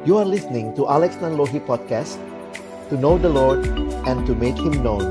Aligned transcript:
You 0.00 0.16
are 0.16 0.24
listening 0.24 0.72
to 0.80 0.88
Alex 0.88 1.20
Nanlohi 1.20 1.60
Podcast 1.60 2.16
To 2.88 2.96
know 2.96 3.20
the 3.20 3.28
Lord 3.28 3.60
and 4.08 4.24
to 4.24 4.32
make 4.32 4.56
Him 4.56 4.80
known 4.80 5.04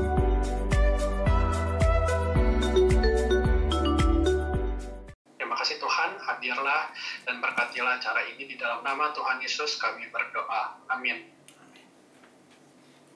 Terima 5.38 5.54
kasih 5.62 5.78
Tuhan, 5.78 6.10
hadirlah 6.18 6.90
dan 7.22 7.38
berkatilah 7.38 8.02
acara 8.02 8.34
ini 8.34 8.50
di 8.50 8.58
dalam 8.58 8.82
nama 8.82 9.14
Tuhan 9.14 9.38
Yesus 9.38 9.78
kami 9.78 10.10
berdoa. 10.10 10.82
Amin. 10.90 11.22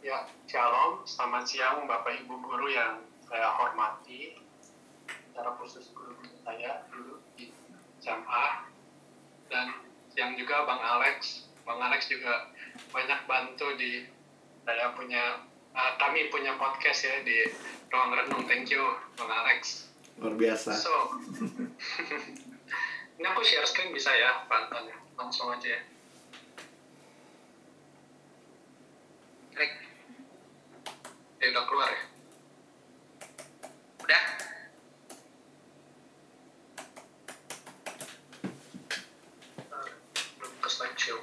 Ya, 0.06 0.30
Shalom, 0.46 1.02
selamat 1.02 1.42
siang 1.50 1.90
Bapak 1.90 2.22
Ibu 2.22 2.38
Guru 2.38 2.70
yang 2.70 3.02
saya 3.26 3.50
hormati. 3.50 4.38
Secara 5.10 5.58
khusus 5.58 5.90
guru 5.90 6.14
saya 6.46 6.86
dulu 6.94 7.18
di 7.34 7.50
SMA. 7.98 8.46
Dan 9.50 9.74
yang 10.14 10.38
juga 10.38 10.62
Bang 10.70 10.78
Alex. 10.78 11.43
Bang 11.64 11.80
Alex 11.80 12.06
juga 12.06 12.52
banyak 12.92 13.20
bantu 13.24 13.72
di 13.76 14.04
saya 14.64 14.92
punya, 14.92 15.44
uh, 15.72 15.92
kami 15.96 16.28
punya 16.28 16.56
podcast 16.56 17.04
ya 17.04 17.24
di 17.24 17.48
Ruang 17.88 18.12
Renung. 18.12 18.44
Thank 18.44 18.68
you 18.68 18.84
Bang 19.16 19.32
Alex. 19.32 19.88
luar 20.14 20.38
biasa 20.38 20.70
So, 20.78 20.94
ini 23.18 23.26
aku 23.26 23.42
share 23.42 23.66
screen 23.66 23.90
bisa 23.90 24.14
ya, 24.14 24.46
Pantan 24.46 24.86
ya. 24.86 24.96
Langsung 25.18 25.50
aja 25.50 25.74
ya. 25.74 25.80
Klik. 29.52 29.72
Eh, 31.40 31.48
udah 31.50 31.64
keluar 31.66 31.90
ya? 31.90 32.02
Udah? 34.00 34.22
Eh, 39.58 39.90
Belum 40.38 40.54
ke 40.60 40.68
slideshow. 40.70 41.18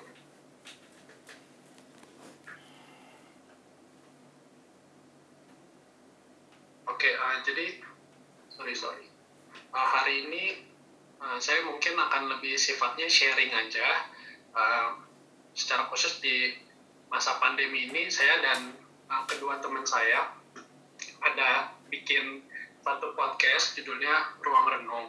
Oke, 6.88 7.10
eh, 7.10 7.38
jadi 7.48 7.66
sorry 8.52 8.76
sorry. 8.76 9.06
Uh, 9.72 9.88
hari 9.88 10.28
ini 10.28 10.44
uh, 11.18 11.31
saya 11.42 11.66
mungkin 11.66 11.98
akan 11.98 12.38
lebih 12.38 12.54
sifatnya 12.54 13.10
sharing 13.10 13.50
aja. 13.50 14.06
Uh, 14.54 15.02
secara 15.58 15.90
khusus 15.90 16.22
di 16.22 16.54
masa 17.12 17.42
pandemi 17.42 17.90
ini 17.90 18.08
saya 18.08 18.40
dan 18.40 18.78
uh, 19.10 19.26
kedua 19.28 19.60
teman 19.60 19.84
saya 19.84 20.32
ada 21.20 21.76
bikin 21.90 22.46
satu 22.86 23.18
podcast 23.18 23.74
judulnya 23.74 24.38
Ruang 24.40 24.68
Renung. 24.70 25.08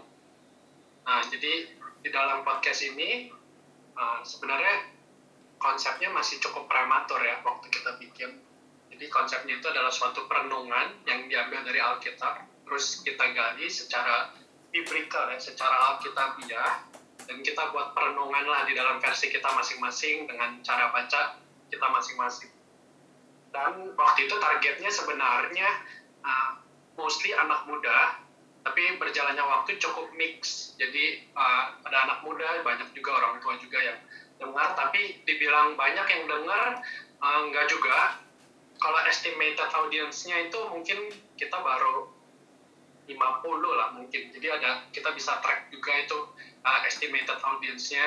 Nah, 1.04 1.20
jadi 1.28 1.68
di 2.02 2.08
dalam 2.10 2.42
podcast 2.42 2.80
ini 2.82 3.30
uh, 3.94 4.24
sebenarnya 4.24 4.88
konsepnya 5.60 6.10
masih 6.10 6.42
cukup 6.42 6.66
prematur 6.66 7.22
ya 7.22 7.38
waktu 7.44 7.70
kita 7.70 8.00
bikin. 8.02 8.40
Jadi 8.90 9.04
konsepnya 9.08 9.60
itu 9.60 9.66
adalah 9.68 9.92
suatu 9.92 10.26
perenungan 10.26 11.06
yang 11.06 11.28
diambil 11.30 11.64
dari 11.64 11.80
Alkitab, 11.80 12.44
terus 12.66 13.00
kita 13.00 13.24
gali 13.32 13.66
secara 13.70 14.41
biblical 14.72 15.28
ya, 15.30 15.38
secara 15.38 15.94
alkitabiah, 15.94 16.88
dan 17.28 17.38
kita 17.44 17.70
buat 17.70 17.92
perenungan 17.94 18.48
lah 18.48 18.64
di 18.66 18.72
dalam 18.74 18.98
versi 18.98 19.28
kita 19.28 19.46
masing-masing 19.52 20.26
dengan 20.26 20.58
cara 20.64 20.90
baca 20.90 21.38
kita 21.68 21.86
masing-masing. 21.86 22.50
Dan 23.52 23.92
waktu 23.94 24.20
itu 24.26 24.36
targetnya 24.40 24.88
sebenarnya 24.88 25.68
uh, 26.24 26.56
mostly 26.96 27.36
anak 27.36 27.68
muda, 27.68 28.16
tapi 28.64 28.96
berjalannya 28.96 29.44
waktu 29.44 29.76
cukup 29.76 30.08
mix. 30.16 30.72
Jadi 30.80 31.28
uh, 31.36 31.76
ada 31.84 31.98
anak 32.08 32.18
muda, 32.24 32.64
banyak 32.64 32.92
juga 32.96 33.20
orang 33.20 33.44
tua 33.44 33.60
juga 33.60 33.76
yang 33.76 34.00
dengar, 34.40 34.72
tapi 34.72 35.20
dibilang 35.28 35.76
banyak 35.76 36.06
yang 36.08 36.24
dengar, 36.28 36.80
uh, 37.20 37.38
enggak 37.44 37.68
juga. 37.68 38.16
Kalau 38.82 38.98
estimated 39.06 39.70
audience-nya 39.70 40.50
itu 40.50 40.58
mungkin 40.68 41.08
kita 41.38 41.54
baru 41.54 42.11
50 43.06 43.18
lah 43.78 43.88
mungkin. 43.98 44.30
Jadi 44.30 44.46
ada 44.46 44.86
kita 44.94 45.10
bisa 45.14 45.42
track 45.42 45.70
juga 45.74 45.92
itu 45.98 46.18
uh, 46.62 46.80
estimated 46.86 47.38
audience-nya. 47.42 48.06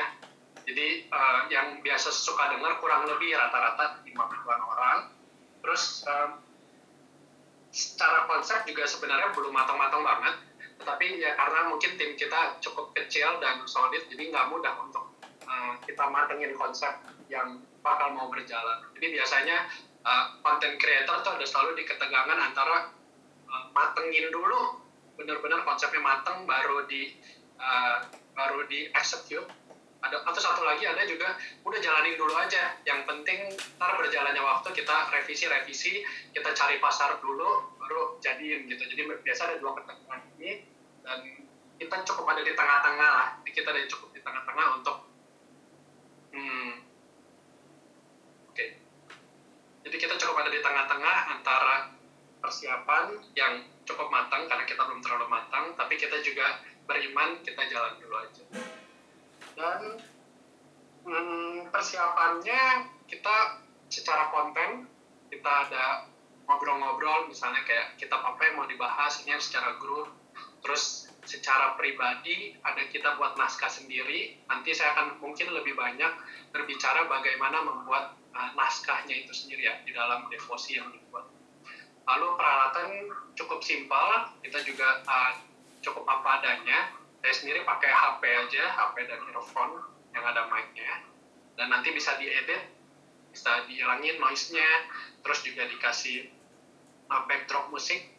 Jadi 0.65 1.11
uh, 1.11 1.45
yang 1.51 1.83
biasa 1.83 2.09
suka 2.09 2.57
dengar 2.57 2.79
kurang 2.81 3.05
lebih 3.05 3.35
rata-rata 3.35 4.01
50-an 4.07 4.61
orang. 4.65 4.99
Terus 5.61 6.05
um, 6.07 6.29
secara 7.69 8.25
konsep 8.25 8.63
juga 8.65 8.87
sebenarnya 8.87 9.35
belum 9.35 9.51
matang-matang 9.51 10.01
banget. 10.01 10.35
Tetapi 10.79 11.05
ya 11.21 11.35
karena 11.35 11.71
mungkin 11.71 11.91
tim 11.99 12.15
kita 12.15 12.59
cukup 12.59 12.91
kecil 12.95 13.39
dan 13.39 13.63
solid, 13.67 14.03
jadi 14.11 14.31
nggak 14.31 14.47
mudah 14.51 14.73
untuk 14.83 15.05
uh, 15.47 15.73
kita 15.83 16.03
matengin 16.07 16.55
konsep 16.55 16.91
yang 17.27 17.61
bakal 17.83 18.15
mau 18.15 18.27
berjalan. 18.31 18.83
Jadi 18.97 19.07
biasanya 19.19 19.69
uh, 20.01 20.25
content 20.41 20.75
creator 20.79 21.21
tuh 21.21 21.31
ada 21.35 21.45
selalu 21.45 21.79
di 21.79 21.83
ketegangan 21.83 22.39
antara 22.41 22.89
uh, 23.49 23.65
matengin 23.71 24.33
dulu 24.33 24.84
benar-benar 25.15 25.63
konsepnya 25.63 26.03
mateng 26.03 26.43
baru 26.43 26.85
di 26.87 27.15
uh, 27.59 28.05
baru 28.35 28.67
di 28.67 28.91
execute. 28.91 29.47
Ada 30.05 30.21
atau 30.21 30.37
satu 30.37 30.61
lagi 30.61 30.85
ada 30.85 31.01
juga 31.09 31.33
udah 31.65 31.79
jalanin 31.81 32.13
dulu 32.19 32.35
aja. 32.37 32.77
Yang 32.85 33.09
penting 33.09 33.39
ntar 33.79 33.97
berjalannya 33.97 34.43
waktu 34.43 34.69
kita 34.75 34.95
revisi 35.09 35.49
revisi 35.49 35.93
kita 36.35 36.53
cari 36.53 36.77
pasar 36.77 37.17
dulu 37.23 37.73
baru 37.81 38.21
jadiin 38.21 38.69
gitu. 38.69 38.83
Jadi 38.85 39.01
biasa 39.25 39.41
ada 39.49 39.57
dua 39.57 39.73
ketegangan 39.81 40.21
ini 40.37 40.61
dan 41.01 41.19
kita 41.75 41.95
cukup 42.05 42.25
ada 42.37 42.41
di 42.45 42.53
tengah-tengah 42.53 43.09
lah. 43.09 43.27
Kita 43.49 43.71
ada 43.71 43.81
cukup 43.87 44.11
di 44.13 44.19
tengah-tengah 44.19 44.67
untuk 44.83 44.95
hmm, 46.35 46.71
oke 48.51 48.65
jadi 49.85 49.95
kita 49.95 50.13
cukup 50.19 50.43
ada 50.43 50.51
di 50.51 50.59
tengah-tengah 50.59 51.17
antara 51.39 51.95
persiapan 52.41 53.15
yang 53.37 53.63
cukup 53.85 54.09
matang 54.09 54.49
karena 54.49 54.65
kita 54.65 54.81
belum 54.81 55.01
terlalu 55.01 55.29
matang, 55.29 55.77
tapi 55.95 56.11
kita 56.11 56.19
juga 56.27 56.59
beriman 56.91 57.39
kita 57.39 57.71
jalan 57.71 57.95
dulu 58.03 58.19
aja. 58.19 58.43
Dan 59.55 59.95
hmm, 61.07 61.71
persiapannya 61.71 62.91
kita 63.07 63.63
secara 63.87 64.27
konten 64.27 64.91
kita 65.31 65.47
ada 65.47 66.11
ngobrol-ngobrol 66.51 67.31
misalnya 67.31 67.63
kayak 67.63 67.95
kita 67.95 68.11
apa 68.11 68.35
yang 68.43 68.59
mau 68.59 68.67
dibahas 68.67 69.23
ini 69.23 69.39
secara 69.39 69.79
grup. 69.79 70.11
Terus 70.59 71.07
secara 71.23 71.79
pribadi 71.79 72.59
ada 72.59 72.91
kita 72.91 73.15
buat 73.15 73.39
naskah 73.39 73.71
sendiri. 73.71 74.35
Nanti 74.51 74.75
saya 74.75 74.99
akan 74.99 75.23
mungkin 75.23 75.55
lebih 75.55 75.79
banyak 75.79 76.11
berbicara 76.51 77.07
bagaimana 77.07 77.63
membuat 77.63 78.19
uh, 78.35 78.51
naskahnya 78.51 79.23
itu 79.23 79.31
sendiri 79.31 79.63
ya 79.63 79.79
di 79.87 79.95
dalam 79.95 80.27
devosi 80.27 80.75
yang 80.75 80.91
dibuat. 80.91 81.23
Lalu 82.03 82.27
peralatan 82.35 82.89
cukup 83.39 83.63
simpel, 83.63 84.35
kita 84.43 84.59
juga 84.67 84.99
uh, 85.07 85.54
cukup 85.85 86.09
apa 86.09 86.41
adanya. 86.41 86.89
Saya 87.21 87.33
sendiri 87.33 87.61
pakai 87.61 87.89
HP 87.89 88.21
aja, 88.25 88.63
HP 88.73 88.95
dan 89.05 89.21
earphone 89.29 89.81
yang 90.17 90.25
ada 90.25 90.49
mic-nya. 90.49 91.05
Dan 91.53 91.69
nanti 91.69 91.93
bisa 91.93 92.17
diedit, 92.17 92.73
bisa 93.29 93.65
dihilangin 93.69 94.17
noise-nya, 94.17 94.69
terus 95.21 95.45
juga 95.45 95.69
dikasih 95.69 96.29
uh, 97.09 97.21
backdrop 97.29 97.69
musik. 97.69 98.13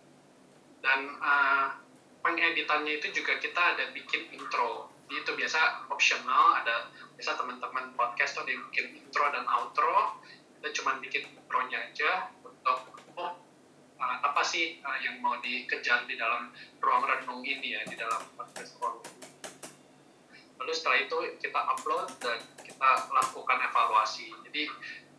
Dan 0.82 1.19
uh, 1.19 1.75
pengeditannya 2.22 2.99
itu 2.99 3.10
juga 3.15 3.38
kita 3.38 3.78
ada 3.78 3.91
bikin 3.94 4.31
intro. 4.34 4.91
Jadi 5.06 5.22
itu 5.22 5.33
biasa 5.38 5.87
optional, 5.87 6.59
ada 6.59 6.91
biasa 7.15 7.38
teman-teman 7.38 7.94
podcast 7.94 8.34
tuh 8.34 8.43
bikin 8.47 9.06
intro 9.06 9.31
dan 9.31 9.47
outro. 9.47 10.19
Kita 10.59 10.83
cuma 10.83 10.98
bikin 10.98 11.31
intro-nya 11.31 11.78
aja 11.94 12.34
untuk 12.43 13.05
uh, 14.00 14.16
apa 14.24 14.42
sih 14.44 14.80
uh, 14.84 14.98
yang 15.00 15.20
mau 15.20 15.36
dikejar 15.40 16.04
di 16.08 16.16
dalam 16.16 16.52
ruang 16.80 17.04
renung 17.04 17.42
ini 17.44 17.76
ya 17.76 17.82
di 17.88 17.96
dalam 17.96 18.20
podcast 18.36 18.76
ruang 18.80 19.00
lalu 20.56 20.72
setelah 20.72 20.98
itu 21.04 21.16
kita 21.38 21.60
upload 21.76 22.09
dan 22.16 22.41
kita 22.65 22.91
lakukan 23.12 23.59
evaluasi. 23.60 24.32
Jadi 24.48 24.66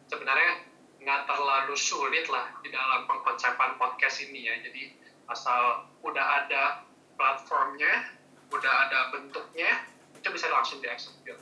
sebenarnya 0.09 0.65
nggak 0.97 1.29
terlalu 1.29 1.77
sulit 1.77 2.25
lah 2.27 2.51
di 2.65 2.73
dalam 2.73 3.05
pengkonsepan 3.05 3.77
podcast 3.77 4.17
ini 4.27 4.49
ya. 4.49 4.57
Jadi 4.65 4.97
asal 5.29 5.87
udah 6.01 6.25
ada 6.43 6.83
platformnya 7.15 8.17
udah 8.49 8.73
ada 8.87 8.99
bentuknya 9.11 9.87
itu 10.15 10.27
bisa 10.31 10.47
langsung 10.47 10.79
dieksekut 10.79 11.37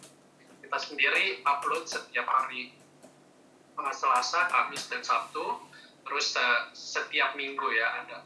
kita 0.66 0.78
sendiri 0.82 1.46
upload 1.46 1.86
setiap 1.86 2.26
hari 2.26 2.74
uh, 3.78 3.94
Selasa, 3.94 4.50
Kamis, 4.50 4.90
dan 4.90 5.06
Sabtu 5.06 5.62
terus 6.06 6.38
uh, 6.38 6.70
setiap 6.72 7.34
minggu 7.34 7.66
ya 7.74 8.06
ada. 8.06 8.20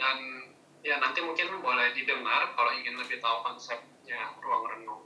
Dan 0.00 0.16
ya 0.80 0.96
nanti 0.96 1.20
mungkin 1.20 1.60
boleh 1.60 1.92
didengar 1.92 2.56
kalau 2.56 2.72
ingin 2.72 2.96
lebih 2.96 3.20
tahu 3.20 3.44
konsepnya 3.44 4.32
ruang 4.40 4.64
renung. 4.64 5.04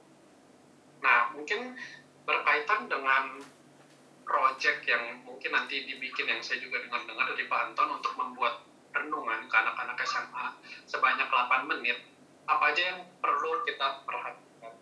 Nah 1.03 1.35
mungkin 1.35 1.75
berkaitan 2.25 2.87
dengan 2.87 3.43
project 4.25 4.87
yang 4.89 5.21
mungkin 5.27 5.53
nanti 5.53 5.85
dibikin 5.85 6.31
yang 6.31 6.41
saya 6.41 6.63
juga 6.63 6.81
dengar-dengar 6.81 7.37
dari 7.37 7.45
Pak 7.45 7.61
Anton 7.71 8.01
untuk 8.01 8.17
membuat 8.17 8.65
renungan 8.95 9.51
ke 9.51 9.55
anak-anak 9.55 9.99
SMA 10.07 10.47
sebanyak 10.89 11.29
8 11.29 11.69
menit 11.69 11.99
apa 12.45 12.73
aja 12.73 12.83
yang 12.95 13.01
perlu 13.21 13.65
kita 13.65 14.05
perhatikan? 14.05 14.75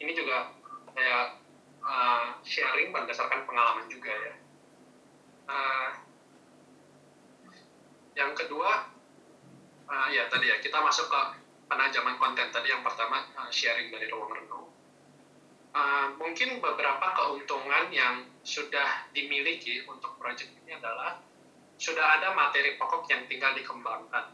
Ini 0.00 0.12
juga 0.16 0.52
saya 0.92 1.36
uh, 1.80 2.26
sharing 2.44 2.92
berdasarkan 2.92 3.48
pengalaman 3.48 3.88
juga 3.88 4.12
ya. 4.12 4.34
Uh, 5.52 5.92
yang 8.16 8.32
kedua, 8.32 8.88
uh, 9.84 10.08
ya 10.08 10.24
tadi 10.32 10.48
ya 10.48 10.56
kita 10.64 10.80
masuk 10.80 11.12
ke 11.12 11.20
penajaman 11.68 12.16
konten 12.16 12.48
tadi 12.48 12.72
yang 12.72 12.80
pertama 12.80 13.28
uh, 13.36 13.52
sharing 13.52 13.92
dari 13.92 14.08
ruang 14.08 14.32
renung. 14.32 14.72
Uh, 15.72 16.16
mungkin 16.16 16.60
beberapa 16.60 17.04
keuntungan 17.16 17.92
yang 17.92 18.24
sudah 18.40 19.12
dimiliki 19.12 19.84
untuk 19.84 20.16
proyek 20.16 20.56
ini 20.64 20.76
adalah 20.76 21.20
sudah 21.76 22.20
ada 22.20 22.32
materi 22.32 22.80
pokok 22.80 23.08
yang 23.12 23.28
tinggal 23.28 23.52
dikembangkan. 23.52 24.32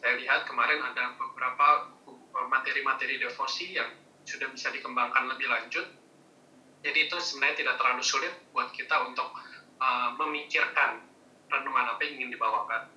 Saya 0.00 0.14
lihat 0.20 0.44
kemarin 0.44 0.84
ada 0.84 1.16
beberapa 1.16 1.90
materi-materi 2.48 3.18
devosi 3.18 3.76
yang 3.76 3.88
sudah 4.24 4.48
bisa 4.52 4.68
dikembangkan 4.70 5.32
lebih 5.32 5.48
lanjut. 5.48 5.86
Jadi 6.84 7.10
itu 7.10 7.16
sebenarnya 7.18 7.56
tidak 7.66 7.74
terlalu 7.82 8.02
sulit 8.06 8.34
buat 8.54 8.70
kita 8.70 9.10
untuk 9.10 9.34
uh, 9.78 10.14
memikirkan 10.18 11.02
renungan 11.48 11.86
apa 11.96 12.00
yang 12.04 12.12
ingin 12.22 12.30
dibawakan. 12.36 12.92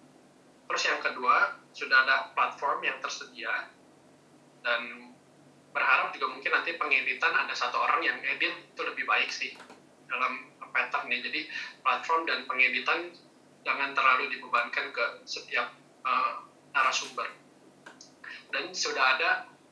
Terus 0.67 0.83
yang 0.87 0.99
kedua, 1.03 1.59
sudah 1.71 1.97
ada 2.07 2.31
platform 2.35 2.83
yang 2.83 2.97
tersedia 2.99 3.71
dan 4.61 5.11
berharap 5.71 6.11
juga 6.11 6.35
mungkin 6.35 6.51
nanti 6.51 6.75
pengeditan 6.75 7.31
ada 7.31 7.55
satu 7.55 7.79
orang 7.79 8.03
yang 8.03 8.19
edit 8.19 8.51
itu 8.51 8.81
lebih 8.83 9.07
baik 9.07 9.31
sih 9.31 9.55
dalam 10.07 10.51
patternnya. 10.71 11.19
Jadi 11.23 11.47
platform 11.83 12.27
dan 12.27 12.43
pengeditan 12.47 13.11
jangan 13.63 13.91
terlalu 13.95 14.31
dibebankan 14.31 14.91
ke 14.91 15.05
setiap 15.27 15.71
uh, 16.03 16.43
narasumber. 16.75 17.27
Dan 18.51 18.75
sudah 18.75 19.15
ada 19.19 19.31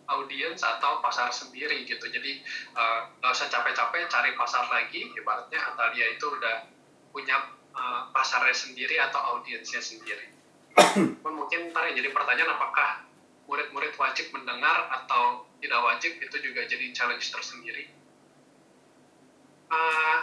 audiens 0.09 0.63
atau 0.63 1.03
pasar 1.03 1.29
sendiri 1.29 1.83
gitu. 1.83 2.07
Jadi 2.07 2.43
uh, 2.73 3.11
nggak 3.19 3.31
usah 3.35 3.47
capek-capek 3.51 4.07
cari 4.07 4.31
pasar 4.35 4.65
lagi. 4.71 5.11
Ibaratnya 5.15 5.59
Atalia 5.75 6.07
itu 6.15 6.25
udah 6.27 6.78
punya 7.09 7.35
uh, 7.73 8.09
pasarnya 8.13 8.53
sendiri 8.55 8.97
atau 8.99 9.37
audiensnya 9.37 9.81
sendiri 9.81 10.39
mungkin 11.25 11.73
ntar 11.73 11.89
yang 11.89 11.97
jadi 11.97 12.09
pertanyaan 12.13 12.51
apakah 12.55 13.09
murid-murid 13.49 13.97
wajib 13.97 14.29
mendengar 14.29 14.85
atau 14.93 15.49
tidak 15.57 15.81
wajib 15.81 16.21
itu 16.21 16.37
juga 16.39 16.69
jadi 16.69 16.93
challenge 16.93 17.33
tersendiri. 17.33 17.89
Uh, 19.69 20.19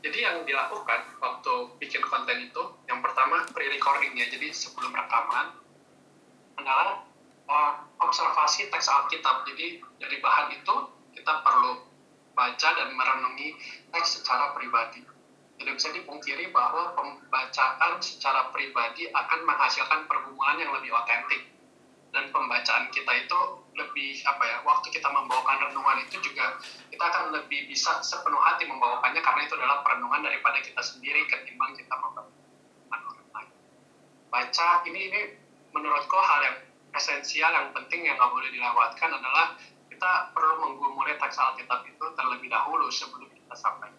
jadi 0.00 0.18
yang 0.32 0.36
dilakukan 0.48 1.20
waktu 1.20 1.54
bikin 1.80 2.00
konten 2.04 2.48
itu, 2.48 2.62
yang 2.88 3.04
pertama 3.04 3.44
pre-recordingnya, 3.52 4.28
jadi 4.32 4.48
sebelum 4.52 4.92
rekaman 4.92 5.52
adalah 6.56 7.04
uh, 7.48 7.72
observasi 8.00 8.72
teks 8.72 8.88
Alkitab. 8.88 9.44
Jadi 9.52 9.84
dari 10.00 10.16
bahan 10.20 10.56
itu 10.56 10.74
kita 11.12 11.32
perlu 11.44 11.84
baca 12.32 12.68
dan 12.72 12.88
merenungi 12.92 13.56
teks 13.92 14.20
secara 14.20 14.56
pribadi 14.56 15.04
tidak 15.56 15.74
bisa 15.80 15.88
dipungkiri 15.92 16.52
bahwa 16.52 16.92
pembacaan 16.92 17.96
secara 18.04 18.52
pribadi 18.52 19.08
akan 19.08 19.40
menghasilkan 19.44 20.04
pergumulan 20.04 20.60
yang 20.60 20.72
lebih 20.76 20.92
otentik. 20.92 21.52
Dan 22.12 22.32
pembacaan 22.32 22.88
kita 22.92 23.12
itu 23.12 23.38
lebih 23.76 24.24
apa 24.24 24.40
ya 24.40 24.58
waktu 24.64 24.88
kita 24.88 25.04
membawakan 25.04 25.68
renungan 25.68 26.00
itu 26.08 26.16
juga 26.24 26.56
kita 26.88 27.04
akan 27.04 27.36
lebih 27.36 27.68
bisa 27.68 28.00
sepenuh 28.00 28.40
hati 28.40 28.64
membawakannya 28.64 29.20
karena 29.20 29.40
itu 29.44 29.52
adalah 29.52 29.84
perenungan 29.84 30.24
daripada 30.24 30.64
kita 30.64 30.80
sendiri 30.80 31.28
ketimbang 31.28 31.76
kita 31.76 31.92
membaca 31.92 32.32
orang 32.88 33.28
lain. 33.36 33.50
Baca 34.32 34.68
ini 34.88 35.00
ini 35.12 35.20
menurutku 35.76 36.16
hal 36.16 36.40
yang 36.40 36.56
esensial 36.96 37.52
yang 37.52 37.68
penting 37.76 38.08
yang 38.08 38.16
nggak 38.16 38.32
boleh 38.32 38.48
dilewatkan 38.48 39.12
adalah 39.12 39.52
kita 39.92 40.32
perlu 40.32 40.54
menggumuli 40.60 41.16
teks 41.20 41.36
Alkitab 41.36 41.84
itu 41.84 42.04
terlebih 42.16 42.48
dahulu 42.48 42.88
sebelum 42.88 43.28
kita 43.28 43.54
sampaikan 43.56 43.95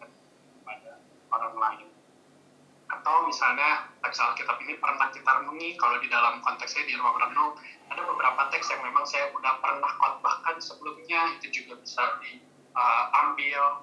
orang 1.31 1.55
lain. 1.55 1.87
Atau 2.87 3.27
misalnya 3.27 3.91
teks 3.99 4.19
Alkitab 4.19 4.63
ini 4.63 4.79
pernah 4.79 5.11
kita 5.11 5.27
renungi 5.43 5.75
kalau 5.75 5.99
di 5.99 6.07
dalam 6.07 6.39
konteksnya 6.39 6.87
di 6.87 6.95
ruang 6.95 7.19
renung 7.19 7.59
ada 7.91 8.01
beberapa 8.03 8.47
teks 8.51 8.71
yang 8.71 8.81
memang 8.83 9.03
saya 9.03 9.27
udah 9.35 9.59
pernah 9.59 9.91
khotbahkan 9.99 10.55
sebelumnya 10.63 11.35
itu 11.39 11.63
juga 11.63 11.79
bisa 11.83 12.03
diambil 12.23 13.63
uh, 13.63 13.75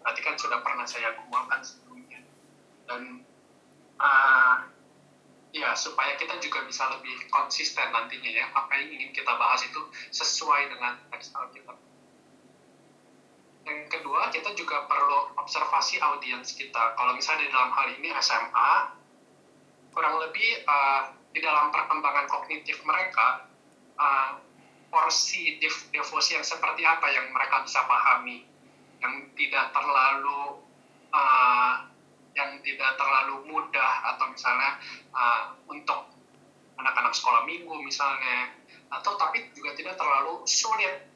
berarti 0.00 0.20
kan 0.24 0.34
sudah 0.40 0.58
pernah 0.64 0.86
saya 0.88 1.12
kumpulkan 1.20 1.60
sebelumnya. 1.60 2.24
Dan 2.88 3.26
uh, 4.00 4.56
ya 5.52 5.72
supaya 5.76 6.16
kita 6.20 6.36
juga 6.40 6.64
bisa 6.64 6.84
lebih 6.96 7.16
konsisten 7.32 7.88
nantinya 7.92 8.28
ya 8.28 8.44
apa 8.52 8.72
yang 8.76 8.92
ingin 8.92 9.10
kita 9.12 9.32
bahas 9.36 9.64
itu 9.64 9.80
sesuai 10.12 10.72
dengan 10.72 11.00
teks 11.12 11.32
Alkitab 11.32 11.85
yang 13.66 13.90
kedua 13.90 14.30
kita 14.30 14.54
juga 14.54 14.86
perlu 14.86 15.34
observasi 15.42 15.98
audiens 15.98 16.54
kita. 16.54 16.94
Kalau 16.94 17.12
misalnya 17.18 17.50
di 17.50 17.50
dalam 17.50 17.70
hal 17.74 17.86
ini 17.98 18.08
SMA 18.22 18.72
kurang 19.90 20.22
lebih 20.22 20.62
uh, 20.70 21.10
di 21.34 21.42
dalam 21.42 21.74
perkembangan 21.74 22.30
kognitif 22.30 22.78
mereka 22.86 23.50
uh, 23.98 24.38
porsi 24.86 25.58
dev 25.58 25.74
devosi 25.90 26.38
yang 26.38 26.46
seperti 26.46 26.86
apa 26.86 27.10
yang 27.10 27.26
mereka 27.34 27.66
bisa 27.66 27.82
pahami? 27.90 28.46
Yang 29.02 29.34
tidak 29.34 29.74
terlalu 29.74 30.62
uh, 31.10 31.74
yang 32.38 32.62
tidak 32.62 32.94
terlalu 32.94 33.50
mudah 33.50 33.92
atau 34.14 34.30
misalnya 34.30 34.78
uh, 35.10 35.58
untuk 35.66 36.06
anak-anak 36.78 37.16
sekolah 37.16 37.42
minggu 37.48 37.72
misalnya 37.82 38.52
atau 38.92 39.18
tapi 39.18 39.50
juga 39.58 39.74
tidak 39.74 39.98
terlalu 39.98 40.44
sulit 40.46 41.15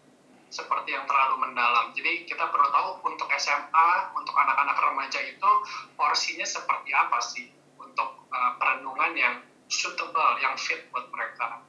seperti 0.50 0.92
yang 0.92 1.06
terlalu 1.06 1.46
mendalam. 1.46 1.94
Jadi 1.94 2.26
kita 2.26 2.50
perlu 2.50 2.66
tahu 2.74 3.06
untuk 3.06 3.30
SMA, 3.38 3.90
untuk 4.18 4.34
anak-anak 4.34 4.76
remaja 4.76 5.22
itu 5.22 5.50
porsinya 5.94 6.44
seperti 6.44 6.90
apa 6.90 7.18
sih 7.22 7.46
untuk 7.78 8.26
uh, 8.28 8.52
perenungan 8.58 9.14
yang 9.14 9.34
suitable, 9.70 10.34
yang 10.42 10.58
fit 10.58 10.90
buat 10.90 11.06
mereka. 11.14 11.62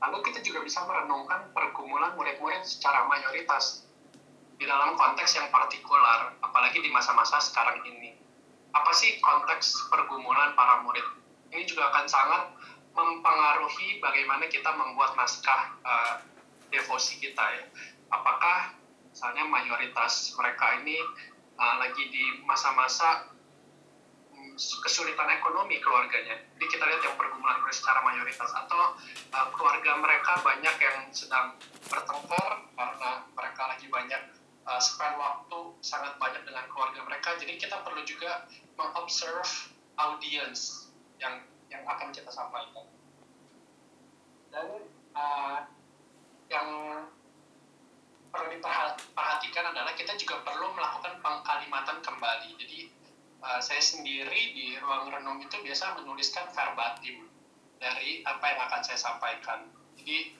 Lalu 0.00 0.32
kita 0.32 0.40
juga 0.40 0.64
bisa 0.64 0.80
merenungkan 0.88 1.52
pergumulan 1.52 2.16
murid-murid 2.16 2.64
secara 2.64 3.04
mayoritas 3.04 3.84
di 4.56 4.64
dalam 4.64 4.96
konteks 4.96 5.36
yang 5.36 5.52
partikular, 5.52 6.32
apalagi 6.40 6.80
di 6.80 6.88
masa-masa 6.88 7.36
sekarang 7.44 7.84
ini. 7.84 8.16
Apa 8.72 8.92
sih 8.96 9.20
konteks 9.20 9.92
pergumulan 9.92 10.56
para 10.56 10.80
murid? 10.80 11.04
Ini 11.52 11.68
juga 11.68 11.92
akan 11.92 12.06
sangat 12.08 12.42
mempengaruhi 12.96 14.00
bagaimana 14.00 14.48
kita 14.48 14.72
membuat 14.72 15.16
naskah 15.20 15.60
uh, 15.84 16.14
devosi 16.70 17.18
kita 17.18 17.42
ya. 17.42 17.64
Apakah 18.10 18.74
misalnya 19.10 19.44
mayoritas 19.46 20.32
mereka 20.38 20.80
ini 20.82 20.96
uh, 21.58 21.76
lagi 21.82 22.08
di 22.08 22.24
masa-masa 22.46 23.30
um, 24.32 24.54
kesulitan 24.56 25.28
ekonomi 25.34 25.82
keluarganya. 25.82 26.40
Jadi 26.56 26.66
kita 26.70 26.84
lihat 26.86 27.02
yang 27.04 27.16
pergumulan 27.18 27.60
secara 27.70 28.00
mayoritas 28.06 28.50
atau 28.54 28.96
uh, 29.34 29.48
keluarga 29.54 29.98
mereka 29.98 30.40
banyak 30.40 30.76
yang 30.80 30.98
sedang 31.10 31.58
bertengkar 31.90 32.64
karena 32.74 33.10
mereka 33.34 33.62
lagi 33.66 33.86
banyak 33.90 34.22
uh, 34.64 34.80
spend 34.80 35.18
waktu 35.18 35.58
sangat 35.82 36.16
banyak 36.16 36.42
dengan 36.46 36.64
keluarga 36.70 37.00
mereka. 37.04 37.36
Jadi 37.36 37.58
kita 37.58 37.82
perlu 37.82 38.02
juga 38.06 38.46
mengobserve 38.78 39.74
audience 40.00 40.88
yang 41.20 41.44
yang 41.68 41.84
akan 41.86 42.10
kita 42.10 42.30
sampaikan. 42.32 42.86
Dan 44.50 44.66
uh, 45.14 45.58
yang 46.50 46.68
perlu 48.30 48.46
diperhatikan 48.54 49.64
adalah 49.74 49.94
kita 49.94 50.14
juga 50.18 50.42
perlu 50.42 50.70
melakukan 50.74 51.18
pengkalimatan 51.22 51.98
kembali. 52.02 52.50
Jadi 52.58 52.78
uh, 53.42 53.60
saya 53.62 53.82
sendiri 53.82 54.54
di 54.54 54.78
ruang 54.78 55.10
renung 55.10 55.38
itu 55.42 55.56
biasa 55.62 55.98
menuliskan 56.02 56.50
verbatim 56.50 57.26
dari 57.78 58.22
apa 58.26 58.44
yang 58.44 58.60
akan 58.70 58.80
saya 58.82 58.98
sampaikan. 58.98 59.66
Jadi 59.98 60.34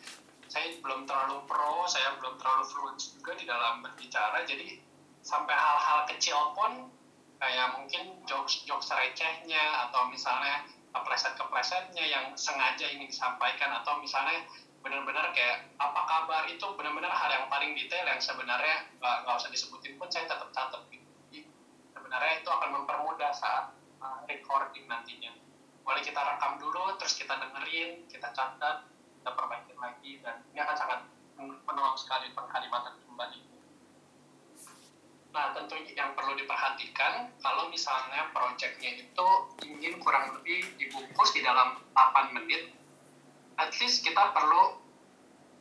saya 0.50 0.74
belum 0.82 1.06
terlalu 1.06 1.46
pro, 1.46 1.86
saya 1.86 2.18
belum 2.18 2.38
terlalu 2.38 2.64
fluent 2.66 2.98
juga 2.98 3.32
di 3.38 3.44
dalam 3.46 3.82
berbicara. 3.86 4.42
Jadi 4.46 4.82
sampai 5.22 5.54
hal-hal 5.54 6.10
kecil 6.10 6.54
pun 6.58 6.90
kayak 7.40 7.72
mungkin 7.78 8.20
jokes-jokes 8.28 8.92
recehnya 8.92 9.88
atau 9.88 10.10
misalnya 10.12 10.66
kepleset-keplesetnya 10.90 12.04
yang 12.04 12.26
sengaja 12.34 12.84
ingin 12.90 13.08
disampaikan 13.08 13.80
atau 13.80 13.96
misalnya 14.02 14.44
benar-benar 14.80 15.37
kayak 15.37 15.68
apa 15.76 16.00
kabar 16.08 16.42
itu 16.49 16.64
benar-benar 16.76 17.12
hal 17.12 17.30
yang 17.30 17.46
paling 17.52 17.76
detail 17.76 18.04
yang 18.08 18.20
sebenarnya 18.20 18.88
nggak 19.00 19.37
usah 19.37 19.52
disebutin 19.52 20.00
pun 20.00 20.08
saya 20.08 20.25
tetap 20.25 20.49
catat 20.56 20.80
sebenarnya 22.10 22.42
itu 22.42 22.50
akan 22.50 22.70
mempermudah 22.75 23.30
saat 23.30 23.70
uh, 24.02 24.18
recording 24.26 24.82
nantinya. 24.90 25.30
Boleh 25.87 26.02
kita 26.02 26.18
rekam 26.18 26.58
dulu, 26.58 26.99
terus 26.99 27.14
kita 27.14 27.38
dengerin, 27.38 28.02
kita 28.10 28.34
catat, 28.34 28.82
kita 28.90 29.30
perbaikin 29.30 29.78
lagi, 29.78 30.18
dan 30.18 30.42
ini 30.50 30.58
akan 30.58 30.75
sangat 30.75 31.00
menolong 31.38 31.94
sekali 31.94 32.34
pengkalimatan 32.34 32.99
kembali. 33.06 33.40
Nah, 35.30 35.54
tentu 35.54 35.78
yang 35.94 36.10
perlu 36.18 36.34
diperhatikan 36.34 37.30
kalau 37.38 37.70
misalnya 37.70 38.26
proyeknya 38.34 39.06
itu 39.06 39.28
ingin 39.62 40.02
kurang 40.02 40.34
lebih 40.34 40.66
dibungkus 40.82 41.30
di 41.30 41.46
dalam 41.46 41.78
8 41.94 42.34
menit 42.34 42.75
at 43.60 43.72
least 43.76 44.00
kita 44.00 44.32
perlu 44.32 44.80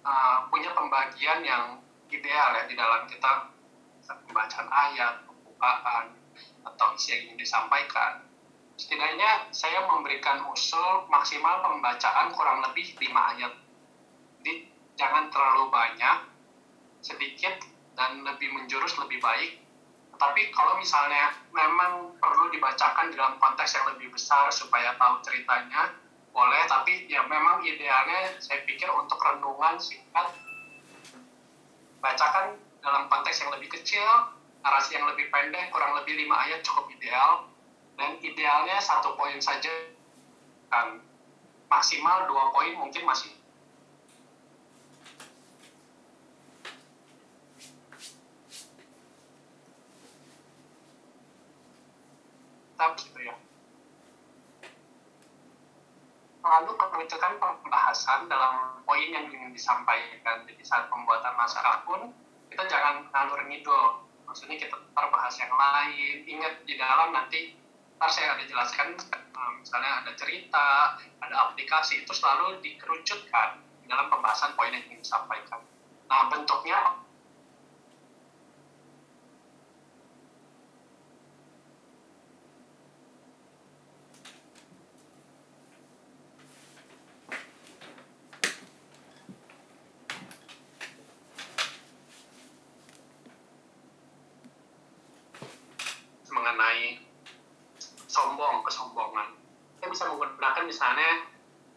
uh, 0.07 0.47
punya 0.47 0.71
pembagian 0.71 1.43
yang 1.43 1.83
ideal 2.07 2.49
ya 2.55 2.63
di 2.65 2.75
dalam 2.79 3.03
kita 3.11 3.51
pembacaan 4.25 4.69
ayat, 4.71 5.27
pembukaan, 5.27 6.15
atau 6.65 6.87
isi 6.95 7.13
yang 7.13 7.21
ingin 7.29 7.37
disampaikan. 7.37 8.25
Setidaknya 8.79 9.51
saya 9.51 9.83
memberikan 9.85 10.47
usul 10.49 11.05
maksimal 11.11 11.59
pembacaan 11.61 12.31
kurang 12.31 12.63
lebih 12.63 12.95
5 12.95 13.11
ayat. 13.35 13.53
Jadi 14.39 14.53
jangan 14.95 15.27
terlalu 15.27 15.67
banyak, 15.67 16.17
sedikit 17.03 17.59
dan 17.99 18.23
lebih 18.23 18.55
menjurus 18.55 18.95
lebih 19.03 19.19
baik. 19.19 19.59
Tapi 20.15 20.51
kalau 20.55 20.79
misalnya 20.79 21.35
memang 21.51 22.15
perlu 22.19 22.51
dibacakan 22.51 23.11
dalam 23.11 23.35
konteks 23.39 23.75
yang 23.75 23.85
lebih 23.95 24.11
besar 24.11 24.47
supaya 24.51 24.95
tahu 24.95 25.19
ceritanya, 25.23 25.95
boleh. 26.39 26.63
Tapi 26.71 27.11
ya 27.11 27.27
memang 27.27 27.59
idealnya 27.67 28.39
saya 28.39 28.63
pikir 28.63 28.87
untuk 28.95 29.19
renungan 29.19 29.75
singkat, 29.75 30.31
bacakan 31.99 32.55
dalam 32.79 33.11
konteks 33.11 33.43
yang 33.43 33.51
lebih 33.51 33.67
kecil, 33.75 34.07
narasi 34.63 34.95
yang 34.95 35.03
lebih 35.11 35.27
pendek, 35.27 35.67
kurang 35.75 35.99
lebih 35.99 36.15
lima 36.15 36.39
ayat 36.47 36.63
cukup 36.63 36.87
ideal. 36.95 37.51
Dan 37.99 38.15
idealnya 38.23 38.79
satu 38.79 39.19
poin 39.19 39.35
saja, 39.43 39.67
kan 40.71 41.03
maksimal 41.67 42.23
dua 42.31 42.55
poin 42.55 42.79
mungkin 42.79 43.03
masih 43.03 43.35
tetap 52.79 52.95
gitu 52.95 53.19
ya. 53.27 53.35
Lalu 56.39 56.71
kerucukan 56.79 57.33
pembahasan 57.35 58.31
dalam 58.31 58.79
poin 58.87 59.09
yang 59.11 59.27
ingin 59.27 59.51
disampaikan. 59.51 60.47
Jadi 60.47 60.63
saat 60.63 60.87
pembuatan 60.87 61.35
naskah 61.35 61.83
pun 61.83 62.15
kita 62.47 62.63
jangan 62.65 63.07
ngalur 63.11 63.43
ngidul. 63.47 64.07
Maksudnya 64.23 64.55
kita 64.55 64.75
terbahas 64.95 65.35
yang 65.35 65.51
lain. 65.51 66.15
Ingat 66.23 66.63
di 66.63 66.79
dalam 66.79 67.11
nanti 67.11 67.59
ntar 67.99 68.07
saya 68.07 68.39
ada 68.39 68.43
jelaskan 68.47 68.95
eh, 68.95 69.51
misalnya 69.59 70.07
ada 70.07 70.11
cerita, 70.15 70.95
ada 71.19 71.35
aplikasi 71.51 72.07
itu 72.07 72.15
selalu 72.15 72.63
dikerucutkan 72.63 73.59
dalam 73.91 74.07
pembahasan 74.07 74.55
poin 74.55 74.71
yang 74.71 74.85
ingin 74.87 75.03
disampaikan. 75.03 75.59
Nah 76.07 76.31
bentuknya 76.31 77.03
mengenai 96.33 97.03
sombong, 98.09 98.65
kesombongan. 98.65 99.37
Kita 99.77 99.85
bisa 99.91 100.03
menggunakan 100.09 100.65
misalnya 100.65 101.29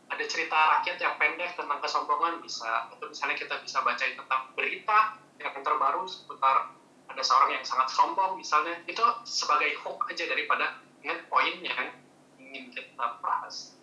ada 0.08 0.24
cerita 0.24 0.56
rakyat 0.80 0.96
yang 0.96 1.14
pendek 1.20 1.52
tentang 1.56 1.80
kesombongan 1.80 2.31
bisa, 2.42 2.90
atau 2.90 3.06
misalnya 3.08 3.38
kita 3.38 3.56
bisa 3.62 3.80
baca 3.80 4.02
tentang 4.02 4.42
berita 4.58 5.16
yang 5.38 5.54
terbaru 5.62 6.04
seputar 6.04 6.74
ada 7.12 7.22
seorang 7.22 7.60
yang 7.60 7.64
sangat 7.64 7.88
sombong 7.92 8.40
misalnya, 8.40 8.80
itu 8.88 9.04
sebagai 9.28 9.76
hook 9.84 10.08
aja 10.08 10.24
daripada 10.26 10.80
ingat 11.04 11.28
poin 11.28 11.54
yang 11.60 11.92
ingin 12.40 12.72
kita 12.72 13.06
bahas. 13.20 13.76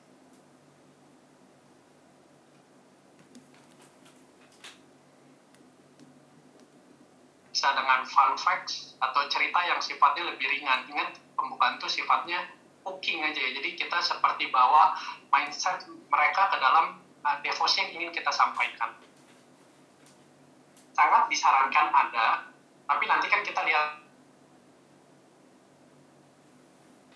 bisa 7.59 7.75
dengan 7.75 8.07
fun 8.07 8.39
facts 8.39 8.95
atau 9.03 9.27
cerita 9.27 9.59
yang 9.67 9.83
sifatnya 9.83 10.31
lebih 10.31 10.47
ringan. 10.47 10.87
Ingat, 10.95 11.19
pembukaan 11.35 11.75
itu 11.75 11.91
sifatnya 11.91 12.47
hooking 12.87 13.19
aja 13.19 13.35
ya. 13.35 13.51
Jadi 13.51 13.75
kita 13.75 13.99
seperti 13.99 14.47
bawa 14.47 14.95
mindset 15.27 15.83
mereka 16.07 16.55
ke 16.55 16.57
dalam 16.63 17.03
uh, 17.23 17.37
devosi 17.41 17.83
yang 17.83 17.89
ingin 17.99 18.11
kita 18.15 18.31
sampaikan. 18.31 18.95
Sangat 20.93 21.31
disarankan 21.31 21.87
ada, 21.91 22.51
tapi 22.85 23.03
nanti 23.07 23.31
kan 23.31 23.41
kita 23.45 23.63
lihat 23.63 24.03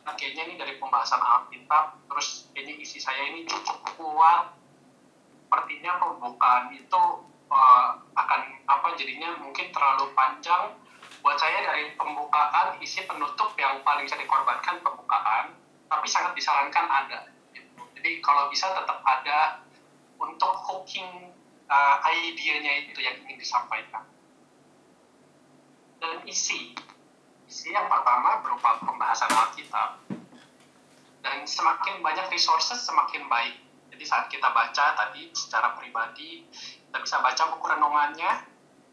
nah, 0.08 0.14
kayaknya 0.16 0.44
ini 0.48 0.56
dari 0.56 0.74
pembahasan 0.80 1.20
Alkitab, 1.20 2.00
terus 2.08 2.48
kayaknya 2.56 2.80
isi 2.80 3.00
saya 3.00 3.28
ini 3.28 3.44
cukup 3.48 3.84
kuat. 4.00 4.56
Sepertinya 5.48 6.02
pembukaan 6.02 6.74
itu 6.74 7.02
uh, 7.54 7.90
akan 8.18 8.42
apa 8.66 8.88
jadinya 8.98 9.38
mungkin 9.38 9.70
terlalu 9.70 10.10
panjang 10.18 10.74
buat 11.22 11.38
saya 11.40 11.64
dari 11.64 11.94
pembukaan 11.96 12.76
isi 12.82 13.06
penutup 13.06 13.54
yang 13.56 13.80
paling 13.86 14.04
bisa 14.04 14.20
dikorbankan 14.20 14.82
pembukaan 14.84 15.56
tapi 15.88 16.08
sangat 16.10 16.34
disarankan 16.34 16.84
ada 16.90 17.32
gitu. 17.54 17.80
jadi 17.96 18.20
kalau 18.20 18.50
bisa 18.50 18.74
tetap 18.74 19.00
ada 19.06 19.64
untuk 20.24 20.54
hooking 20.64 21.36
uh, 21.68 21.96
idenya 22.08 22.88
itu 22.88 23.00
yang 23.04 23.20
ingin 23.28 23.38
disampaikan 23.38 24.08
dan 26.00 26.24
isi 26.24 26.76
isi 27.48 27.68
yang 27.76 27.92
pertama 27.92 28.40
berupa 28.40 28.80
pembahasan 28.80 29.32
Alkitab 29.32 30.00
dan 31.24 31.38
semakin 31.44 32.00
banyak 32.00 32.28
resources 32.32 32.84
semakin 32.84 33.28
baik 33.28 33.60
jadi 33.92 34.04
saat 34.08 34.26
kita 34.32 34.48
baca 34.50 34.86
tadi 34.96 35.30
secara 35.36 35.76
pribadi 35.78 36.48
kita 36.94 37.10
bisa 37.10 37.26
baca 37.26 37.44
buku 37.50 37.66
renungannya. 37.74 38.46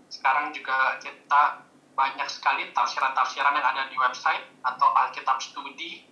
Sekarang 0.08 0.56
juga 0.56 0.96
kita 1.04 1.68
banyak 1.92 2.28
sekali 2.32 2.72
tafsiran-tafsiran 2.72 3.52
yang 3.52 3.68
ada 3.76 3.92
di 3.92 3.96
website 4.00 4.40
atau 4.64 4.88
Alkitab 4.88 5.37
Studi. 5.37 6.08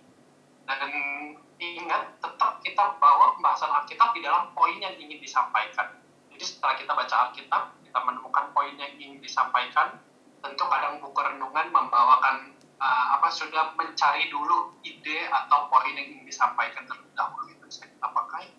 Dan 0.69 0.85
ingat, 1.59 2.15
tetap 2.23 2.63
kita 2.63 2.95
bawa 2.97 3.35
pembahasan 3.35 3.67
Alkitab 3.67 4.15
di 4.15 4.23
dalam 4.23 4.55
poin 4.55 4.79
yang 4.79 4.95
ingin 4.95 5.19
disampaikan. 5.19 5.99
Jadi 6.31 6.43
setelah 6.47 6.75
kita 6.79 6.91
baca 6.95 7.15
Alkitab, 7.29 7.75
kita 7.83 7.99
menemukan 8.07 8.45
poin 8.55 8.73
yang 8.79 8.91
ingin 8.95 9.19
disampaikan. 9.19 9.99
Tentu 10.39 10.63
kadang 10.71 11.03
buku 11.03 11.19
renungan 11.19 11.67
membawakan 11.67 12.55
uh, 12.79 13.05
apa 13.19 13.27
sudah 13.27 13.75
mencari 13.75 14.31
dulu 14.31 14.71
ide 14.87 15.27
atau 15.27 15.67
poin 15.67 15.91
yang 15.91 16.07
ingin 16.07 16.23
disampaikan 16.23 16.87
terlebih 16.87 17.11
dahulu 17.11 17.51
itu 17.51 17.67
saya 17.67 17.91
kita 17.91 18.07
pakai. 18.07 18.55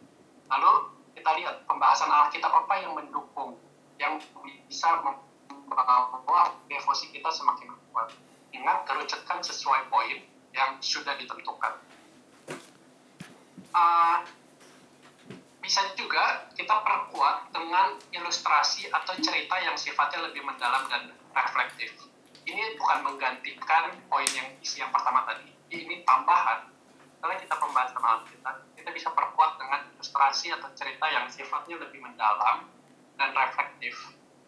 Lalu 0.52 0.72
kita 1.16 1.30
lihat 1.40 1.64
pembahasan 1.64 2.12
Alkitab 2.12 2.52
apa 2.52 2.74
yang 2.84 2.92
mendukung, 2.92 3.56
yang 3.96 4.20
bisa 4.68 5.00
membawa 5.48 6.52
devosi 6.68 7.08
kita 7.08 7.32
semakin 7.32 7.72
kuat. 7.90 8.12
Ingat, 8.52 8.84
kerucutkan 8.84 9.40
sesuai 9.40 9.88
poin 9.88 10.20
yang 10.52 10.76
sudah 10.84 11.16
ditentukan. 11.16 11.80
Uh, 13.70 14.26
bisa 15.60 15.86
juga 15.94 16.50
kita 16.58 16.72
perkuat 16.82 17.54
dengan 17.54 17.94
ilustrasi 18.10 18.90
atau 18.90 19.14
cerita 19.22 19.54
yang 19.62 19.78
sifatnya 19.78 20.26
lebih 20.26 20.42
mendalam 20.42 20.88
dan 20.90 21.14
reflektif. 21.30 21.94
Ini 22.42 22.74
bukan 22.74 23.06
menggantikan 23.06 23.94
poin 24.10 24.26
yang 24.34 24.50
isi 24.58 24.82
yang 24.82 24.90
pertama 24.90 25.22
tadi. 25.28 25.52
Ini 25.70 26.02
tambahan 26.02 26.66
setelah 27.20 27.36
kita 27.36 27.54
pembahasan 27.60 28.00
Alkitab, 28.00 28.56
kita 28.80 28.90
bisa 28.96 29.08
perkuat 29.12 29.60
dengan 29.60 29.84
ilustrasi 29.92 30.56
atau 30.56 30.72
cerita 30.72 31.04
yang 31.12 31.28
sifatnya 31.28 31.76
lebih 31.76 32.00
mendalam 32.00 32.64
dan 33.20 33.30
reflektif. 33.36 33.92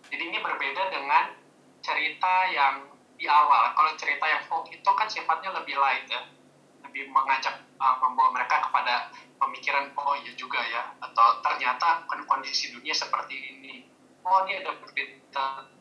Jadi 0.09 0.33
ini 0.33 0.41
berbeda 0.41 0.89
dengan 0.89 1.37
cerita 1.85 2.49
yang 2.49 2.89
di 3.21 3.29
awal. 3.29 3.77
Kalau 3.77 3.93
cerita 4.01 4.25
yang 4.25 4.43
folk 4.49 4.73
itu 4.73 4.89
kan 4.89 5.05
sifatnya 5.05 5.53
lebih 5.53 5.77
light 5.77 6.09
ya, 6.09 6.25
lebih 6.93 7.09
mengajak 7.09 7.57
uh, 7.81 7.97
membawa 8.05 8.37
mereka 8.37 8.69
kepada 8.69 9.09
pemikiran 9.41 9.97
oh 9.97 10.13
iya 10.21 10.37
juga 10.37 10.61
ya, 10.61 10.93
atau 11.01 11.41
ternyata 11.41 12.05
kondisi 12.29 12.69
dunia 12.69 12.93
seperti 12.93 13.33
ini. 13.33 13.89
Oh 14.29 14.45
ini 14.45 14.61
ada 14.61 14.77
berita 14.77 15.73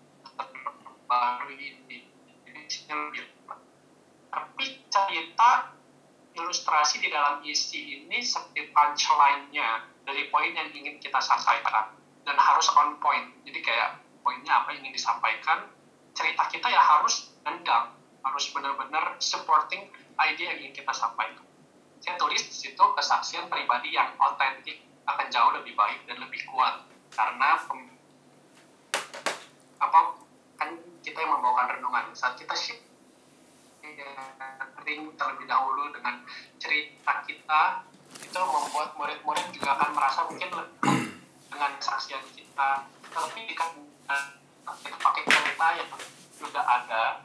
baru 1.03 1.51
ini. 1.51 2.07
Ini 2.47 2.63
lebih. 2.95 3.27
Tapi 4.31 4.65
cerita 4.87 5.75
ilustrasi 6.31 7.03
di 7.03 7.11
dalam 7.11 7.43
isi 7.43 7.99
ini 7.99 8.23
seperti 8.23 8.71
punchline-nya 8.71 9.91
dari 10.07 10.31
poin 10.31 10.55
yang 10.55 10.71
ingin 10.71 10.95
kita 11.03 11.19
sampaikan 11.19 11.91
dan 12.23 12.39
harus 12.39 12.71
on 12.79 12.95
point. 13.03 13.35
Jadi 13.43 13.59
kayak 13.59 13.99
poinnya 14.23 14.63
apa 14.63 14.71
yang 14.71 14.87
ingin 14.87 14.95
disampaikan, 14.95 15.67
cerita 16.15 16.47
kita 16.47 16.71
ya 16.71 16.79
harus 16.79 17.35
nendang, 17.43 17.99
harus 18.23 18.47
benar-benar 18.55 19.19
supporting 19.19 19.91
ide 20.29 20.43
yang 20.45 20.57
ingin 20.61 20.73
kita 20.75 20.93
sampaikan. 20.93 21.41
Saya 22.01 22.17
tulis 22.17 22.41
di 22.41 22.53
situ 22.53 22.81
kesaksian 22.81 23.49
pribadi 23.49 23.93
yang 23.93 24.13
otentik 24.17 24.81
akan 25.05 25.27
jauh 25.33 25.53
lebih 25.57 25.73
baik 25.77 26.05
dan 26.05 26.17
lebih 26.21 26.41
kuat. 26.49 26.85
Karena 27.13 27.57
apa 29.81 29.99
kan 30.57 30.69
kita 31.01 31.17
yang 31.17 31.37
membawakan 31.37 31.77
renungan. 31.77 32.05
Saat 32.13 32.37
kita 32.37 32.53
ring 34.81 35.13
terlebih 35.13 35.45
dahulu 35.45 35.93
dengan 35.93 36.25
cerita 36.57 37.21
kita 37.25 37.85
itu 38.17 38.41
membuat 38.41 38.97
murid-murid 38.97 39.45
juga 39.53 39.77
akan 39.77 39.89
merasa 39.93 40.25
mungkin 40.29 40.49
lebih 40.53 41.17
dengan 41.49 41.71
saksian 41.77 42.21
kita. 42.33 42.85
Tapi 43.11 43.41
kan 43.53 43.71
kita 44.81 44.97
pakai 44.97 45.23
cerita 45.29 45.67
yang 45.77 45.89
sudah 46.37 46.63
ada 46.65 47.21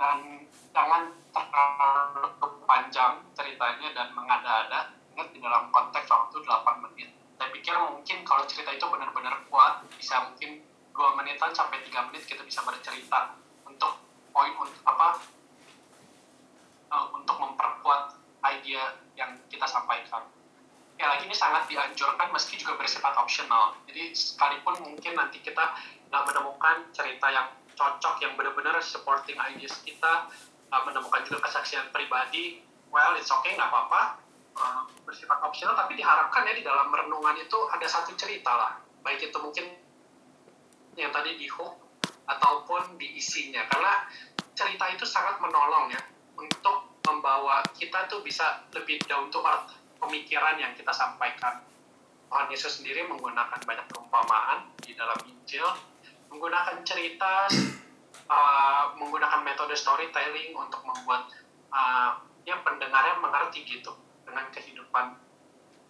dan 0.00 0.48
jangan 0.72 1.12
terlalu 1.28 2.24
panjang 2.64 3.20
ceritanya 3.36 3.88
dan 3.92 4.08
mengada-ada 4.16 4.96
ingat 5.12 5.28
di 5.36 5.38
dalam 5.44 5.68
konteks 5.68 6.08
waktu 6.08 6.40
8 6.40 6.84
menit. 6.88 7.12
Saya 7.36 7.52
pikir 7.52 7.76
mungkin 7.76 8.24
kalau 8.24 8.48
cerita 8.48 8.72
itu 8.72 8.88
benar-benar 8.88 9.44
kuat 9.52 9.84
bisa 10.00 10.24
mungkin 10.24 10.64
dua 10.96 11.16
menitan 11.16 11.52
sampai 11.52 11.84
tiga 11.84 12.08
menit 12.08 12.24
kita 12.24 12.40
bisa 12.44 12.64
bercerita 12.64 13.36
untuk 13.68 14.00
poin 14.32 14.52
untuk 14.56 14.80
apa 14.84 15.20
uh, 16.92 17.06
untuk 17.12 17.36
memperkuat 17.36 18.16
ide 18.56 18.80
yang 19.16 19.36
kita 19.52 19.64
sampaikan. 19.68 20.24
Ya 21.00 21.08
lagi 21.08 21.24
ini 21.24 21.36
sangat 21.36 21.64
dianjurkan 21.68 22.28
meski 22.28 22.60
juga 22.60 22.76
bersifat 22.76 23.16
optional. 23.16 23.76
Jadi 23.88 24.12
sekalipun 24.12 24.80
mungkin 24.84 25.16
nanti 25.16 25.40
kita 25.40 25.72
nggak 26.12 26.22
menemukan 26.28 26.88
cerita 26.92 27.32
yang 27.32 27.48
cocok 27.80 28.20
yang 28.20 28.36
benar-benar 28.36 28.76
supporting 28.84 29.40
ideas 29.40 29.80
kita 29.80 30.28
uh, 30.68 30.82
menemukan 30.84 31.24
juga 31.24 31.48
kesaksian 31.48 31.88
pribadi 31.88 32.60
well 32.92 33.16
it's 33.16 33.32
okay 33.32 33.56
nggak 33.56 33.70
apa-apa. 33.72 34.20
Uh, 34.50 34.82
bersifat 35.08 35.40
optional 35.40 35.72
tapi 35.72 35.96
diharapkan 35.96 36.44
ya 36.44 36.52
di 36.52 36.60
dalam 36.60 36.92
renungan 36.92 37.38
itu 37.40 37.58
ada 37.72 37.86
satu 37.88 38.12
cerita 38.18 38.52
lah. 38.52 38.72
Baik 39.00 39.32
itu 39.32 39.38
mungkin 39.40 39.72
yang 40.98 41.14
tadi 41.14 41.40
di 41.40 41.48
hook 41.48 41.80
ataupun 42.28 43.00
di 43.00 43.16
isinya. 43.16 43.64
Karena 43.70 44.04
cerita 44.52 44.84
itu 44.92 45.08
sangat 45.08 45.40
menolong 45.40 45.88
ya 45.94 46.02
untuk 46.36 47.00
membawa 47.08 47.64
kita 47.72 48.10
tuh 48.10 48.20
bisa 48.20 48.68
lebih 48.76 49.00
down 49.08 49.32
to 49.32 49.40
earth 49.40 49.72
pemikiran 49.96 50.60
yang 50.60 50.76
kita 50.76 50.92
sampaikan. 50.92 51.64
Tuhan 52.30 52.46
Yesus 52.46 52.78
sendiri 52.78 53.10
menggunakan 53.10 53.58
banyak 53.58 53.86
perumpamaan 53.90 54.70
di 54.78 54.94
dalam 54.94 55.18
Injil, 55.26 55.66
menggunakan 56.30 56.80
cerita, 56.86 57.50
uh, 58.34 58.84
menggunakan 58.96 59.42
metode 59.42 59.74
storytelling 59.76 60.56
untuk 60.56 60.80
membuat 60.86 61.28
uh, 61.74 62.22
ya 62.46 62.56
pendengarnya 62.64 63.20
mengerti 63.20 63.66
gitu 63.66 63.92
dengan 64.24 64.46
kehidupan, 64.54 65.18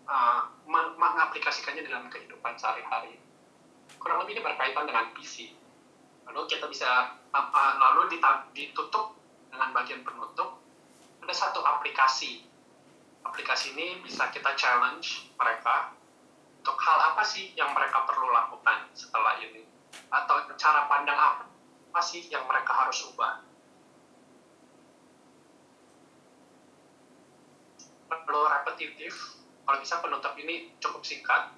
uh, 0.09 0.43
mengaplikasikannya 0.99 1.87
dalam 1.87 2.09
kehidupan 2.09 2.57
sehari-hari. 2.57 3.21
Kurang 4.01 4.25
lebih 4.25 4.41
ini 4.41 4.43
berkaitan 4.43 4.89
dengan 4.89 5.13
visi. 5.15 5.53
Lalu 6.27 6.49
kita 6.49 6.67
bisa 6.67 7.15
uh, 7.31 7.73
lalu 7.79 8.19
ditutup 8.57 9.15
dengan 9.51 9.71
bagian 9.77 10.03
penutup 10.03 10.61
ada 11.21 11.35
satu 11.47 11.63
aplikasi 11.63 12.43
aplikasi 13.23 13.77
ini 13.79 14.03
bisa 14.03 14.27
kita 14.35 14.57
challenge 14.59 15.31
mereka 15.39 15.95
untuk 16.59 16.75
hal 16.75 17.15
apa 17.15 17.23
sih 17.23 17.55
yang 17.55 17.71
mereka 17.71 18.03
perlu 18.03 18.35
lakukan 18.35 18.91
setelah 18.97 19.39
ini 19.39 19.70
atau 20.11 20.37
cara 20.55 20.91
pandang 20.91 21.17
apa, 21.17 22.01
sih 22.03 22.27
yang 22.31 22.47
mereka 22.47 22.73
harus 22.75 23.07
ubah? 23.13 23.43
Perlu 28.11 28.43
repetitif. 28.47 29.39
Kalau 29.67 29.79
bisa 29.79 30.03
penutup 30.03 30.35
ini 30.39 30.75
cukup 30.83 31.03
singkat. 31.03 31.55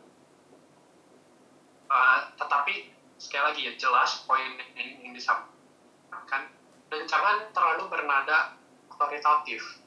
Uh, 1.93 2.33
tetapi 2.41 2.93
sekali 3.21 3.43
lagi 3.45 3.61
ya 3.69 3.73
jelas 3.77 4.25
poin 4.25 4.57
yang 4.77 5.01
ingin 5.01 5.13
disampaikan. 5.13 6.49
Dan 6.89 7.05
jangan 7.09 7.53
terlalu 7.53 7.89
bernada 7.89 8.57
otoritatif 8.89 9.83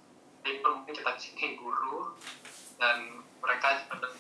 jadi 0.45 0.61
mungkin 0.61 0.93
kita 0.93 1.11
di 1.17 1.21
sini 1.25 1.57
guru 1.57 2.13
dan 2.77 3.25
mereka 3.41 3.81
ada 3.89 4.13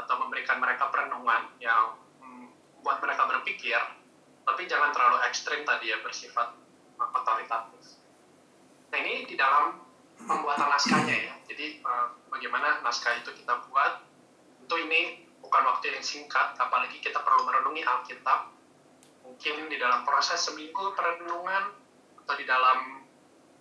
atau 0.00 0.16
memberikan 0.16 0.58
mereka 0.64 0.88
perenungan 0.88 1.52
yang 1.60 1.92
membuat 2.24 3.04
mereka 3.04 3.28
berpikir 3.28 3.76
tapi 4.48 4.64
jangan 4.64 4.96
ekstrim 5.60 5.76
tadi 5.76 5.92
ya 5.92 5.98
bersifat 6.00 6.48
otoritatif. 6.96 7.84
Nah 8.88 8.98
ini 9.04 9.28
di 9.28 9.36
dalam 9.36 9.76
pembuatan 10.16 10.72
naskahnya 10.72 11.16
ya. 11.16 11.34
Jadi 11.52 11.84
eh, 11.84 12.06
bagaimana 12.32 12.80
naskah 12.80 13.20
itu 13.20 13.28
kita 13.36 13.60
buat? 13.68 14.00
Tentu 14.64 14.76
ini 14.80 15.28
bukan 15.44 15.62
waktu 15.68 15.92
yang 15.92 16.04
singkat, 16.04 16.56
apalagi 16.56 16.96
kita 17.04 17.20
perlu 17.20 17.44
merenungi 17.44 17.84
Alkitab. 17.84 18.56
Mungkin 19.28 19.68
di 19.68 19.76
dalam 19.76 20.08
proses 20.08 20.40
seminggu 20.40 20.96
perenungan 20.96 21.76
atau 22.24 22.34
di 22.40 22.44
dalam 22.48 23.04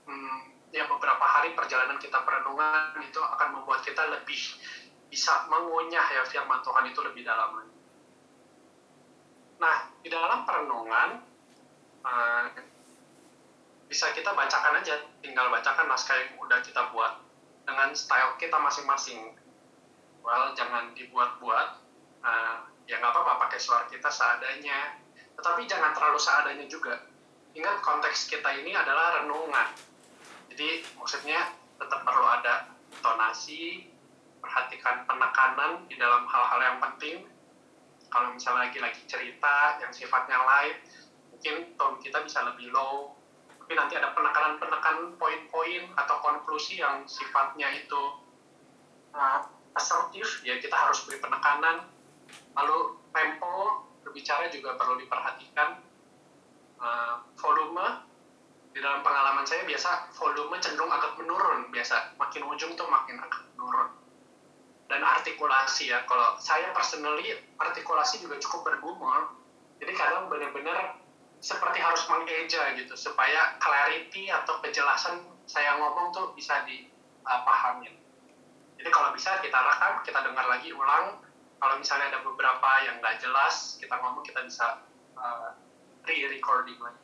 hmm, 0.08 0.72
ya 0.72 0.88
beberapa 0.88 1.26
hari 1.28 1.52
perjalanan 1.52 2.00
kita 2.00 2.24
perenungan 2.24 2.96
itu 3.04 3.20
akan 3.20 3.60
membuat 3.60 3.84
kita 3.84 4.08
lebih 4.08 4.40
bisa 5.12 5.50
mengunyah 5.52 6.06
ya 6.16 6.24
firman 6.24 6.64
Tuhan 6.64 6.84
itu 6.88 7.00
lebih 7.04 7.28
dalam 7.28 7.68
Nah, 9.60 9.92
di 10.00 10.08
dalam 10.08 10.48
perenungan 10.48 11.29
bisa 13.90 14.14
kita 14.14 14.32
bacakan 14.38 14.80
aja, 14.80 15.02
tinggal 15.26 15.50
bacakan 15.50 15.90
naskah 15.90 16.14
yang 16.14 16.38
udah 16.38 16.62
kita 16.62 16.94
buat 16.94 17.26
dengan 17.66 17.90
style 17.98 18.38
kita 18.38 18.56
masing-masing. 18.56 19.34
Well 20.22 20.54
jangan 20.54 20.94
dibuat-buat 20.94 21.68
uh, 22.22 22.56
ya 22.86 23.02
nggak 23.02 23.12
apa-apa 23.14 23.50
pakai 23.50 23.60
suara 23.62 23.90
kita 23.90 24.10
seadanya. 24.14 25.02
Tetapi 25.34 25.66
jangan 25.66 25.96
terlalu 25.98 26.20
seadanya 26.22 26.66
juga. 26.70 27.02
Ingat 27.58 27.82
konteks 27.82 28.30
kita 28.30 28.50
ini 28.62 28.78
adalah 28.78 29.24
renungan. 29.24 29.74
Jadi 30.54 30.86
maksudnya 30.94 31.50
tetap 31.82 32.06
perlu 32.06 32.26
ada 32.30 32.70
tonasi 33.02 33.90
perhatikan 34.38 35.08
penekanan 35.10 35.86
di 35.90 35.96
dalam 35.98 36.30
hal-hal 36.30 36.60
yang 36.62 36.78
penting. 36.78 37.26
Kalau 38.10 38.34
misalnya 38.34 38.70
lagi-lagi 38.70 39.06
cerita 39.06 39.78
yang 39.82 39.94
sifatnya 39.94 40.38
live 40.42 40.78
mungkin 41.40 41.72
tone 41.80 41.96
kita 42.04 42.20
bisa 42.28 42.44
lebih 42.44 42.68
low. 42.76 43.16
Tapi 43.48 43.72
nanti 43.72 43.96
ada 43.96 44.12
penekanan-penekanan 44.12 45.16
poin-poin 45.16 45.88
atau 45.96 46.20
konklusi 46.20 46.84
yang 46.84 47.08
sifatnya 47.08 47.72
itu 47.80 48.02
uh, 49.16 49.48
asertif 49.72 50.44
ya 50.44 50.60
kita 50.60 50.76
harus 50.76 51.00
beri 51.08 51.24
penekanan. 51.24 51.88
Lalu 52.60 53.00
tempo 53.16 53.88
berbicara 54.04 54.52
juga 54.52 54.76
perlu 54.76 55.00
diperhatikan. 55.00 55.80
Uh, 56.80 57.24
volume 57.40 58.04
di 58.76 58.80
dalam 58.84 59.00
pengalaman 59.00 59.48
saya 59.48 59.64
biasa 59.64 60.12
volume 60.20 60.60
cenderung 60.60 60.92
agak 60.92 61.16
menurun 61.16 61.72
biasa. 61.72 62.20
Makin 62.20 62.52
ujung 62.52 62.76
tuh 62.76 62.88
makin 62.92 63.16
agak 63.16 63.48
menurun. 63.56 63.96
Dan 64.92 65.08
artikulasi 65.08 65.88
ya 65.88 66.04
kalau 66.04 66.36
saya 66.36 66.76
personally 66.76 67.32
artikulasi 67.56 68.20
juga 68.20 68.36
cukup 68.44 68.76
bergumul. 68.76 69.40
Jadi 69.80 69.96
kadang 69.96 70.28
benar-benar 70.28 71.00
seperti 71.40 71.80
harus 71.80 72.04
mengeja 72.12 72.76
gitu 72.76 72.94
supaya 73.00 73.56
clarity 73.64 74.28
atau 74.28 74.60
kejelasan 74.60 75.24
saya 75.48 75.80
ngomong 75.80 76.12
tuh 76.12 76.36
bisa 76.36 76.64
dipahamin 76.68 78.00
jadi 78.80 78.90
kalau 78.96 79.12
bisa 79.12 79.44
kita 79.44 79.60
rekam, 79.60 80.00
kita 80.08 80.20
dengar 80.24 80.48
lagi 80.48 80.72
ulang. 80.72 81.20
Kalau 81.60 81.76
misalnya 81.76 82.16
ada 82.16 82.24
beberapa 82.24 82.70
yang 82.88 83.04
nggak 83.04 83.20
jelas, 83.20 83.76
kita 83.76 83.92
ngomong 84.00 84.24
kita 84.24 84.40
bisa 84.48 84.80
uh, 85.20 85.52
re-recording 86.08 86.80
lagi. 86.80 87.04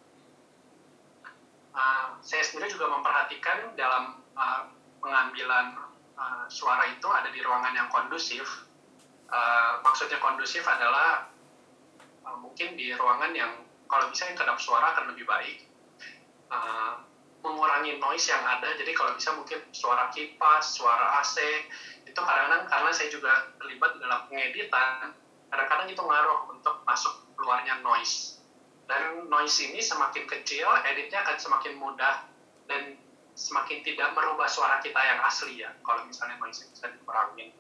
Uh, 1.76 2.16
saya 2.24 2.48
sendiri 2.48 2.72
juga 2.72 2.88
memperhatikan 2.88 3.76
dalam 3.76 4.24
uh, 4.40 4.72
pengambilan 5.04 5.76
uh, 6.16 6.48
suara 6.48 6.88
itu 6.88 7.04
ada 7.12 7.28
di 7.28 7.44
ruangan 7.44 7.76
yang 7.76 7.92
kondusif. 7.92 8.48
Uh, 9.28 9.84
maksudnya 9.84 10.16
kondusif 10.24 10.64
adalah 10.64 11.28
uh, 12.24 12.40
mungkin 12.40 12.80
di 12.80 12.96
ruangan 12.96 13.36
yang 13.36 13.52
kalau 13.86 14.10
bisa 14.10 14.30
yang 14.30 14.38
kedap 14.38 14.58
suara 14.58 14.94
akan 14.94 15.14
lebih 15.14 15.26
baik. 15.26 15.66
Uh, 16.50 17.02
mengurangi 17.46 18.02
noise 18.02 18.26
yang 18.34 18.42
ada. 18.42 18.74
Jadi 18.74 18.92
kalau 18.98 19.14
bisa 19.14 19.30
mungkin 19.38 19.62
suara 19.70 20.10
kipas 20.10 20.66
suara 20.74 21.22
AC 21.22 21.38
itu 22.10 22.18
kadang-kadang 22.18 22.66
karena 22.66 22.90
saya 22.90 23.10
juga 23.14 23.54
terlibat 23.62 24.02
dalam 24.02 24.26
pengeditan 24.26 25.14
kadang-kadang 25.54 25.88
itu 25.94 26.02
ngaruh 26.02 26.50
untuk 26.50 26.82
masuk 26.90 27.14
keluarnya 27.38 27.80
noise. 27.86 28.42
Dan 28.86 29.30
noise 29.30 29.62
ini 29.66 29.82
semakin 29.82 30.26
kecil 30.26 30.66
editnya 30.86 31.22
akan 31.26 31.38
semakin 31.38 31.74
mudah 31.78 32.26
dan 32.66 32.98
semakin 33.38 33.82
tidak 33.86 34.14
merubah 34.14 34.50
suara 34.50 34.82
kita 34.82 34.98
yang 34.98 35.20
asli 35.26 35.62
ya 35.62 35.70
kalau 35.86 36.06
misalnya 36.06 36.42
noise 36.42 36.66
bisa 36.66 36.90
dikurangin. 36.90 37.54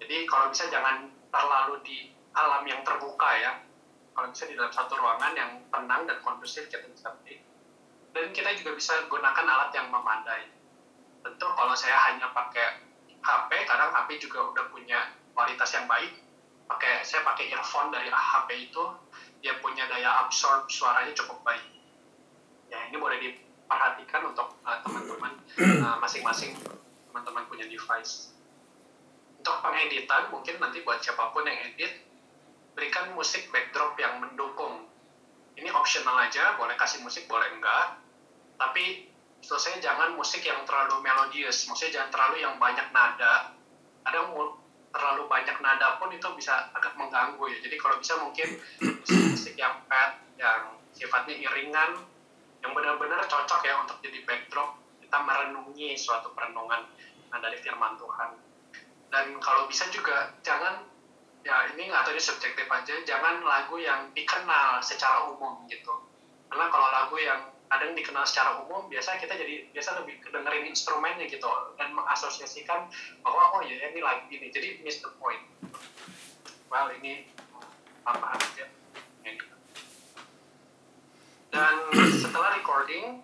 Jadi 0.00 0.16
kalau 0.28 0.48
bisa 0.52 0.68
jangan 0.72 1.12
terlalu 1.32 1.80
di 1.84 1.96
alam 2.34 2.64
yang 2.66 2.82
terbuka 2.84 3.30
ya 3.40 3.52
kalau 4.14 4.30
bisa 4.30 4.46
di 4.46 4.54
dalam 4.54 4.70
satu 4.70 4.94
ruangan 4.94 5.34
yang 5.34 5.50
tenang 5.68 6.06
dan 6.06 6.18
kondusif 6.22 6.70
kita 6.70 6.86
bisa 6.86 7.10
beri 7.20 7.42
dan 8.14 8.30
kita 8.30 8.54
juga 8.62 8.78
bisa 8.78 8.94
gunakan 9.10 9.44
alat 9.44 9.74
yang 9.74 9.90
memadai. 9.90 10.46
Tentu 11.26 11.46
kalau 11.58 11.74
saya 11.74 11.98
hanya 12.08 12.30
pakai 12.30 12.78
HP, 13.18 13.50
kadang 13.66 13.90
HP 13.90 14.22
juga 14.22 14.54
udah 14.54 14.64
punya 14.70 15.10
kualitas 15.34 15.74
yang 15.74 15.90
baik. 15.90 16.22
Pakai 16.70 17.02
saya 17.02 17.26
pakai 17.26 17.50
earphone 17.50 17.90
dari 17.90 18.08
HP 18.08 18.70
itu, 18.70 18.84
dia 19.42 19.58
punya 19.58 19.90
daya 19.90 20.24
absorb 20.24 20.70
suaranya 20.70 21.10
cukup 21.12 21.42
baik. 21.42 21.66
Ya 22.70 22.86
ini 22.88 22.96
boleh 22.96 23.18
diperhatikan 23.18 24.30
untuk 24.30 24.54
uh, 24.62 24.78
teman-teman 24.86 25.34
uh, 25.82 25.98
masing-masing 25.98 26.54
teman-teman 27.10 27.44
punya 27.50 27.66
device. 27.66 28.30
untuk 29.44 29.60
pengeditan 29.60 30.32
mungkin 30.32 30.56
nanti 30.56 30.80
buat 30.88 31.04
siapa 31.04 31.28
pun 31.36 31.44
yang 31.44 31.60
edit 31.68 32.00
berikan 32.74 33.14
musik 33.14 33.48
backdrop 33.54 33.94
yang 33.98 34.18
mendukung. 34.18 34.86
Ini 35.54 35.70
optional 35.70 36.18
aja 36.18 36.58
boleh 36.58 36.74
kasih 36.74 37.00
musik 37.06 37.30
boleh 37.30 37.46
enggak. 37.54 37.98
Tapi 38.58 39.10
selesai 39.42 39.78
jangan 39.78 40.18
musik 40.18 40.42
yang 40.42 40.66
terlalu 40.66 40.98
melodius 41.02 41.66
maksudnya 41.70 42.02
jangan 42.02 42.10
terlalu 42.10 42.36
yang 42.42 42.54
banyak 42.58 42.86
nada. 42.90 43.54
Ada 44.04 44.20
terlalu 44.94 45.22
banyak 45.26 45.56
nada 45.58 45.98
pun 45.98 46.10
itu 46.14 46.28
bisa 46.38 46.70
agak 46.74 46.94
mengganggu 46.98 47.42
ya. 47.50 47.58
Jadi 47.62 47.76
kalau 47.78 47.96
bisa 47.98 48.14
mungkin 48.18 48.58
musik 49.34 49.54
yang 49.58 49.82
pad 49.90 50.18
yang 50.38 50.74
sifatnya 50.94 51.34
iringan 51.34 52.02
yang 52.62 52.72
benar-benar 52.72 53.22
cocok 53.26 53.60
ya 53.66 53.74
untuk 53.82 53.98
jadi 54.02 54.22
backdrop 54.26 54.78
kita 55.02 55.18
merenungi 55.20 55.94
suatu 55.94 56.34
perenungan 56.34 56.86
dari 57.34 57.58
firman 57.62 57.98
Tuhan. 57.98 58.30
Dan 59.10 59.38
kalau 59.38 59.66
bisa 59.70 59.86
juga 59.90 60.34
jangan 60.42 60.82
ya 61.44 61.68
ini 61.76 61.92
nggak 61.92 62.08
tahu 62.08 62.16
subjektif 62.16 62.64
aja 62.64 62.94
jangan 63.04 63.44
lagu 63.44 63.76
yang 63.76 64.08
dikenal 64.16 64.80
secara 64.80 65.28
umum 65.28 65.68
gitu. 65.68 65.92
Karena 66.48 66.72
kalau 66.72 66.88
lagu 66.88 67.16
yang 67.20 67.40
ada 67.68 67.84
yang 67.84 67.96
dikenal 67.96 68.24
secara 68.24 68.64
umum 68.64 68.88
biasa 68.88 69.20
kita 69.20 69.36
jadi 69.36 69.68
biasa 69.76 70.00
lebih 70.00 70.24
dengerin 70.24 70.64
instrumennya 70.72 71.28
gitu 71.28 71.48
dan 71.76 71.92
mengasosiasikan 71.92 72.88
bahwa 73.20 73.42
oh 73.54 73.62
ya 73.62 73.92
ini 73.92 74.00
lagu 74.00 74.24
ini. 74.32 74.48
Jadi 74.48 74.80
miss 74.80 75.04
the 75.04 75.12
point. 75.20 75.44
Well 76.72 76.88
ini 76.96 77.28
apa 78.08 78.40
aja. 78.40 78.66
Dan 81.54 81.74
setelah 82.26 82.58
recording 82.58 83.22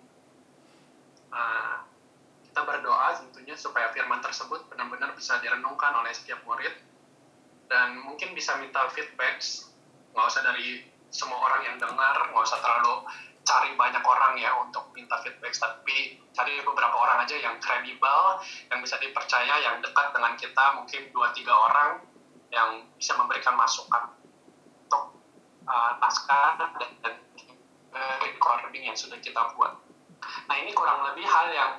uh, 1.35 1.83
kita 2.47 2.61
berdoa 2.63 3.19
tentunya 3.19 3.59
supaya 3.59 3.91
firman 3.91 4.23
tersebut 4.23 4.71
benar-benar 4.71 5.11
bisa 5.19 5.35
direnungkan 5.43 5.91
oleh 5.99 6.15
setiap 6.15 6.39
murid 6.47 6.71
dan 7.71 7.95
mungkin 8.03 8.35
bisa 8.35 8.59
minta 8.59 8.91
feedback 8.91 9.39
nggak 10.11 10.27
usah 10.27 10.43
dari 10.43 10.83
semua 11.07 11.39
orang 11.39 11.71
yang 11.71 11.75
dengar 11.79 12.27
nggak 12.27 12.43
usah 12.43 12.59
terlalu 12.59 13.07
cari 13.47 13.71
banyak 13.79 14.03
orang 14.03 14.35
ya 14.35 14.51
untuk 14.59 14.91
minta 14.91 15.15
feedback 15.23 15.55
tapi 15.55 16.19
cari 16.35 16.59
beberapa 16.61 16.93
orang 16.93 17.23
aja 17.23 17.39
yang 17.39 17.55
kredibel 17.63 18.43
yang 18.67 18.83
bisa 18.83 18.99
dipercaya 18.99 19.55
yang 19.63 19.79
dekat 19.79 20.11
dengan 20.11 20.35
kita 20.35 20.65
mungkin 20.75 21.01
dua 21.15 21.31
tiga 21.31 21.55
orang 21.55 22.03
yang 22.51 22.83
bisa 22.99 23.15
memberikan 23.15 23.55
masukan 23.55 24.19
untuk 24.85 25.15
uh, 25.65 25.91
naskah 26.03 26.59
dan, 26.59 26.91
dan 26.99 27.15
recording 28.19 28.87
yang 28.87 28.97
sudah 28.97 29.19
kita 29.19 29.39
buat. 29.55 29.79
Nah 30.47 30.55
ini 30.59 30.71
kurang 30.75 31.07
lebih 31.11 31.27
hal 31.27 31.47
yang 31.51 31.73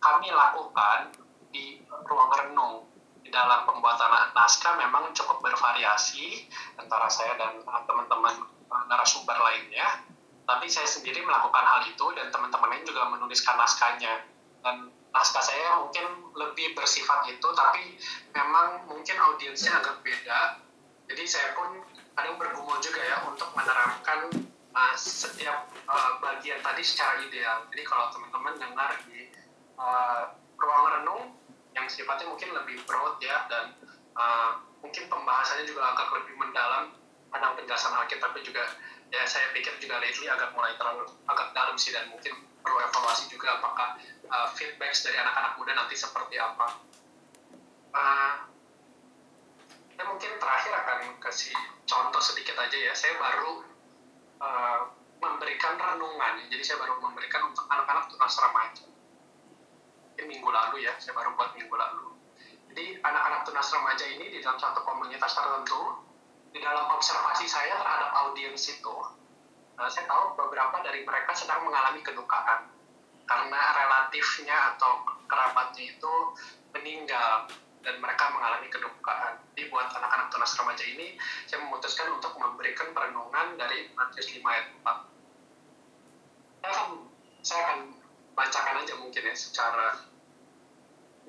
kami 0.00 0.32
lakukan 0.32 1.12
di 1.52 1.84
ruang 2.08 2.30
renung 2.32 2.88
dalam 3.30 3.66
pembuatan 3.66 4.34
naskah 4.34 4.76
memang 4.76 5.14
cukup 5.14 5.42
bervariasi 5.42 6.50
antara 6.76 7.06
saya 7.06 7.38
dan 7.38 7.62
uh, 7.64 7.82
teman-teman 7.86 8.46
uh, 8.68 8.84
narasumber 8.90 9.38
lainnya. 9.38 10.04
Tapi 10.44 10.66
saya 10.66 10.86
sendiri 10.86 11.22
melakukan 11.22 11.62
hal 11.62 11.86
itu 11.86 12.06
dan 12.18 12.28
teman-teman 12.34 12.74
lain 12.74 12.84
juga 12.84 13.06
menuliskan 13.06 13.54
naskahnya. 13.54 14.26
Dan 14.60 14.90
naskah 15.14 15.42
saya 15.42 15.78
mungkin 15.78 16.34
lebih 16.34 16.74
bersifat 16.74 17.30
itu, 17.30 17.48
tapi 17.54 17.96
memang 18.34 18.84
mungkin 18.90 19.16
audiensnya 19.30 19.78
agak 19.78 20.02
beda. 20.02 20.58
Jadi 21.06 21.24
saya 21.26 21.54
pun 21.54 21.82
kadang 22.18 22.34
bergumul 22.36 22.78
juga 22.82 23.00
ya 23.02 23.16
untuk 23.30 23.50
menerapkan 23.54 24.30
uh, 24.74 24.94
setiap 24.98 25.70
uh, 25.86 26.18
bagian 26.18 26.58
tadi 26.62 26.82
secara 26.82 27.22
ideal. 27.22 27.66
Jadi 27.70 27.82
kalau 27.86 28.10
teman-teman 28.10 28.54
dengar 28.58 28.90
di 29.06 29.30
uh, 29.78 30.34
ruang 30.58 30.84
renung, 30.98 31.24
yang 31.80 31.90
sifatnya 31.90 32.26
mungkin 32.28 32.52
lebih 32.52 32.76
broad 32.84 33.16
ya 33.24 33.48
dan 33.48 33.72
uh, 34.16 34.60
mungkin 34.84 35.08
pembahasannya 35.08 35.64
juga 35.64 35.92
agak 35.92 36.08
lebih 36.20 36.34
mendalam 36.36 36.92
tentang 37.30 37.52
penjelasan 37.56 37.94
Alkitab 37.94 38.32
tapi 38.32 38.40
juga 38.44 38.64
ya 39.10 39.22
saya 39.26 39.50
pikir 39.56 39.74
juga 39.80 39.98
lately 39.98 40.26
agak 40.28 40.52
mulai 40.54 40.74
terlalu 40.78 41.08
agak 41.26 41.50
dalam 41.56 41.74
sih 41.74 41.90
dan 41.94 42.06
mungkin 42.10 42.36
perlu 42.60 42.78
evaluasi 42.84 43.26
juga 43.32 43.58
apakah 43.58 43.96
uh, 44.28 44.48
feedback 44.54 44.92
dari 45.00 45.16
anak-anak 45.16 45.52
muda 45.56 45.72
nanti 45.74 45.96
seperti 45.96 46.36
apa. 46.36 46.66
Uh, 47.90 48.34
saya 49.96 50.04
mungkin 50.06 50.32
terakhir 50.40 50.72
akan 50.72 50.98
kasih 51.20 51.56
contoh 51.84 52.22
sedikit 52.22 52.56
aja 52.56 52.76
ya. 52.76 52.92
Saya 52.94 53.18
baru 53.18 53.66
uh, 54.40 54.80
memberikan 55.20 55.76
renungan, 55.76 56.48
jadi 56.48 56.62
saya 56.64 56.78
baru 56.80 57.02
memberikan 57.02 57.52
untuk 57.52 57.68
anak-anak 57.68 58.08
tunas 58.08 58.34
remaja 58.40 58.84
mungkin 60.20 60.36
minggu 60.36 60.52
lalu 60.52 60.84
ya, 60.84 60.92
saya 61.00 61.16
baru 61.16 61.32
buat 61.32 61.56
minggu 61.56 61.72
lalu. 61.72 62.12
Jadi 62.68 63.00
anak-anak 63.00 63.40
tunas 63.48 63.72
remaja 63.72 64.04
ini 64.04 64.28
di 64.28 64.44
dalam 64.44 64.60
satu 64.60 64.84
komunitas 64.84 65.32
tertentu, 65.32 65.96
di 66.52 66.60
dalam 66.60 66.92
observasi 66.92 67.48
saya 67.48 67.72
terhadap 67.80 68.12
audiens 68.28 68.60
itu, 68.68 68.92
uh, 69.80 69.88
saya 69.88 70.04
tahu 70.04 70.36
beberapa 70.36 70.84
dari 70.84 71.08
mereka 71.08 71.32
sedang 71.32 71.64
mengalami 71.64 72.04
kedukaan 72.04 72.68
karena 73.24 73.60
relatifnya 73.80 74.76
atau 74.76 75.08
kerabatnya 75.24 75.88
itu 75.88 76.12
meninggal 76.76 77.48
dan 77.80 77.96
mereka 77.96 78.28
mengalami 78.28 78.68
kedukaan. 78.68 79.40
Jadi 79.56 79.72
buat 79.72 79.88
anak-anak 79.88 80.28
tunas 80.28 80.52
remaja 80.52 80.84
ini, 80.84 81.16
saya 81.48 81.64
memutuskan 81.64 82.12
untuk 82.12 82.36
memberikan 82.36 82.92
perenungan 82.92 83.56
dari 83.56 83.88
Matius 83.96 84.28
5 84.36 84.44
ayat 84.44 84.68
4. 84.84 86.60
Saya 86.60 86.72
akan, 86.76 86.88
saya 87.40 87.60
akan 87.72 87.80
bacakan 88.36 88.84
aja 88.84 88.94
mungkin 89.00 89.24
ya 89.24 89.32
secara 89.32 90.09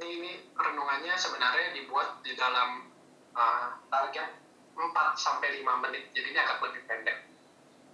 ini, 0.02 0.18
ini 0.18 0.32
renungannya 0.58 1.14
sebenarnya 1.14 1.78
dibuat 1.78 2.26
di 2.26 2.34
dalam 2.34 2.90
uh, 3.38 3.78
target 3.94 4.34
4 4.74 4.82
sampai 5.14 5.62
5 5.62 5.84
menit, 5.86 6.10
jadi 6.10 6.28
ini 6.34 6.40
agak 6.42 6.58
lebih 6.66 6.82
pendek. 6.90 7.18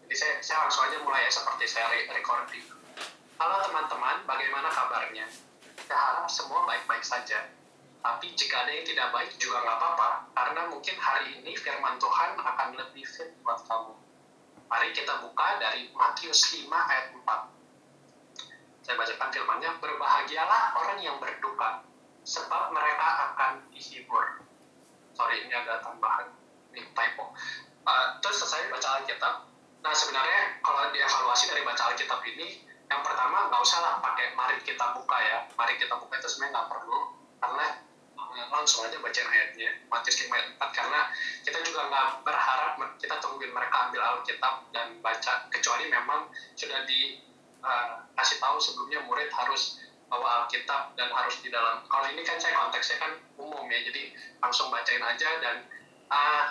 Jadi 0.07 0.15
saya, 0.15 0.33
saya 0.39 0.57
langsung 0.63 0.87
aja 0.87 0.97
mulai 1.03 1.27
ya 1.27 1.31
seperti 1.31 1.67
saya 1.67 1.91
recording. 2.15 2.63
Halo 3.37 3.59
teman-teman, 3.67 4.23
bagaimana 4.23 4.71
kabarnya? 4.71 5.27
Saya 5.83 5.99
harap 5.99 6.31
semua 6.31 6.63
baik-baik 6.63 7.03
saja. 7.03 7.51
Tapi 7.99 8.31
jika 8.39 8.63
ada 8.63 8.71
yang 8.71 8.87
tidak 8.87 9.11
baik 9.11 9.35
juga 9.35 9.67
nggak 9.67 9.77
apa-apa, 9.83 10.09
karena 10.31 10.61
mungkin 10.71 10.95
hari 10.95 11.43
ini 11.43 11.51
firman 11.59 11.99
Tuhan 11.99 12.39
akan 12.39 12.69
lebih 12.79 13.03
fit 13.03 13.35
buat 13.43 13.59
kamu. 13.67 13.93
Mari 14.71 14.95
kita 14.95 15.27
buka 15.27 15.59
dari 15.59 15.91
Matius 15.91 16.55
5 16.55 16.71
ayat 16.71 17.11
4. 17.19 18.87
Saya 18.87 18.95
bacakan 18.95 19.29
firmannya, 19.35 19.71
berbahagialah 19.83 20.71
orang 20.79 20.99
yang 21.03 21.19
berduka, 21.19 21.83
sebab 22.27 22.75
mereka 22.75 23.07
akan 23.31 23.51
dihibur. 23.71 24.43
Sorry, 25.15 25.47
ini 25.47 25.55
ada 25.55 25.79
tambahan, 25.79 26.27
ini 26.75 26.83
typo. 26.91 27.31
Uh, 27.87 28.19
terus 28.19 28.43
selesai 28.43 28.67
baca 28.67 28.99
Alkitab. 28.99 29.47
Nah, 29.79 29.93
sebenarnya 29.95 30.59
kalau 30.59 30.91
dievaluasi 30.91 31.47
dari 31.47 31.63
baca 31.63 31.87
Alkitab 31.87 32.19
ini, 32.27 32.67
yang 32.91 32.99
pertama 32.99 33.47
nggak 33.47 33.63
usah 33.63 33.79
lah 33.79 33.93
pakai 34.03 34.35
mari 34.35 34.59
kita 34.59 34.91
buka 34.91 35.17
ya. 35.23 35.47
Mari 35.55 35.79
kita 35.79 35.95
buka 35.95 36.19
itu 36.19 36.27
sebenarnya 36.27 36.51
nggak 36.59 36.69
perlu, 36.75 36.99
karena 37.39 37.67
uh, 38.19 38.45
langsung 38.51 38.83
aja 38.83 38.99
bacain 38.99 39.31
ayatnya. 39.31 39.71
Matius 39.87 40.27
5 40.27 40.35
ayat 40.35 40.47
4, 40.59 40.77
karena 40.83 40.99
kita 41.47 41.59
juga 41.63 41.81
nggak 41.87 42.07
berharap 42.27 42.73
kita 42.99 43.15
tungguin 43.23 43.55
mereka 43.55 43.87
ambil 43.87 44.03
Alkitab 44.03 44.67
dan 44.75 44.99
baca, 44.99 45.47
kecuali 45.47 45.87
memang 45.87 46.27
sudah 46.59 46.83
di 46.83 47.23
uh, 47.63 48.03
kasih 48.19 48.37
tahu 48.43 48.59
sebelumnya 48.59 48.99
murid 49.07 49.31
harus 49.31 49.86
bawa 50.07 50.43
Alkitab 50.43 50.95
dan 50.95 51.11
harus 51.11 51.39
di 51.43 51.51
dalam. 51.51 51.83
Kalau 51.87 52.07
ini 52.07 52.23
kan 52.23 52.39
saya 52.39 52.55
konteksnya 52.55 52.97
kan 53.03 53.11
umum 53.35 53.67
ya 53.67 53.79
jadi 53.83 54.15
langsung 54.39 54.71
bacain 54.71 55.03
aja 55.03 55.29
dan 55.43 55.67
uh, 56.07 56.45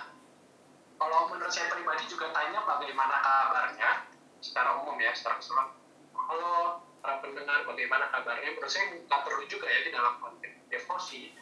kalau 0.96 1.28
menurut 1.32 1.52
saya 1.52 1.72
pribadi 1.72 2.04
juga 2.08 2.32
tanya 2.32 2.64
bagaimana 2.64 3.16
kabarnya 3.20 3.90
secara 4.40 4.80
umum 4.80 4.96
ya 5.00 5.12
secara 5.16 5.40
keseluruhan. 5.40 5.72
Kalau 6.12 6.80
para 7.00 7.16
pendengar 7.24 7.64
bagaimana 7.64 8.12
kabarnya? 8.12 8.56
Menurut 8.56 8.72
saya 8.72 8.92
nggak 8.92 9.20
perlu 9.24 9.44
juga 9.48 9.66
ya 9.68 9.80
di 9.88 9.90
dalam 9.92 10.14
konteks 10.20 10.56
devosi 10.68 11.32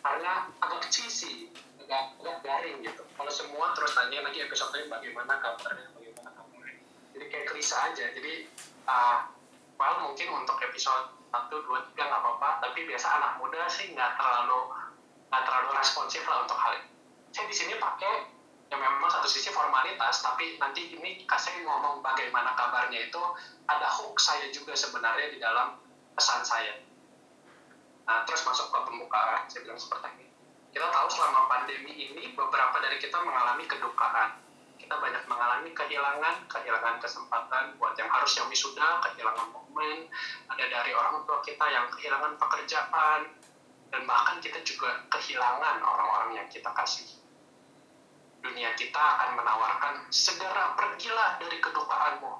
karena 0.00 0.48
agak 0.62 0.88
cheesy 0.88 1.50
agak 1.86 2.18
agak 2.22 2.38
garing 2.42 2.78
gitu. 2.82 3.02
Kalau 3.14 3.32
semua 3.34 3.74
terus 3.78 3.94
tanya 3.94 4.26
lagi 4.26 4.38
episode 4.42 4.74
ini 4.78 4.86
bagaimana 4.90 5.38
kabarnya 5.38 5.86
bagaimana 5.94 6.30
kabarnya. 6.34 6.82
Jadi 7.14 7.24
kayak 7.30 7.46
klise 7.50 7.74
aja. 7.78 8.04
Jadi 8.14 8.34
uh, 8.86 9.26
well 9.78 9.96
mungkin 10.06 10.28
untuk 10.34 10.58
episode 10.62 11.19
satu 11.30 11.56
dua 11.64 11.86
tiga 11.90 12.10
nggak 12.10 12.20
apa-apa. 12.20 12.48
Tapi 12.66 12.86
biasa 12.86 13.06
anak 13.18 13.32
muda 13.38 13.62
sih 13.70 13.94
nggak 13.94 14.18
terlalu 14.18 14.60
nggak 15.30 15.42
terlalu 15.46 15.68
responsif 15.78 16.22
lah 16.26 16.42
untuk 16.42 16.58
hal 16.58 16.74
ini. 16.76 16.90
Saya 17.30 17.46
di 17.46 17.56
sini 17.56 17.74
pakai 17.78 18.14
yang 18.70 18.78
memang 18.82 19.10
satu 19.10 19.26
sisi 19.26 19.50
formalitas 19.50 20.22
tapi 20.22 20.58
nanti 20.62 20.94
ini 20.94 21.26
kasih 21.26 21.66
ngomong 21.66 22.02
bagaimana 22.02 22.54
kabarnya 22.54 23.10
itu 23.10 23.22
ada 23.66 23.86
hook 23.86 24.18
saya 24.22 24.46
juga 24.54 24.74
sebenarnya 24.74 25.34
di 25.34 25.38
dalam 25.42 25.78
pesan 26.14 26.42
saya. 26.42 26.78
Nah 28.06 28.26
terus 28.26 28.42
masuk 28.46 28.70
ke 28.70 28.78
pembukaan 28.86 29.46
saya 29.46 29.66
bilang 29.66 29.78
seperti 29.78 30.06
ini. 30.18 30.26
Kita 30.70 30.86
tahu 30.86 31.08
selama 31.10 31.50
pandemi 31.50 31.94
ini 31.98 32.30
beberapa 32.34 32.78
dari 32.78 32.98
kita 33.02 33.18
mengalami 33.22 33.66
kedukaan 33.66 34.38
kita 34.90 34.98
banyak 34.98 35.22
mengalami 35.30 35.70
kehilangan, 35.70 36.50
kehilangan 36.50 36.98
kesempatan 36.98 37.78
buat 37.78 37.94
yang 37.94 38.10
harusnya 38.10 38.42
wisuda, 38.50 38.98
kehilangan 38.98 39.54
momen, 39.54 40.10
ada 40.50 40.66
dari 40.66 40.90
orang 40.90 41.22
tua 41.30 41.38
kita 41.46 41.62
yang 41.70 41.86
kehilangan 41.94 42.34
pekerjaan, 42.34 43.30
dan 43.94 44.02
bahkan 44.02 44.42
kita 44.42 44.58
juga 44.66 45.06
kehilangan 45.14 45.78
orang-orang 45.78 46.42
yang 46.42 46.48
kita 46.50 46.74
kasih. 46.74 47.06
Dunia 48.42 48.74
kita 48.74 48.98
akan 48.98 49.38
menawarkan 49.38 49.94
segera 50.10 50.74
pergilah 50.74 51.38
dari 51.38 51.62
kedukaanmu. 51.62 52.32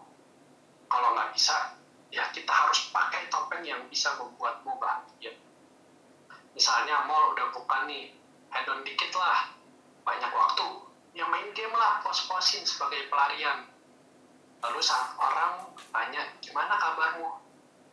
Kalau 0.90 1.08
nggak 1.14 1.30
bisa, 1.30 1.78
ya 2.10 2.34
kita 2.34 2.50
harus 2.50 2.90
pakai 2.90 3.30
topeng 3.30 3.62
yang 3.62 3.86
bisa 3.86 4.18
membuatmu 4.18 4.74
bahagia. 4.74 5.38
Misalnya 6.58 7.06
mall 7.06 7.30
udah 7.30 7.54
buka 7.54 7.86
nih, 7.86 8.10
head 8.50 8.66
on 8.66 8.82
dikit 8.82 9.14
lah, 9.14 9.54
banyak 10.02 10.34
waktu, 10.34 10.89
ya 11.14 11.26
main 11.26 11.50
game 11.52 11.74
lah, 11.74 12.00
pos-posin 12.04 12.62
sebagai 12.62 13.10
pelarian. 13.10 13.66
Lalu 14.60 14.80
saat 14.84 15.16
orang 15.16 15.72
tanya, 15.90 16.22
gimana 16.44 16.76
kabarmu? 16.76 17.40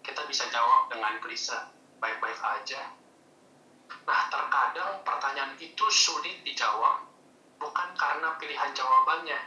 Kita 0.03 0.23
bisa 0.27 0.47
jawab 0.51 0.91
dengan 0.91 1.19
klise, 1.23 1.55
baik-baik 1.99 2.39
aja. 2.39 2.91
Nah, 4.07 4.21
terkadang 4.31 5.03
pertanyaan 5.03 5.55
itu 5.59 5.85
sulit 5.91 6.43
dijawab, 6.43 7.07
bukan 7.59 7.89
karena 7.95 8.35
pilihan 8.39 8.71
jawabannya. 8.75 9.39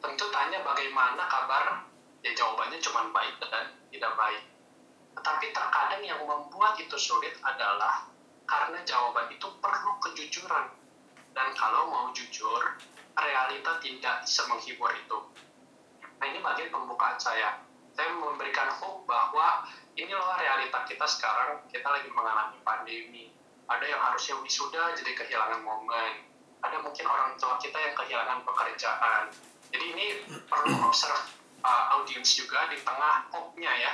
Tentu 0.00 0.28
tanya 0.28 0.60
bagaimana 0.60 1.24
kabar, 1.28 1.84
ya 2.20 2.32
jawabannya 2.36 2.80
cuma 2.80 3.08
baik 3.12 3.40
dan 3.40 3.72
tidak 3.88 4.12
baik. 4.16 4.44
Tetapi 5.16 5.46
terkadang 5.56 6.02
yang 6.04 6.20
membuat 6.24 6.76
itu 6.76 6.96
sulit 7.00 7.32
adalah 7.40 8.08
karena 8.44 8.80
jawaban 8.84 9.32
itu 9.32 9.48
perlu 9.60 9.92
kejujuran. 10.04 10.68
Dan 11.34 11.48
kalau 11.56 11.88
mau 11.88 12.06
jujur, 12.12 12.60
realita 13.14 13.78
tidak 13.78 14.26
bisa 14.26 14.42
menghibur 14.50 14.90
itu. 14.94 15.18
Nah 16.18 16.26
ini 16.26 16.38
bagian 16.42 16.70
pembukaan 16.70 17.18
saya. 17.18 17.62
Saya 17.94 18.10
memberikan 18.10 18.74
hope 18.74 19.06
bahwa 19.06 19.70
ini 19.94 20.10
loh 20.10 20.34
realita 20.34 20.82
kita 20.82 21.06
sekarang, 21.06 21.62
kita 21.70 21.86
lagi 21.86 22.10
mengalami 22.10 22.58
pandemi. 22.66 23.30
Ada 23.70 23.86
yang 23.86 24.02
harusnya 24.02 24.34
wisuda 24.42 24.98
jadi 24.98 25.14
kehilangan 25.14 25.62
momen. 25.62 26.26
Ada 26.64 26.82
mungkin 26.82 27.06
orang 27.06 27.38
tua 27.38 27.54
kita 27.62 27.78
yang 27.78 27.94
kehilangan 27.94 28.42
pekerjaan. 28.42 29.30
Jadi 29.70 29.84
ini 29.94 30.06
perlu 30.50 30.74
observe 30.90 31.22
uh, 31.62 31.84
audience 31.98 32.34
juga 32.34 32.66
di 32.68 32.82
tengah 32.82 33.30
hope-nya 33.30 33.72
ya. 33.78 33.92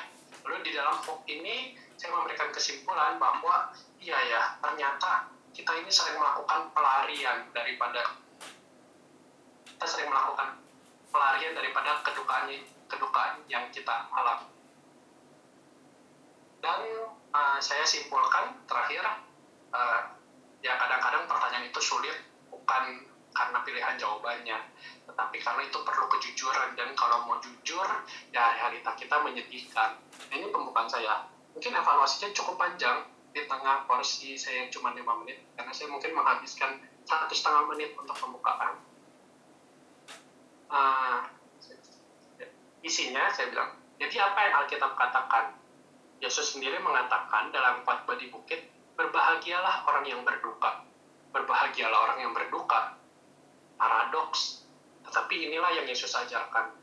Lalu 0.49 0.65
di 0.65 0.71
dalam 0.73 0.97
hope 1.05 1.29
ini 1.29 1.77
saya 2.01 2.17
memberikan 2.17 2.49
kesimpulan 2.49 3.21
bahwa 3.21 3.77
iya 4.01 4.17
ya 4.17 4.43
ternyata 4.65 5.29
kita 5.53 5.77
ini 5.77 5.93
sering 5.93 6.17
melakukan 6.17 6.73
pelarian 6.73 7.45
daripada 7.53 8.17
kita 9.81 9.97
sering 9.97 10.13
melakukan 10.13 10.61
pelarian 11.09 11.57
daripada 11.57 12.05
kedukaan 12.05 12.53
kedukaan 12.85 13.41
yang 13.49 13.65
kita 13.73 14.13
alami. 14.13 14.45
Dan 16.61 17.09
uh, 17.33 17.57
saya 17.65 17.89
simpulkan 17.89 18.61
terakhir 18.69 19.01
uh, 19.73 20.21
ya 20.61 20.77
kadang-kadang 20.77 21.25
pertanyaan 21.25 21.73
itu 21.73 21.81
sulit 21.81 22.13
bukan 22.53 23.09
karena 23.33 23.59
pilihan 23.65 23.97
jawabannya, 23.97 24.69
tetapi 25.09 25.41
karena 25.41 25.63
itu 25.65 25.81
perlu 25.81 26.13
kejujuran 26.13 26.77
dan 26.77 26.93
kalau 26.93 27.25
mau 27.25 27.41
jujur 27.41 27.89
ya 28.37 28.53
realita 28.61 28.93
kita 29.01 29.17
menyedihkan. 29.25 29.97
Nah, 29.97 30.35
ini 30.37 30.53
pembukaan 30.53 30.93
saya. 30.93 31.25
Mungkin 31.57 31.73
evaluasinya 31.73 32.29
cukup 32.37 32.61
panjang 32.61 33.09
di 33.33 33.49
tengah 33.49 33.89
porsi 33.89 34.37
saya 34.37 34.61
yang 34.61 34.69
cuma 34.69 34.93
lima 34.93 35.17
menit 35.25 35.41
karena 35.57 35.73
saya 35.73 35.89
mungkin 35.89 36.13
menghabiskan 36.13 36.85
satu 37.09 37.33
setengah 37.33 37.65
menit 37.73 37.97
untuk 37.97 38.13
pembukaan. 38.21 38.90
Uh, 40.71 41.27
isinya 42.87 43.27
saya 43.35 43.51
bilang, 43.51 43.75
jadi 43.99 44.17
apa 44.23 44.39
yang 44.39 44.55
Alkitab 44.65 44.95
katakan? 44.97 45.59
Yesus 46.21 46.53
sendiri 46.53 46.77
mengatakan 46.85 47.49
dalam 47.49 47.81
khotbah 47.83 48.17
di 48.21 48.29
bukit, 48.29 48.61
berbahagialah 48.95 49.89
orang 49.89 50.05
yang 50.05 50.21
berduka. 50.21 50.85
Berbahagialah 51.33 51.99
orang 52.09 52.19
yang 52.21 52.33
berduka. 52.37 53.01
Paradoks. 53.81 54.69
Tetapi 55.09 55.49
inilah 55.49 55.73
yang 55.81 55.89
Yesus 55.89 56.13
ajarkan. 56.13 56.77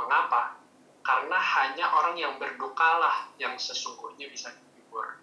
Mengapa? 0.00 0.56
Karena 1.04 1.36
hanya 1.36 1.86
orang 1.92 2.16
yang 2.16 2.40
berdukalah 2.40 3.28
yang 3.36 3.60
sesungguhnya 3.60 4.32
bisa 4.32 4.52
dihibur. 4.56 5.20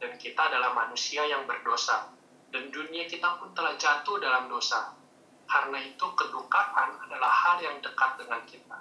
Dan 0.00 0.16
kita 0.16 0.48
adalah 0.48 0.72
manusia 0.72 1.28
yang 1.28 1.44
berdosa. 1.44 2.08
Dan 2.48 2.72
dunia 2.72 3.04
kita 3.04 3.36
pun 3.36 3.52
telah 3.52 3.76
jatuh 3.76 4.16
dalam 4.16 4.48
dosa. 4.48 4.96
Karena 5.44 5.78
itu 5.80 6.06
kedukaan 6.16 6.98
adalah 7.04 7.30
hal 7.30 7.56
yang 7.60 7.76
dekat 7.84 8.16
dengan 8.20 8.40
kita. 8.48 8.78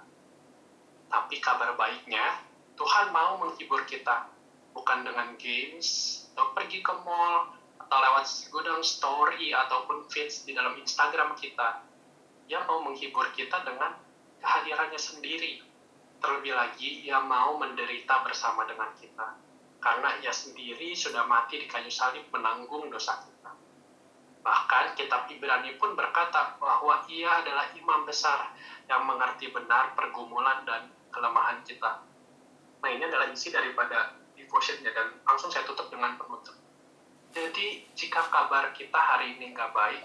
Tapi 1.12 1.36
kabar 1.44 1.78
baiknya, 1.78 2.42
Tuhan 2.74 3.14
mau 3.14 3.38
menghibur 3.38 3.86
kita. 3.86 4.32
Bukan 4.74 5.06
dengan 5.06 5.38
games, 5.38 6.20
atau 6.34 6.50
pergi 6.58 6.82
ke 6.82 6.94
mall, 7.06 7.54
atau 7.78 7.98
lewat 8.02 8.26
gudang 8.50 8.82
story, 8.82 9.54
ataupun 9.54 10.10
feeds 10.10 10.50
di 10.50 10.58
dalam 10.58 10.74
Instagram 10.82 11.38
kita. 11.38 11.86
Dia 12.50 12.66
mau 12.66 12.82
menghibur 12.82 13.30
kita 13.38 13.62
dengan 13.62 13.94
kehadirannya 14.42 14.98
sendiri. 14.98 15.62
Terlebih 16.18 16.56
lagi, 16.58 17.06
ia 17.06 17.22
mau 17.22 17.60
menderita 17.62 18.26
bersama 18.26 18.66
dengan 18.66 18.90
kita. 18.98 19.38
Karena 19.84 20.16
ia 20.24 20.32
sendiri 20.32 20.96
sudah 20.96 21.28
mati 21.28 21.60
di 21.60 21.68
kayu 21.68 21.92
salib 21.92 22.24
menanggung 22.32 22.88
dosa 22.88 23.20
kita. 23.20 23.43
Bahkan 24.44 25.00
kitab 25.00 25.32
Ibrani 25.32 25.80
pun 25.80 25.96
berkata 25.96 26.60
bahwa 26.60 27.08
ia 27.08 27.40
adalah 27.40 27.72
imam 27.72 28.04
besar 28.04 28.52
yang 28.92 29.08
mengerti 29.08 29.48
benar 29.56 29.96
pergumulan 29.96 30.68
dan 30.68 30.92
kelemahan 31.16 31.64
kita. 31.64 32.04
Nah 32.84 32.90
ini 32.92 33.08
adalah 33.08 33.32
isi 33.32 33.56
daripada 33.56 34.20
devotionnya 34.36 34.92
dan 34.92 35.16
langsung 35.24 35.48
saya 35.48 35.64
tutup 35.64 35.88
dengan 35.88 36.20
penutup. 36.20 36.60
Jadi 37.32 37.88
jika 37.96 38.28
kabar 38.28 38.76
kita 38.76 39.00
hari 39.00 39.40
ini 39.40 39.56
nggak 39.56 39.72
baik, 39.72 40.04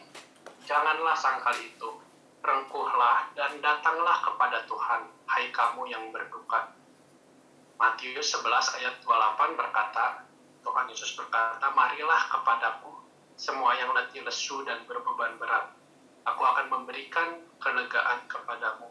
janganlah 0.62 1.18
sangkal 1.18 1.58
itu. 1.58 1.98
Rengkuhlah 2.38 3.34
dan 3.34 3.58
datanglah 3.58 4.22
kepada 4.22 4.62
Tuhan, 4.70 5.10
hai 5.26 5.50
kamu 5.50 5.90
yang 5.90 6.14
berduka. 6.14 6.70
Matius 7.74 8.30
11 8.30 8.78
ayat 8.78 8.94
28 9.02 9.58
berkata, 9.58 10.22
Tuhan 10.62 10.86
Yesus 10.86 11.18
berkata, 11.18 11.66
marilah 11.74 12.30
kepadaku 12.30 12.97
semua 13.38 13.70
yang 13.78 13.94
letih 13.94 14.26
lesu 14.26 14.66
dan 14.66 14.82
berbeban 14.90 15.38
berat. 15.38 15.70
Aku 16.26 16.42
akan 16.42 16.66
memberikan 16.66 17.38
kelegaan 17.62 18.26
kepadamu. 18.26 18.90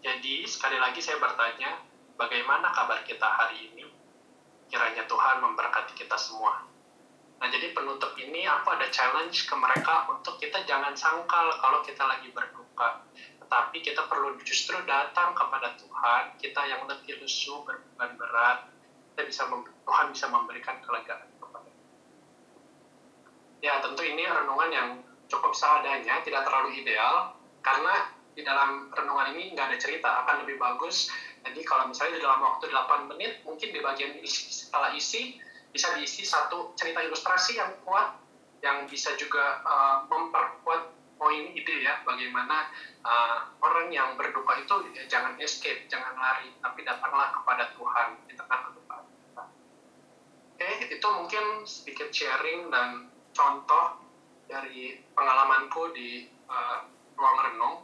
Jadi 0.00 0.48
sekali 0.48 0.80
lagi 0.80 1.04
saya 1.04 1.20
bertanya, 1.20 1.76
bagaimana 2.16 2.72
kabar 2.72 3.04
kita 3.04 3.28
hari 3.28 3.68
ini? 3.68 3.84
Kiranya 4.72 5.04
Tuhan 5.04 5.44
memberkati 5.44 5.92
kita 5.92 6.16
semua. 6.16 6.64
Nah 7.36 7.48
jadi 7.52 7.76
penutup 7.76 8.16
ini 8.16 8.48
aku 8.48 8.72
ada 8.72 8.88
challenge 8.88 9.44
ke 9.44 9.54
mereka 9.60 10.08
untuk 10.08 10.40
kita 10.40 10.64
jangan 10.64 10.96
sangkal 10.96 11.52
kalau 11.60 11.84
kita 11.84 12.02
lagi 12.08 12.32
berduka. 12.32 13.04
Tetapi 13.44 13.84
kita 13.84 14.08
perlu 14.08 14.40
justru 14.40 14.80
datang 14.88 15.36
kepada 15.36 15.76
Tuhan, 15.76 16.40
kita 16.40 16.64
yang 16.64 16.88
lebih 16.88 17.20
lesu, 17.20 17.60
berbeban 17.68 18.16
berat, 18.16 18.72
kita 19.12 19.28
bisa 19.28 19.42
Tuhan 19.84 20.06
bisa 20.16 20.26
memberikan 20.32 20.80
kelegaan. 20.80 21.31
Ya 23.62 23.78
tentu 23.78 24.02
ini 24.02 24.26
renungan 24.26 24.70
yang 24.74 24.88
cukup 25.30 25.54
seadanya, 25.54 26.20
tidak 26.26 26.42
terlalu 26.44 26.82
ideal, 26.82 27.38
karena 27.62 28.10
di 28.34 28.42
dalam 28.42 28.90
renungan 28.90 29.38
ini 29.38 29.54
nggak 29.54 29.72
ada 29.72 29.78
cerita, 29.78 30.08
akan 30.26 30.44
lebih 30.44 30.58
bagus. 30.58 31.08
Jadi 31.46 31.62
kalau 31.62 31.86
misalnya 31.88 32.18
di 32.18 32.22
dalam 32.26 32.40
waktu 32.42 32.68
8 32.68 33.10
menit, 33.14 33.40
mungkin 33.46 33.70
di 33.70 33.80
bagian 33.80 34.18
isi, 34.18 34.50
setelah 34.50 34.90
isi, 34.98 35.38
bisa 35.70 35.94
diisi 35.96 36.26
satu 36.26 36.74
cerita 36.74 37.00
ilustrasi 37.06 37.56
yang 37.56 37.72
kuat, 37.86 38.18
yang 38.66 38.84
bisa 38.90 39.14
juga 39.14 39.62
uh, 39.62 39.96
memperkuat 40.10 40.92
poin 41.22 41.44
ide 41.54 41.86
ya, 41.86 42.02
bagaimana 42.02 42.66
uh, 43.06 43.46
orang 43.62 43.94
yang 43.94 44.18
berduka 44.18 44.58
itu 44.58 44.74
ya, 44.90 45.06
jangan 45.06 45.38
escape, 45.38 45.86
jangan 45.86 46.18
lari, 46.18 46.50
tapi 46.58 46.82
datanglah 46.82 47.30
kepada 47.30 47.70
Tuhan 47.78 48.08
di 48.26 48.34
tengah 48.34 48.58
kedukaan. 48.70 49.06
Oke, 50.58 50.70
itu 50.90 51.06
mungkin 51.14 51.44
sedikit 51.62 52.08
sharing 52.10 52.70
dan 52.74 53.11
contoh 53.32 53.84
dari 54.46 55.00
pengalamanku 55.16 55.92
di 55.96 56.28
uh, 56.48 56.84
ruang 57.16 57.38
renung 57.48 57.76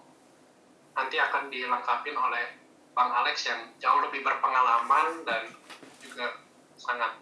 nanti 0.93 1.17
akan 1.17 1.49
dilengkapi 1.49 2.11
oleh 2.13 2.45
Bang 2.93 3.15
Alex 3.15 3.47
yang 3.47 3.71
jauh 3.79 4.03
lebih 4.03 4.27
berpengalaman 4.27 5.23
dan 5.23 5.47
juga 6.03 6.43
sangat 6.75 7.15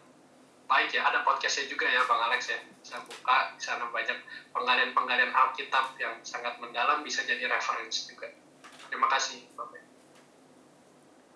baik 0.65 0.89
ya. 0.97 1.05
Ada 1.05 1.21
podcastnya 1.23 1.69
juga 1.69 1.85
ya 1.85 2.03
Bang 2.09 2.23
Alex 2.27 2.49
ya. 2.49 2.59
Bisa 2.81 2.97
buka, 3.05 3.53
di 3.55 3.63
sana 3.63 3.85
banyak 3.93 4.17
penggalian-penggalian 4.57 5.37
Alkitab 5.37 5.95
yang 6.01 6.17
sangat 6.25 6.57
mendalam, 6.59 7.05
bisa 7.05 7.23
jadi 7.29 7.45
referensi 7.51 8.09
juga. 8.09 8.33
Terima 8.89 9.07
kasih 9.13 9.45
Bapak. 9.53 9.85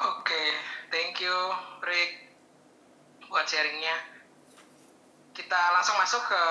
Oke, 0.01 0.33
okay, 0.33 0.49
thank 0.89 1.21
you 1.21 1.37
Rick 1.85 2.33
buat 3.29 3.45
sharingnya. 3.45 4.20
Kita 5.31 5.61
langsung 5.75 5.97
masuk 5.99 6.23
ke 6.27 6.43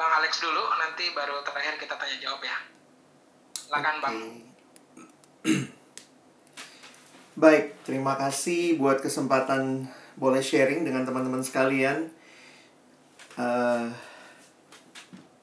Bang 0.00 0.12
Alex 0.16 0.40
dulu, 0.40 0.64
nanti 0.80 1.12
baru 1.12 1.44
terakhir 1.44 1.76
kita 1.76 1.94
tanya 1.94 2.16
jawab 2.18 2.40
ya. 2.40 2.56
Silakan 3.52 3.96
okay. 3.96 4.02
Bang. 4.02 4.16
Baik, 7.40 7.64
terima 7.86 8.16
kasih 8.20 8.76
buat 8.76 9.00
kesempatan 9.00 9.88
boleh 10.20 10.42
sharing 10.44 10.84
dengan 10.84 11.08
teman-teman 11.08 11.40
sekalian. 11.40 12.12
Uh, 13.38 13.88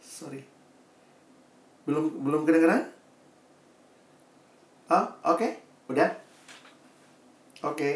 sorry. 0.03 0.45
Belum 1.87 2.21
belum 2.21 2.43
kedengeran? 2.43 2.89
Oh, 4.91 4.97
oke. 4.97 5.37
Okay. 5.39 5.51
Udah? 5.87 6.09
Oke. 7.63 7.73
Okay. 7.73 7.95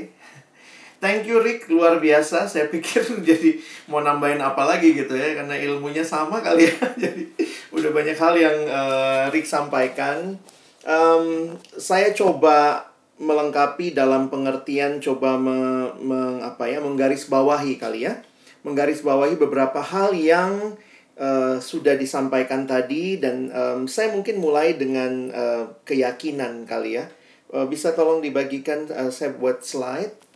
Thank 1.01 1.25
you 1.25 1.41
Rick, 1.41 1.65
luar 1.65 1.97
biasa. 1.97 2.45
Saya 2.45 2.69
pikir 2.69 3.01
jadi 3.33 3.57
mau 3.89 4.05
nambahin 4.05 4.37
apa 4.37 4.69
lagi 4.69 4.93
gitu 4.93 5.17
ya, 5.17 5.33
karena 5.33 5.57
ilmunya 5.57 6.05
sama 6.05 6.45
kali 6.45 6.69
ya. 6.69 6.77
jadi 7.09 7.25
udah 7.73 7.89
banyak 7.89 8.13
hal 8.21 8.33
yang 8.37 8.57
uh, 8.69 9.25
Rick 9.33 9.49
sampaikan. 9.49 10.37
Um, 10.85 11.57
saya 11.73 12.13
coba 12.13 12.85
melengkapi 13.17 13.97
dalam 13.97 14.29
pengertian 14.29 15.01
coba 15.01 15.37
me, 15.41 15.89
me, 16.01 16.41
apa 16.41 16.69
ya 16.69 16.77
menggarisbawahi 16.81 17.81
kali 17.81 18.05
ya, 18.05 18.21
menggarisbawahi 18.61 19.41
beberapa 19.41 19.81
hal 19.81 20.13
yang 20.13 20.77
uh, 21.17 21.57
sudah 21.57 21.97
disampaikan 21.97 22.69
tadi 22.69 23.17
dan 23.17 23.49
um, 23.49 23.89
saya 23.89 24.13
mungkin 24.13 24.37
mulai 24.37 24.77
dengan 24.77 25.33
uh, 25.33 25.81
keyakinan 25.81 26.69
kali 26.69 27.01
ya. 27.01 27.09
Uh, 27.49 27.65
bisa 27.65 27.97
tolong 27.97 28.21
dibagikan 28.21 28.85
uh, 28.93 29.09
saya 29.09 29.33
buat 29.33 29.65
slide. 29.65 30.30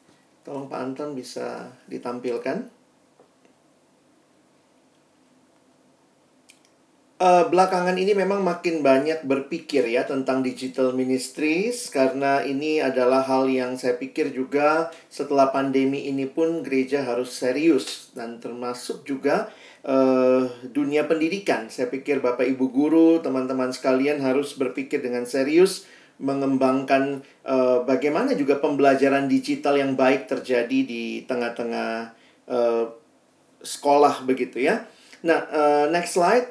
Tolong 0.46 0.70
Pak 0.70 0.78
Anton 0.78 1.18
bisa 1.18 1.74
ditampilkan. 1.90 2.70
Uh, 7.16 7.48
belakangan 7.48 7.96
ini 7.96 8.12
memang 8.12 8.44
makin 8.44 8.84
banyak 8.84 9.24
berpikir 9.24 9.88
ya 9.88 10.04
tentang 10.04 10.44
digital 10.44 10.92
ministries 10.92 11.88
karena 11.88 12.44
ini 12.44 12.84
adalah 12.84 13.24
hal 13.24 13.48
yang 13.48 13.80
saya 13.80 13.96
pikir 13.96 14.36
juga 14.36 14.92
setelah 15.08 15.48
pandemi 15.48 16.12
ini 16.12 16.28
pun 16.28 16.60
gereja 16.60 17.08
harus 17.08 17.32
serius 17.32 18.12
dan 18.14 18.44
termasuk 18.44 19.08
juga 19.08 19.50
uh, 19.88 20.46
dunia 20.70 21.08
pendidikan. 21.08 21.72
Saya 21.72 21.88
pikir 21.88 22.20
Bapak 22.20 22.46
Ibu 22.46 22.68
guru, 22.70 23.10
teman-teman 23.24 23.72
sekalian 23.72 24.20
harus 24.20 24.54
berpikir 24.54 25.00
dengan 25.00 25.24
serius 25.24 25.88
mengembangkan 26.16 27.20
uh, 27.44 27.84
bagaimana 27.84 28.32
juga 28.40 28.64
pembelajaran 28.64 29.28
digital 29.28 29.76
yang 29.76 30.00
baik 30.00 30.32
terjadi 30.32 30.80
di 30.88 31.28
tengah-tengah 31.28 32.16
uh, 32.48 32.88
sekolah 33.60 34.24
begitu 34.24 34.64
ya. 34.64 34.88
Nah, 35.26 35.44
uh, 35.52 35.86
next 35.92 36.16
slide. 36.16 36.48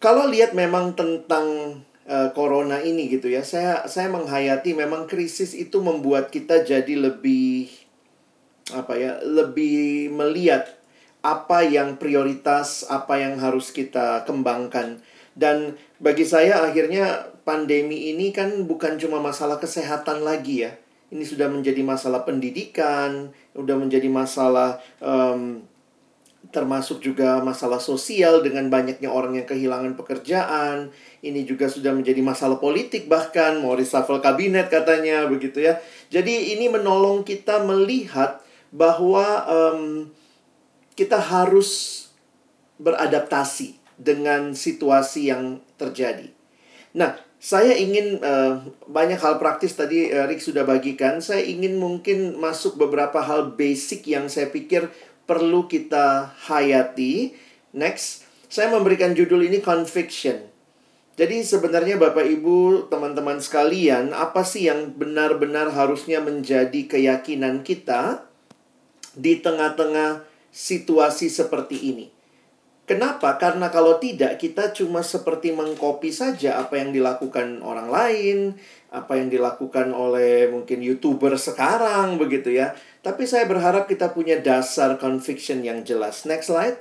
Kalau 0.00 0.28
lihat 0.28 0.52
memang 0.52 0.92
tentang 0.96 1.80
uh, 2.08 2.28
corona 2.32 2.80
ini 2.80 3.08
gitu 3.08 3.28
ya, 3.32 3.40
saya 3.40 3.88
saya 3.88 4.12
menghayati 4.12 4.76
memang 4.76 5.08
krisis 5.08 5.56
itu 5.56 5.80
membuat 5.80 6.28
kita 6.28 6.64
jadi 6.64 6.96
lebih 6.96 7.72
apa 8.72 8.96
ya, 8.96 9.20
lebih 9.24 10.08
melihat 10.12 10.72
apa 11.24 11.64
yang 11.64 11.96
prioritas, 11.96 12.84
apa 12.88 13.16
yang 13.16 13.40
harus 13.40 13.72
kita 13.72 14.28
kembangkan. 14.28 15.00
Dan 15.34 15.74
bagi 15.98 16.22
saya 16.22 16.62
akhirnya 16.62 17.34
pandemi 17.42 18.14
ini 18.14 18.30
kan 18.30 18.64
bukan 18.64 18.96
cuma 18.96 19.18
masalah 19.18 19.58
kesehatan 19.58 20.22
lagi 20.22 20.64
ya. 20.64 20.72
Ini 21.14 21.22
sudah 21.22 21.46
menjadi 21.50 21.82
masalah 21.84 22.26
pendidikan, 22.26 23.30
sudah 23.54 23.76
menjadi 23.78 24.08
masalah 24.10 24.82
um, 24.98 25.62
termasuk 26.50 27.02
juga 27.02 27.42
masalah 27.42 27.78
sosial 27.82 28.42
dengan 28.42 28.70
banyaknya 28.70 29.10
orang 29.10 29.38
yang 29.38 29.46
kehilangan 29.46 29.94
pekerjaan. 29.98 30.90
Ini 31.22 31.42
juga 31.46 31.70
sudah 31.70 31.90
menjadi 31.94 32.22
masalah 32.22 32.58
politik 32.58 33.10
bahkan 33.10 33.58
mau 33.58 33.74
reshuffle 33.74 34.22
kabinet 34.22 34.70
katanya 34.70 35.26
begitu 35.26 35.62
ya. 35.62 35.78
Jadi 36.10 36.56
ini 36.56 36.70
menolong 36.70 37.22
kita 37.22 37.62
melihat 37.62 38.42
bahwa 38.74 39.46
um, 39.46 40.10
kita 40.98 41.18
harus 41.18 42.02
beradaptasi 42.78 43.83
dengan 44.00 44.52
situasi 44.52 45.30
yang 45.30 45.62
terjadi. 45.78 46.30
Nah, 46.94 47.18
saya 47.44 47.76
ingin 47.76 48.24
uh, 48.24 48.64
banyak 48.88 49.20
hal 49.20 49.36
praktis 49.36 49.76
tadi 49.76 50.08
uh, 50.08 50.24
Rick 50.24 50.40
sudah 50.40 50.64
bagikan. 50.64 51.20
Saya 51.20 51.44
ingin 51.44 51.76
mungkin 51.76 52.40
masuk 52.40 52.80
beberapa 52.80 53.20
hal 53.20 53.52
basic 53.52 54.08
yang 54.08 54.32
saya 54.32 54.48
pikir 54.48 54.88
perlu 55.28 55.68
kita 55.68 56.32
hayati. 56.48 57.36
Next, 57.76 58.24
saya 58.48 58.72
memberikan 58.72 59.12
judul 59.12 59.44
ini 59.44 59.60
conviction. 59.60 60.54
Jadi 61.14 61.46
sebenarnya 61.46 61.94
Bapak 61.94 62.26
Ibu, 62.26 62.90
teman-teman 62.90 63.38
sekalian, 63.38 64.10
apa 64.10 64.42
sih 64.42 64.66
yang 64.66 64.98
benar-benar 64.98 65.70
harusnya 65.70 66.18
menjadi 66.18 66.90
keyakinan 66.90 67.62
kita 67.62 68.26
di 69.14 69.38
tengah-tengah 69.38 70.26
situasi 70.50 71.30
seperti 71.30 71.92
ini? 71.94 72.06
Kenapa? 72.84 73.40
Karena 73.40 73.72
kalau 73.72 73.96
tidak, 73.96 74.36
kita 74.36 74.68
cuma 74.76 75.00
seperti 75.00 75.56
mengcopy 75.56 76.12
saja 76.12 76.60
apa 76.60 76.76
yang 76.76 76.92
dilakukan 76.92 77.64
orang 77.64 77.88
lain, 77.88 78.60
apa 78.92 79.16
yang 79.16 79.32
dilakukan 79.32 79.88
oleh 79.96 80.52
mungkin 80.52 80.84
youtuber 80.84 81.32
sekarang, 81.40 82.20
begitu 82.20 82.52
ya. 82.52 82.76
Tapi 83.00 83.24
saya 83.24 83.48
berharap 83.48 83.88
kita 83.88 84.12
punya 84.12 84.36
dasar 84.36 85.00
conviction 85.00 85.64
yang 85.64 85.80
jelas. 85.80 86.28
Next 86.28 86.52
slide. 86.52 86.76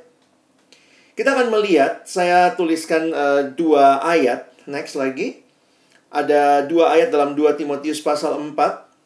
Kita 1.16 1.40
akan 1.40 1.56
melihat, 1.56 2.04
saya 2.04 2.52
tuliskan 2.60 3.16
uh, 3.16 3.48
dua 3.56 4.04
ayat. 4.04 4.52
Next 4.68 5.00
lagi. 5.00 5.40
Ada 6.12 6.68
dua 6.68 7.00
ayat 7.00 7.16
dalam 7.16 7.34
2 7.34 7.58
Timotius 7.58 8.04
pasal 8.04 8.38
4, 8.38 8.54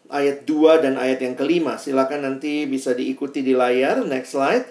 ayat 0.10 0.43
2 0.49 0.83
dan 0.83 0.97
ayat 0.97 1.21
yang 1.21 1.38
kelima. 1.38 1.77
Silakan 1.77 2.25
nanti 2.25 2.65
bisa 2.65 2.97
diikuti 2.97 3.45
di 3.45 3.53
layar. 3.53 4.01
Next 4.01 4.33
slide. 4.33 4.65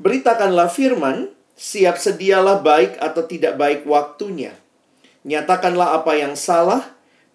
Beritakanlah 0.00 0.66
firman, 0.72 1.35
Siap 1.56 1.96
sedialah 1.96 2.60
baik 2.60 3.00
atau 3.00 3.24
tidak 3.24 3.56
baik 3.56 3.88
waktunya. 3.88 4.52
Nyatakanlah 5.24 5.96
apa 5.96 6.12
yang 6.12 6.36
salah, 6.36 6.84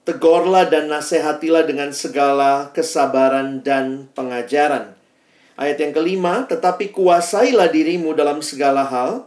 tegurlah 0.05 0.69
dan 0.69 0.93
nasihatilah 0.93 1.65
dengan 1.65 1.89
segala 1.89 2.69
kesabaran 2.69 3.65
dan 3.65 4.13
pengajaran. 4.13 4.93
Ayat 5.57 5.81
yang 5.81 5.93
kelima, 5.97 6.45
tetapi 6.45 6.93
kuasailah 6.93 7.73
dirimu 7.73 8.13
dalam 8.13 8.45
segala 8.45 8.85
hal, 8.85 9.25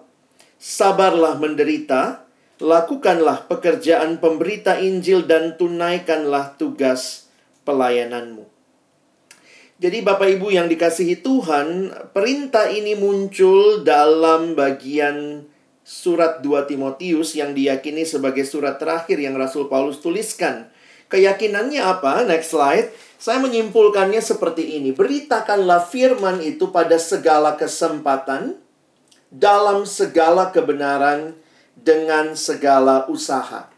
sabarlah 0.63 1.43
menderita, 1.43 2.23
lakukanlah 2.63 3.51
pekerjaan 3.51 4.23
pemberita 4.23 4.79
Injil 4.79 5.27
dan 5.27 5.59
tunaikanlah 5.59 6.55
tugas 6.55 7.27
pelayananmu. 7.67 8.54
Jadi 9.85 10.01
Bapak 10.01 10.41
Ibu 10.41 10.49
yang 10.49 10.65
dikasihi 10.65 11.21
Tuhan, 11.21 11.93
perintah 12.17 12.73
ini 12.73 12.97
muncul 12.97 13.85
dalam 13.85 14.57
bagian 14.57 15.45
surat 15.85 16.41
2 16.41 16.73
Timotius 16.73 17.37
yang 17.37 17.53
diyakini 17.53 18.09
sebagai 18.09 18.49
surat 18.49 18.81
terakhir 18.81 19.21
yang 19.21 19.37
Rasul 19.37 19.69
Paulus 19.69 20.01
tuliskan. 20.01 20.73
Keyakinannya 21.13 21.85
apa? 21.85 22.25
Next 22.25 22.57
slide. 22.57 22.97
Saya 23.21 23.45
menyimpulkannya 23.45 24.25
seperti 24.25 24.81
ini. 24.81 24.97
Beritakanlah 24.97 25.85
firman 25.85 26.41
itu 26.41 26.73
pada 26.73 26.97
segala 26.97 27.53
kesempatan, 27.53 28.57
dalam 29.29 29.85
segala 29.85 30.49
kebenaran, 30.49 31.37
dengan 31.77 32.33
segala 32.41 33.05
usaha. 33.13 33.69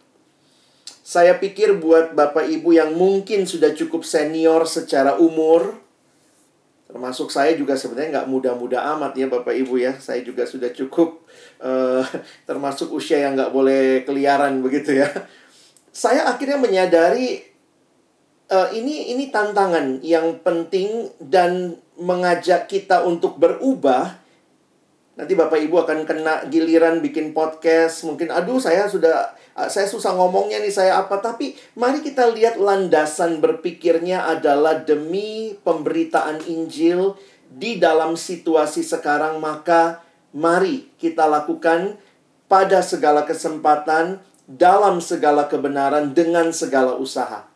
Saya 1.03 1.35
pikir 1.35 1.83
buat 1.83 2.15
Bapak 2.15 2.47
Ibu 2.47 2.79
yang 2.79 2.95
mungkin 2.95 3.43
sudah 3.43 3.75
cukup 3.75 4.07
senior 4.07 4.71
secara 4.71 5.19
umur, 5.19 5.83
Termasuk 6.87 7.35
saya 7.35 7.53
juga 7.59 7.75
sebenarnya 7.75 8.23
nggak 8.23 8.31
muda-muda 8.31 8.79
amat 8.95 9.13
ya 9.19 9.27
Bapak 9.27 9.53
Ibu 9.53 9.75
ya. 9.83 9.99
Saya 9.99 10.23
juga 10.23 10.47
sudah 10.47 10.71
cukup 10.71 11.27
uh, 11.61 12.07
termasuk 12.49 12.95
usia 12.95 13.27
yang 13.27 13.35
nggak 13.35 13.53
boleh 13.53 14.07
keliaran 14.07 14.63
begitu 14.63 15.03
ya. 15.03 15.11
Saya 15.91 16.29
akhirnya 16.31 16.61
menyadari 16.61 17.43
uh, 18.53 18.69
ini 18.71 19.13
ini 19.17 19.29
tantangan 19.35 20.01
yang 20.07 20.41
penting 20.41 21.11
dan 21.19 21.81
mengajak 21.97 22.69
kita 22.69 23.03
untuk 23.03 23.41
berubah 23.41 24.27
Nanti 25.17 25.33
Bapak 25.33 25.57
Ibu 25.57 25.81
akan 25.81 26.05
kena 26.05 26.45
giliran 26.53 27.01
bikin 27.01 27.33
podcast. 27.33 28.05
Mungkin 28.05 28.29
aduh 28.29 28.61
saya 28.61 28.85
sudah 28.85 29.33
saya 29.57 29.89
susah 29.89 30.13
ngomongnya 30.13 30.61
nih 30.61 30.69
saya 30.69 31.01
apa 31.01 31.17
tapi 31.25 31.57
mari 31.81 32.05
kita 32.05 32.29
lihat 32.29 32.61
landasan 32.61 33.41
berpikirnya 33.41 34.29
adalah 34.29 34.85
demi 34.85 35.57
pemberitaan 35.65 36.45
Injil 36.45 37.17
di 37.49 37.81
dalam 37.81 38.21
situasi 38.21 38.85
sekarang 38.85 39.41
maka 39.41 40.05
mari 40.37 40.93
kita 41.01 41.25
lakukan 41.25 41.97
pada 42.53 42.85
segala 42.85 43.25
kesempatan 43.25 44.21
dalam 44.45 45.01
segala 45.01 45.49
kebenaran 45.49 46.13
dengan 46.13 46.53
segala 46.53 46.95
usaha. 46.95 47.49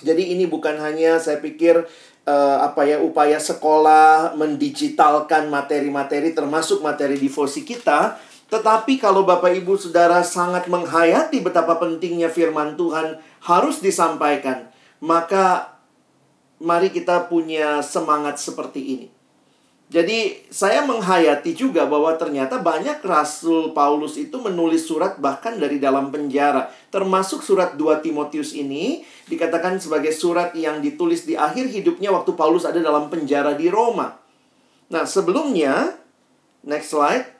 Jadi 0.00 0.32
ini 0.32 0.48
bukan 0.48 0.80
hanya 0.80 1.20
saya 1.20 1.38
pikir 1.38 1.84
uh, 2.24 2.58
apa 2.64 2.88
ya 2.88 2.98
upaya 3.04 3.36
sekolah 3.36 4.34
mendigitalkan 4.34 5.52
materi-materi 5.52 6.32
termasuk 6.32 6.80
materi 6.80 7.20
devosi 7.20 7.62
kita 7.62 8.16
tetapi 8.50 8.98
kalau 8.98 9.22
Bapak 9.22 9.54
Ibu 9.54 9.78
Saudara 9.78 10.20
sangat 10.26 10.66
menghayati 10.66 11.38
betapa 11.40 11.78
pentingnya 11.78 12.28
firman 12.28 12.74
Tuhan 12.74 13.22
harus 13.46 13.78
disampaikan 13.78 14.68
maka 15.00 15.78
mari 16.60 16.92
kita 16.92 17.30
punya 17.30 17.80
semangat 17.80 18.36
seperti 18.36 18.80
ini 18.84 19.08
Jadi 19.90 20.46
saya 20.54 20.86
menghayati 20.86 21.50
juga 21.50 21.82
bahwa 21.82 22.14
ternyata 22.14 22.62
banyak 22.62 23.02
Rasul 23.02 23.74
Paulus 23.74 24.14
itu 24.14 24.38
menulis 24.38 24.86
surat 24.86 25.18
bahkan 25.18 25.58
dari 25.58 25.82
dalam 25.82 26.14
penjara. 26.14 26.70
Termasuk 26.94 27.42
surat 27.42 27.74
2 27.74 27.98
Timotius 27.98 28.54
ini 28.54 29.02
dikatakan 29.26 29.82
sebagai 29.82 30.14
surat 30.14 30.54
yang 30.54 30.78
ditulis 30.78 31.26
di 31.26 31.34
akhir 31.34 31.74
hidupnya 31.74 32.14
waktu 32.14 32.38
Paulus 32.38 32.62
ada 32.62 32.78
dalam 32.78 33.10
penjara 33.10 33.58
di 33.58 33.66
Roma. 33.66 34.14
Nah 34.94 35.02
sebelumnya, 35.10 35.98
next 36.62 36.94
slide. 36.94 37.39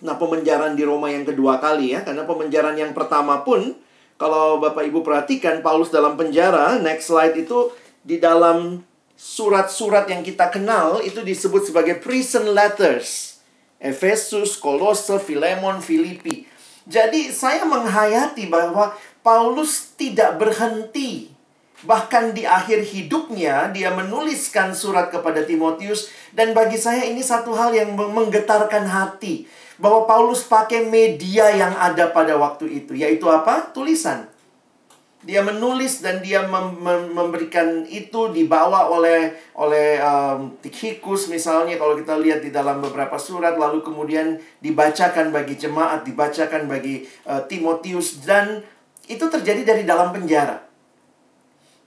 Nah 0.00 0.16
pemenjaraan 0.16 0.72
di 0.76 0.84
Roma 0.84 1.12
yang 1.12 1.28
kedua 1.28 1.60
kali 1.60 1.92
ya. 1.92 2.00
Karena 2.04 2.24
pemenjaraan 2.24 2.76
yang 2.76 2.92
pertama 2.96 3.44
pun, 3.44 3.76
kalau 4.16 4.60
Bapak 4.60 4.88
Ibu 4.88 5.04
perhatikan 5.04 5.60
Paulus 5.60 5.92
dalam 5.92 6.16
penjara, 6.16 6.80
next 6.80 7.12
slide 7.12 7.36
itu 7.36 7.72
di 8.00 8.16
dalam 8.16 8.80
surat-surat 9.20 10.08
yang 10.08 10.24
kita 10.24 10.48
kenal 10.48 11.04
itu 11.04 11.20
disebut 11.20 11.68
sebagai 11.68 12.00
prison 12.00 12.56
letters. 12.56 13.36
Efesus, 13.80 14.60
Kolose, 14.60 15.16
Filemon, 15.20 15.80
Filipi. 15.80 16.44
Jadi 16.84 17.32
saya 17.32 17.64
menghayati 17.64 18.48
bahwa 18.48 18.92
Paulus 19.20 19.92
tidak 19.96 20.40
berhenti. 20.40 21.32
Bahkan 21.80 22.36
di 22.36 22.44
akhir 22.44 22.84
hidupnya 22.84 23.72
dia 23.72 23.88
menuliskan 23.92 24.76
surat 24.76 25.08
kepada 25.08 25.48
Timotius 25.48 26.12
dan 26.36 26.52
bagi 26.52 26.76
saya 26.76 27.08
ini 27.08 27.24
satu 27.24 27.56
hal 27.56 27.72
yang 27.72 27.96
menggetarkan 27.96 28.84
hati 28.84 29.48
bahwa 29.80 30.04
Paulus 30.04 30.44
pakai 30.44 30.84
media 30.84 31.48
yang 31.56 31.72
ada 31.72 32.12
pada 32.12 32.36
waktu 32.36 32.84
itu 32.84 32.92
yaitu 32.92 33.24
apa? 33.32 33.72
Tulisan. 33.72 34.28
Dia 35.20 35.44
menulis 35.44 36.00
dan 36.00 36.24
dia 36.24 36.48
mem 36.48 36.80
mem 36.80 37.12
memberikan 37.12 37.84
itu 37.84 38.32
dibawa 38.32 38.88
oleh 38.88 39.36
oleh 39.52 40.00
um, 40.00 40.56
Tikhikus 40.64 41.28
misalnya 41.28 41.76
kalau 41.76 41.92
kita 41.92 42.16
lihat 42.16 42.40
di 42.40 42.48
dalam 42.48 42.80
beberapa 42.80 43.20
surat 43.20 43.60
lalu 43.60 43.84
kemudian 43.84 44.40
dibacakan 44.64 45.28
bagi 45.28 45.60
jemaat, 45.60 46.08
dibacakan 46.08 46.64
bagi 46.64 47.04
uh, 47.28 47.44
Timotius 47.44 48.24
dan 48.24 48.64
itu 49.12 49.24
terjadi 49.28 49.76
dari 49.76 49.84
dalam 49.84 50.08
penjara. 50.08 50.64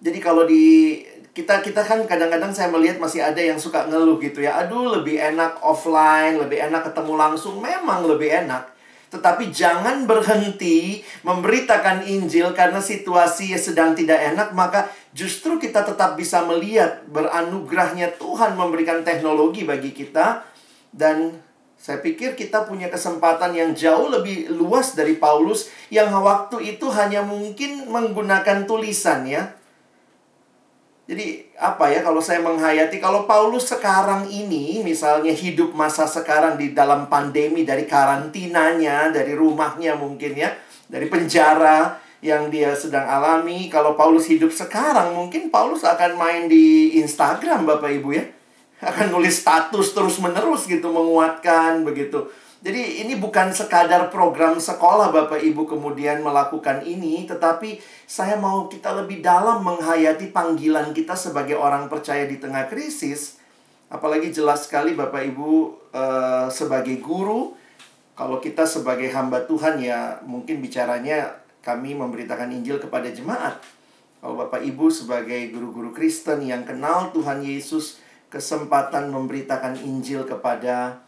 Jadi 0.04 0.20
kalau 0.22 0.46
di 0.46 1.00
kita 1.34 1.66
kita 1.66 1.82
kan 1.82 2.06
kadang-kadang 2.06 2.54
saya 2.54 2.70
melihat 2.70 3.02
masih 3.02 3.26
ada 3.26 3.42
yang 3.42 3.58
suka 3.58 3.90
ngeluh 3.90 4.22
gitu 4.22 4.46
ya. 4.46 4.62
Aduh, 4.62 5.02
lebih 5.02 5.18
enak 5.18 5.58
offline, 5.66 6.38
lebih 6.38 6.62
enak 6.62 6.94
ketemu 6.94 7.14
langsung. 7.18 7.58
Memang 7.58 8.06
lebih 8.06 8.30
enak. 8.46 8.70
Tetapi 9.10 9.50
jangan 9.50 10.06
berhenti 10.10 11.02
memberitakan 11.26 12.06
Injil 12.06 12.54
karena 12.54 12.82
situasi 12.82 13.54
sedang 13.58 13.94
tidak 13.94 14.18
enak, 14.34 14.58
maka 14.58 14.90
justru 15.14 15.62
kita 15.62 15.86
tetap 15.86 16.18
bisa 16.18 16.42
melihat 16.46 17.06
beranugerahnya 17.10 18.18
Tuhan 18.18 18.58
memberikan 18.58 19.06
teknologi 19.06 19.66
bagi 19.66 19.94
kita 19.94 20.42
dan 20.90 21.38
saya 21.78 22.02
pikir 22.02 22.34
kita 22.34 22.66
punya 22.66 22.90
kesempatan 22.90 23.54
yang 23.54 23.78
jauh 23.78 24.10
lebih 24.10 24.50
luas 24.50 24.98
dari 24.98 25.20
Paulus 25.20 25.70
yang 25.94 26.10
waktu 26.10 26.78
itu 26.78 26.90
hanya 26.90 27.22
mungkin 27.22 27.90
menggunakan 27.90 28.66
tulisan 28.66 29.30
ya. 29.30 29.54
Jadi 31.04 31.52
apa 31.60 31.92
ya 31.92 32.00
kalau 32.00 32.24
saya 32.24 32.40
menghayati 32.40 33.04
kalau 33.04 33.28
Paulus 33.28 33.68
sekarang 33.68 34.24
ini 34.32 34.80
misalnya 34.80 35.36
hidup 35.36 35.76
masa 35.76 36.08
sekarang 36.08 36.56
di 36.56 36.72
dalam 36.72 37.12
pandemi 37.12 37.68
dari 37.68 37.84
karantinanya, 37.84 39.12
dari 39.12 39.36
rumahnya 39.36 40.00
mungkin 40.00 40.32
ya, 40.40 40.56
dari 40.88 41.12
penjara 41.12 42.00
yang 42.24 42.48
dia 42.48 42.72
sedang 42.72 43.04
alami, 43.04 43.68
kalau 43.68 44.00
Paulus 44.00 44.32
hidup 44.32 44.56
sekarang 44.56 45.12
mungkin 45.12 45.52
Paulus 45.52 45.84
akan 45.84 46.16
main 46.16 46.48
di 46.48 46.96
Instagram 47.04 47.68
Bapak 47.68 48.00
Ibu 48.00 48.10
ya. 48.16 48.24
Akan 48.80 49.12
nulis 49.12 49.44
status 49.44 49.92
terus-menerus 49.92 50.68
gitu 50.72 50.88
menguatkan 50.88 51.84
begitu. 51.84 52.32
Jadi 52.64 53.04
ini 53.04 53.20
bukan 53.20 53.52
sekadar 53.52 54.08
program 54.08 54.56
sekolah 54.56 55.12
Bapak 55.12 55.44
Ibu 55.44 55.68
kemudian 55.68 56.24
melakukan 56.24 56.80
ini, 56.88 57.28
tetapi 57.28 57.84
saya 58.08 58.40
mau 58.40 58.72
kita 58.72 58.96
lebih 59.04 59.20
dalam 59.20 59.68
menghayati 59.68 60.32
panggilan 60.32 60.96
kita 60.96 61.12
sebagai 61.12 61.60
orang 61.60 61.92
percaya 61.92 62.24
di 62.24 62.40
tengah 62.40 62.72
krisis. 62.72 63.36
Apalagi 63.92 64.32
jelas 64.32 64.64
sekali 64.64 64.96
Bapak 64.96 65.28
Ibu 65.28 65.50
uh, 65.92 66.48
sebagai 66.48 67.04
guru, 67.04 67.52
kalau 68.16 68.40
kita 68.40 68.64
sebagai 68.64 69.12
hamba 69.12 69.44
Tuhan 69.44 69.84
ya 69.84 70.24
mungkin 70.24 70.64
bicaranya 70.64 71.36
kami 71.68 72.00
memberitakan 72.00 72.48
Injil 72.48 72.80
kepada 72.80 73.12
jemaat. 73.12 73.60
Kalau 74.24 74.40
Bapak 74.40 74.64
Ibu 74.64 74.88
sebagai 74.88 75.52
guru-guru 75.52 75.92
Kristen 75.92 76.40
yang 76.48 76.64
kenal 76.64 77.12
Tuhan 77.12 77.44
Yesus, 77.44 78.00
kesempatan 78.32 79.12
memberitakan 79.12 79.76
Injil 79.84 80.24
kepada 80.24 81.04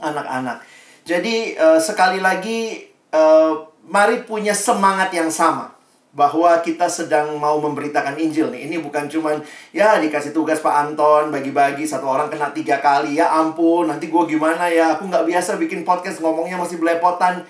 anak-anak. 0.00 0.60
Jadi 1.06 1.54
uh, 1.54 1.78
sekali 1.78 2.18
lagi 2.18 2.82
uh, 3.14 3.62
mari 3.86 4.26
punya 4.26 4.50
semangat 4.50 5.14
yang 5.14 5.30
sama 5.30 5.70
bahwa 6.10 6.58
kita 6.66 6.90
sedang 6.90 7.38
mau 7.38 7.62
memberitakan 7.62 8.18
Injil 8.18 8.50
nih. 8.50 8.66
Ini 8.66 8.82
bukan 8.82 9.06
cuman 9.06 9.38
ya 9.70 10.02
dikasih 10.02 10.34
tugas 10.34 10.58
Pak 10.58 10.74
Anton 10.74 11.30
bagi-bagi 11.30 11.86
satu 11.86 12.10
orang 12.10 12.26
kena 12.26 12.50
tiga 12.50 12.82
kali 12.82 13.22
ya 13.22 13.30
ampun 13.38 13.86
nanti 13.86 14.10
gue 14.10 14.22
gimana 14.26 14.66
ya 14.66 14.98
aku 14.98 15.06
nggak 15.06 15.28
biasa 15.28 15.60
bikin 15.62 15.86
podcast 15.86 16.18
ngomongnya 16.18 16.58
masih 16.58 16.82
belepotan. 16.82 17.46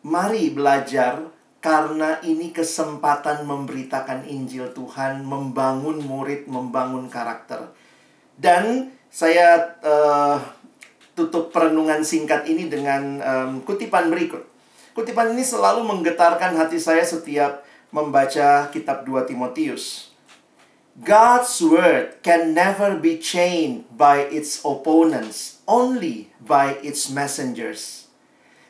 Mari 0.00 0.56
belajar 0.56 1.20
karena 1.60 2.20
ini 2.24 2.48
kesempatan 2.48 3.44
memberitakan 3.44 4.24
Injil 4.28 4.72
Tuhan, 4.72 5.20
membangun 5.24 6.00
murid, 6.00 6.48
membangun 6.48 7.08
karakter. 7.12 7.72
Dan 8.36 8.92
saya 9.08 9.76
uh, 9.80 10.36
tutup 11.14 11.54
perenungan 11.54 12.02
singkat 12.02 12.46
ini 12.50 12.66
dengan 12.66 13.22
um, 13.22 13.50
kutipan 13.62 14.10
berikut. 14.10 14.42
Kutipan 14.94 15.34
ini 15.34 15.42
selalu 15.42 15.82
menggetarkan 15.86 16.54
hati 16.54 16.78
saya 16.78 17.02
setiap 17.02 17.66
membaca 17.90 18.70
kitab 18.70 19.06
2 19.06 19.30
Timotius. 19.30 20.14
God's 20.94 21.58
word 21.58 22.22
can 22.22 22.54
never 22.54 22.94
be 22.94 23.18
chained 23.18 23.82
by 23.98 24.30
its 24.30 24.62
opponents, 24.62 25.58
only 25.66 26.30
by 26.38 26.78
its 26.86 27.10
messengers. 27.10 28.06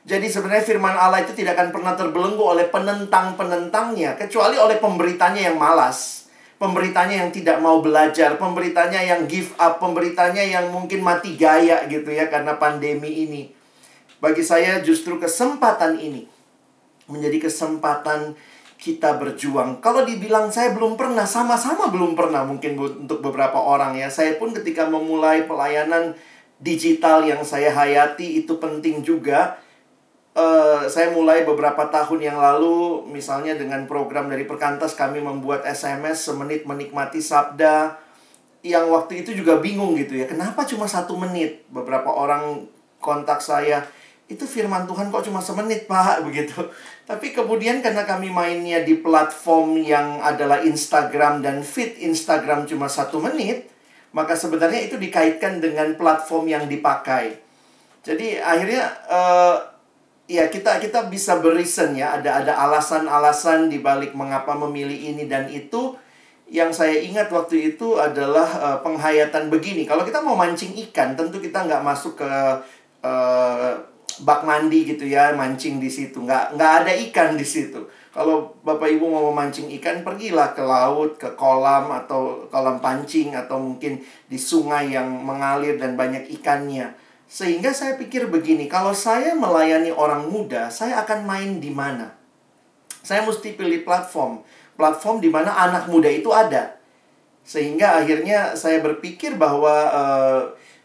Jadi 0.09 0.33
sebenarnya 0.33 0.65
firman 0.65 0.97
Allah 0.97 1.25
itu 1.25 1.37
tidak 1.37 1.61
akan 1.61 1.69
pernah 1.73 1.93
terbelenggu 1.97 2.41
oleh 2.41 2.69
penentang-penentangnya, 2.69 4.17
kecuali 4.17 4.57
oleh 4.57 4.81
pemberitanya 4.81 5.53
yang 5.53 5.61
malas 5.61 6.24
pemberitanya 6.57 7.27
yang 7.27 7.31
tidak 7.35 7.59
mau 7.59 7.83
belajar, 7.83 8.39
pemberitanya 8.39 9.01
yang 9.03 9.27
give 9.27 9.53
up, 9.59 9.83
pemberitanya 9.83 10.43
yang 10.43 10.71
mungkin 10.71 11.03
mati 11.03 11.35
gaya 11.35 11.85
gitu 11.91 12.11
ya 12.11 12.31
karena 12.31 12.57
pandemi 12.57 13.27
ini. 13.27 13.43
Bagi 14.23 14.41
saya 14.41 14.81
justru 14.81 15.21
kesempatan 15.21 16.01
ini 16.01 16.25
menjadi 17.11 17.51
kesempatan 17.51 18.33
kita 18.81 19.17
berjuang. 19.17 19.81
Kalau 19.81 20.05
dibilang 20.05 20.53
saya 20.53 20.77
belum 20.77 21.01
pernah, 21.01 21.25
sama-sama 21.25 21.89
belum 21.89 22.13
pernah 22.13 22.45
mungkin 22.45 22.77
untuk 22.77 23.25
beberapa 23.25 23.57
orang 23.57 23.97
ya. 23.97 24.13
Saya 24.13 24.37
pun 24.37 24.53
ketika 24.53 24.85
memulai 24.89 25.49
pelayanan 25.49 26.13
digital 26.61 27.25
yang 27.25 27.41
saya 27.43 27.73
hayati 27.73 28.45
itu 28.45 28.57
penting 28.61 29.01
juga 29.01 29.61
uh, 30.35 30.85
saya 30.91 31.15
mulai 31.15 31.47
beberapa 31.47 31.89
tahun 31.89 32.21
yang 32.21 32.39
lalu 32.39 33.07
misalnya 33.09 33.55
dengan 33.57 33.87
program 33.89 34.29
dari 34.29 34.45
Perkantas 34.45 34.99
kami 34.99 35.23
membuat 35.23 35.65
SMS 35.65 36.27
semenit 36.27 36.67
menikmati 36.69 37.23
sabda 37.23 37.97
yang 38.65 38.89
waktu 38.91 39.25
itu 39.25 39.33
juga 39.37 39.61
bingung 39.63 39.95
gitu 39.97 40.19
ya. 40.19 40.27
Kenapa 40.29 40.67
cuma 40.67 40.91
satu 40.91 41.17
menit? 41.17 41.65
Beberapa 41.71 42.11
orang 42.11 42.67
kontak 42.99 43.41
saya 43.41 43.85
itu 44.25 44.49
firman 44.49 44.89
Tuhan 44.89 45.13
kok 45.13 45.25
cuma 45.29 45.45
semenit 45.45 45.85
pak? 45.85 46.21
Begitu. 46.27 46.69
Tapi 47.05 47.37
kemudian 47.37 47.85
karena 47.85 48.09
kami 48.09 48.33
mainnya 48.33 48.81
di 48.81 48.97
platform 48.99 49.81
yang 49.85 50.25
adalah 50.25 50.65
Instagram 50.65 51.45
dan 51.45 51.61
feed 51.61 52.01
Instagram 52.01 52.65
cuma 52.65 52.89
satu 52.89 53.21
menit 53.21 53.75
maka 54.15 54.39
sebenarnya 54.39 54.87
itu 54.87 54.97
dikaitkan 54.97 55.59
dengan 55.59 55.99
platform 55.99 56.47
yang 56.47 56.65
dipakai. 56.71 57.35
Jadi 58.07 58.39
akhirnya 58.39 58.95
uh, 59.11 59.74
ya 60.25 60.49
kita 60.49 60.81
kita 60.81 61.09
bisa 61.13 61.41
berisen 61.41 61.97
ya. 61.97 62.17
Ada 62.21 62.45
ada 62.45 62.53
alasan-alasan 62.69 63.69
di 63.69 63.81
balik 63.81 64.17
mengapa 64.17 64.57
memilih 64.57 65.15
ini 65.15 65.29
dan 65.29 65.49
itu. 65.51 65.97
Yang 66.45 66.85
saya 66.85 67.01
ingat 67.01 67.33
waktu 67.33 67.73
itu 67.73 67.97
adalah 67.97 68.45
uh, 68.61 68.79
penghayatan 68.85 69.49
begini. 69.49 69.89
Kalau 69.89 70.05
kita 70.05 70.21
mau 70.21 70.37
mancing 70.37 70.77
ikan 70.89 71.17
tentu 71.17 71.41
kita 71.41 71.65
nggak 71.65 71.81
masuk 71.81 72.21
ke 72.21 72.31
uh, 73.01 73.73
bak 74.23 74.47
mandi 74.47 74.85
gitu 74.85 75.09
ya 75.09 75.33
mancing 75.33 75.81
di 75.81 75.89
situ. 75.89 76.21
Nggak 76.21 76.55
nggak 76.55 76.73
ada 76.85 76.93
ikan 77.09 77.41
di 77.41 77.47
situ. 77.49 77.89
Kalau 78.15 78.55
bapak 78.63 78.87
ibu 78.95 79.11
mau 79.11 79.35
memancing 79.35 79.73
ikan 79.81 80.07
pergilah 80.07 80.55
ke 80.55 80.63
laut 80.63 81.19
ke 81.19 81.35
kolam 81.35 81.91
atau 81.91 82.47
kolam 82.47 82.79
pancing 82.79 83.35
atau 83.35 83.59
mungkin 83.59 83.99
di 84.31 84.39
sungai 84.39 84.95
yang 84.95 85.11
mengalir 85.11 85.81
dan 85.81 85.99
banyak 85.99 86.31
ikannya 86.39 86.95
sehingga 87.35 87.75
saya 87.75 87.99
pikir 87.99 88.31
begini, 88.31 88.71
kalau 88.71 88.95
saya 88.95 89.35
melayani 89.35 89.91
orang 89.91 90.31
muda, 90.31 90.71
saya 90.71 91.03
akan 91.03 91.27
main 91.27 91.59
di 91.59 91.75
mana? 91.75 92.15
Saya 93.03 93.27
mesti 93.27 93.59
pilih 93.59 93.83
platform. 93.83 94.47
Platform 94.79 95.19
di 95.19 95.35
mana 95.35 95.51
anak 95.51 95.91
muda 95.91 96.07
itu 96.07 96.31
ada. 96.31 96.79
Sehingga 97.43 97.99
akhirnya 97.99 98.55
saya 98.55 98.79
berpikir 98.79 99.35
bahwa 99.35 99.75
uh, 99.91 100.41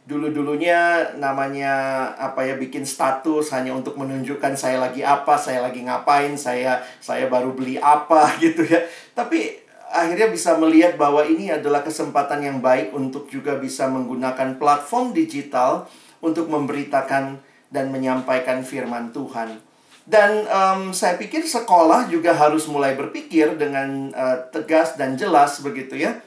dulu-dulunya 0.10 1.14
namanya 1.22 2.10
apa 2.18 2.42
ya 2.42 2.58
bikin 2.58 2.82
status 2.82 3.54
hanya 3.54 3.78
untuk 3.78 3.94
menunjukkan 4.02 4.58
saya 4.58 4.82
lagi 4.82 5.06
apa, 5.06 5.38
saya 5.38 5.62
lagi 5.62 5.86
ngapain, 5.86 6.34
saya 6.34 6.82
saya 6.98 7.30
baru 7.30 7.54
beli 7.54 7.78
apa 7.78 8.26
gitu 8.44 8.66
ya. 8.66 8.90
Tapi 9.14 9.54
akhirnya 9.94 10.34
bisa 10.34 10.58
melihat 10.58 10.98
bahwa 10.98 11.22
ini 11.30 11.54
adalah 11.54 11.86
kesempatan 11.86 12.42
yang 12.42 12.58
baik 12.58 12.90
untuk 12.90 13.30
juga 13.30 13.54
bisa 13.62 13.86
menggunakan 13.86 14.58
platform 14.58 15.14
digital 15.14 15.86
untuk 16.20 16.52
memberitakan 16.52 17.40
dan 17.70 17.86
menyampaikan 17.94 18.66
firman 18.66 19.12
Tuhan. 19.16 19.60
Dan 20.10 20.50
um, 20.50 20.82
saya 20.90 21.22
pikir 21.22 21.46
sekolah 21.46 22.10
juga 22.10 22.34
harus 22.34 22.66
mulai 22.66 22.98
berpikir 22.98 23.56
dengan 23.60 24.10
uh, 24.12 24.42
tegas 24.50 24.98
dan 24.98 25.14
jelas 25.14 25.62
begitu 25.62 26.02
ya 26.02 26.18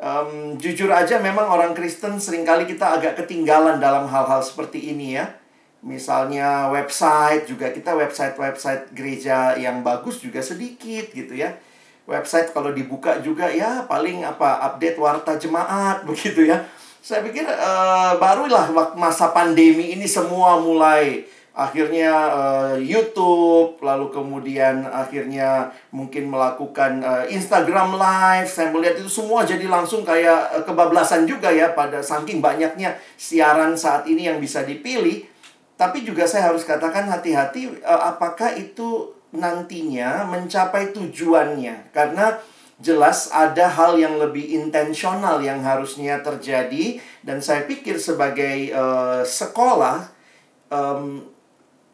um, 0.00 0.56
jujur 0.56 0.88
aja 0.90 1.20
memang 1.20 1.46
orang 1.46 1.76
Kristen 1.76 2.16
sering 2.18 2.42
kali 2.42 2.64
kita 2.64 2.96
agak 2.98 3.20
ketinggalan 3.20 3.78
dalam 3.78 4.08
hal-hal 4.08 4.40
seperti 4.40 4.90
ini 4.90 5.20
ya. 5.20 5.36
Misalnya 5.80 6.68
website 6.68 7.48
juga 7.48 7.72
kita 7.72 7.96
website-website 7.96 8.92
gereja 8.92 9.56
yang 9.56 9.80
bagus 9.80 10.20
juga 10.20 10.44
sedikit 10.44 11.12
gitu 11.12 11.36
ya. 11.36 11.56
Website 12.04 12.52
kalau 12.52 12.74
dibuka 12.74 13.22
juga 13.22 13.48
ya 13.48 13.86
paling 13.86 14.26
apa 14.26 14.60
update 14.72 14.98
warta 15.00 15.36
jemaat 15.40 16.02
begitu 16.08 16.48
ya. 16.48 16.64
Saya 17.00 17.24
pikir 17.24 17.48
uh, 17.48 18.20
barulah 18.20 18.68
masa 18.92 19.32
pandemi 19.32 19.96
ini 19.96 20.04
semua 20.04 20.60
mulai 20.60 21.24
akhirnya 21.56 22.12
uh, 22.28 22.76
YouTube, 22.76 23.80
lalu 23.80 24.12
kemudian 24.12 24.84
akhirnya 24.84 25.72
mungkin 25.96 26.28
melakukan 26.28 27.00
uh, 27.00 27.24
Instagram 27.24 27.96
Live. 27.96 28.52
Saya 28.52 28.68
melihat 28.68 29.00
itu 29.00 29.08
semua 29.08 29.48
jadi 29.48 29.64
langsung 29.64 30.04
kayak 30.04 30.60
uh, 30.60 30.62
kebablasan 30.68 31.24
juga 31.24 31.48
ya 31.48 31.72
pada 31.72 32.04
saking 32.04 32.44
banyaknya 32.44 33.00
siaran 33.16 33.80
saat 33.80 34.04
ini 34.04 34.28
yang 34.28 34.36
bisa 34.36 34.60
dipilih. 34.60 35.24
Tapi 35.80 36.04
juga 36.04 36.28
saya 36.28 36.52
harus 36.52 36.68
katakan 36.68 37.08
hati-hati 37.08 37.80
uh, 37.80 38.12
apakah 38.12 38.52
itu 38.60 39.16
nantinya 39.32 40.28
mencapai 40.28 40.92
tujuannya 40.92 41.94
karena 41.94 42.36
jelas 42.80 43.28
ada 43.28 43.68
hal 43.68 44.00
yang 44.00 44.16
lebih 44.16 44.56
intensional 44.56 45.36
yang 45.44 45.60
harusnya 45.60 46.24
terjadi 46.24 46.96
dan 47.20 47.44
saya 47.44 47.68
pikir 47.68 48.00
sebagai 48.00 48.72
uh, 48.72 49.20
sekolah 49.20 50.08
um, 50.72 51.20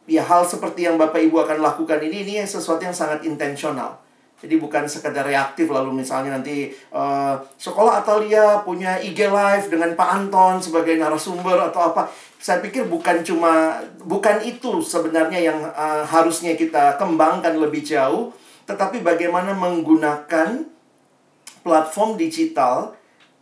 ya 0.07 0.23
hal 0.23 0.47
seperti 0.47 0.87
yang 0.87 0.95
Bapak 0.95 1.19
Ibu 1.19 1.43
akan 1.43 1.59
lakukan 1.59 1.99
ini 1.99 2.23
ini 2.23 2.33
sesuatu 2.47 2.79
yang 2.79 2.95
sangat 2.95 3.27
intensional. 3.27 3.99
Jadi 4.37 4.61
bukan 4.61 4.85
sekedar 4.85 5.25
reaktif 5.25 5.65
lalu 5.65 5.97
misalnya 5.97 6.37
nanti 6.37 6.69
uh, 6.93 7.41
sekolah 7.57 8.05
Atalia 8.05 8.61
punya 8.61 9.01
IG 9.01 9.27
live 9.27 9.65
dengan 9.67 9.97
Pak 9.97 10.09
Anton 10.13 10.61
sebagai 10.61 10.93
narasumber 10.95 11.57
atau 11.57 11.91
apa. 11.91 12.05
Saya 12.37 12.61
pikir 12.61 12.85
bukan 12.85 13.25
cuma 13.25 13.81
bukan 14.05 14.39
itu 14.45 14.79
sebenarnya 14.79 15.41
yang 15.41 15.59
uh, 15.73 16.05
harusnya 16.05 16.53
kita 16.53 17.01
kembangkan 17.01 17.57
lebih 17.57 17.81
jauh, 17.81 18.29
tetapi 18.69 19.01
bagaimana 19.01 19.57
menggunakan 19.57 20.76
platform 21.67 22.15
digital 22.15 22.95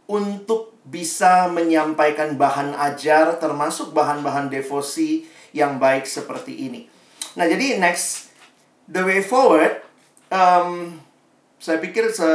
untuk 0.10 0.74
bisa 0.86 1.46
menyampaikan 1.54 2.38
bahan 2.38 2.74
ajar 2.78 3.38
termasuk 3.38 3.94
bahan-bahan 3.94 4.50
devosi 4.50 5.30
yang 5.54 5.78
baik 5.78 6.10
seperti 6.10 6.66
ini. 6.66 6.90
Nah, 7.38 7.46
jadi 7.46 7.78
next 7.78 8.34
the 8.90 9.02
way 9.02 9.22
forward 9.22 9.82
um, 10.30 10.98
saya 11.58 11.82
pikir 11.82 12.14
se 12.14 12.28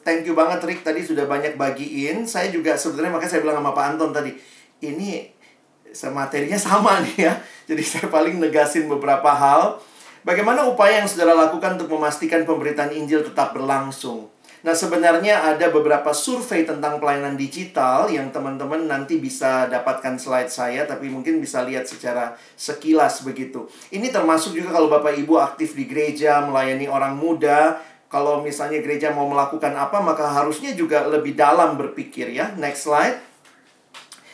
thank 0.00 0.24
you 0.24 0.32
banget 0.32 0.64
Rick 0.64 0.80
tadi 0.80 1.04
sudah 1.04 1.28
banyak 1.28 1.60
bagiin. 1.60 2.24
Saya 2.24 2.48
juga 2.48 2.78
sebenarnya 2.78 3.12
makanya 3.12 3.32
saya 3.36 3.42
bilang 3.44 3.60
sama 3.60 3.76
Pak 3.76 3.84
Anton 3.84 4.10
tadi, 4.16 4.32
ini 4.80 5.28
materinya 6.08 6.56
sama 6.56 7.04
nih 7.04 7.16
ya. 7.28 7.32
Jadi 7.68 7.82
saya 7.84 8.06
paling 8.08 8.40
negasin 8.40 8.88
beberapa 8.88 9.28
hal. 9.28 9.76
Bagaimana 10.24 10.64
upaya 10.64 11.04
yang 11.04 11.08
saudara 11.08 11.36
lakukan 11.36 11.76
untuk 11.76 11.92
memastikan 11.94 12.48
pemberitaan 12.48 12.92
Injil 12.92 13.24
tetap 13.24 13.52
berlangsung? 13.52 14.28
Nah, 14.58 14.74
sebenarnya 14.74 15.54
ada 15.54 15.70
beberapa 15.70 16.10
survei 16.10 16.66
tentang 16.66 16.98
pelayanan 16.98 17.38
digital 17.38 18.10
yang 18.10 18.34
teman-teman 18.34 18.90
nanti 18.90 19.22
bisa 19.22 19.70
dapatkan 19.70 20.18
slide 20.18 20.50
saya, 20.50 20.82
tapi 20.82 21.06
mungkin 21.06 21.38
bisa 21.38 21.62
lihat 21.62 21.86
secara 21.86 22.34
sekilas 22.58 23.22
begitu. 23.22 23.70
Ini 23.94 24.10
termasuk 24.10 24.58
juga 24.58 24.74
kalau 24.74 24.90
Bapak 24.90 25.14
Ibu 25.14 25.38
aktif 25.38 25.78
di 25.78 25.86
gereja, 25.86 26.42
melayani 26.42 26.90
orang 26.90 27.14
muda. 27.14 27.78
Kalau 28.10 28.42
misalnya 28.42 28.82
gereja 28.82 29.14
mau 29.14 29.30
melakukan 29.30 29.78
apa, 29.78 30.02
maka 30.02 30.26
harusnya 30.26 30.74
juga 30.74 31.06
lebih 31.06 31.38
dalam 31.38 31.78
berpikir 31.78 32.34
ya. 32.34 32.50
Next 32.58 32.90
slide. 32.90 33.22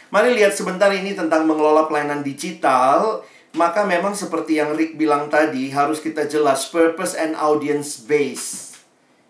Mari 0.08 0.40
lihat 0.40 0.56
sebentar 0.56 0.88
ini 0.88 1.12
tentang 1.12 1.44
mengelola 1.44 1.84
pelayanan 1.84 2.24
digital. 2.24 3.20
Maka 3.54 3.84
memang 3.86 4.16
seperti 4.16 4.58
yang 4.58 4.74
Rick 4.74 4.96
bilang 4.96 5.28
tadi, 5.28 5.70
harus 5.70 6.00
kita 6.02 6.26
jelas 6.26 6.66
purpose 6.72 7.14
and 7.14 7.38
audience 7.38 8.02
base 8.02 8.73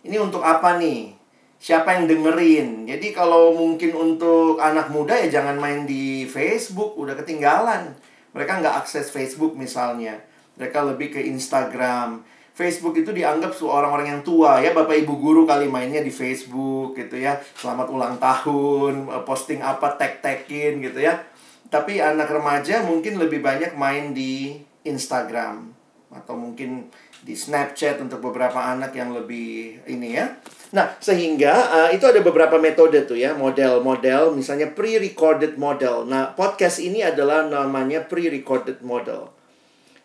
ini 0.04 0.16
untuk 0.20 0.44
apa 0.44 0.76
nih? 0.76 1.16
Siapa 1.56 1.96
yang 1.96 2.04
dengerin? 2.04 2.84
Jadi 2.84 3.16
kalau 3.16 3.56
mungkin 3.56 3.96
untuk 3.96 4.60
anak 4.60 4.92
muda 4.92 5.16
ya 5.16 5.40
jangan 5.40 5.56
main 5.56 5.88
di 5.88 6.28
Facebook, 6.28 6.92
udah 7.00 7.16
ketinggalan. 7.16 7.96
Mereka 8.36 8.60
nggak 8.60 8.84
akses 8.84 9.08
Facebook 9.08 9.56
misalnya. 9.56 10.20
Mereka 10.60 10.84
lebih 10.84 11.16
ke 11.16 11.20
Instagram. 11.24 12.20
Facebook 12.54 12.94
itu 12.94 13.10
dianggap 13.10 13.50
orang-orang 13.66 14.14
yang 14.14 14.22
tua 14.22 14.62
ya 14.62 14.70
Bapak 14.70 14.94
Ibu 15.02 15.18
guru 15.18 15.42
kali 15.42 15.66
mainnya 15.66 15.98
di 15.98 16.14
Facebook 16.14 16.94
gitu 16.94 17.18
ya 17.18 17.34
Selamat 17.58 17.90
ulang 17.90 18.14
tahun, 18.22 19.10
eh, 19.10 19.22
posting 19.26 19.58
apa, 19.58 19.98
tag-tagin 19.98 20.78
gitu 20.78 21.02
ya 21.02 21.18
Tapi 21.66 21.98
anak 21.98 22.30
remaja 22.30 22.86
mungkin 22.86 23.18
lebih 23.18 23.42
banyak 23.42 23.74
main 23.74 24.14
di 24.14 24.62
Instagram 24.86 25.74
Atau 26.14 26.38
mungkin 26.38 26.94
di 27.24 27.32
Snapchat 27.32 28.04
untuk 28.04 28.20
beberapa 28.20 28.60
anak 28.60 28.92
yang 28.92 29.16
lebih 29.16 29.80
ini 29.88 30.20
ya. 30.20 30.36
Nah, 30.76 30.92
sehingga 31.00 31.54
uh, 31.72 31.90
itu 31.94 32.04
ada 32.04 32.20
beberapa 32.20 32.60
metode 32.60 33.08
tuh 33.08 33.16
ya, 33.16 33.32
model-model 33.32 34.36
misalnya 34.36 34.68
pre-recorded 34.76 35.56
model. 35.56 36.04
Nah, 36.04 36.36
podcast 36.36 36.84
ini 36.84 37.00
adalah 37.00 37.48
namanya 37.48 38.04
pre-recorded 38.04 38.84
model. 38.84 39.32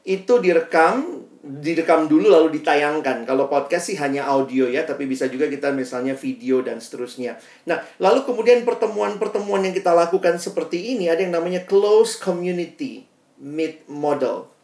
Itu 0.07 0.39
direkam, 0.39 1.27
direkam 1.43 2.07
dulu 2.07 2.31
lalu 2.31 2.61
ditayangkan. 2.61 3.27
Kalau 3.27 3.51
podcast 3.51 3.91
sih 3.91 3.99
hanya 3.99 4.31
audio 4.31 4.71
ya, 4.71 4.87
tapi 4.87 5.03
bisa 5.03 5.27
juga 5.27 5.51
kita 5.51 5.75
misalnya 5.75 6.15
video 6.15 6.63
dan 6.63 6.79
seterusnya. 6.79 7.35
Nah, 7.67 7.83
lalu 7.99 8.23
kemudian 8.23 8.63
pertemuan-pertemuan 8.63 9.67
yang 9.67 9.75
kita 9.75 9.91
lakukan 9.91 10.39
seperti 10.39 10.95
ini 10.95 11.11
ada 11.11 11.19
yang 11.19 11.35
namanya 11.35 11.67
close 11.67 12.15
community 12.15 13.09
meet 13.39 13.83
model 13.91 14.58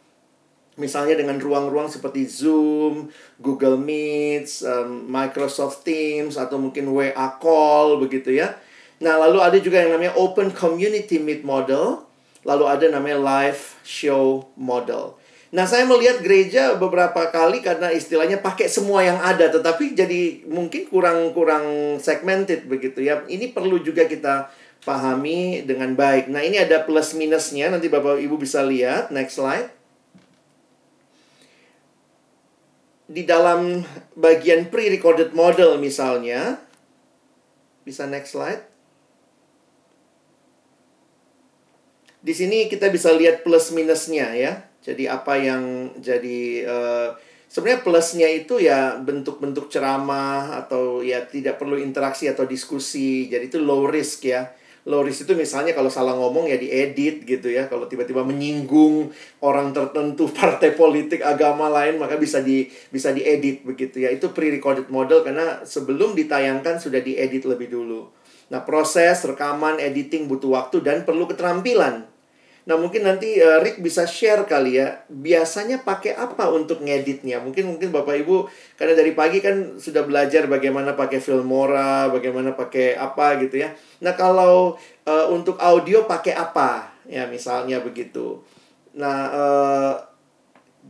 Misalnya 0.76 1.16
dengan 1.16 1.40
ruang-ruang 1.40 1.88
seperti 1.88 2.28
Zoom, 2.28 3.08
Google 3.40 3.80
Meet, 3.80 4.48
um, 4.68 5.08
Microsoft 5.08 5.88
Teams, 5.88 6.36
atau 6.36 6.60
mungkin 6.60 6.92
WA 6.92 7.28
Call 7.40 7.96
begitu 7.96 8.36
ya. 8.36 8.60
Nah, 9.00 9.16
lalu 9.20 9.40
ada 9.40 9.58
juga 9.60 9.80
yang 9.80 9.96
namanya 9.96 10.16
Open 10.16 10.52
Community 10.52 11.20
Meet 11.20 11.44
Model. 11.44 12.04
Lalu 12.44 12.64
ada 12.64 12.86
namanya 12.92 13.18
Live 13.18 13.80
Show 13.82 14.52
Model. 14.56 15.16
Nah, 15.54 15.64
saya 15.64 15.86
melihat 15.86 16.20
gereja 16.20 16.74
beberapa 16.74 17.32
kali 17.32 17.62
karena 17.62 17.88
istilahnya 17.88 18.42
pakai 18.42 18.66
semua 18.68 19.00
yang 19.00 19.16
ada, 19.22 19.46
tetapi 19.48 19.94
jadi 19.94 20.44
mungkin 20.44 20.90
kurang-kurang 20.90 21.96
segmented 22.02 22.66
begitu 22.66 23.00
ya. 23.00 23.22
Ini 23.24 23.54
perlu 23.54 23.78
juga 23.80 24.04
kita 24.04 24.50
pahami 24.82 25.66
dengan 25.66 25.94
baik. 25.94 26.30
Nah, 26.30 26.42
ini 26.42 26.58
ada 26.58 26.82
plus 26.82 27.14
minusnya, 27.14 27.70
nanti 27.70 27.86
Bapak 27.86 28.18
Ibu 28.18 28.38
bisa 28.38 28.62
lihat. 28.62 29.10
Next 29.14 29.38
slide. 29.38 29.75
Di 33.06 33.22
dalam 33.22 33.86
bagian 34.18 34.66
pre-recorded 34.66 35.30
model 35.30 35.78
misalnya, 35.78 36.58
bisa 37.86 38.06
next 38.06 38.34
slide. 38.34 38.66
Di 42.18 42.34
sini 42.34 42.66
kita 42.66 42.90
bisa 42.90 43.14
lihat 43.14 43.46
plus 43.46 43.70
minusnya 43.70 44.34
ya. 44.34 44.66
Jadi 44.82 45.06
apa 45.06 45.38
yang 45.38 45.94
jadi 46.02 46.66
uh, 46.66 47.08
sebenarnya 47.46 47.86
plusnya 47.86 48.28
itu 48.30 48.58
ya 48.58 48.98
bentuk-bentuk 48.98 49.70
ceramah 49.70 50.58
atau 50.58 51.06
ya 51.06 51.22
tidak 51.22 51.62
perlu 51.62 51.78
interaksi 51.78 52.26
atau 52.26 52.42
diskusi. 52.42 53.30
Jadi 53.30 53.46
itu 53.46 53.62
low 53.62 53.86
risk 53.86 54.26
ya 54.26 54.50
low 54.86 55.02
risk 55.02 55.26
itu 55.26 55.34
misalnya 55.34 55.74
kalau 55.74 55.90
salah 55.90 56.14
ngomong 56.14 56.46
ya 56.46 56.56
diedit 56.56 57.26
gitu 57.26 57.50
ya. 57.50 57.66
Kalau 57.66 57.90
tiba-tiba 57.90 58.22
menyinggung 58.22 59.10
orang 59.42 59.74
tertentu, 59.74 60.30
partai 60.38 60.78
politik, 60.78 61.26
agama 61.26 61.66
lain 61.66 61.98
maka 61.98 62.14
bisa 62.16 62.40
di 62.40 62.70
bisa 62.94 63.10
diedit 63.10 63.66
begitu 63.66 64.06
ya. 64.06 64.14
Itu 64.14 64.30
pre-recorded 64.30 64.88
model 64.88 65.26
karena 65.26 65.66
sebelum 65.66 66.14
ditayangkan 66.14 66.78
sudah 66.78 67.02
diedit 67.02 67.44
lebih 67.44 67.68
dulu. 67.68 68.08
Nah, 68.46 68.62
proses 68.62 69.26
rekaman 69.26 69.82
editing 69.82 70.30
butuh 70.30 70.54
waktu 70.54 70.78
dan 70.78 71.02
perlu 71.02 71.26
keterampilan. 71.26 72.06
Nah, 72.66 72.74
mungkin 72.74 73.06
nanti 73.06 73.38
uh, 73.38 73.62
Rick 73.62 73.78
bisa 73.78 74.02
share 74.10 74.42
kali 74.42 74.82
ya. 74.82 75.06
Biasanya 75.06 75.86
pakai 75.86 76.18
apa 76.18 76.50
untuk 76.50 76.82
ngeditnya? 76.82 77.38
Mungkin 77.38 77.70
mungkin 77.70 77.94
Bapak 77.94 78.26
Ibu 78.26 78.50
karena 78.74 78.98
dari 78.98 79.14
pagi 79.14 79.38
kan 79.38 79.78
sudah 79.78 80.02
belajar 80.02 80.50
bagaimana 80.50 80.98
pakai 80.98 81.22
Filmora, 81.22 82.10
bagaimana 82.10 82.58
pakai 82.58 82.98
apa 82.98 83.38
gitu 83.38 83.62
ya. 83.62 83.70
Nah, 84.02 84.18
kalau 84.18 84.74
uh, 85.06 85.26
untuk 85.30 85.62
audio 85.62 86.10
pakai 86.10 86.34
apa? 86.34 86.90
Ya, 87.06 87.30
misalnya 87.30 87.78
begitu. 87.78 88.42
Nah, 88.98 89.18
uh, 89.30 89.94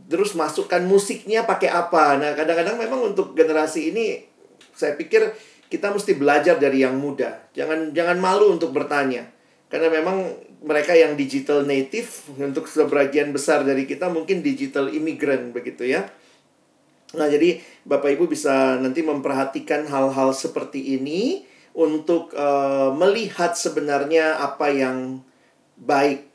terus 0.09 0.33
masukkan 0.33 0.81
musiknya 0.81 1.45
pakai 1.45 1.69
apa? 1.69 2.17
Nah, 2.17 2.33
kadang-kadang 2.33 2.81
memang 2.81 3.13
untuk 3.13 3.37
generasi 3.37 3.93
ini 3.93 4.25
saya 4.73 4.97
pikir 4.97 5.29
kita 5.69 5.93
mesti 5.93 6.17
belajar 6.17 6.57
dari 6.57 6.81
yang 6.81 6.97
muda. 6.97 7.37
Jangan 7.53 7.93
jangan 7.93 8.17
malu 8.17 8.49
untuk 8.49 8.73
bertanya. 8.73 9.29
Karena 9.67 9.91
memang 9.91 10.46
mereka 10.63 10.97
yang 10.97 11.13
digital 11.13 11.61
native 11.63 12.33
untuk 12.37 12.65
sebagian 12.65 13.29
besar 13.29 13.61
dari 13.61 13.85
kita 13.85 14.09
mungkin 14.09 14.41
digital 14.41 14.89
immigrant 14.89 15.53
begitu 15.53 15.85
ya. 15.85 16.09
Nah, 17.15 17.29
jadi 17.31 17.63
Bapak 17.87 18.19
Ibu 18.19 18.27
bisa 18.27 18.75
nanti 18.81 18.99
memperhatikan 18.99 19.87
hal-hal 19.87 20.35
seperti 20.35 20.99
ini 20.99 21.47
untuk 21.77 22.33
uh, 22.35 22.91
melihat 22.91 23.53
sebenarnya 23.53 24.41
apa 24.41 24.73
yang 24.73 25.23
baik 25.77 26.25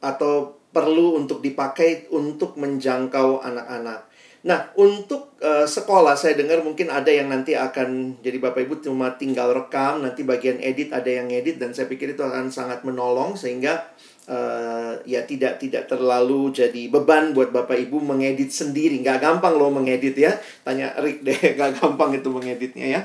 atau 0.00 0.58
perlu 0.72 1.20
untuk 1.20 1.44
dipakai 1.44 2.08
untuk 2.10 2.56
menjangkau 2.56 3.44
anak-anak. 3.44 4.07
Nah, 4.46 4.70
untuk 4.78 5.34
uh, 5.42 5.66
sekolah 5.66 6.14
saya 6.14 6.38
dengar 6.38 6.62
mungkin 6.62 6.94
ada 6.94 7.10
yang 7.10 7.26
nanti 7.26 7.58
akan 7.58 8.22
jadi 8.22 8.38
Bapak 8.38 8.70
Ibu 8.70 8.78
cuma 8.86 9.18
tinggal 9.18 9.50
rekam, 9.50 10.06
nanti 10.06 10.22
bagian 10.22 10.62
edit 10.62 10.94
ada 10.94 11.10
yang 11.10 11.26
edit 11.26 11.58
dan 11.58 11.74
saya 11.74 11.90
pikir 11.90 12.14
itu 12.14 12.22
akan 12.22 12.54
sangat 12.54 12.86
menolong 12.86 13.34
sehingga 13.34 13.90
uh, 14.30 14.94
ya 15.02 15.26
tidak 15.26 15.58
tidak 15.58 15.90
terlalu 15.90 16.54
jadi 16.54 16.86
beban 16.86 17.34
buat 17.34 17.50
Bapak 17.50 17.82
Ibu 17.82 17.98
mengedit 17.98 18.54
sendiri. 18.54 19.02
Nggak 19.02 19.26
gampang 19.26 19.58
loh 19.58 19.74
mengedit 19.74 20.14
ya. 20.14 20.38
Tanya 20.62 20.94
Rick 21.02 21.26
deh, 21.26 21.38
nggak 21.58 21.82
gampang 21.82 22.14
itu 22.14 22.28
mengeditnya 22.30 22.86
ya. 22.86 23.00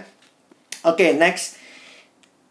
Oke, 0.85 1.09
okay, 1.09 1.09
next. 1.17 1.62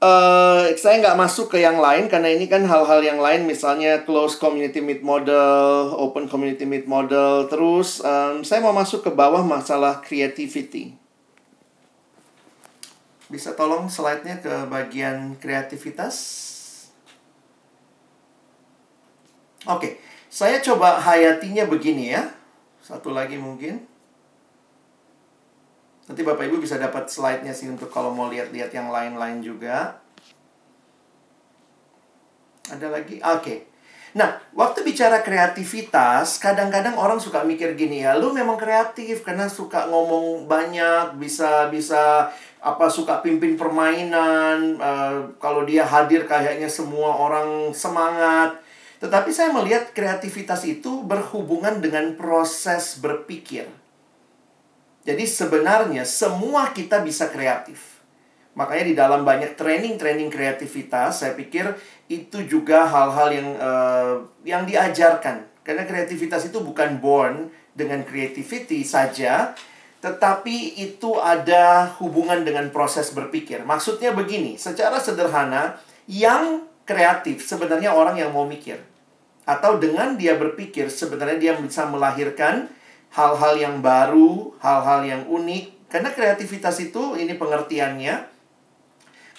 Uh, 0.03 0.74
saya 0.74 0.98
nggak 0.98 1.14
masuk 1.14 1.55
ke 1.55 1.62
yang 1.62 1.78
lain 1.78 2.11
karena 2.11 2.34
ini 2.34 2.50
kan 2.50 2.66
hal-hal 2.66 3.07
yang 3.07 3.22
lain 3.22 3.46
misalnya 3.46 4.03
close 4.03 4.34
community 4.34 4.82
meet 4.82 4.98
model, 4.98 5.94
open 5.94 6.26
community 6.26 6.66
meet 6.66 6.90
model. 6.90 7.46
Terus 7.46 8.03
um, 8.03 8.42
saya 8.42 8.59
mau 8.66 8.74
masuk 8.74 9.07
ke 9.07 9.14
bawah 9.14 9.46
masalah 9.46 10.03
creativity. 10.03 10.98
Bisa 13.30 13.55
tolong 13.55 13.86
slide-nya 13.86 14.42
ke 14.42 14.66
bagian 14.66 15.38
kreativitas? 15.38 16.18
Oke, 19.70 19.78
okay. 19.78 19.92
saya 20.26 20.59
coba 20.59 20.98
hayatinya 20.98 21.70
begini 21.70 22.11
ya. 22.11 22.26
Satu 22.82 23.14
lagi 23.14 23.38
mungkin. 23.38 23.91
Nanti 26.11 26.20
Bapak 26.26 26.44
Ibu 26.50 26.59
bisa 26.59 26.78
dapat 26.82 27.07
slide-nya 27.07 27.55
sih 27.55 27.70
untuk 27.70 27.86
kalau 27.92 28.11
mau 28.11 28.26
lihat-lihat 28.26 28.74
yang 28.74 28.90
lain-lain 28.90 29.38
juga. 29.38 30.03
Ada 32.66 32.90
lagi? 32.90 33.22
Oke. 33.22 33.38
Okay. 33.38 33.59
Nah, 34.12 34.36
waktu 34.53 34.84
bicara 34.84 35.24
kreativitas, 35.24 36.36
kadang-kadang 36.36 37.00
orang 37.00 37.16
suka 37.16 37.40
mikir 37.48 37.72
gini 37.80 38.05
ya, 38.05 38.12
lu 38.12 38.28
memang 38.36 38.61
kreatif 38.61 39.24
karena 39.24 39.48
suka 39.48 39.88
ngomong 39.88 40.44
banyak, 40.44 41.16
bisa 41.16 41.72
bisa 41.72 42.28
apa 42.61 42.92
suka 42.92 43.24
pimpin 43.24 43.57
permainan, 43.57 44.76
uh, 44.76 45.32
kalau 45.40 45.64
dia 45.64 45.88
hadir 45.88 46.28
kayaknya 46.28 46.68
semua 46.68 47.09
orang 47.09 47.72
semangat. 47.72 48.61
Tetapi 49.00 49.32
saya 49.32 49.48
melihat 49.48 49.96
kreativitas 49.96 50.62
itu 50.68 51.00
berhubungan 51.09 51.80
dengan 51.80 52.12
proses 52.12 53.00
berpikir. 53.00 53.82
Jadi 55.03 55.24
sebenarnya 55.26 56.07
semua 56.07 56.70
kita 56.70 57.03
bisa 57.03 57.26
kreatif. 57.26 58.03
Makanya 58.55 58.84
di 58.84 58.94
dalam 58.94 59.24
banyak 59.24 59.57
training-training 59.57 60.28
kreativitas, 60.28 61.24
saya 61.24 61.32
pikir 61.32 61.72
itu 62.07 62.44
juga 62.44 62.84
hal-hal 62.84 63.28
yang 63.32 63.48
uh, 63.57 64.14
yang 64.44 64.62
diajarkan. 64.68 65.48
Karena 65.64 65.88
kreativitas 65.88 66.46
itu 66.46 66.61
bukan 66.61 67.00
born 67.00 67.48
dengan 67.72 68.05
creativity 68.05 68.84
saja, 68.84 69.57
tetapi 70.05 70.78
itu 70.78 71.16
ada 71.16 71.96
hubungan 72.03 72.44
dengan 72.44 72.68
proses 72.68 73.14
berpikir. 73.14 73.64
Maksudnya 73.64 74.12
begini, 74.12 74.61
secara 74.61 75.00
sederhana, 75.00 75.80
yang 76.11 76.66
kreatif 76.84 77.46
sebenarnya 77.46 77.94
orang 77.94 78.18
yang 78.18 78.34
mau 78.34 78.44
mikir. 78.44 78.82
Atau 79.48 79.80
dengan 79.80 80.14
dia 80.18 80.36
berpikir, 80.36 80.90
sebenarnya 80.92 81.38
dia 81.38 81.53
bisa 81.57 81.86
melahirkan 81.88 82.68
hal-hal 83.13 83.55
yang 83.61 83.77
baru, 83.85 84.57
hal-hal 84.59 85.05
yang 85.05 85.23
unik. 85.29 85.93
Karena 85.93 86.09
kreativitas 86.09 86.81
itu, 86.81 87.21
ini 87.21 87.37
pengertiannya, 87.37 88.33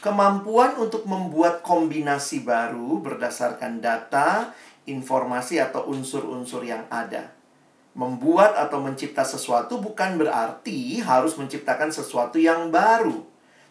kemampuan 0.06 0.78
untuk 0.78 1.10
membuat 1.10 1.66
kombinasi 1.66 2.46
baru 2.46 3.02
berdasarkan 3.02 3.82
data, 3.82 4.54
informasi, 4.86 5.58
atau 5.58 5.90
unsur-unsur 5.90 6.62
yang 6.62 6.86
ada. 6.94 7.34
Membuat 7.94 8.58
atau 8.58 8.82
mencipta 8.82 9.22
sesuatu 9.26 9.78
bukan 9.78 10.18
berarti 10.18 11.02
harus 11.02 11.38
menciptakan 11.38 11.94
sesuatu 11.94 12.42
yang 12.42 12.74
baru, 12.74 13.22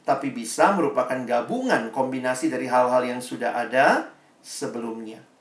tapi 0.02 0.30
bisa 0.30 0.74
merupakan 0.74 1.18
gabungan 1.26 1.90
kombinasi 1.90 2.50
dari 2.50 2.66
hal-hal 2.70 3.02
yang 3.02 3.22
sudah 3.22 3.54
ada 3.54 4.10
sebelumnya. 4.42 5.31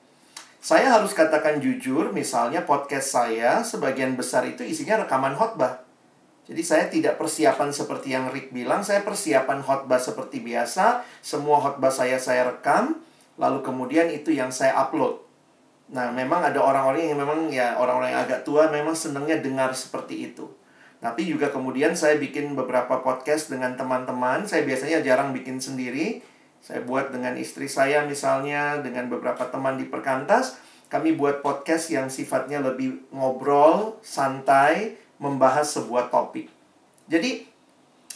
Saya 0.62 0.94
harus 0.94 1.18
katakan 1.18 1.58
jujur, 1.58 2.14
misalnya 2.14 2.62
podcast 2.70 3.18
saya 3.18 3.66
sebagian 3.66 4.14
besar 4.14 4.46
itu 4.46 4.62
isinya 4.62 5.02
rekaman 5.02 5.34
khotbah. 5.34 5.82
Jadi 6.46 6.62
saya 6.62 6.86
tidak 6.86 7.18
persiapan 7.18 7.74
seperti 7.74 8.14
yang 8.14 8.30
Rick 8.30 8.54
bilang, 8.54 8.86
saya 8.86 9.02
persiapan 9.02 9.66
khotbah 9.66 9.98
seperti 9.98 10.38
biasa, 10.38 11.02
semua 11.26 11.58
khotbah 11.58 11.90
saya 11.90 12.22
saya 12.22 12.46
rekam, 12.46 13.02
lalu 13.42 13.66
kemudian 13.66 14.14
itu 14.14 14.38
yang 14.38 14.54
saya 14.54 14.78
upload. 14.78 15.26
Nah, 15.98 16.14
memang 16.14 16.46
ada 16.46 16.62
orang-orang 16.62 17.10
yang 17.10 17.18
memang 17.18 17.50
ya 17.50 17.82
orang-orang 17.82 18.14
yang 18.14 18.22
agak 18.30 18.46
tua 18.46 18.70
memang 18.70 18.94
senangnya 18.94 19.42
dengar 19.42 19.74
seperti 19.74 20.30
itu. 20.30 20.46
Tapi 21.02 21.26
juga 21.26 21.50
kemudian 21.50 21.98
saya 21.98 22.22
bikin 22.22 22.54
beberapa 22.54 23.02
podcast 23.02 23.50
dengan 23.50 23.74
teman-teman, 23.74 24.46
saya 24.46 24.62
biasanya 24.62 25.02
jarang 25.02 25.34
bikin 25.34 25.58
sendiri, 25.58 26.22
saya 26.62 26.86
buat 26.86 27.10
dengan 27.10 27.34
istri 27.42 27.66
saya 27.66 28.06
misalnya, 28.06 28.78
dengan 28.86 29.10
beberapa 29.10 29.50
teman 29.50 29.82
di 29.82 29.90
perkantas. 29.90 30.62
Kami 30.94 31.18
buat 31.18 31.42
podcast 31.42 31.90
yang 31.90 32.06
sifatnya 32.06 32.62
lebih 32.62 33.10
ngobrol, 33.10 33.98
santai, 34.06 34.94
membahas 35.18 35.66
sebuah 35.74 36.14
topik. 36.14 36.54
Jadi, 37.10 37.50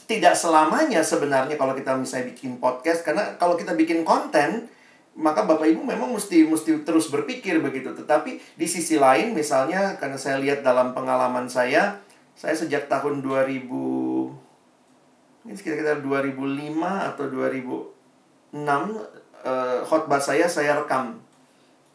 tidak 0.05 0.37
selamanya 0.37 1.01
sebenarnya 1.01 1.57
kalau 1.57 1.73
kita 1.73 1.97
misalnya 1.97 2.29
bikin 2.37 2.61
podcast, 2.61 3.01
karena 3.01 3.33
kalau 3.41 3.57
kita 3.57 3.73
bikin 3.73 4.05
konten, 4.05 4.69
maka 5.17 5.41
Bapak 5.41 5.65
Ibu 5.65 5.81
memang 5.81 6.13
mesti 6.13 6.45
mesti 6.45 6.85
terus 6.85 7.09
berpikir 7.09 7.57
begitu. 7.63 7.97
Tetapi 7.97 8.37
di 8.53 8.67
sisi 8.69 9.01
lain 9.01 9.33
misalnya 9.33 9.97
karena 9.97 10.19
saya 10.21 10.37
lihat 10.37 10.61
dalam 10.61 10.93
pengalaman 10.93 11.49
saya, 11.49 11.97
saya 12.37 12.53
sejak 12.53 12.85
tahun 12.91 13.25
2000 13.25 13.65
ini 15.45 15.53
sekitar 15.55 16.03
2005 16.03 16.35
atau 16.83 17.25
2000 17.31 17.94
6 17.94 17.94
uh, 19.43 19.83
khotbah 19.83 20.23
saya 20.23 20.47
saya 20.47 20.79
rekam. 20.79 21.19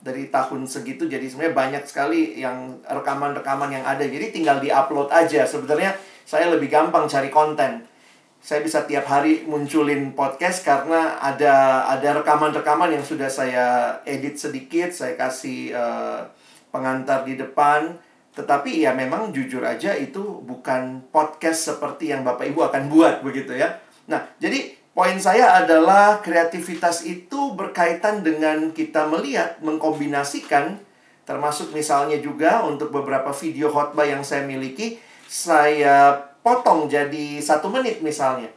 Dari 0.01 0.33
tahun 0.33 0.65
segitu 0.65 1.05
jadi 1.05 1.29
sebenarnya 1.29 1.57
banyak 1.57 1.85
sekali 1.85 2.41
yang 2.41 2.81
rekaman-rekaman 2.89 3.69
yang 3.69 3.85
ada. 3.85 4.01
Jadi 4.01 4.33
tinggal 4.33 4.57
diupload 4.57 5.13
aja. 5.13 5.45
Sebenarnya 5.45 5.93
saya 6.25 6.49
lebih 6.49 6.73
gampang 6.73 7.05
cari 7.05 7.29
konten. 7.29 7.85
Saya 8.41 8.65
bisa 8.65 8.89
tiap 8.89 9.05
hari 9.05 9.45
munculin 9.45 10.17
podcast 10.17 10.65
karena 10.65 11.21
ada 11.21 11.85
ada 11.85 12.25
rekaman-rekaman 12.25 12.97
yang 12.97 13.05
sudah 13.05 13.29
saya 13.29 14.01
edit 14.09 14.41
sedikit 14.41 14.89
saya 14.89 15.13
kasih 15.21 15.77
uh, 15.77 16.25
pengantar 16.73 17.29
di 17.29 17.37
depan. 17.37 18.01
Tetapi 18.33 18.81
ya 18.81 18.97
memang 18.97 19.37
jujur 19.37 19.61
aja 19.61 19.93
itu 19.93 20.41
bukan 20.49 21.05
podcast 21.13 21.77
seperti 21.77 22.17
yang 22.17 22.25
Bapak 22.25 22.49
Ibu 22.49 22.73
akan 22.73 22.89
buat 22.89 23.21
begitu 23.21 23.53
ya. 23.53 23.77
Nah 24.09 24.25
jadi 24.41 24.80
Poin 25.01 25.17
saya 25.17 25.65
adalah 25.65 26.21
kreativitas 26.21 27.09
itu 27.09 27.57
berkaitan 27.57 28.21
dengan 28.21 28.69
kita 28.69 29.09
melihat, 29.09 29.57
mengkombinasikan, 29.65 30.77
termasuk 31.25 31.73
misalnya 31.73 32.21
juga 32.21 32.61
untuk 32.69 32.93
beberapa 32.93 33.33
video 33.33 33.73
khotbah 33.73 34.05
yang 34.05 34.21
saya 34.21 34.45
miliki, 34.45 35.01
saya 35.25 36.21
potong 36.45 36.85
jadi 36.85 37.41
satu 37.41 37.73
menit 37.73 38.05
misalnya. 38.05 38.53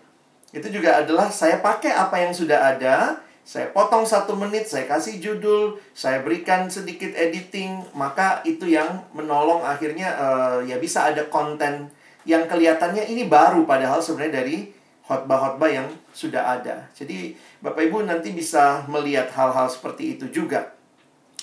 Itu 0.51 0.67
juga 0.67 0.99
adalah 0.99 1.31
saya 1.31 1.63
pakai 1.63 1.95
apa 1.95 2.19
yang 2.19 2.35
sudah 2.35 2.75
ada, 2.75 3.23
saya 3.47 3.71
potong 3.71 4.03
satu 4.03 4.35
menit, 4.35 4.67
saya 4.67 4.83
kasih 4.83 5.23
judul, 5.23 5.79
saya 5.95 6.27
berikan 6.27 6.67
sedikit 6.67 7.15
editing, 7.15 7.87
maka 7.95 8.43
itu 8.43 8.67
yang 8.67 9.07
menolong 9.15 9.63
akhirnya 9.63 10.11
uh, 10.19 10.59
ya 10.59 10.75
bisa 10.75 11.07
ada 11.07 11.23
konten 11.31 11.87
yang 12.27 12.51
kelihatannya 12.51 13.07
ini 13.07 13.31
baru 13.31 13.63
padahal 13.63 14.03
sebenarnya 14.03 14.43
dari 14.43 14.75
khotbah-khotbah 15.07 15.71
yang 15.71 15.87
sudah 16.13 16.61
ada. 16.61 16.87
Jadi 16.93 17.33
Bapak 17.59 17.89
Ibu 17.89 18.05
nanti 18.05 18.31
bisa 18.31 18.85
melihat 18.85 19.33
hal-hal 19.33 19.67
seperti 19.67 20.15
itu 20.15 20.29
juga. 20.29 20.77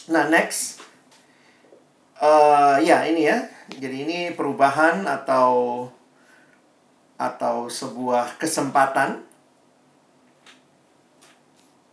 Nah, 0.07 0.31
next. 0.31 0.81
Uh, 2.17 2.79
ya, 2.81 3.05
ini 3.05 3.27
ya. 3.27 3.51
Jadi 3.69 4.07
ini 4.07 4.19
perubahan 4.33 5.05
atau 5.05 5.87
atau 7.21 7.69
sebuah 7.69 8.41
kesempatan. 8.41 9.27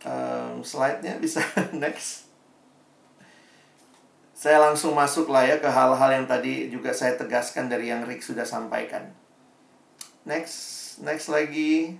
Um, 0.06 0.62
slide-nya 0.62 1.18
bisa 1.18 1.42
next. 1.82 2.30
Saya 4.38 4.62
langsung 4.62 4.94
masuk 4.94 5.26
lah 5.34 5.42
ya 5.42 5.58
ke 5.58 5.66
hal-hal 5.66 6.10
yang 6.14 6.26
tadi 6.30 6.70
juga 6.70 6.94
saya 6.94 7.18
tegaskan 7.18 7.66
dari 7.66 7.90
yang 7.90 8.06
Rick 8.06 8.22
sudah 8.22 8.46
sampaikan. 8.46 9.10
Next, 10.22 11.02
next 11.02 11.26
lagi. 11.26 11.98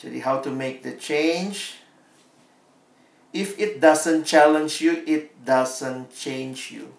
Jadi 0.00 0.24
how 0.24 0.40
to 0.40 0.48
make 0.48 0.80
the 0.80 0.96
change. 0.96 1.84
If 3.36 3.60
it 3.60 3.78
doesn't 3.78 4.24
challenge 4.24 4.80
you, 4.80 5.04
it 5.04 5.36
doesn't 5.44 6.10
change 6.10 6.72
you. 6.72 6.90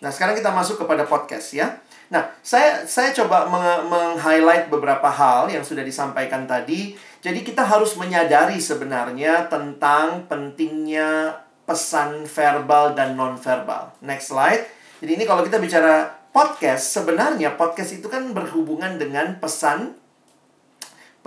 Nah, 0.00 0.08
sekarang 0.08 0.34
kita 0.34 0.50
masuk 0.50 0.80
kepada 0.80 1.04
podcast 1.04 1.52
ya. 1.52 1.76
Nah, 2.08 2.32
saya 2.40 2.86
saya 2.88 3.12
coba 3.12 3.46
meng-highlight 3.86 4.72
beberapa 4.72 5.06
hal 5.06 5.52
yang 5.52 5.62
sudah 5.62 5.84
disampaikan 5.84 6.48
tadi. 6.48 6.96
Jadi 7.20 7.42
kita 7.44 7.66
harus 7.66 7.98
menyadari 8.00 8.58
sebenarnya 8.62 9.50
tentang 9.50 10.24
pentingnya 10.30 11.42
pesan 11.66 12.24
verbal 12.24 12.94
dan 12.94 13.18
non-verbal. 13.18 13.92
Next 14.00 14.30
slide. 14.30 14.64
Jadi 15.02 15.12
ini 15.18 15.24
kalau 15.26 15.42
kita 15.42 15.58
bicara 15.58 16.06
podcast, 16.30 16.94
sebenarnya 16.94 17.58
podcast 17.58 17.98
itu 17.98 18.06
kan 18.06 18.30
berhubungan 18.30 18.96
dengan 18.96 19.36
pesan 19.42 19.98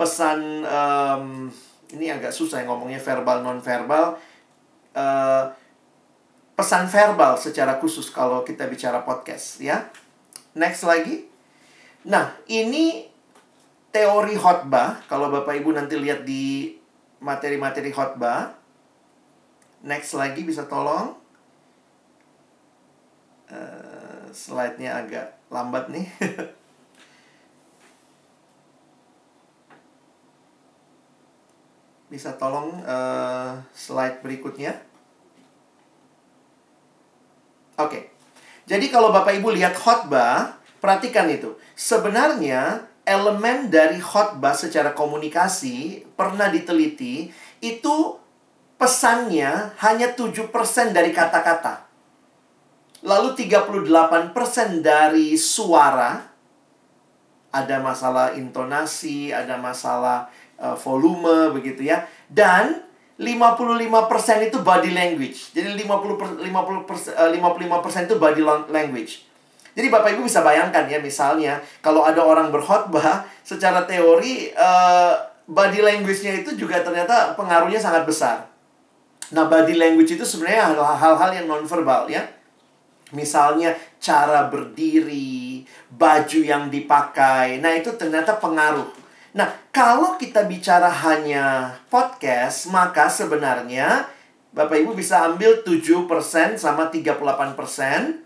pesan 0.00 0.64
um, 0.64 1.52
ini 1.92 2.08
agak 2.08 2.32
susah 2.32 2.64
ya 2.64 2.64
ngomongnya 2.64 2.96
verbal 2.96 3.44
non 3.44 3.60
verbal 3.60 4.16
uh, 4.96 5.44
pesan 6.56 6.88
verbal 6.88 7.40
secara 7.40 7.80
khusus 7.80 8.12
kalau 8.12 8.44
kita 8.44 8.68
bicara 8.68 9.00
podcast 9.00 9.64
ya. 9.64 9.88
Next 10.52 10.84
lagi. 10.84 11.24
Nah 12.04 12.36
ini 12.52 13.08
teori 13.88 14.36
khotbah. 14.36 15.00
Kalau 15.08 15.32
bapak 15.32 15.56
ibu 15.56 15.72
nanti 15.72 15.96
lihat 15.96 16.28
di 16.28 16.76
materi-materi 17.24 17.88
khotbah. 17.88 18.52
Next 19.80 20.12
lagi 20.12 20.44
bisa 20.44 20.68
tolong. 20.68 21.16
Uh, 23.48 24.28
slide-nya 24.30 25.00
agak 25.00 25.34
lambat 25.50 25.90
nih 25.90 26.06
Bisa 32.10 32.34
tolong 32.34 32.82
uh, 32.82 33.54
slide 33.70 34.18
berikutnya? 34.20 34.74
Oke. 37.78 37.86
Okay. 37.86 38.02
Jadi 38.66 38.90
kalau 38.90 39.14
Bapak 39.14 39.34
Ibu 39.38 39.54
lihat 39.54 39.78
khotbah, 39.78 40.58
perhatikan 40.82 41.30
itu. 41.30 41.54
Sebenarnya 41.78 42.86
elemen 43.06 43.70
dari 43.70 43.98
khotbah 43.98 44.54
secara 44.54 44.94
komunikasi 44.94 46.06
pernah 46.14 46.46
diteliti 46.46 47.30
itu 47.58 47.96
pesannya 48.78 49.74
hanya 49.82 50.14
7% 50.14 50.50
dari 50.94 51.10
kata-kata. 51.10 51.90
Lalu 53.04 53.32
38% 53.34 54.32
dari 54.84 55.34
suara 55.34 56.30
ada 57.50 57.76
masalah 57.82 58.38
intonasi, 58.38 59.34
ada 59.34 59.58
masalah 59.58 60.30
uh, 60.60 60.76
volume 60.76 61.56
begitu 61.56 61.88
ya. 61.88 62.04
Dan 62.28 62.84
55% 63.20 64.48
itu 64.48 64.58
body 64.64 64.90
language. 64.96 65.52
Jadi 65.52 65.76
50 65.84 66.20
per, 66.20 66.28
50 66.40 66.88
per, 66.88 66.96
uh, 67.16 67.30
55% 67.32 68.08
itu 68.08 68.16
body 68.16 68.42
language. 68.68 69.12
Jadi 69.70 69.86
Bapak 69.86 70.18
Ibu 70.18 70.26
bisa 70.26 70.42
bayangkan 70.42 70.84
ya 70.90 70.98
misalnya 70.98 71.62
kalau 71.80 72.02
ada 72.02 72.20
orang 72.20 72.50
berkhotbah 72.50 73.22
secara 73.46 73.86
teori 73.86 74.50
uh, 74.58 75.14
body 75.46 75.80
language-nya 75.82 76.42
itu 76.42 76.54
juga 76.58 76.82
ternyata 76.82 77.34
pengaruhnya 77.34 77.78
sangat 77.78 78.06
besar. 78.06 78.50
Nah, 79.30 79.46
body 79.46 79.78
language 79.78 80.18
itu 80.18 80.26
sebenarnya 80.26 80.74
hal-hal 80.74 81.30
yang 81.34 81.46
nonverbal 81.46 82.10
ya. 82.10 82.26
Misalnya 83.14 83.74
cara 83.98 84.46
berdiri, 84.46 85.66
baju 85.90 86.40
yang 86.42 86.70
dipakai. 86.70 87.58
Nah, 87.62 87.74
itu 87.74 87.94
ternyata 87.94 88.38
pengaruh. 88.38 88.99
Nah, 89.30 89.46
kalau 89.70 90.18
kita 90.18 90.42
bicara 90.50 90.90
hanya 90.90 91.78
podcast, 91.86 92.66
maka 92.66 93.06
sebenarnya 93.06 94.10
Bapak 94.50 94.82
Ibu 94.82 94.98
bisa 94.98 95.22
ambil 95.30 95.62
7% 95.62 96.58
sama 96.58 96.90
38% 96.90 98.18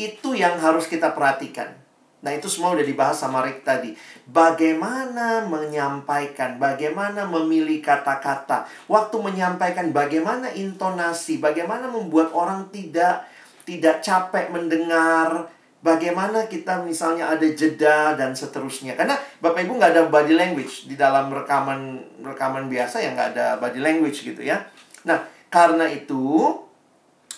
itu 0.00 0.28
yang 0.32 0.56
harus 0.56 0.88
kita 0.88 1.12
perhatikan. 1.12 1.76
Nah, 2.24 2.32
itu 2.32 2.48
semua 2.48 2.72
udah 2.72 2.82
dibahas 2.88 3.20
sama 3.20 3.44
Rick 3.44 3.68
tadi. 3.68 3.92
Bagaimana 4.24 5.44
menyampaikan, 5.44 6.56
bagaimana 6.56 7.28
memilih 7.28 7.84
kata-kata, 7.84 8.64
waktu 8.88 9.16
menyampaikan 9.20 9.92
bagaimana 9.92 10.48
intonasi, 10.56 11.36
bagaimana 11.36 11.92
membuat 11.92 12.32
orang 12.32 12.72
tidak 12.72 13.28
tidak 13.68 14.00
capek 14.00 14.48
mendengar, 14.48 15.52
bagaimana 15.84 16.48
kita 16.48 16.82
misalnya 16.82 17.32
ada 17.32 17.46
jeda 17.46 18.16
dan 18.16 18.32
seterusnya. 18.32 18.96
Karena 18.96 19.16
Bapak 19.38 19.64
Ibu 19.64 19.76
nggak 19.76 19.92
ada 19.92 20.04
body 20.08 20.34
language 20.34 20.88
di 20.88 20.96
dalam 20.98 21.28
rekaman 21.32 22.02
rekaman 22.24 22.66
biasa 22.66 23.02
yang 23.02 23.14
nggak 23.14 23.30
ada 23.36 23.46
body 23.60 23.80
language 23.80 24.24
gitu 24.24 24.40
ya. 24.40 24.64
Nah, 25.06 25.22
karena 25.52 25.86
itu 25.86 26.52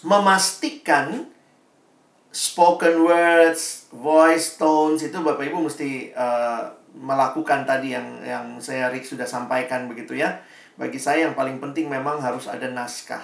memastikan 0.07 1.29
spoken 2.31 3.03
words, 3.03 3.91
voice 3.91 4.57
tones 4.57 5.03
itu 5.03 5.19
Bapak 5.19 5.45
Ibu 5.49 5.69
mesti 5.69 6.15
uh, 6.15 6.71
melakukan 6.99 7.69
tadi 7.69 7.95
yang 7.95 8.25
yang 8.25 8.47
saya 8.59 8.89
Rick 8.89 9.05
sudah 9.05 9.29
sampaikan 9.29 9.87
begitu 9.91 10.17
ya. 10.17 10.41
Bagi 10.79 10.97
saya 10.97 11.27
yang 11.27 11.35
paling 11.35 11.59
penting 11.59 11.91
memang 11.91 12.23
harus 12.23 12.47
ada 12.47 12.71
naskah. 12.71 13.23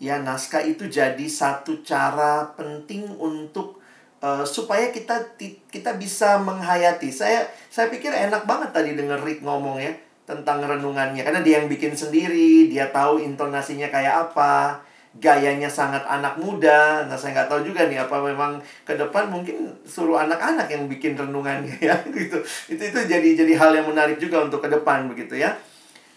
Ya, 0.00 0.16
naskah 0.16 0.64
itu 0.64 0.88
jadi 0.88 1.28
satu 1.28 1.84
cara 1.84 2.56
penting 2.56 3.06
untuk 3.20 3.79
uh, 4.20 4.44
supaya 4.44 4.92
kita 4.92 5.36
kita 5.68 5.96
bisa 5.96 6.38
menghayati. 6.40 7.10
Saya 7.10 7.48
saya 7.72 7.88
pikir 7.88 8.12
enak 8.12 8.44
banget 8.44 8.70
tadi 8.72 8.94
denger 8.94 9.20
Rick 9.24 9.40
ngomong 9.42 9.80
ya 9.80 9.92
tentang 10.28 10.62
renungannya 10.62 11.26
karena 11.26 11.42
dia 11.42 11.58
yang 11.58 11.66
bikin 11.66 11.96
sendiri, 11.96 12.70
dia 12.70 12.86
tahu 12.94 13.18
intonasinya 13.18 13.90
kayak 13.90 14.30
apa, 14.30 14.78
gayanya 15.18 15.66
sangat 15.66 16.06
anak 16.06 16.38
muda. 16.38 17.02
Nah, 17.10 17.18
saya 17.18 17.34
nggak 17.34 17.50
tahu 17.50 17.66
juga 17.66 17.90
nih 17.90 17.98
apa 17.98 18.22
memang 18.22 18.62
ke 18.86 18.94
depan 18.94 19.26
mungkin 19.26 19.74
suruh 19.82 20.22
anak-anak 20.22 20.70
yang 20.70 20.86
bikin 20.86 21.18
renungannya 21.18 21.74
ya 21.82 21.98
gitu. 22.14 22.38
Itu 22.70 22.82
itu 22.94 23.00
jadi 23.10 23.28
jadi 23.42 23.52
hal 23.58 23.74
yang 23.74 23.90
menarik 23.90 24.22
juga 24.22 24.46
untuk 24.46 24.62
ke 24.62 24.70
depan 24.70 25.10
begitu 25.10 25.34
ya. 25.34 25.58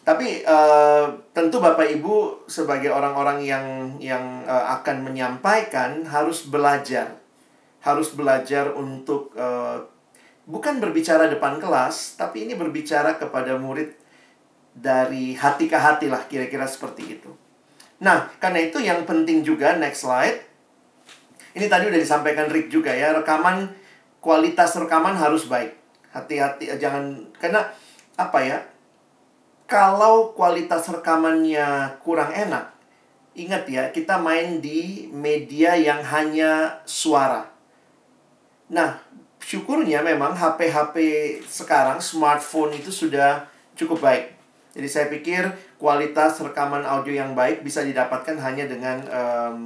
Tapi 0.04 0.44
uh, 0.44 1.08
tentu 1.32 1.64
Bapak 1.64 1.88
Ibu 1.88 2.46
sebagai 2.52 2.92
orang-orang 2.92 3.40
yang 3.40 3.66
yang 4.04 4.44
uh, 4.44 4.76
akan 4.78 5.00
menyampaikan 5.10 6.04
harus 6.04 6.44
belajar 6.52 7.23
harus 7.84 8.16
belajar 8.16 8.72
untuk 8.72 9.36
uh, 9.36 9.84
bukan 10.48 10.80
berbicara 10.80 11.28
depan 11.28 11.60
kelas, 11.60 12.16
tapi 12.16 12.48
ini 12.48 12.56
berbicara 12.56 13.20
kepada 13.20 13.60
murid 13.60 13.92
dari 14.74 15.36
hati 15.36 15.68
ke 15.68 15.78
hati 15.78 16.08
lah, 16.08 16.24
kira-kira 16.26 16.64
seperti 16.66 17.20
itu. 17.20 17.32
Nah, 18.02 18.32
karena 18.42 18.60
itu 18.64 18.82
yang 18.82 19.04
penting 19.08 19.46
juga, 19.46 19.76
next 19.78 20.04
slide. 20.04 20.42
Ini 21.54 21.70
tadi 21.70 21.88
udah 21.88 22.02
disampaikan 22.02 22.50
Rick 22.50 22.74
juga 22.74 22.90
ya, 22.90 23.14
rekaman, 23.14 23.70
kualitas 24.24 24.74
rekaman 24.74 25.14
harus 25.14 25.46
baik. 25.46 25.78
Hati-hati, 26.10 26.74
eh, 26.74 26.80
jangan, 26.82 27.30
karena 27.38 27.70
apa 28.18 28.40
ya, 28.42 28.58
kalau 29.70 30.34
kualitas 30.34 30.90
rekamannya 30.90 32.02
kurang 32.02 32.34
enak, 32.34 32.74
ingat 33.38 33.64
ya, 33.70 33.84
kita 33.94 34.18
main 34.18 34.60
di 34.60 35.08
media 35.14 35.78
yang 35.78 36.02
hanya 36.02 36.82
suara. 36.90 37.53
Nah, 38.72 39.02
syukurnya 39.44 40.00
memang 40.00 40.32
HP-HP 40.38 40.96
sekarang, 41.44 42.00
smartphone 42.00 42.78
itu 42.80 42.90
sudah 42.94 43.44
cukup 43.76 44.00
baik. 44.00 44.26
Jadi 44.74 44.88
saya 44.90 45.06
pikir 45.12 45.54
kualitas 45.78 46.42
rekaman 46.42 46.82
audio 46.82 47.14
yang 47.14 47.38
baik 47.38 47.62
bisa 47.62 47.86
didapatkan 47.86 48.40
hanya 48.42 48.66
dengan 48.66 48.98
um, 49.12 49.58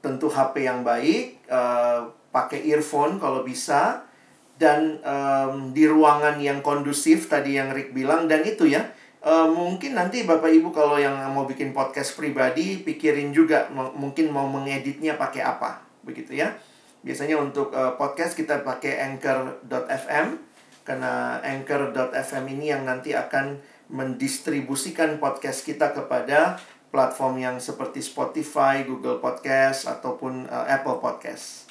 tentu 0.00 0.32
HP 0.32 0.64
yang 0.64 0.80
baik, 0.80 1.44
uh, 1.52 2.08
pakai 2.32 2.64
earphone 2.72 3.20
kalau 3.20 3.44
bisa, 3.44 4.08
dan 4.56 5.00
um, 5.04 5.76
di 5.76 5.84
ruangan 5.84 6.40
yang 6.40 6.64
kondusif 6.64 7.28
tadi 7.28 7.60
yang 7.60 7.72
Rick 7.76 7.92
bilang, 7.92 8.24
dan 8.24 8.40
itu 8.44 8.64
ya, 8.64 8.88
uh, 9.20 9.48
mungkin 9.52 9.92
nanti 9.92 10.24
Bapak 10.24 10.48
Ibu 10.48 10.72
kalau 10.72 10.96
yang 10.96 11.20
mau 11.36 11.44
bikin 11.44 11.76
podcast 11.76 12.16
pribadi, 12.16 12.80
pikirin 12.80 13.36
juga 13.36 13.68
mungkin 13.72 14.32
mau 14.32 14.48
mengeditnya 14.48 15.20
pakai 15.20 15.44
apa, 15.44 15.84
begitu 16.00 16.40
ya. 16.40 16.56
Biasanya 17.00 17.40
untuk 17.40 17.72
uh, 17.72 17.96
podcast 17.96 18.36
kita 18.36 18.60
pakai 18.60 19.00
anchor.fm 19.00 20.36
karena 20.84 21.40
anchor.fm 21.40 22.44
ini 22.52 22.72
yang 22.76 22.84
nanti 22.84 23.16
akan 23.16 23.56
mendistribusikan 23.88 25.16
podcast 25.16 25.64
kita 25.64 25.96
kepada 25.96 26.60
platform 26.90 27.40
yang 27.40 27.56
seperti 27.56 28.02
Spotify, 28.02 28.82
Google 28.84 29.22
Podcast 29.22 29.86
ataupun 29.86 30.44
uh, 30.50 30.66
Apple 30.68 30.98
Podcast. 30.98 31.70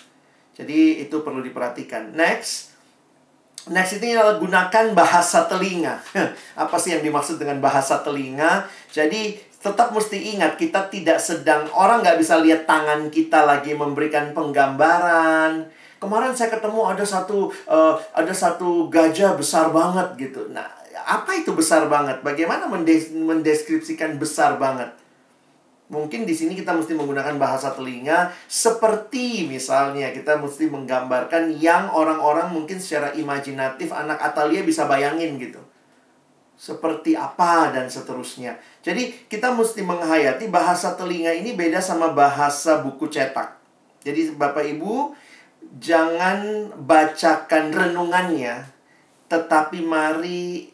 Jadi 0.56 1.04
itu 1.04 1.22
perlu 1.24 1.40
diperhatikan. 1.40 2.12
Next, 2.16 2.76
next 3.72 4.00
ini 4.02 4.16
adalah 4.16 4.42
gunakan 4.42 4.86
bahasa 4.98 5.48
telinga. 5.48 6.04
Apa 6.64 6.76
sih 6.82 6.96
yang 6.96 7.04
dimaksud 7.04 7.40
dengan 7.40 7.62
bahasa 7.64 8.02
telinga? 8.04 8.68
Jadi 8.92 9.40
tetap 9.60 9.92
mesti 9.92 10.36
ingat 10.36 10.56
kita 10.56 10.88
tidak 10.88 11.20
sedang 11.20 11.68
orang 11.76 12.00
nggak 12.00 12.20
bisa 12.20 12.40
lihat 12.40 12.64
tangan 12.64 13.12
kita 13.12 13.44
lagi 13.44 13.76
memberikan 13.76 14.32
penggambaran. 14.32 15.68
Kemarin 16.00 16.32
saya 16.32 16.48
ketemu 16.56 16.88
ada 16.88 17.04
satu 17.04 17.52
uh, 17.68 18.00
ada 18.16 18.32
satu 18.32 18.88
gajah 18.88 19.36
besar 19.36 19.76
banget 19.76 20.16
gitu. 20.16 20.48
Nah, 20.48 20.64
apa 21.04 21.36
itu 21.36 21.52
besar 21.52 21.92
banget? 21.92 22.24
Bagaimana 22.24 22.72
mendes 22.72 23.12
mendeskripsikan 23.12 24.16
besar 24.16 24.56
banget? 24.56 24.96
Mungkin 25.90 26.24
di 26.24 26.38
sini 26.38 26.54
kita 26.54 26.72
mesti 26.72 26.94
menggunakan 26.96 27.36
bahasa 27.36 27.74
telinga 27.74 28.30
seperti 28.46 29.50
misalnya 29.50 30.14
kita 30.14 30.38
mesti 30.38 30.70
menggambarkan 30.70 31.52
yang 31.58 31.90
orang-orang 31.92 32.54
mungkin 32.54 32.78
secara 32.78 33.12
imajinatif 33.18 33.90
anak 33.92 34.22
Atalia 34.22 34.64
bisa 34.64 34.86
bayangin 34.86 35.36
gitu. 35.42 35.60
Seperti 36.60 37.16
apa 37.16 37.72
dan 37.72 37.88
seterusnya. 37.88 38.60
Jadi 38.84 39.32
kita 39.32 39.56
mesti 39.56 39.80
menghayati 39.80 40.52
bahasa 40.52 40.92
telinga 41.00 41.32
ini 41.32 41.56
beda 41.56 41.80
sama 41.80 42.12
bahasa 42.12 42.84
buku 42.84 43.08
cetak. 43.08 43.56
Jadi 44.04 44.36
Bapak 44.36 44.68
Ibu 44.68 45.16
jangan 45.80 46.72
bacakan 46.84 47.72
renungannya 47.72 48.68
tetapi 49.30 49.86
mari 49.86 50.74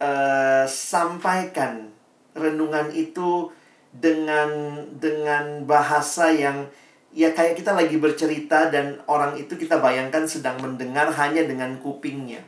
uh, 0.00 0.64
sampaikan 0.64 1.92
renungan 2.32 2.88
itu 2.94 3.52
dengan 3.92 4.82
dengan 4.96 5.68
bahasa 5.68 6.32
yang 6.32 6.70
ya 7.12 7.32
kayak 7.36 7.60
kita 7.60 7.76
lagi 7.76 8.00
bercerita 8.00 8.72
dan 8.72 9.00
orang 9.04 9.36
itu 9.36 9.58
kita 9.58 9.80
bayangkan 9.80 10.24
sedang 10.24 10.56
mendengar 10.64 11.12
hanya 11.12 11.44
dengan 11.44 11.76
kupingnya. 11.82 12.40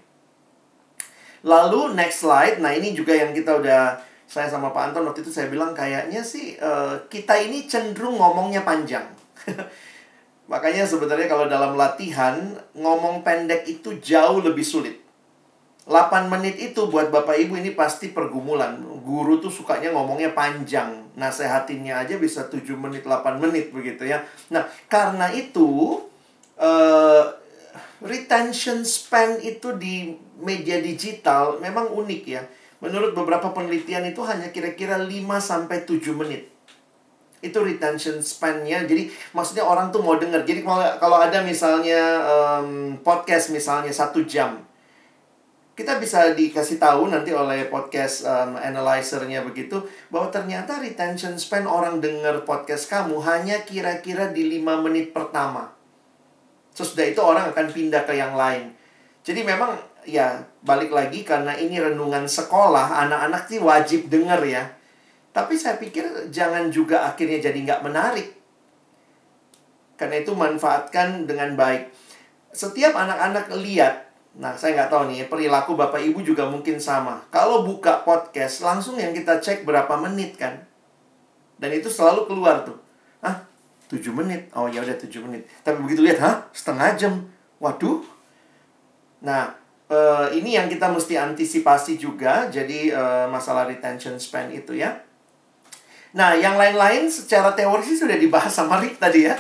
Lalu 1.41 1.97
next 1.97 2.21
slide, 2.21 2.61
nah 2.61 2.73
ini 2.73 2.93
juga 2.93 3.17
yang 3.17 3.33
kita 3.33 3.57
udah 3.61 3.97
saya 4.31 4.47
sama 4.47 4.71
Pak 4.71 4.93
Anton 4.93 5.11
waktu 5.11 5.27
itu 5.27 5.33
saya 5.35 5.51
bilang 5.51 5.75
kayaknya 5.75 6.23
sih 6.23 6.55
uh, 6.63 7.03
kita 7.11 7.35
ini 7.41 7.67
cenderung 7.67 8.21
ngomongnya 8.21 8.63
panjang. 8.63 9.09
Makanya 10.53 10.87
sebenarnya 10.87 11.27
kalau 11.27 11.51
dalam 11.51 11.75
latihan 11.75 12.55
ngomong 12.77 13.27
pendek 13.27 13.67
itu 13.67 13.99
jauh 13.99 14.39
lebih 14.43 14.63
sulit. 14.63 15.03
8 15.91 16.31
menit 16.31 16.55
itu 16.63 16.87
buat 16.87 17.11
Bapak 17.11 17.35
Ibu 17.35 17.59
ini 17.59 17.75
pasti 17.75 18.15
pergumulan. 18.15 18.79
Guru 19.03 19.43
tuh 19.43 19.51
sukanya 19.51 19.91
ngomongnya 19.91 20.31
panjang. 20.31 21.11
Nasehatinnya 21.19 22.07
aja 22.07 22.15
bisa 22.15 22.47
7 22.47 22.63
menit, 22.79 23.03
8 23.03 23.43
menit 23.43 23.75
begitu 23.75 24.07
ya. 24.07 24.23
Nah, 24.55 24.71
karena 24.87 25.35
itu 25.35 25.99
uh, 26.61 27.25
retention 28.01 28.85
span 28.85 29.41
itu 29.41 29.77
di 29.77 30.17
media 30.41 30.81
digital 30.81 31.61
memang 31.61 31.93
unik 31.93 32.23
ya. 32.25 32.43
Menurut 32.81 33.13
beberapa 33.13 33.53
penelitian 33.53 34.09
itu 34.09 34.25
hanya 34.25 34.49
kira-kira 34.49 34.97
5 34.97 35.09
sampai 35.37 35.85
7 35.85 36.17
menit. 36.17 36.49
Itu 37.45 37.61
retention 37.61 38.25
span-nya. 38.25 38.89
Jadi 38.89 39.13
maksudnya 39.37 39.69
orang 39.69 39.93
tuh 39.93 40.01
mau 40.01 40.17
denger. 40.17 40.49
Jadi 40.49 40.65
kalau 40.97 41.21
ada 41.21 41.45
misalnya 41.45 42.01
um, 42.25 42.97
podcast 43.05 43.53
misalnya 43.53 43.93
satu 43.93 44.25
jam 44.25 44.65
kita 45.81 45.97
bisa 45.97 46.37
dikasih 46.37 46.77
tahu 46.77 47.09
nanti 47.09 47.33
oleh 47.33 47.73
podcast 47.73 48.29
um, 48.29 48.53
analyzer-nya 48.61 49.41
begitu 49.41 49.81
bahwa 50.13 50.29
ternyata 50.29 50.77
retention 50.77 51.41
span 51.41 51.65
orang 51.65 52.05
dengar 52.05 52.45
podcast 52.45 52.85
kamu 52.85 53.17
hanya 53.25 53.65
kira-kira 53.65 54.29
di 54.29 54.61
5 54.61 54.85
menit 54.85 55.17
pertama. 55.17 55.80
Sesudah 56.73 57.07
itu 57.07 57.21
orang 57.21 57.51
akan 57.51 57.67
pindah 57.71 58.03
ke 58.07 58.15
yang 58.17 58.35
lain. 58.35 58.73
Jadi 59.21 59.45
memang 59.45 59.77
ya 60.09 60.41
balik 60.65 60.91
lagi 60.91 61.23
karena 61.23 61.53
ini 61.57 61.77
renungan 61.77 62.25
sekolah, 62.25 63.05
anak-anak 63.07 63.47
sih 63.47 63.61
wajib 63.61 64.09
dengar 64.09 64.41
ya. 64.47 64.65
Tapi 65.31 65.55
saya 65.55 65.79
pikir 65.79 66.33
jangan 66.35 66.73
juga 66.73 67.07
akhirnya 67.07 67.39
jadi 67.39 67.59
nggak 67.59 67.85
menarik. 67.87 68.29
Karena 69.95 70.17
itu 70.25 70.33
manfaatkan 70.33 71.29
dengan 71.29 71.55
baik. 71.55 71.93
Setiap 72.51 72.97
anak-anak 72.97 73.53
lihat 73.61 74.11
Nah, 74.31 74.55
saya 74.55 74.79
nggak 74.79 74.91
tahu 74.95 75.03
nih, 75.11 75.27
perilaku 75.27 75.75
Bapak 75.75 75.99
Ibu 75.99 76.23
juga 76.23 76.47
mungkin 76.47 76.79
sama. 76.79 77.19
Kalau 77.35 77.67
buka 77.67 78.07
podcast, 78.07 78.63
langsung 78.63 78.95
yang 78.95 79.11
kita 79.11 79.43
cek 79.43 79.67
berapa 79.67 79.91
menit 79.99 80.39
kan. 80.39 80.63
Dan 81.59 81.75
itu 81.75 81.91
selalu 81.91 82.31
keluar 82.31 82.63
tuh. 82.63 82.79
Hah? 83.91 83.99
7 83.99 84.15
menit? 84.15 84.43
Oh 84.55 84.71
ya 84.71 84.87
udah 84.87 84.95
7 84.95 85.11
menit. 85.27 85.43
Tapi 85.67 85.83
begitu 85.83 86.07
lihat, 86.07 86.23
hah? 86.23 86.37
Setengah 86.55 86.95
jam. 86.95 87.27
Waduh. 87.59 88.07
Nah, 89.27 89.51
uh, 89.91 90.31
ini 90.31 90.55
yang 90.55 90.71
kita 90.71 90.87
mesti 90.87 91.19
antisipasi 91.19 91.99
juga. 91.99 92.47
Jadi, 92.47 92.95
uh, 92.95 93.27
masalah 93.27 93.67
retention 93.67 94.15
span 94.23 94.55
itu 94.55 94.79
ya. 94.79 94.95
Nah, 96.15 96.35
yang 96.39 96.55
lain-lain 96.59 97.11
secara 97.11 97.55
teori 97.55 97.83
sih 97.83 97.99
sudah 97.99 98.19
dibahas 98.19 98.51
sama 98.55 98.79
Rick 98.79 98.99
tadi 99.03 99.27
ya. 99.27 99.35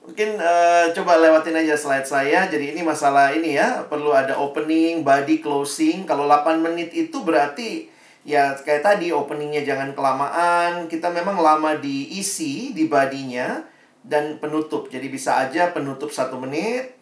Mungkin 0.00 0.40
uh, 0.40 0.90
coba 0.96 1.20
lewatin 1.20 1.60
aja 1.60 1.76
slide 1.76 2.08
saya. 2.08 2.48
Jadi 2.48 2.72
ini 2.72 2.80
masalah 2.80 3.36
ini 3.36 3.56
ya, 3.56 3.84
perlu 3.84 4.16
ada 4.16 4.36
opening, 4.40 5.04
body, 5.04 5.44
closing. 5.44 6.08
Kalau 6.08 6.24
8 6.24 6.60
menit 6.60 6.92
itu 6.96 7.20
berarti 7.20 8.00
ya 8.20 8.52
kayak 8.52 8.84
tadi 8.84 9.12
openingnya 9.12 9.64
jangan 9.64 9.92
kelamaan. 9.92 10.88
Kita 10.88 11.12
memang 11.12 11.40
lama 11.40 11.76
diisi 11.76 12.72
di 12.76 12.84
badinya 12.88 13.69
dan 14.04 14.40
penutup. 14.40 14.88
Jadi 14.88 15.06
bisa 15.12 15.40
aja 15.42 15.70
penutup 15.70 16.08
satu 16.08 16.40
menit, 16.40 16.96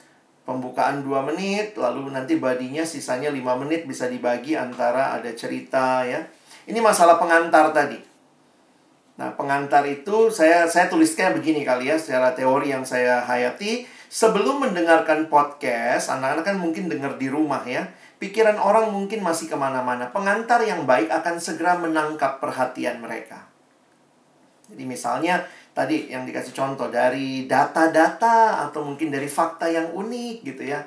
pembukaan 0.49 1.05
2 1.05 1.29
menit, 1.29 1.77
lalu 1.77 2.11
nanti 2.11 2.41
badinya 2.41 2.83
sisanya 2.83 3.29
5 3.29 3.61
menit 3.61 3.85
bisa 3.85 4.09
dibagi 4.09 4.57
antara 4.57 5.15
ada 5.15 5.31
cerita 5.37 6.03
ya. 6.03 6.25
Ini 6.69 6.79
masalah 6.81 7.17
pengantar 7.17 7.73
tadi. 7.73 8.01
Nah, 9.19 9.35
pengantar 9.35 9.83
itu 9.91 10.31
saya 10.31 10.71
saya 10.71 10.87
tuliskan 10.87 11.35
begini 11.35 11.67
kali 11.67 11.91
ya 11.91 11.99
secara 11.99 12.33
teori 12.39 12.71
yang 12.71 12.87
saya 12.87 13.27
hayati. 13.27 13.85
Sebelum 14.09 14.65
mendengarkan 14.65 15.29
podcast, 15.29 16.09
anak-anak 16.09 16.45
kan 16.47 16.57
mungkin 16.57 16.89
dengar 16.89 17.21
di 17.21 17.29
rumah 17.29 17.61
ya. 17.69 17.93
Pikiran 18.17 18.57
orang 18.57 18.89
mungkin 18.89 19.21
masih 19.21 19.53
ke 19.53 19.57
mana-mana. 19.59 20.09
Pengantar 20.09 20.65
yang 20.65 20.89
baik 20.89 21.13
akan 21.13 21.37
segera 21.43 21.77
menangkap 21.77 22.41
perhatian 22.41 23.05
mereka. 23.05 23.47
Jadi 24.69 24.85
misalnya 24.85 25.45
tadi 25.79 26.11
yang 26.11 26.27
dikasih 26.27 26.51
contoh 26.51 26.91
dari 26.91 27.47
data-data 27.47 28.67
atau 28.67 28.83
mungkin 28.83 29.15
dari 29.15 29.31
fakta 29.31 29.71
yang 29.71 29.95
unik 29.95 30.43
gitu 30.43 30.75
ya. 30.75 30.83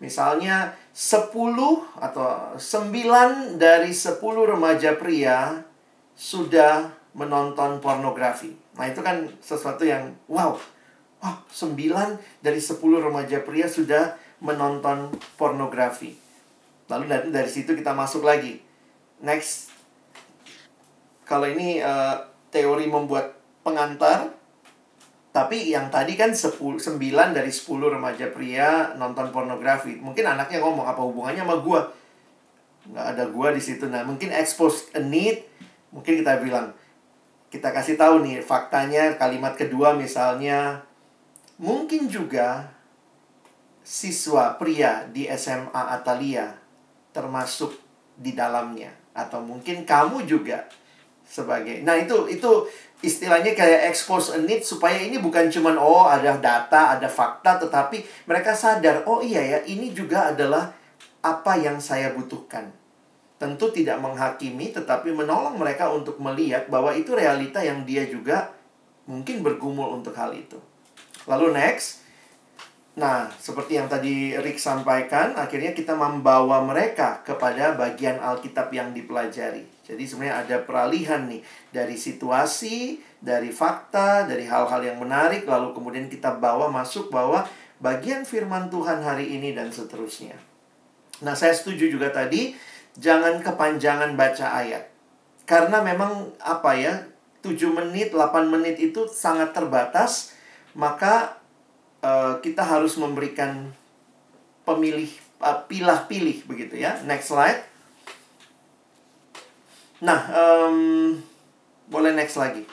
Misalnya 0.00 0.72
10 0.96 1.28
atau 2.00 2.56
9 2.56 3.60
dari 3.60 3.92
10 3.92 4.16
remaja 4.24 4.96
pria 4.96 5.60
sudah 6.16 6.88
menonton 7.12 7.84
pornografi. 7.84 8.56
Nah, 8.80 8.88
itu 8.88 9.04
kan 9.04 9.28
sesuatu 9.44 9.84
yang 9.84 10.16
wow. 10.24 10.56
Wah, 11.20 11.36
wow, 11.36 11.44
9 11.52 12.40
dari 12.40 12.64
10 12.64 12.80
remaja 12.80 13.44
pria 13.44 13.68
sudah 13.68 14.16
menonton 14.40 15.12
pornografi. 15.36 16.16
Lalu 16.88 17.04
dari, 17.12 17.26
dari 17.28 17.50
situ 17.52 17.76
kita 17.76 17.92
masuk 17.92 18.24
lagi. 18.24 18.56
Next. 19.20 19.68
Kalau 21.28 21.44
ini 21.44 21.84
uh, 21.84 22.24
teori 22.48 22.88
membuat 22.88 23.39
pengantar, 23.60 24.32
tapi 25.30 25.70
yang 25.70 25.92
tadi 25.92 26.18
kan 26.18 26.34
10, 26.34 26.58
9 26.58 26.98
dari 27.36 27.52
10 27.52 27.66
remaja 27.86 28.26
pria 28.34 28.96
nonton 28.98 29.30
pornografi. 29.30 29.98
Mungkin 29.98 30.26
anaknya 30.26 30.58
ngomong 30.58 30.86
apa 30.86 31.00
hubungannya 31.04 31.46
sama 31.46 31.56
gua? 31.62 31.80
Nggak 32.90 33.06
ada 33.14 33.24
gua 33.30 33.48
di 33.54 33.62
situ. 33.62 33.86
Nah, 33.86 34.02
mungkin 34.02 34.34
expose 34.34 34.90
a 34.96 35.00
need, 35.00 35.46
mungkin 35.94 36.18
kita 36.22 36.42
bilang 36.42 36.74
kita 37.50 37.74
kasih 37.74 37.98
tahu 37.98 38.22
nih 38.22 38.46
faktanya 38.46 39.18
kalimat 39.18 39.58
kedua 39.58 39.98
misalnya 39.98 40.86
mungkin 41.58 42.06
juga 42.06 42.70
siswa 43.82 44.54
pria 44.54 45.10
di 45.10 45.26
SMA 45.34 45.82
Atalia 45.82 46.54
termasuk 47.10 47.74
di 48.14 48.38
dalamnya 48.38 48.94
atau 49.10 49.42
mungkin 49.42 49.82
kamu 49.82 50.30
juga 50.30 50.70
sebagai 51.26 51.82
nah 51.82 51.98
itu 51.98 52.30
itu 52.30 52.70
istilahnya 53.00 53.56
kayak 53.56 53.88
expose 53.88 54.36
a 54.36 54.38
need 54.40 54.60
supaya 54.60 55.00
ini 55.00 55.16
bukan 55.16 55.48
cuman 55.48 55.80
oh 55.80 56.04
ada 56.04 56.36
data 56.36 56.96
ada 56.96 57.08
fakta 57.08 57.56
tetapi 57.56 58.04
mereka 58.28 58.52
sadar 58.52 59.08
oh 59.08 59.24
iya 59.24 59.40
ya 59.40 59.58
ini 59.64 59.92
juga 59.96 60.32
adalah 60.32 60.72
apa 61.20 61.52
yang 61.56 61.80
saya 61.80 62.12
butuhkan 62.12 62.72
tentu 63.40 63.72
tidak 63.72 63.96
menghakimi 64.04 64.68
tetapi 64.68 65.16
menolong 65.16 65.56
mereka 65.56 65.88
untuk 65.88 66.20
melihat 66.20 66.68
bahwa 66.68 66.92
itu 66.92 67.16
realita 67.16 67.64
yang 67.64 67.88
dia 67.88 68.04
juga 68.04 68.52
mungkin 69.08 69.42
bergumul 69.42 69.96
untuk 69.96 70.12
hal 70.14 70.30
itu. 70.36 70.60
Lalu 71.24 71.56
next. 71.56 72.04
Nah, 73.00 73.32
seperti 73.40 73.80
yang 73.80 73.88
tadi 73.88 74.36
Rick 74.36 74.60
sampaikan, 74.60 75.34
akhirnya 75.34 75.72
kita 75.72 75.96
membawa 75.96 76.60
mereka 76.60 77.24
kepada 77.24 77.72
bagian 77.74 78.20
Alkitab 78.22 78.68
yang 78.70 78.92
dipelajari. 78.92 79.64
Jadi 79.90 80.04
sebenarnya 80.06 80.36
ada 80.46 80.56
peralihan 80.62 81.26
nih 81.26 81.42
dari 81.74 81.98
situasi, 81.98 83.02
dari 83.18 83.50
fakta, 83.50 84.24
dari 84.30 84.46
hal-hal 84.46 84.80
yang 84.86 85.02
menarik 85.02 85.42
lalu 85.50 85.74
kemudian 85.74 86.06
kita 86.06 86.38
bawa 86.38 86.70
masuk 86.70 87.10
bahwa 87.10 87.42
bagian 87.82 88.22
firman 88.22 88.70
Tuhan 88.70 89.02
hari 89.02 89.34
ini 89.34 89.50
dan 89.50 89.74
seterusnya. 89.74 90.38
Nah, 91.20 91.34
saya 91.34 91.52
setuju 91.52 91.90
juga 91.90 92.14
tadi 92.14 92.54
jangan 92.96 93.42
kepanjangan 93.42 94.14
baca 94.14 94.46
ayat. 94.56 94.88
Karena 95.44 95.82
memang 95.82 96.30
apa 96.38 96.78
ya? 96.78 96.94
7 97.40 97.56
menit, 97.72 98.12
8 98.12 98.52
menit 98.52 98.76
itu 98.76 99.08
sangat 99.08 99.56
terbatas, 99.56 100.36
maka 100.76 101.40
uh, 102.04 102.36
kita 102.44 102.60
harus 102.60 103.00
memberikan 103.00 103.72
pemilih 104.68 105.08
uh, 105.40 105.64
pilah-pilih 105.64 106.44
begitu 106.44 106.76
ya. 106.76 107.00
Next 107.08 107.32
slide. 107.32 107.69
Nah, 110.00 110.20
um, 110.32 111.12
boleh 111.92 112.16
next 112.16 112.40
lagi. 112.40 112.64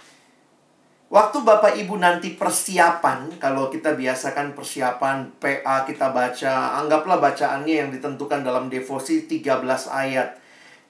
Waktu 1.07 1.39
Bapak 1.43 1.79
Ibu 1.79 1.95
nanti 1.99 2.35
persiapan, 2.35 3.39
kalau 3.39 3.71
kita 3.71 3.95
biasakan 3.95 4.51
persiapan 4.51 5.39
PA 5.39 5.87
kita 5.87 6.11
baca, 6.11 6.83
anggaplah 6.83 7.19
bacaannya 7.23 7.75
yang 7.79 7.89
ditentukan 7.95 8.43
dalam 8.43 8.67
devosi 8.67 9.23
13 9.23 9.87
ayat. 9.87 10.35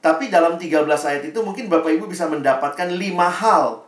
Tapi 0.01 0.29
dalam 0.33 0.57
13 0.57 0.85
ayat 1.05 1.23
itu 1.25 1.38
mungkin 1.45 1.69
Bapak 1.69 1.93
Ibu 1.93 2.09
bisa 2.09 2.25
mendapatkan 2.25 2.89
5 2.89 2.97
hal. 3.29 3.85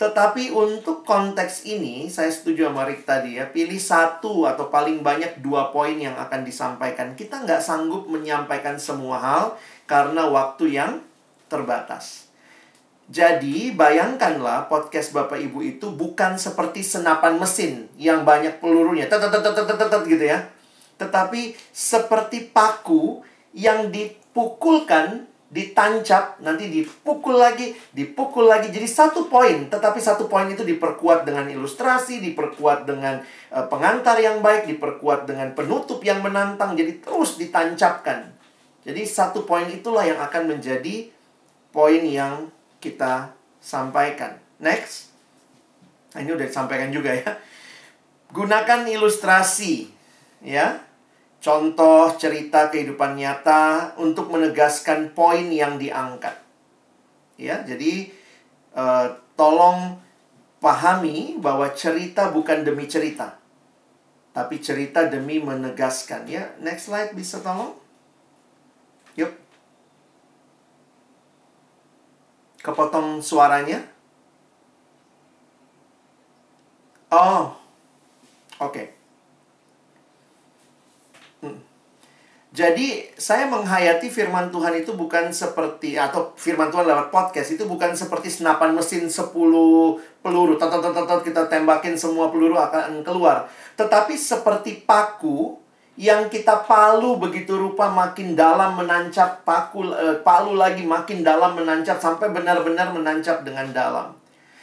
Tetapi 0.00 0.56
untuk 0.56 1.04
konteks 1.04 1.68
ini, 1.68 2.08
saya 2.08 2.32
setuju 2.32 2.72
sama 2.72 2.88
Rick 2.88 3.04
tadi 3.04 3.36
ya, 3.36 3.44
pilih 3.48 3.76
satu 3.76 4.48
atau 4.48 4.72
paling 4.72 5.04
banyak 5.04 5.44
dua 5.44 5.68
poin 5.68 5.92
yang 5.92 6.16
akan 6.16 6.40
disampaikan. 6.40 7.12
Kita 7.12 7.44
nggak 7.44 7.60
sanggup 7.60 8.08
menyampaikan 8.08 8.80
semua 8.80 9.20
hal 9.20 9.44
karena 9.84 10.24
waktu 10.24 10.72
yang 10.72 11.04
terbatas. 11.50 12.30
Jadi, 13.10 13.74
bayangkanlah 13.74 14.70
podcast 14.70 15.10
Bapak 15.10 15.42
Ibu 15.42 15.66
itu 15.66 15.90
bukan 15.90 16.38
seperti 16.38 16.86
senapan 16.86 17.42
mesin 17.42 17.90
yang 17.98 18.22
banyak 18.22 18.62
pelurunya, 18.62 19.10
gitu 20.06 20.24
ya. 20.30 20.46
Tetapi 20.94 21.58
seperti 21.74 22.54
paku 22.54 23.26
yang 23.50 23.90
dipukulkan, 23.90 25.26
ditancap, 25.50 26.38
nanti 26.38 26.70
dipukul 26.70 27.34
lagi, 27.34 27.74
dipukul 27.90 28.46
lagi. 28.46 28.70
Jadi 28.70 28.86
satu 28.86 29.26
poin, 29.26 29.66
tetapi 29.66 29.98
satu 29.98 30.30
poin 30.30 30.46
itu 30.46 30.62
diperkuat 30.62 31.26
dengan 31.26 31.50
ilustrasi, 31.50 32.22
diperkuat 32.22 32.86
dengan 32.86 33.18
uh, 33.50 33.66
pengantar 33.66 34.22
yang 34.22 34.38
baik, 34.38 34.70
diperkuat 34.70 35.26
dengan 35.26 35.50
penutup 35.58 35.98
yang 36.06 36.22
menantang. 36.22 36.78
Jadi 36.78 37.02
terus 37.02 37.34
ditancapkan. 37.34 38.30
Jadi 38.86 39.02
satu 39.02 39.42
poin 39.42 39.66
itulah 39.66 40.06
yang 40.06 40.22
akan 40.22 40.54
menjadi 40.54 41.10
poin 41.70 42.02
yang 42.02 42.50
kita 42.78 43.34
sampaikan. 43.62 44.38
Next. 44.60 45.10
Nah, 46.14 46.26
ini 46.26 46.34
udah 46.34 46.46
disampaikan 46.46 46.90
juga 46.90 47.14
ya. 47.14 47.38
Gunakan 48.30 48.86
ilustrasi 48.86 49.90
ya. 50.42 50.82
Contoh 51.40 52.12
cerita 52.20 52.68
kehidupan 52.68 53.16
nyata 53.16 53.96
untuk 53.96 54.28
menegaskan 54.28 55.16
poin 55.16 55.48
yang 55.48 55.80
diangkat. 55.80 56.36
Ya, 57.40 57.64
jadi 57.64 58.12
uh, 58.76 59.16
tolong 59.32 59.96
pahami 60.60 61.40
bahwa 61.40 61.72
cerita 61.72 62.28
bukan 62.28 62.60
demi 62.60 62.84
cerita. 62.84 63.40
Tapi 64.36 64.60
cerita 64.60 65.08
demi 65.08 65.40
menegaskan 65.40 66.28
ya. 66.28 66.52
Next 66.60 66.92
slide 66.92 67.16
bisa 67.16 67.40
tolong? 67.40 67.72
Kepotong 72.60 73.24
suaranya? 73.24 73.80
Oh, 77.10 77.56
oke. 78.60 78.70
Okay. 78.70 78.86
Hmm. 81.40 81.58
Jadi 82.50 83.06
saya 83.14 83.46
menghayati 83.46 84.10
firman 84.10 84.50
Tuhan 84.50 84.74
itu 84.82 84.92
bukan 84.98 85.30
seperti 85.30 85.94
atau 85.94 86.34
firman 86.34 86.68
Tuhan 86.68 86.82
lewat 86.82 87.08
podcast 87.14 87.54
itu 87.54 87.62
bukan 87.64 87.94
seperti 87.94 88.28
senapan 88.28 88.74
mesin 88.74 89.06
10 89.06 89.30
peluru. 90.20 90.54
Tot, 90.58 90.68
tot, 90.68 91.22
kita 91.22 91.46
tembakin 91.46 91.94
semua 91.94 92.28
peluru 92.28 92.58
akan 92.58 93.06
keluar. 93.06 93.48
Tetapi 93.78 94.18
seperti 94.18 94.82
paku 94.82 95.59
yang 96.00 96.32
kita 96.32 96.64
palu 96.64 97.20
begitu 97.20 97.60
rupa 97.60 97.92
makin 97.92 98.32
dalam 98.32 98.72
menancap 98.80 99.44
paku 99.44 99.92
eh, 99.92 100.16
palu 100.24 100.56
lagi 100.56 100.80
makin 100.80 101.20
dalam 101.20 101.52
menancap 101.52 102.00
sampai 102.00 102.32
benar-benar 102.32 102.88
menancap 102.96 103.44
dengan 103.44 103.68
dalam. 103.68 104.16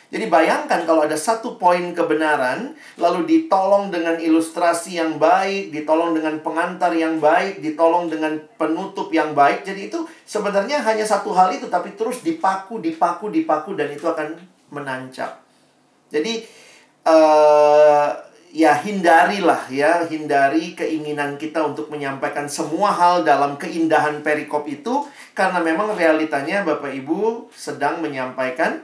Jadi 0.07 0.31
bayangkan 0.33 0.87
kalau 0.87 1.05
ada 1.05 1.13
satu 1.13 1.61
poin 1.61 1.93
kebenaran 1.93 2.73
lalu 2.97 3.27
ditolong 3.27 3.93
dengan 3.93 4.17
ilustrasi 4.17 4.97
yang 4.97 5.21
baik, 5.21 5.69
ditolong 5.69 6.17
dengan 6.17 6.41
pengantar 6.41 6.95
yang 6.97 7.21
baik, 7.21 7.61
ditolong 7.61 8.09
dengan 8.09 8.41
penutup 8.57 9.13
yang 9.13 9.37
baik. 9.37 9.61
Jadi 9.61 9.93
itu 9.93 10.09
sebenarnya 10.25 10.81
hanya 10.81 11.05
satu 11.05 11.37
hal 11.37 11.53
itu 11.53 11.69
tapi 11.69 11.93
terus 11.93 12.25
dipaku, 12.25 12.81
dipaku, 12.81 13.29
dipaku 13.29 13.77
dan 13.77 13.93
itu 13.93 14.09
akan 14.09 14.41
menancap. 14.73 15.37
Jadi 16.09 16.47
uh, 17.05 18.26
ya 18.57 18.73
hindarilah 18.73 19.69
ya, 19.69 20.09
hindari 20.09 20.73
keinginan 20.73 21.37
kita 21.37 21.61
untuk 21.61 21.93
menyampaikan 21.93 22.49
semua 22.49 22.89
hal 22.89 23.21
dalam 23.21 23.53
keindahan 23.53 24.25
perikop 24.25 24.65
itu 24.65 25.05
karena 25.37 25.61
memang 25.61 25.93
realitanya 25.93 26.65
Bapak 26.65 26.89
Ibu 26.89 27.53
sedang 27.53 28.01
menyampaikan 28.01 28.81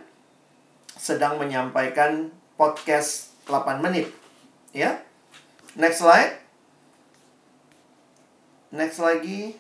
sedang 0.94 1.42
menyampaikan 1.42 2.30
podcast 2.54 3.34
8 3.50 3.82
menit. 3.82 4.14
Ya. 4.78 5.02
Next 5.74 6.06
slide. 6.06 6.38
Next 8.70 9.02
lagi. 9.02 9.58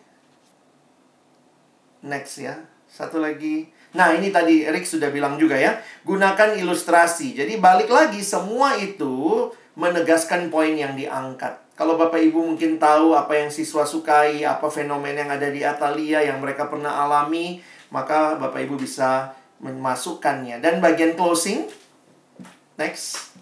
Next 2.05 2.37
ya. 2.37 2.61
Satu 2.85 3.17
lagi. 3.17 3.65
Nah, 3.97 4.13
ini 4.13 4.29
tadi 4.29 4.69
Rick 4.69 4.85
sudah 4.85 5.09
bilang 5.09 5.41
juga 5.41 5.57
ya. 5.57 5.81
Gunakan 6.05 6.53
ilustrasi. 6.61 7.33
Jadi 7.33 7.57
balik 7.57 7.89
lagi 7.89 8.21
semua 8.21 8.77
itu 8.77 9.49
menegaskan 9.73 10.53
poin 10.53 10.73
yang 10.73 10.93
diangkat. 10.93 11.63
Kalau 11.73 11.97
Bapak 11.97 12.21
Ibu 12.21 12.53
mungkin 12.53 12.77
tahu 12.77 13.17
apa 13.17 13.33
yang 13.33 13.49
siswa 13.49 13.81
sukai, 13.81 14.45
apa 14.45 14.69
fenomena 14.69 15.25
yang 15.25 15.33
ada 15.33 15.49
di 15.49 15.65
Atalia 15.65 16.21
yang 16.21 16.37
mereka 16.37 16.69
pernah 16.69 17.01
alami, 17.01 17.57
maka 17.89 18.37
Bapak 18.37 18.61
Ibu 18.69 18.77
bisa 18.77 19.33
memasukkannya. 19.57 20.61
Dan 20.61 20.77
bagian 20.77 21.17
closing, 21.17 21.65
next. 22.77 23.33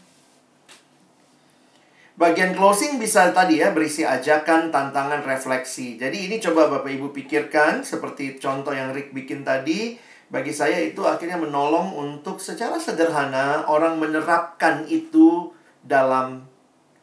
Bagian 2.15 2.55
closing 2.55 3.01
bisa 3.01 3.34
tadi 3.36 3.59
ya 3.59 3.75
berisi 3.75 4.07
ajakan, 4.07 4.71
tantangan, 4.71 5.27
refleksi. 5.27 5.99
Jadi 5.99 6.32
ini 6.32 6.39
coba 6.39 6.71
Bapak 6.71 6.88
Ibu 6.88 7.11
pikirkan 7.11 7.84
seperti 7.84 8.39
contoh 8.39 8.71
yang 8.71 8.95
Rick 8.95 9.11
bikin 9.11 9.43
tadi. 9.43 9.99
Bagi 10.32 10.55
saya 10.55 10.79
itu 10.79 11.03
akhirnya 11.03 11.36
menolong 11.36 11.91
untuk 11.91 12.39
secara 12.39 12.79
sederhana 12.79 13.67
orang 13.67 13.99
menerapkan 13.99 14.88
itu 14.88 15.51
dalam 15.84 16.45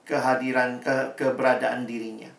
kehadiran 0.08 0.80
ke 0.80 1.14
keberadaan 1.18 1.84
dirinya. 1.84 2.32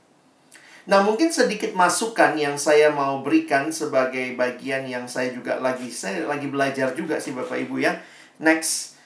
Nah, 0.90 1.06
mungkin 1.06 1.30
sedikit 1.30 1.78
masukan 1.78 2.34
yang 2.34 2.58
saya 2.58 2.90
mau 2.90 3.22
berikan 3.22 3.70
sebagai 3.70 4.34
bagian 4.34 4.90
yang 4.90 5.06
saya 5.06 5.30
juga 5.30 5.62
lagi 5.62 5.94
saya 5.94 6.26
lagi 6.26 6.50
belajar 6.50 6.98
juga 6.98 7.22
sih 7.22 7.38
Bapak 7.38 7.62
Ibu 7.70 7.78
ya. 7.78 7.94
Next 8.42 8.98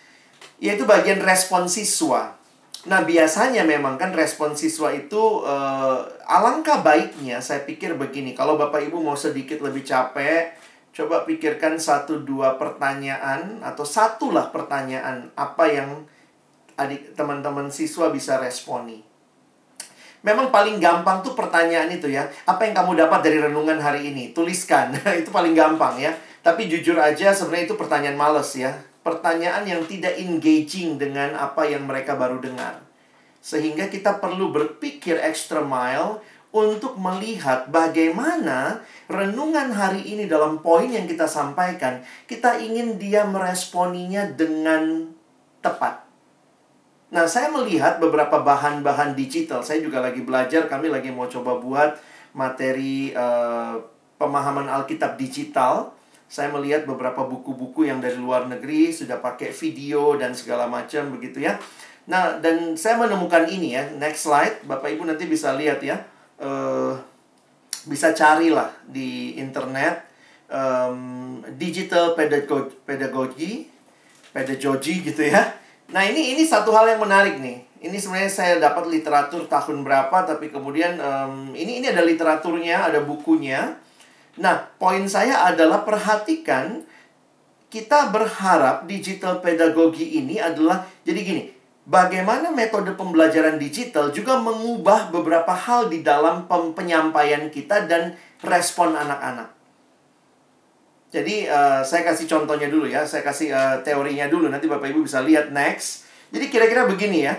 yaitu 0.63 0.87
bagian 0.87 1.19
respon 1.19 1.67
siswa. 1.67 2.39
Nah, 2.87 3.03
biasanya 3.03 3.67
memang 3.67 3.99
kan 3.99 4.15
respon 4.15 4.55
siswa 4.55 4.91
itu 4.95 5.43
uh, 5.43 6.03
alangkah 6.27 6.79
baiknya 6.83 7.39
saya 7.39 7.63
pikir 7.67 7.95
begini, 7.95 8.35
kalau 8.35 8.55
Bapak 8.59 8.79
Ibu 8.87 8.99
mau 8.99 9.15
sedikit 9.15 9.59
lebih 9.63 9.87
capek, 9.87 10.55
coba 10.91 11.23
pikirkan 11.23 11.79
satu 11.79 12.23
dua 12.23 12.59
pertanyaan 12.59 13.63
atau 13.63 13.87
satulah 13.87 14.51
pertanyaan 14.51 15.31
apa 15.35 15.67
yang 15.67 16.07
adik 16.75 17.13
teman-teman 17.17 17.69
siswa 17.69 18.09
bisa 18.09 18.37
responi. 18.41 19.13
Memang 20.23 20.55
paling 20.55 20.79
gampang 20.79 21.19
tuh 21.19 21.35
pertanyaan 21.35 21.91
itu 21.91 22.07
ya. 22.07 22.31
Apa 22.47 22.63
yang 22.63 22.73
kamu 22.79 22.95
dapat 22.95 23.19
dari 23.27 23.43
renungan 23.43 23.75
hari 23.75 24.07
ini? 24.07 24.31
Tuliskan. 24.31 24.95
itu 25.21 25.29
paling 25.29 25.51
gampang 25.51 25.99
ya. 25.99 26.15
Tapi 26.39 26.71
jujur 26.71 26.95
aja 26.95 27.35
sebenarnya 27.35 27.67
itu 27.67 27.75
pertanyaan 27.75 28.15
males 28.15 28.55
ya. 28.55 28.71
Pertanyaan 29.03 29.67
yang 29.67 29.83
tidak 29.83 30.15
engaging 30.15 30.95
dengan 30.95 31.35
apa 31.35 31.67
yang 31.67 31.83
mereka 31.83 32.15
baru 32.15 32.39
dengar. 32.39 32.79
Sehingga 33.43 33.91
kita 33.91 34.23
perlu 34.23 34.55
berpikir 34.55 35.19
extra 35.19 35.59
mile 35.59 36.23
untuk 36.55 36.95
melihat 36.95 37.67
bagaimana 37.67 38.79
renungan 39.11 39.75
hari 39.75 40.07
ini 40.07 40.29
dalam 40.29 40.63
poin 40.63 40.87
yang 40.87 41.09
kita 41.09 41.27
sampaikan, 41.27 42.05
kita 42.29 42.61
ingin 42.63 42.95
dia 42.95 43.27
meresponinya 43.27 44.29
dengan 44.31 45.11
tepat. 45.59 46.12
Nah, 47.13 47.29
saya 47.29 47.53
melihat 47.53 48.01
beberapa 48.01 48.41
bahan-bahan 48.41 49.13
digital. 49.13 49.61
Saya 49.61 49.85
juga 49.85 50.01
lagi 50.01 50.25
belajar, 50.25 50.65
kami 50.65 50.89
lagi 50.89 51.13
mau 51.13 51.29
coba 51.29 51.61
buat 51.61 52.01
materi 52.33 53.13
uh, 53.13 53.77
pemahaman 54.17 54.65
Alkitab 54.65 55.13
digital 55.21 55.93
Saya 56.25 56.49
melihat 56.49 56.89
beberapa 56.89 57.21
buku-buku 57.29 57.85
yang 57.85 58.01
dari 58.01 58.17
luar 58.17 58.49
negeri 58.49 58.89
sudah 58.89 59.21
pakai 59.21 59.53
video 59.53 60.17
dan 60.17 60.33
segala 60.33 60.65
macam 60.65 61.13
begitu 61.13 61.45
ya. 61.45 61.61
Nah, 62.09 62.41
dan 62.41 62.73
saya 62.73 62.97
menemukan 62.97 63.45
ini 63.45 63.77
ya. 63.77 63.85
Next 64.01 64.25
slide, 64.25 64.65
Bapak 64.65 64.97
Ibu 64.97 65.05
nanti 65.05 65.29
bisa 65.29 65.53
lihat 65.53 65.85
ya. 65.85 66.01
Uh, 66.41 66.97
bisa 67.85 68.17
carilah 68.17 68.73
di 68.89 69.37
internet 69.37 70.09
um, 70.49 71.37
digital 71.53 72.17
pedagogy, 72.17 72.73
pedagogy, 72.81 73.51
pedagogy 74.33 75.05
gitu 75.05 75.29
ya. 75.29 75.62
Nah 75.93 76.01
ini 76.09 76.33
ini 76.33 76.41
satu 76.41 76.73
hal 76.73 76.89
yang 76.89 77.01
menarik 77.05 77.37
nih. 77.37 77.61
Ini 77.85 77.97
sebenarnya 78.01 78.31
saya 78.31 78.53
dapat 78.57 78.89
literatur 78.89 79.45
tahun 79.45 79.85
berapa, 79.85 80.25
tapi 80.25 80.49
kemudian 80.49 80.97
um, 80.97 81.53
ini 81.53 81.83
ini 81.83 81.85
ada 81.91 82.01
literaturnya, 82.01 82.89
ada 82.89 83.05
bukunya. 83.05 83.77
Nah 84.41 84.73
poin 84.81 85.05
saya 85.05 85.45
adalah 85.45 85.85
perhatikan 85.85 86.81
kita 87.69 88.09
berharap 88.09 88.89
digital 88.89 89.37
pedagogi 89.37 90.17
ini 90.17 90.41
adalah 90.41 90.81
jadi 91.05 91.21
gini. 91.21 91.43
Bagaimana 91.83 92.49
metode 92.49 92.95
pembelajaran 92.95 93.59
digital 93.59 94.09
juga 94.15 94.39
mengubah 94.39 95.11
beberapa 95.11 95.51
hal 95.51 95.91
di 95.91 95.99
dalam 95.99 96.47
penyampaian 96.47 97.51
kita 97.51 97.85
dan 97.85 98.15
respon 98.41 98.95
anak-anak. 98.95 99.62
Jadi 101.13 101.45
uh, 101.45 101.85
saya 101.85 102.01
kasih 102.09 102.25
contohnya 102.25 102.73
dulu 102.73 102.89
ya, 102.89 103.05
saya 103.05 103.21
kasih 103.21 103.53
uh, 103.53 103.77
teorinya 103.85 104.25
dulu. 104.25 104.49
Nanti 104.49 104.65
Bapak 104.65 104.89
Ibu 104.89 105.05
bisa 105.05 105.21
lihat 105.21 105.53
next. 105.53 106.09
Jadi 106.33 106.49
kira-kira 106.49 106.89
begini 106.89 107.29
ya. 107.29 107.37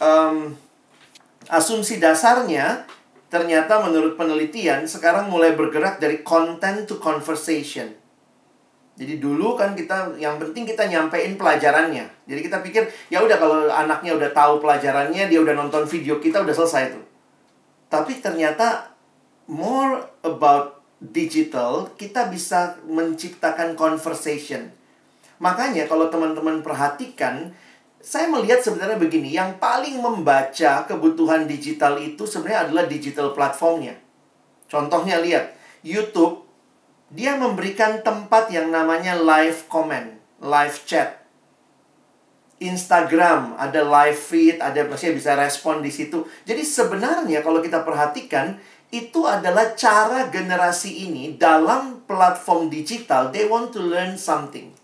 Um, 0.00 0.56
asumsi 1.52 2.00
dasarnya 2.00 2.88
ternyata 3.28 3.84
menurut 3.84 4.16
penelitian 4.16 4.88
sekarang 4.88 5.28
mulai 5.28 5.52
bergerak 5.52 6.00
dari 6.00 6.24
content 6.24 6.88
to 6.88 6.96
conversation. 6.96 7.92
Jadi 8.96 9.20
dulu 9.20 9.60
kan 9.60 9.76
kita 9.76 10.16
yang 10.16 10.40
penting 10.40 10.64
kita 10.64 10.88
nyampein 10.88 11.36
pelajarannya. 11.36 12.08
Jadi 12.24 12.40
kita 12.40 12.64
pikir 12.64 12.88
ya 13.12 13.20
udah 13.20 13.36
kalau 13.36 13.68
anaknya 13.68 14.16
udah 14.16 14.32
tahu 14.32 14.56
pelajarannya, 14.60 15.28
dia 15.28 15.40
udah 15.40 15.52
nonton 15.52 15.84
video 15.84 16.16
kita 16.16 16.40
udah 16.40 16.52
selesai 16.56 16.96
tuh. 16.96 17.04
Tapi 17.92 18.24
ternyata 18.24 18.88
more 19.48 20.00
about 20.24 20.79
digital, 21.00 21.96
kita 21.96 22.28
bisa 22.28 22.76
menciptakan 22.84 23.72
conversation. 23.72 24.68
Makanya 25.40 25.88
kalau 25.88 26.12
teman-teman 26.12 26.60
perhatikan, 26.60 27.56
saya 28.00 28.28
melihat 28.28 28.60
sebenarnya 28.60 29.00
begini, 29.00 29.32
yang 29.32 29.56
paling 29.56 29.96
membaca 30.00 30.84
kebutuhan 30.84 31.48
digital 31.48 31.96
itu 31.96 32.28
sebenarnya 32.28 32.68
adalah 32.68 32.84
digital 32.84 33.32
platformnya. 33.32 33.96
Contohnya 34.68 35.20
lihat, 35.24 35.56
YouTube, 35.80 36.44
dia 37.10 37.34
memberikan 37.34 38.04
tempat 38.04 38.52
yang 38.52 38.68
namanya 38.68 39.16
live 39.16 39.66
comment, 39.66 40.14
live 40.38 40.76
chat. 40.84 41.20
Instagram 42.60 43.56
ada 43.56 43.80
live 43.80 44.20
feed, 44.20 44.60
ada 44.60 44.84
bisa 44.84 45.32
respon 45.32 45.80
di 45.80 45.88
situ. 45.88 46.28
Jadi 46.44 46.60
sebenarnya 46.60 47.40
kalau 47.40 47.64
kita 47.64 47.80
perhatikan 47.80 48.60
itu 48.90 49.22
adalah 49.22 49.78
cara 49.78 50.26
generasi 50.34 51.06
ini 51.06 51.38
dalam 51.38 52.02
platform 52.10 52.66
digital 52.66 53.30
they 53.30 53.46
want 53.46 53.70
to 53.70 53.78
learn 53.78 54.18
something. 54.18 54.74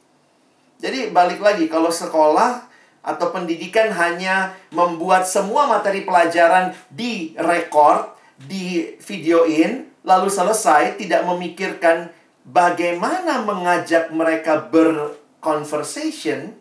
Jadi 0.79 1.11
balik 1.11 1.43
lagi 1.43 1.67
kalau 1.67 1.91
sekolah 1.91 2.63
atau 3.07 3.27
pendidikan 3.31 3.91
hanya 3.95 4.55
membuat 4.75 5.27
semua 5.27 5.67
materi 5.71 6.03
pelajaran 6.03 6.75
di 6.91 7.35
record, 7.39 8.15
di 8.35 8.99
videoin, 8.99 9.87
lalu 10.03 10.27
selesai 10.27 10.99
tidak 10.99 11.23
memikirkan 11.23 12.11
bagaimana 12.47 13.43
mengajak 13.47 14.11
mereka 14.11 14.59
berconversation. 14.71 16.55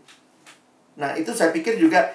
Nah, 0.96 1.18
itu 1.18 1.34
saya 1.34 1.54
pikir 1.54 1.78
juga 1.82 2.14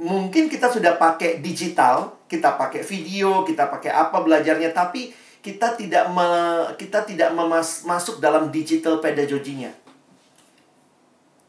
mungkin 0.00 0.48
kita 0.48 0.72
sudah 0.72 0.96
pakai 0.96 1.44
digital, 1.44 2.24
kita 2.24 2.56
pakai 2.56 2.80
video, 2.80 3.44
kita 3.44 3.68
pakai 3.68 3.92
apa 3.92 4.24
belajarnya, 4.24 4.72
tapi 4.72 5.12
kita 5.44 5.76
tidak 5.76 6.08
me, 6.12 6.28
kita 6.80 7.04
tidak 7.04 7.36
memas, 7.36 7.84
masuk 7.84 8.16
dalam 8.16 8.48
digital 8.48 9.00
pedagoginya. 9.04 9.72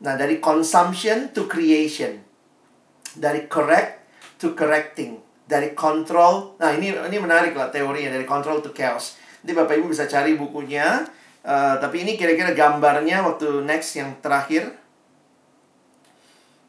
Nah, 0.02 0.18
dari 0.20 0.44
consumption 0.44 1.32
to 1.32 1.48
creation. 1.48 2.20
Dari 3.16 3.48
correct 3.48 4.04
to 4.42 4.52
correcting. 4.58 5.22
Dari 5.46 5.72
control. 5.78 6.58
Nah, 6.58 6.74
ini 6.76 6.92
ini 6.92 7.18
menarik 7.22 7.54
lah 7.54 7.70
teorinya 7.70 8.12
dari 8.12 8.26
control 8.26 8.60
to 8.66 8.74
chaos. 8.74 9.20
Nanti 9.44 9.54
Bapak 9.54 9.78
Ibu 9.78 9.94
bisa 9.94 10.10
cari 10.10 10.34
bukunya. 10.36 11.06
Uh, 11.42 11.76
tapi 11.82 12.06
ini 12.06 12.18
kira-kira 12.18 12.54
gambarnya 12.54 13.22
waktu 13.22 13.62
next 13.62 13.94
yang 13.98 14.18
terakhir. 14.24 14.81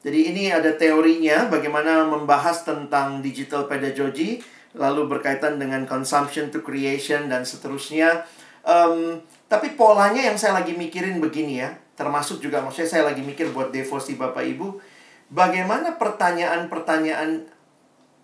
Jadi 0.03 0.35
ini 0.35 0.51
ada 0.51 0.75
teorinya 0.75 1.47
bagaimana 1.47 2.03
membahas 2.03 2.67
tentang 2.67 3.23
digital 3.23 3.71
pedagogy, 3.71 4.43
lalu 4.75 5.07
berkaitan 5.07 5.63
dengan 5.63 5.87
consumption 5.87 6.51
to 6.51 6.59
creation 6.59 7.31
dan 7.31 7.47
seterusnya. 7.47 8.27
Um, 8.67 9.23
tapi 9.47 9.79
polanya 9.79 10.27
yang 10.27 10.35
saya 10.35 10.59
lagi 10.59 10.75
mikirin 10.75 11.23
begini 11.23 11.63
ya, 11.63 11.79
termasuk 11.95 12.43
juga 12.43 12.59
maksudnya 12.59 12.91
saya 12.91 13.05
lagi 13.15 13.23
mikir 13.23 13.55
buat 13.55 13.71
devosi 13.71 14.19
Bapak 14.19 14.43
Ibu, 14.43 14.83
bagaimana 15.31 15.95
pertanyaan-pertanyaan 15.95 17.47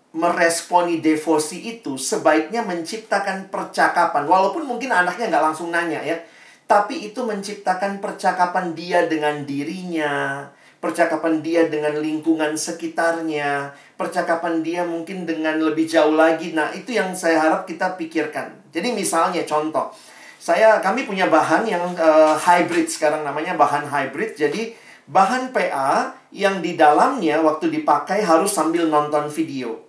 meresponi 0.09 0.99
devosi 0.99 1.77
itu 1.77 1.95
sebaiknya 1.95 2.65
menciptakan 2.65 3.47
percakapan, 3.53 4.25
walaupun 4.25 4.65
mungkin 4.65 4.89
anaknya 4.89 5.29
nggak 5.29 5.45
langsung 5.53 5.69
nanya 5.69 6.01
ya, 6.01 6.17
tapi 6.65 7.07
itu 7.13 7.21
menciptakan 7.21 8.01
percakapan 8.01 8.73
dia 8.73 9.05
dengan 9.05 9.45
dirinya, 9.45 10.43
percakapan 10.79 11.43
dia 11.43 11.67
dengan 11.67 11.99
lingkungan 11.99 12.55
sekitarnya, 12.55 13.75
percakapan 13.99 14.63
dia 14.63 14.87
mungkin 14.87 15.27
dengan 15.27 15.59
lebih 15.59 15.83
jauh 15.87 16.15
lagi. 16.15 16.55
Nah, 16.55 16.71
itu 16.71 16.95
yang 16.95 17.11
saya 17.11 17.43
harap 17.43 17.67
kita 17.67 17.99
pikirkan. 17.99 18.71
Jadi 18.71 18.95
misalnya 18.95 19.43
contoh, 19.43 19.91
saya 20.39 20.79
kami 20.79 21.03
punya 21.03 21.27
bahan 21.27 21.67
yang 21.67 21.83
uh, 21.99 22.39
hybrid 22.39 22.87
sekarang 22.87 23.27
namanya 23.27 23.59
bahan 23.59 23.91
hybrid. 23.91 24.39
Jadi 24.39 24.71
bahan 25.11 25.51
PA 25.51 26.15
yang 26.31 26.63
di 26.63 26.79
dalamnya 26.79 27.43
waktu 27.43 27.67
dipakai 27.67 28.23
harus 28.23 28.55
sambil 28.55 28.87
nonton 28.87 29.27
video. 29.27 29.88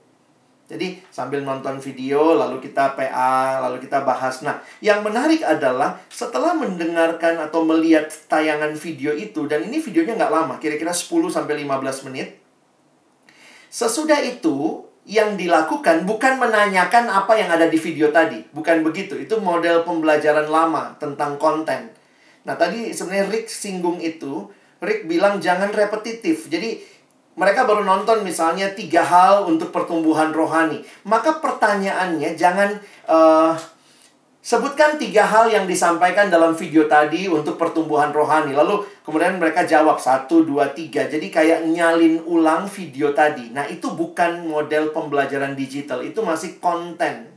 Jadi 0.70 1.02
sambil 1.10 1.42
nonton 1.42 1.82
video 1.82 2.38
lalu 2.38 2.62
kita 2.62 2.94
PA, 2.94 3.58
lalu 3.66 3.82
kita 3.82 4.06
bahas. 4.06 4.46
Nah, 4.46 4.62
yang 4.78 5.02
menarik 5.02 5.42
adalah 5.42 5.98
setelah 6.06 6.54
mendengarkan 6.54 7.42
atau 7.42 7.66
melihat 7.66 8.06
tayangan 8.30 8.78
video 8.78 9.10
itu 9.10 9.50
dan 9.50 9.66
ini 9.66 9.82
videonya 9.82 10.14
nggak 10.14 10.30
lama, 10.30 10.54
kira-kira 10.62 10.94
10 10.94 11.26
sampai 11.26 11.66
15 11.66 12.06
menit. 12.06 12.38
Sesudah 13.66 14.22
itu 14.22 14.86
yang 15.10 15.34
dilakukan 15.34 16.06
bukan 16.06 16.38
menanyakan 16.38 17.10
apa 17.10 17.34
yang 17.34 17.50
ada 17.50 17.66
di 17.66 17.74
video 17.74 18.14
tadi, 18.14 18.46
bukan 18.54 18.86
begitu. 18.86 19.18
Itu 19.18 19.42
model 19.42 19.82
pembelajaran 19.82 20.46
lama 20.46 20.94
tentang 21.02 21.34
konten. 21.34 21.90
Nah, 22.46 22.54
tadi 22.54 22.94
sebenarnya 22.94 23.26
Rick 23.26 23.50
singgung 23.50 23.98
itu, 23.98 24.46
Rick 24.78 25.10
bilang 25.10 25.42
jangan 25.42 25.74
repetitif. 25.74 26.46
Jadi 26.46 26.78
mereka 27.40 27.64
baru 27.64 27.88
nonton 27.88 28.20
misalnya 28.20 28.68
tiga 28.76 29.00
hal 29.00 29.48
untuk 29.48 29.72
pertumbuhan 29.72 30.28
rohani. 30.28 30.84
Maka 31.08 31.40
pertanyaannya 31.40 32.36
jangan 32.36 32.76
uh, 33.08 33.56
sebutkan 34.44 35.00
tiga 35.00 35.24
hal 35.24 35.48
yang 35.48 35.64
disampaikan 35.64 36.28
dalam 36.28 36.52
video 36.52 36.84
tadi 36.84 37.32
untuk 37.32 37.56
pertumbuhan 37.56 38.12
rohani. 38.12 38.52
Lalu 38.52 38.84
kemudian 39.00 39.40
mereka 39.40 39.64
jawab 39.64 39.96
satu, 39.96 40.44
dua, 40.44 40.76
tiga. 40.76 41.08
Jadi 41.08 41.32
kayak 41.32 41.64
nyalin 41.64 42.20
ulang 42.28 42.68
video 42.68 43.16
tadi. 43.16 43.48
Nah 43.56 43.64
itu 43.72 43.88
bukan 43.88 44.44
model 44.44 44.92
pembelajaran 44.92 45.56
digital. 45.56 46.04
Itu 46.04 46.20
masih 46.20 46.60
konten. 46.60 47.32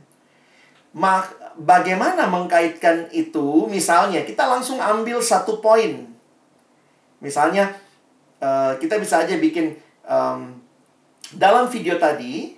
Mak 0.92 1.56
bagaimana 1.64 2.28
mengkaitkan 2.28 3.08
itu? 3.08 3.64
Misalnya 3.72 4.20
kita 4.20 4.44
langsung 4.44 4.84
ambil 4.84 5.24
satu 5.24 5.64
poin. 5.64 6.12
Misalnya 7.24 7.72
uh, 8.44 8.76
kita 8.76 9.00
bisa 9.00 9.24
aja 9.24 9.40
bikin 9.40 9.83
um, 10.08 10.60
dalam 11.34 11.66
video 11.72 11.96
tadi, 11.96 12.54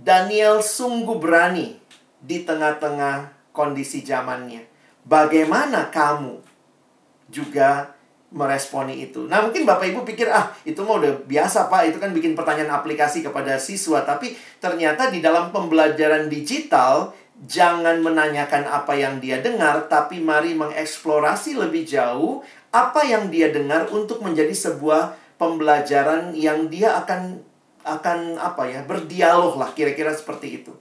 Daniel 0.00 0.64
sungguh 0.64 1.20
berani 1.20 1.76
di 2.20 2.42
tengah-tengah 2.42 3.32
kondisi 3.52 4.00
zamannya. 4.00 4.64
Bagaimana 5.04 5.92
kamu 5.92 6.40
juga 7.28 7.92
meresponi 8.32 9.04
itu? 9.04 9.28
Nah, 9.28 9.44
mungkin 9.44 9.68
Bapak 9.68 9.92
Ibu 9.92 10.04
pikir, 10.08 10.32
ah, 10.32 10.52
itu 10.64 10.80
mau 10.84 10.96
udah 11.00 11.20
biasa, 11.24 11.68
Pak. 11.68 11.92
Itu 11.92 11.98
kan 12.00 12.12
bikin 12.16 12.32
pertanyaan 12.32 12.72
aplikasi 12.80 13.20
kepada 13.20 13.60
siswa. 13.60 14.04
Tapi 14.04 14.36
ternyata 14.60 15.12
di 15.12 15.20
dalam 15.20 15.52
pembelajaran 15.52 16.32
digital, 16.32 17.12
jangan 17.44 18.00
menanyakan 18.04 18.68
apa 18.68 18.92
yang 18.96 19.20
dia 19.20 19.40
dengar, 19.40 19.88
tapi 19.88 20.20
mari 20.20 20.52
mengeksplorasi 20.52 21.56
lebih 21.56 21.88
jauh 21.88 22.44
apa 22.70 23.02
yang 23.02 23.32
dia 23.32 23.50
dengar 23.50 23.90
untuk 23.90 24.22
menjadi 24.22 24.52
sebuah 24.54 25.16
pembelajaran 25.40 26.36
yang 26.36 26.68
dia 26.68 27.00
akan 27.00 27.40
akan 27.80 28.36
apa 28.36 28.68
ya 28.68 28.84
berdialog 28.84 29.56
lah 29.56 29.72
kira-kira 29.72 30.12
seperti 30.12 30.60
itu 30.60 30.76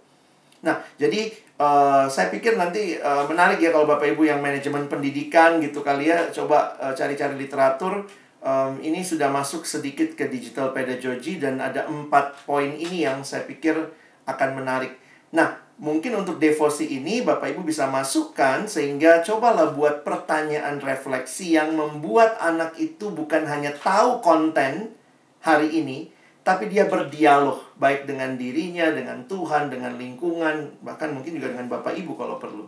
Nah, 0.60 0.84
jadi 1.00 1.32
uh, 1.60 2.06
saya 2.12 2.28
pikir 2.28 2.60
nanti 2.60 3.00
uh, 3.00 3.24
menarik 3.28 3.64
ya 3.64 3.72
kalau 3.72 3.88
Bapak 3.88 4.12
Ibu 4.16 4.28
yang 4.28 4.44
manajemen 4.44 4.92
pendidikan 4.92 5.64
gitu 5.64 5.80
kali 5.80 6.12
ya 6.12 6.28
coba 6.32 6.76
uh, 6.80 6.94
cari-cari 6.96 7.36
literatur. 7.40 8.08
Um, 8.40 8.80
ini 8.80 9.04
sudah 9.04 9.28
masuk 9.28 9.68
sedikit 9.68 10.16
ke 10.16 10.32
digital 10.32 10.72
pedagogy 10.72 11.44
dan 11.44 11.60
ada 11.60 11.84
empat 11.92 12.48
poin 12.48 12.72
ini 12.72 13.04
yang 13.04 13.20
saya 13.20 13.44
pikir 13.44 13.76
akan 14.24 14.50
menarik. 14.56 14.96
Nah, 15.36 15.60
mungkin 15.80 16.20
untuk 16.20 16.38
devosi 16.38 17.00
ini 17.00 17.24
Bapak 17.24 17.56
Ibu 17.56 17.64
bisa 17.64 17.88
masukkan 17.88 18.68
sehingga 18.68 19.24
cobalah 19.24 19.72
buat 19.72 20.04
pertanyaan 20.04 20.84
refleksi 20.84 21.56
yang 21.56 21.74
membuat 21.74 22.36
anak 22.44 22.76
itu 22.76 23.10
bukan 23.10 23.48
hanya 23.48 23.72
tahu 23.80 24.20
konten 24.20 24.92
hari 25.40 25.72
ini, 25.80 26.12
tapi 26.44 26.68
dia 26.68 26.86
berdialog 26.86 27.64
baik 27.80 28.04
dengan 28.04 28.36
dirinya, 28.36 28.92
dengan 28.92 29.24
Tuhan, 29.26 29.72
dengan 29.72 29.96
lingkungan, 29.96 30.84
bahkan 30.84 31.16
mungkin 31.16 31.40
juga 31.40 31.56
dengan 31.56 31.72
Bapak 31.72 31.96
Ibu 31.96 32.14
kalau 32.20 32.36
perlu. 32.36 32.68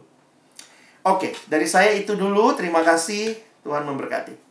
Oke, 1.02 1.34
dari 1.50 1.66
saya 1.66 1.92
itu 1.98 2.14
dulu. 2.14 2.54
Terima 2.54 2.86
kasih. 2.86 3.34
Tuhan 3.66 3.86
memberkati. 3.86 4.51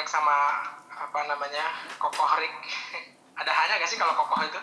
Alex 0.00 0.16
sama 0.16 0.64
apa 0.88 1.28
namanya 1.28 1.76
Kokoh 2.00 2.40
Rick. 2.40 2.56
Ada 3.44 3.52
hanya 3.52 3.84
gak 3.84 3.84
sih 3.84 4.00
kalau 4.00 4.16
Kokoh 4.16 4.40
itu? 4.48 4.56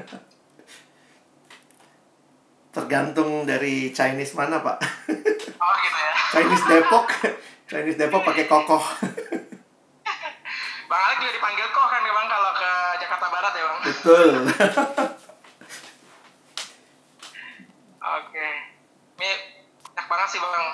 Tergantung 2.80 3.44
dari 3.44 3.92
Chinese 3.92 4.32
mana 4.32 4.64
pak. 4.64 4.80
Oh 5.60 5.74
gitu 5.76 5.98
ya. 6.00 6.12
Chinese 6.32 6.64
Depok. 6.72 7.04
Chinese 7.68 8.00
Depok 8.00 8.24
pakai 8.24 8.48
Kokoh. 8.48 8.80
Bang 10.88 11.02
Alex 11.04 11.20
juga 11.20 11.36
dipanggil 11.36 11.68
Koh 11.68 11.84
kan 11.84 12.00
bang 12.00 12.28
kalau 12.32 12.52
ke 12.56 12.72
Jakarta 12.96 13.26
Barat 13.28 13.52
ya 13.52 13.64
bang? 13.68 13.80
Betul. 13.84 14.30
Oke, 18.00 18.48
ini 19.20 19.30
banyak 19.84 20.06
banget 20.08 20.28
sih 20.32 20.40
bang 20.40 20.66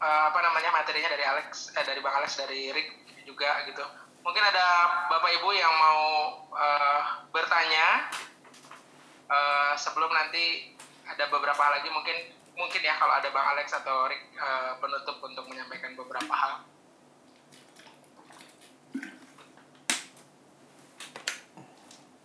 uh, 0.00 0.22
apa 0.32 0.38
namanya 0.40 0.69
materinya 0.90 1.14
dari 1.14 1.22
Alex, 1.22 1.70
eh, 1.70 1.84
dari 1.86 2.02
bang 2.02 2.14
Alex 2.18 2.30
dari 2.34 2.60
Rick 2.74 2.88
juga 3.22 3.62
gitu. 3.62 3.86
Mungkin 4.26 4.42
ada 4.42 4.66
Bapak 5.06 5.30
Ibu 5.38 5.54
yang 5.54 5.70
mau 5.70 6.02
uh, 6.50 7.02
bertanya 7.30 8.10
uh, 9.30 9.78
sebelum 9.78 10.10
nanti 10.10 10.74
ada 11.06 11.30
beberapa 11.30 11.62
hal 11.62 11.78
lagi 11.78 11.94
mungkin 11.94 12.34
mungkin 12.58 12.82
ya 12.82 12.98
kalau 12.98 13.14
ada 13.14 13.30
Bang 13.30 13.54
Alex 13.54 13.70
atau 13.70 14.10
Rick 14.10 14.34
uh, 14.34 14.82
penutup 14.82 15.22
untuk 15.22 15.46
menyampaikan 15.46 15.94
beberapa 15.94 16.34
hal. 16.34 16.66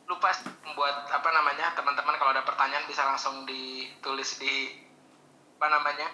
Lupa 0.09 0.33
membuat 0.65 1.05
apa 1.13 1.29
namanya 1.29 1.69
teman-teman 1.77 2.17
kalau 2.17 2.33
ada 2.33 2.41
pertanyaan 2.41 2.89
bisa 2.89 3.05
langsung 3.05 3.45
ditulis 3.45 4.41
di 4.41 4.81
apa 5.61 5.69
namanya 5.69 6.09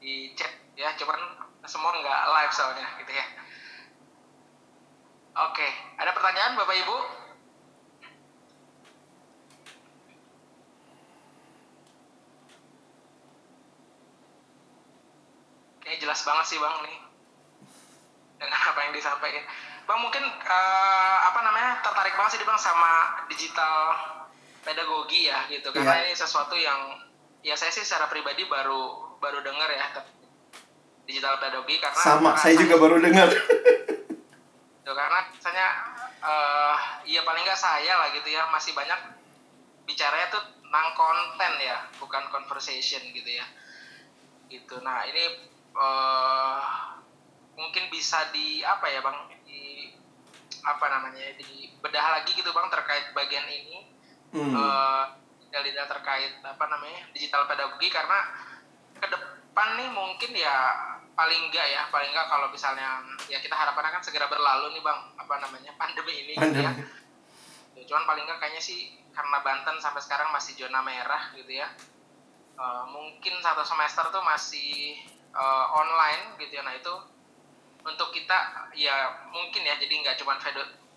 di 0.00 0.32
chat 0.32 0.64
ya 0.74 0.90
cuman 0.98 1.44
semua 1.66 1.92
nggak 1.92 2.22
live 2.30 2.52
soalnya 2.52 2.88
gitu 3.00 3.12
ya 3.12 3.26
Oke, 5.34 5.66
ada 5.98 6.14
pertanyaan 6.14 6.54
Bapak 6.54 6.78
Ibu? 6.78 6.96
Kayaknya 15.82 15.98
jelas 16.06 16.22
banget 16.22 16.46
sih 16.54 16.58
Bang 16.62 16.86
nih 16.86 16.98
dengan 18.38 18.62
apa 18.70 18.78
yang 18.86 18.94
disampaikan. 18.94 19.42
Bang 19.90 20.06
mungkin 20.06 20.22
uh, 20.22 21.18
apa 21.26 21.40
namanya 21.42 21.82
tertarik 21.82 22.14
banget 22.14 22.38
sih 22.38 22.46
Bang 22.46 22.54
sama 22.54 23.26
digital 23.26 23.90
pedagogi 24.62 25.26
ya 25.26 25.50
gitu 25.50 25.74
karena 25.74 25.98
yeah. 25.98 26.06
ini 26.08 26.14
sesuatu 26.14 26.54
yang 26.54 26.94
ya 27.42 27.58
saya 27.58 27.74
sih 27.74 27.82
secara 27.82 28.06
pribadi 28.06 28.46
baru 28.46 29.18
baru 29.18 29.42
dengar 29.42 29.68
ya 29.68 29.84
digital 31.04 31.36
pedagogi 31.36 31.76
karena 31.80 32.00
sama 32.00 32.30
saya 32.36 32.56
juga 32.56 32.76
baru 32.80 32.96
dengar. 33.00 33.28
Gitu 33.28 34.92
karena 34.92 35.20
misalnya 35.32 35.68
uh, 36.20 36.76
ya 37.04 37.20
paling 37.24 37.44
nggak 37.44 37.60
saya 37.60 37.92
lah 38.00 38.08
gitu 38.12 38.28
ya 38.32 38.48
masih 38.52 38.72
banyak 38.76 39.00
bicaranya 39.84 40.28
tuh 40.32 40.42
tentang 40.64 40.88
konten 40.96 41.52
ya 41.60 41.78
bukan 42.00 42.24
conversation 42.32 43.04
gitu 43.12 43.30
ya. 43.30 43.46
Gitu. 44.48 44.74
Nah 44.80 45.04
ini 45.08 45.48
uh, 45.76 46.60
mungkin 47.54 47.88
bisa 47.92 48.32
di 48.34 48.64
apa 48.64 48.88
ya 48.90 49.00
bang 49.04 49.18
di 49.44 49.92
apa 50.64 50.86
namanya 50.88 51.36
di 51.36 51.68
bedah 51.84 52.20
lagi 52.20 52.32
gitu 52.32 52.50
bang 52.50 52.68
terkait 52.72 53.12
bagian 53.12 53.46
ini. 53.48 53.92
Hmm. 54.34 54.50
uh, 54.50 55.06
terkait 55.54 56.42
apa 56.42 56.64
namanya 56.66 57.06
digital 57.14 57.46
pedagogi 57.46 57.86
karena 57.86 58.18
ke 58.98 59.06
depan 59.06 59.33
nih 59.54 59.88
mungkin 59.94 60.30
ya 60.34 60.56
paling 61.14 61.40
enggak 61.46 61.66
ya 61.70 61.86
paling 61.94 62.10
enggak 62.10 62.26
kalau 62.26 62.50
misalnya 62.50 62.98
ya 63.30 63.38
kita 63.38 63.54
harapan 63.54 63.94
kan 63.94 64.02
segera 64.02 64.26
berlalu 64.26 64.74
nih 64.74 64.82
bang 64.82 64.98
apa 65.14 65.34
namanya 65.38 65.72
pandemi 65.80 66.26
ini 66.26 66.32
gitu 66.34 66.58
ya. 66.58 66.72
Cuman 67.86 68.04
paling 68.08 68.24
enggak 68.26 68.42
kayaknya 68.42 68.62
sih 68.62 68.98
karena 69.14 69.38
Banten 69.46 69.78
sampai 69.78 70.02
sekarang 70.02 70.34
masih 70.34 70.58
zona 70.58 70.82
merah 70.82 71.30
gitu 71.38 71.54
ya. 71.54 71.70
Uh, 72.54 72.86
mungkin 72.86 73.34
satu 73.42 73.66
semester 73.66 74.10
tuh 74.14 74.22
masih 74.22 74.98
uh, 75.34 75.66
online 75.74 76.38
gitu 76.42 76.58
ya. 76.58 76.62
Nah 76.66 76.74
itu 76.74 76.94
untuk 77.84 78.10
kita 78.10 78.72
ya 78.74 79.28
mungkin 79.30 79.62
ya 79.62 79.76
jadi 79.76 79.92
nggak 80.02 80.16
cuma 80.18 80.40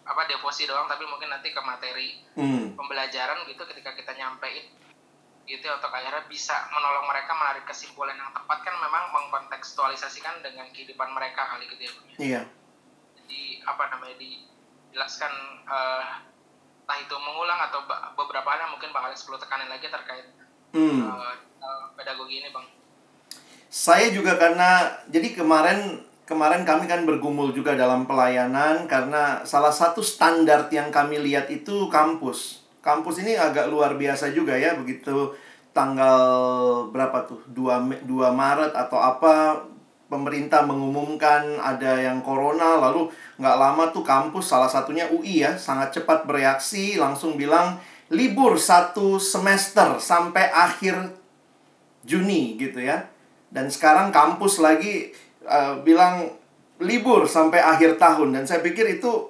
apa 0.08 0.22
devosi 0.32 0.64
doang 0.64 0.88
tapi 0.88 1.04
mungkin 1.04 1.28
nanti 1.28 1.52
ke 1.52 1.60
materi 1.60 2.16
hmm. 2.40 2.80
pembelajaran 2.80 3.44
gitu 3.44 3.60
ketika 3.68 3.92
kita 3.92 4.16
nyampein 4.16 4.64
gitu 5.48 5.64
ya, 5.64 5.80
untuk 5.80 5.90
akhirnya 5.90 6.28
bisa 6.28 6.68
menolong 6.76 7.08
mereka 7.08 7.32
menarik 7.32 7.64
kesimpulan 7.64 8.20
yang 8.20 8.36
tepat 8.36 8.68
kan 8.68 8.76
memang 8.84 9.16
mengkontekstualisasikan 9.16 10.44
dengan 10.44 10.68
kehidupan 10.76 11.10
mereka 11.16 11.48
kali 11.56 11.72
gitu 11.72 11.88
ya 11.88 11.94
Iya. 12.20 12.42
Jadi 13.16 13.64
apa 13.64 13.84
namanya 13.96 14.20
dijelaskan 14.20 15.34
uh, 15.64 16.04
entah 16.84 16.98
itu 17.00 17.16
mengulang 17.16 17.60
atau 17.72 17.84
beberapa 18.16 18.48
hal 18.48 18.68
yang 18.68 18.72
mungkin 18.76 18.92
Bang 18.92 19.08
Alex 19.08 19.24
perlu 19.24 19.40
tekanin 19.40 19.72
lagi 19.72 19.88
terkait 19.88 20.28
hmm. 20.76 21.04
uh, 21.04 21.36
pedagogi 21.96 22.44
ini 22.44 22.52
Bang. 22.52 22.68
Saya 23.68 24.12
juga 24.12 24.36
karena 24.40 25.00
jadi 25.08 25.36
kemarin 25.36 26.04
kemarin 26.28 26.68
kami 26.68 26.92
kan 26.92 27.08
bergumul 27.08 27.56
juga 27.56 27.76
dalam 27.76 28.04
pelayanan 28.04 28.84
karena 28.88 29.48
salah 29.48 29.72
satu 29.72 30.04
standar 30.04 30.68
yang 30.72 30.92
kami 30.92 31.24
lihat 31.24 31.48
itu 31.48 31.88
kampus 31.88 32.57
kampus 32.88 33.20
ini 33.20 33.36
agak 33.36 33.68
luar 33.68 34.00
biasa 34.00 34.32
juga 34.32 34.56
ya 34.56 34.80
begitu 34.80 35.36
tanggal 35.76 36.24
berapa 36.96 37.28
tuh? 37.28 37.44
2 37.52 38.08
2 38.08 38.32
Maret 38.32 38.72
atau 38.72 38.96
apa 39.04 39.68
pemerintah 40.08 40.64
mengumumkan 40.64 41.60
ada 41.60 42.00
yang 42.00 42.24
corona 42.24 42.80
lalu 42.80 43.12
nggak 43.36 43.58
lama 43.60 43.92
tuh 43.92 44.08
kampus 44.08 44.56
salah 44.56 44.72
satunya 44.72 45.12
UI 45.12 45.44
ya 45.44 45.60
sangat 45.60 46.00
cepat 46.00 46.24
bereaksi 46.24 46.96
langsung 46.96 47.36
bilang 47.36 47.76
libur 48.08 48.56
satu 48.56 49.20
semester 49.20 50.00
sampai 50.00 50.48
akhir 50.48 51.28
Juni 52.08 52.56
gitu 52.56 52.80
ya. 52.80 53.12
Dan 53.52 53.68
sekarang 53.68 54.16
kampus 54.16 54.64
lagi 54.64 55.12
uh, 55.44 55.84
bilang 55.84 56.32
libur 56.80 57.28
sampai 57.28 57.60
akhir 57.60 58.00
tahun. 58.00 58.32
Dan 58.32 58.44
saya 58.48 58.64
pikir 58.64 58.88
itu 59.00 59.28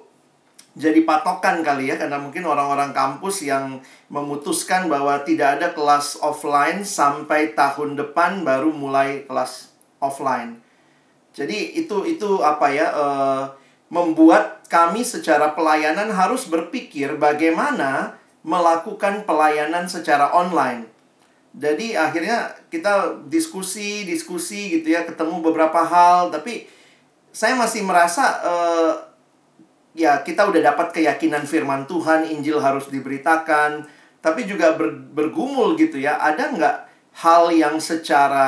jadi 0.78 1.02
patokan 1.02 1.66
kali 1.66 1.90
ya 1.90 1.98
karena 1.98 2.22
mungkin 2.22 2.46
orang-orang 2.46 2.94
kampus 2.94 3.42
yang 3.42 3.82
memutuskan 4.06 4.86
bahwa 4.86 5.18
tidak 5.26 5.58
ada 5.58 5.74
kelas 5.74 6.22
offline 6.22 6.86
sampai 6.86 7.50
tahun 7.58 7.98
depan 7.98 8.46
baru 8.46 8.70
mulai 8.70 9.26
kelas 9.26 9.74
offline. 9.98 10.62
Jadi 11.34 11.82
itu 11.82 12.06
itu 12.06 12.46
apa 12.46 12.70
ya 12.70 12.94
uh, 12.94 13.44
membuat 13.90 14.62
kami 14.70 15.02
secara 15.02 15.58
pelayanan 15.58 16.14
harus 16.14 16.46
berpikir 16.46 17.18
bagaimana 17.18 18.14
melakukan 18.46 19.26
pelayanan 19.26 19.90
secara 19.90 20.30
online. 20.30 20.86
Jadi 21.58 21.98
akhirnya 21.98 22.54
kita 22.70 23.18
diskusi 23.26 24.06
diskusi 24.06 24.78
gitu 24.78 24.94
ya 24.94 25.02
ketemu 25.02 25.42
beberapa 25.42 25.82
hal 25.82 26.30
tapi 26.30 26.70
saya 27.34 27.58
masih 27.58 27.82
merasa 27.82 28.24
uh, 28.46 29.07
ya 29.98 30.22
kita 30.22 30.46
udah 30.46 30.62
dapat 30.62 30.94
keyakinan 30.94 31.42
firman 31.42 31.84
Tuhan, 31.90 32.30
Injil 32.30 32.62
harus 32.62 32.86
diberitakan, 32.86 33.82
tapi 34.22 34.46
juga 34.46 34.78
ber, 34.78 34.94
bergumul 35.10 35.74
gitu 35.74 35.98
ya. 35.98 36.22
Ada 36.22 36.54
nggak 36.54 36.76
hal 37.18 37.50
yang 37.50 37.82
secara 37.82 38.46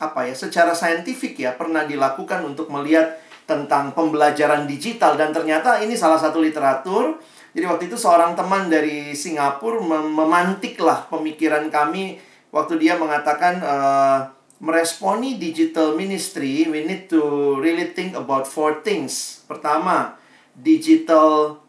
apa 0.00 0.20
ya, 0.24 0.32
secara 0.32 0.72
saintifik 0.72 1.36
ya 1.36 1.52
pernah 1.52 1.84
dilakukan 1.84 2.40
untuk 2.48 2.72
melihat 2.72 3.20
tentang 3.44 3.92
pembelajaran 3.92 4.66
digital 4.66 5.14
dan 5.14 5.30
ternyata 5.30 5.78
ini 5.84 5.92
salah 5.92 6.18
satu 6.18 6.40
literatur. 6.40 7.20
Jadi 7.56 7.64
waktu 7.64 7.84
itu 7.88 7.96
seorang 7.96 8.36
teman 8.36 8.68
dari 8.68 9.16
Singapura 9.16 9.80
mem 9.80 10.12
memantiklah 10.12 11.08
pemikiran 11.08 11.72
kami 11.72 12.20
waktu 12.52 12.76
dia 12.76 13.00
mengatakan 13.00 13.60
uh, 13.64 14.28
meresponi 14.60 15.36
digital 15.36 15.96
ministry, 15.96 16.64
we 16.68 16.84
need 16.84 17.08
to 17.12 17.20
really 17.60 17.92
think 17.92 18.16
about 18.16 18.48
four 18.48 18.80
things. 18.80 19.44
Pertama, 19.44 20.16
digital 20.56 21.60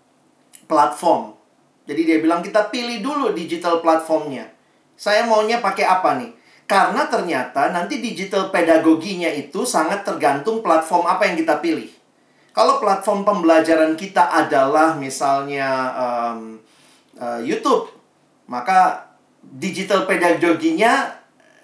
platform. 0.67 1.35
Jadi 1.87 2.01
dia 2.03 2.17
bilang 2.19 2.43
kita 2.43 2.67
pilih 2.67 2.99
dulu 2.99 3.31
digital 3.31 3.79
platformnya. 3.79 4.51
Saya 4.99 5.23
maunya 5.23 5.63
pakai 5.63 5.85
apa 5.87 6.19
nih? 6.19 6.31
Karena 6.67 7.07
ternyata 7.07 7.71
nanti 7.71 8.03
digital 8.03 8.51
pedagoginya 8.51 9.31
itu 9.31 9.63
sangat 9.63 10.03
tergantung 10.03 10.59
platform 10.59 11.07
apa 11.07 11.31
yang 11.31 11.39
kita 11.39 11.63
pilih. 11.63 11.87
Kalau 12.51 12.81
platform 12.83 13.23
pembelajaran 13.23 13.95
kita 13.95 14.27
adalah 14.33 14.97
misalnya 14.99 15.93
um, 15.95 16.59
uh, 17.15 17.39
YouTube, 17.39 17.87
maka 18.51 19.13
digital 19.39 20.03
pedagoginya 20.03 21.15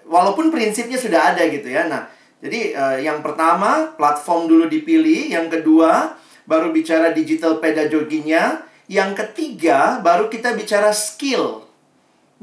walaupun 0.08 0.48
prinsipnya 0.48 0.96
sudah 0.96 1.34
ada 1.34 1.44
gitu 1.52 1.68
ya. 1.68 1.84
Nah, 1.84 2.08
jadi 2.40 2.72
uh, 2.72 2.96
yang 3.02 3.20
pertama 3.20 3.92
platform 3.98 4.48
dulu 4.48 4.64
dipilih, 4.70 5.34
yang 5.34 5.52
kedua 5.52 6.16
baru 6.44 6.72
bicara 6.72 7.12
digital 7.12 7.60
pedagoginya, 7.60 8.64
yang 8.88 9.16
ketiga 9.16 10.00
baru 10.04 10.28
kita 10.28 10.52
bicara 10.52 10.92
skill 10.92 11.64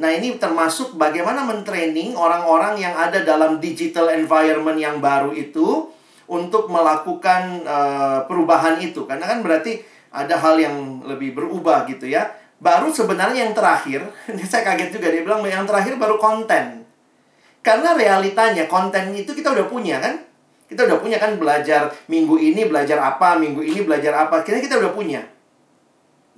Nah, 0.01 0.09
ini 0.09 0.39
termasuk 0.41 0.97
bagaimana 0.97 1.45
mentraining 1.45 2.17
orang-orang 2.17 2.79
yang 2.81 2.97
ada 2.97 3.21
dalam 3.27 3.61
digital 3.61 4.09
environment 4.09 4.79
yang 4.79 4.97
baru 4.97 5.29
itu 5.29 5.93
untuk 6.31 6.71
melakukan 6.73 7.61
uh, 7.67 8.23
perubahan 8.25 8.81
itu. 8.81 9.03
Karena 9.03 9.29
kan 9.29 9.45
berarti 9.45 9.83
ada 10.09 10.39
hal 10.41 10.57
yang 10.57 11.03
lebih 11.03 11.37
berubah 11.37 11.83
gitu 11.85 12.09
ya. 12.09 12.33
Baru 12.57 12.89
sebenarnya 12.89 13.45
yang 13.45 13.53
terakhir, 13.53 14.07
ini 14.33 14.41
saya 14.47 14.63
kaget 14.73 14.95
juga 14.95 15.13
dia 15.13 15.21
bilang 15.21 15.45
yang 15.45 15.67
terakhir 15.69 15.99
baru 15.99 16.15
konten. 16.15 16.87
Karena 17.61 17.93
realitanya 17.93 18.65
konten 18.65 19.13
itu 19.13 19.37
kita 19.37 19.53
udah 19.53 19.69
punya 19.69 20.01
kan? 20.01 20.17
Kita 20.71 20.87
udah 20.87 21.03
punya 21.03 21.19
kan 21.19 21.35
belajar 21.35 21.91
minggu 22.07 22.39
ini 22.39 22.63
belajar 22.63 22.95
apa, 23.03 23.35
minggu 23.35 23.59
ini 23.59 23.83
belajar 23.83 24.15
apa. 24.15 24.39
Kira 24.39 24.63
kita 24.63 24.79
udah 24.79 24.95
punya. 24.95 25.19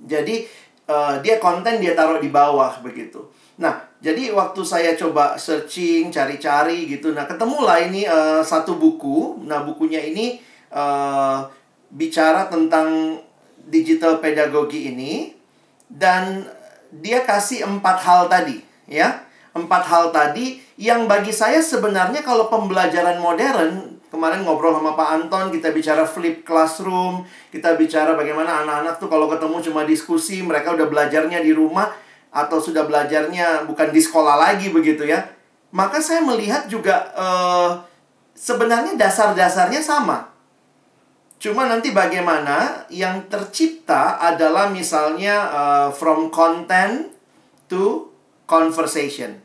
Jadi 0.02 0.42
uh, 0.90 1.22
dia 1.22 1.38
konten 1.38 1.78
dia 1.78 1.94
taruh 1.94 2.18
di 2.18 2.34
bawah 2.34 2.82
begitu. 2.82 3.30
Nah, 3.54 3.86
jadi 4.02 4.34
waktu 4.34 4.66
saya 4.66 4.98
coba 4.98 5.38
searching, 5.38 6.10
cari-cari 6.10 6.90
gitu, 6.90 7.14
nah 7.14 7.22
ketemulah 7.22 7.78
ini 7.78 8.02
uh, 8.02 8.42
satu 8.42 8.74
buku. 8.74 9.46
Nah, 9.46 9.62
bukunya 9.62 10.02
ini 10.02 10.42
uh, 10.74 11.46
bicara 11.94 12.50
tentang 12.50 13.22
digital 13.70 14.18
pedagogi 14.18 14.90
ini 14.90 15.38
dan 15.86 16.42
dia 16.90 17.22
kasih 17.22 17.62
empat 17.62 18.02
hal 18.02 18.26
tadi, 18.26 18.58
ya. 18.90 19.22
Empat 19.54 19.86
hal 19.86 20.10
tadi 20.10 20.58
yang 20.74 21.06
bagi 21.06 21.30
saya 21.30 21.62
sebenarnya 21.62 22.26
kalau 22.26 22.50
pembelajaran 22.50 23.22
modern 23.22 23.93
kemarin 24.14 24.46
ngobrol 24.46 24.78
sama 24.78 24.94
Pak 24.94 25.08
Anton 25.18 25.50
kita 25.50 25.74
bicara 25.74 26.06
flip 26.06 26.46
classroom 26.46 27.26
kita 27.50 27.74
bicara 27.74 28.14
bagaimana 28.14 28.62
anak-anak 28.62 29.02
tuh 29.02 29.10
kalau 29.10 29.26
ketemu 29.26 29.56
cuma 29.66 29.82
diskusi 29.82 30.40
mereka 30.40 30.72
udah 30.72 30.86
belajarnya 30.86 31.42
di 31.42 31.50
rumah 31.50 31.90
atau 32.34 32.58
sudah 32.58 32.82
belajarnya 32.82 33.70
bukan 33.70 33.94
di 33.94 34.02
sekolah 34.02 34.34
lagi 34.34 34.74
begitu 34.74 35.06
ya, 35.06 35.22
maka 35.70 36.02
saya 36.02 36.18
melihat 36.26 36.66
juga 36.66 37.14
uh, 37.14 37.78
sebenarnya 38.34 38.98
dasar-dasarnya 38.98 39.78
sama. 39.78 40.34
Cuma 41.38 41.70
nanti 41.70 41.94
bagaimana 41.94 42.90
yang 42.90 43.30
tercipta 43.30 44.18
adalah 44.18 44.66
misalnya 44.66 45.34
uh, 45.54 45.88
from 45.94 46.34
content 46.34 47.14
to 47.70 48.10
conversation. 48.50 49.38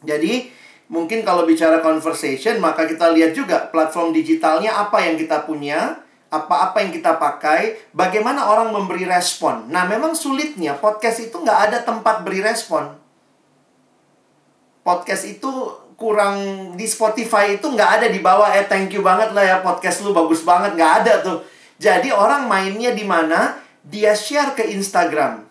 Jadi 0.00 0.48
mungkin 0.90 1.22
kalau 1.22 1.46
bicara 1.46 1.78
conversation 1.78 2.58
maka 2.58 2.84
kita 2.84 3.14
lihat 3.14 3.32
juga 3.32 3.70
platform 3.70 4.10
digitalnya 4.10 4.74
apa 4.74 5.06
yang 5.06 5.14
kita 5.14 5.46
punya 5.46 6.02
apa-apa 6.30 6.86
yang 6.86 6.94
kita 6.94 7.18
pakai, 7.18 7.90
bagaimana 7.90 8.46
orang 8.46 8.70
memberi 8.70 9.02
respon. 9.02 9.66
Nah, 9.66 9.82
memang 9.90 10.14
sulitnya 10.14 10.78
podcast 10.78 11.26
itu 11.26 11.34
nggak 11.34 11.60
ada 11.68 11.78
tempat 11.82 12.22
beri 12.22 12.38
respon. 12.38 12.94
Podcast 14.86 15.26
itu 15.26 15.50
kurang 15.98 16.72
di 16.78 16.86
Spotify 16.88 17.58
itu 17.60 17.66
nggak 17.66 17.90
ada 18.00 18.06
di 18.08 18.24
bawah 18.24 18.48
eh 18.56 18.64
thank 18.64 18.88
you 18.96 19.04
banget 19.04 19.36
lah 19.36 19.44
ya 19.44 19.56
podcast 19.60 20.00
lu 20.00 20.16
bagus 20.16 20.40
banget 20.46 20.78
nggak 20.78 20.92
ada 21.04 21.12
tuh. 21.20 21.38
Jadi 21.76 22.08
orang 22.14 22.48
mainnya 22.48 22.94
di 22.94 23.04
mana? 23.04 23.60
Dia 23.84 24.14
share 24.14 24.54
ke 24.56 24.70
Instagram. 24.70 25.44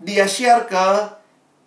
Dia 0.00 0.24
share 0.24 0.64
ke 0.70 0.86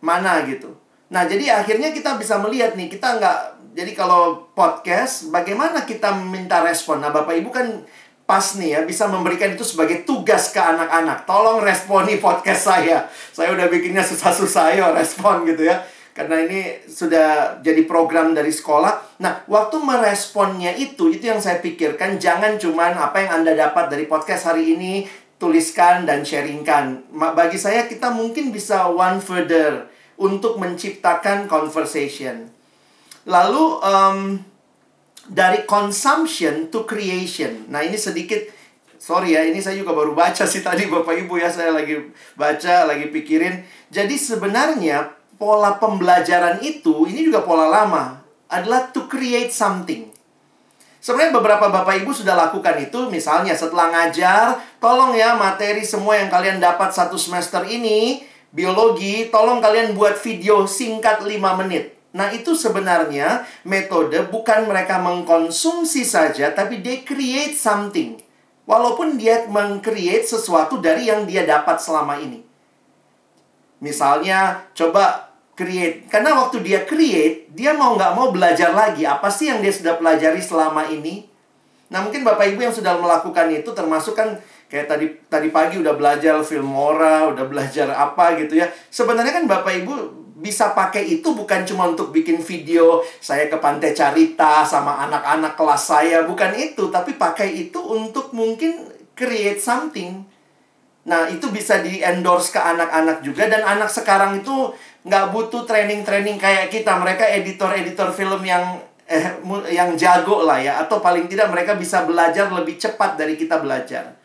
mana 0.02 0.42
gitu. 0.48 0.74
Nah, 1.08 1.24
jadi 1.24 1.64
akhirnya 1.64 1.96
kita 1.96 2.20
bisa 2.20 2.36
melihat 2.44 2.76
nih, 2.76 2.92
kita 2.92 3.16
nggak 3.16 3.40
jadi 3.78 3.92
kalau 3.96 4.50
podcast, 4.58 5.32
bagaimana 5.32 5.88
kita 5.88 6.12
minta 6.18 6.60
respon? 6.66 7.00
Nah, 7.00 7.14
Bapak 7.14 7.38
Ibu 7.38 7.50
kan 7.54 7.86
pas 8.28 8.60
nih 8.60 8.76
ya 8.76 8.80
bisa 8.84 9.08
memberikan 9.08 9.56
itu 9.56 9.64
sebagai 9.64 10.04
tugas 10.04 10.52
ke 10.52 10.60
anak-anak. 10.60 11.24
Tolong 11.24 11.64
responi 11.64 12.20
podcast 12.20 12.68
saya. 12.68 13.08
Saya 13.32 13.56
udah 13.56 13.72
bikinnya 13.72 14.04
susah-susah 14.04 14.76
ya 14.76 14.92
respon 14.92 15.48
gitu 15.48 15.64
ya. 15.64 15.80
Karena 16.12 16.44
ini 16.44 16.84
sudah 16.90 17.62
jadi 17.64 17.88
program 17.88 18.34
dari 18.36 18.52
sekolah. 18.52 19.22
Nah, 19.24 19.48
waktu 19.48 19.80
meresponnya 19.80 20.74
itu, 20.76 21.14
itu 21.14 21.30
yang 21.30 21.40
saya 21.40 21.64
pikirkan. 21.64 22.18
Jangan 22.20 22.58
cuman 22.60 22.98
apa 22.98 23.24
yang 23.24 23.32
Anda 23.42 23.54
dapat 23.56 23.94
dari 23.94 24.10
podcast 24.10 24.50
hari 24.50 24.76
ini, 24.76 25.06
tuliskan 25.38 26.10
dan 26.10 26.26
sharingkan. 26.26 27.14
Bagi 27.14 27.62
saya, 27.62 27.86
kita 27.86 28.10
mungkin 28.12 28.50
bisa 28.50 28.90
one 28.90 29.22
further 29.22 29.88
untuk 30.18 30.58
menciptakan 30.58 31.46
conversation. 31.46 32.50
Lalu 33.30 33.64
um, 33.82 34.20
dari 35.28 35.68
consumption 35.68 36.72
to 36.72 36.88
creation. 36.88 37.68
Nah, 37.68 37.84
ini 37.84 38.00
sedikit 38.00 38.40
sorry 38.98 39.38
ya, 39.38 39.46
ini 39.46 39.62
saya 39.62 39.78
juga 39.78 39.94
baru 39.94 40.18
baca 40.18 40.44
sih 40.44 40.66
tadi 40.66 40.90
Bapak 40.90 41.16
Ibu 41.28 41.38
ya, 41.38 41.52
saya 41.52 41.72
lagi 41.72 42.12
baca, 42.34 42.88
lagi 42.88 43.08
pikirin. 43.14 43.64
Jadi 43.94 44.16
sebenarnya 44.18 45.14
pola 45.38 45.78
pembelajaran 45.78 46.60
itu 46.66 47.06
ini 47.06 47.30
juga 47.30 47.46
pola 47.46 47.70
lama 47.70 48.20
adalah 48.50 48.90
to 48.90 49.06
create 49.06 49.54
something. 49.54 50.10
Sebenarnya 50.98 51.40
beberapa 51.40 51.72
Bapak 51.72 52.04
Ibu 52.04 52.12
sudah 52.12 52.36
lakukan 52.36 52.84
itu, 52.84 53.08
misalnya 53.08 53.56
setelah 53.56 53.94
ngajar, 53.94 54.60
tolong 54.82 55.16
ya 55.16 55.40
materi 55.40 55.86
semua 55.86 56.20
yang 56.20 56.28
kalian 56.28 56.60
dapat 56.60 56.92
satu 56.92 57.16
semester 57.16 57.64
ini, 57.64 58.26
biologi, 58.52 59.28
tolong 59.28 59.60
kalian 59.60 59.96
buat 59.98 60.20
video 60.20 60.68
singkat 60.68 61.24
5 61.24 61.60
menit. 61.64 61.98
Nah, 62.16 62.34
itu 62.34 62.58
sebenarnya 62.58 63.46
metode 63.68 64.26
bukan 64.32 64.66
mereka 64.66 64.98
mengkonsumsi 64.98 66.02
saja, 66.02 66.50
tapi 66.56 66.82
they 66.82 67.06
create 67.06 67.54
something. 67.54 68.18
Walaupun 68.68 69.16
dia 69.16 69.48
mengcreate 69.48 70.28
sesuatu 70.28 70.82
dari 70.82 71.08
yang 71.08 71.24
dia 71.24 71.48
dapat 71.48 71.80
selama 71.80 72.20
ini. 72.20 72.44
Misalnya, 73.80 74.68
coba 74.74 75.32
create. 75.58 76.10
Karena 76.10 76.36
waktu 76.36 76.62
dia 76.66 76.84
create, 76.84 77.48
dia 77.54 77.72
mau 77.78 77.96
nggak 77.96 78.14
mau 78.18 78.34
belajar 78.34 78.74
lagi. 78.74 79.06
Apa 79.08 79.32
sih 79.32 79.54
yang 79.54 79.64
dia 79.64 79.72
sudah 79.72 79.96
pelajari 79.96 80.42
selama 80.42 80.90
ini? 80.90 81.30
Nah, 81.88 82.04
mungkin 82.04 82.28
Bapak 82.28 82.52
Ibu 82.52 82.68
yang 82.68 82.76
sudah 82.76 83.00
melakukan 83.00 83.48
itu 83.54 83.72
termasuk 83.72 84.14
kan 84.18 84.36
kayak 84.68 84.88
tadi 84.92 85.06
tadi 85.32 85.48
pagi 85.50 85.80
udah 85.80 85.96
belajar 85.96 86.40
filmora, 86.44 87.32
udah 87.32 87.46
belajar 87.48 87.88
apa 87.92 88.36
gitu 88.40 88.60
ya. 88.60 88.68
Sebenarnya 88.92 89.32
kan 89.32 89.46
Bapak 89.48 89.74
Ibu 89.84 89.94
bisa 90.38 90.78
pakai 90.78 91.18
itu 91.18 91.34
bukan 91.34 91.66
cuma 91.66 91.90
untuk 91.90 92.14
bikin 92.14 92.38
video 92.38 93.02
saya 93.18 93.50
ke 93.50 93.58
pantai 93.58 93.98
Carita 93.98 94.62
sama 94.62 95.02
anak-anak 95.10 95.58
kelas 95.58 95.84
saya, 95.88 96.28
bukan 96.30 96.54
itu, 96.54 96.94
tapi 96.94 97.18
pakai 97.18 97.68
itu 97.68 97.80
untuk 97.82 98.36
mungkin 98.38 98.86
create 99.18 99.58
something. 99.58 100.22
Nah, 101.08 101.26
itu 101.32 101.48
bisa 101.50 101.80
di-endorse 101.80 102.52
ke 102.52 102.60
anak-anak 102.60 103.24
juga 103.24 103.48
dan 103.48 103.64
anak 103.64 103.88
sekarang 103.88 104.44
itu 104.44 104.76
nggak 105.08 105.32
butuh 105.32 105.64
training-training 105.64 106.36
kayak 106.36 106.68
kita. 106.68 107.00
Mereka 107.00 107.24
editor-editor 107.42 108.12
film 108.12 108.44
yang 108.44 108.78
eh, 109.08 109.40
yang 109.72 109.96
jago 109.96 110.44
lah 110.44 110.60
ya 110.60 110.84
atau 110.84 111.00
paling 111.00 111.32
tidak 111.32 111.48
mereka 111.48 111.80
bisa 111.80 112.04
belajar 112.04 112.52
lebih 112.52 112.76
cepat 112.76 113.16
dari 113.16 113.40
kita 113.40 113.58
belajar. 113.64 114.17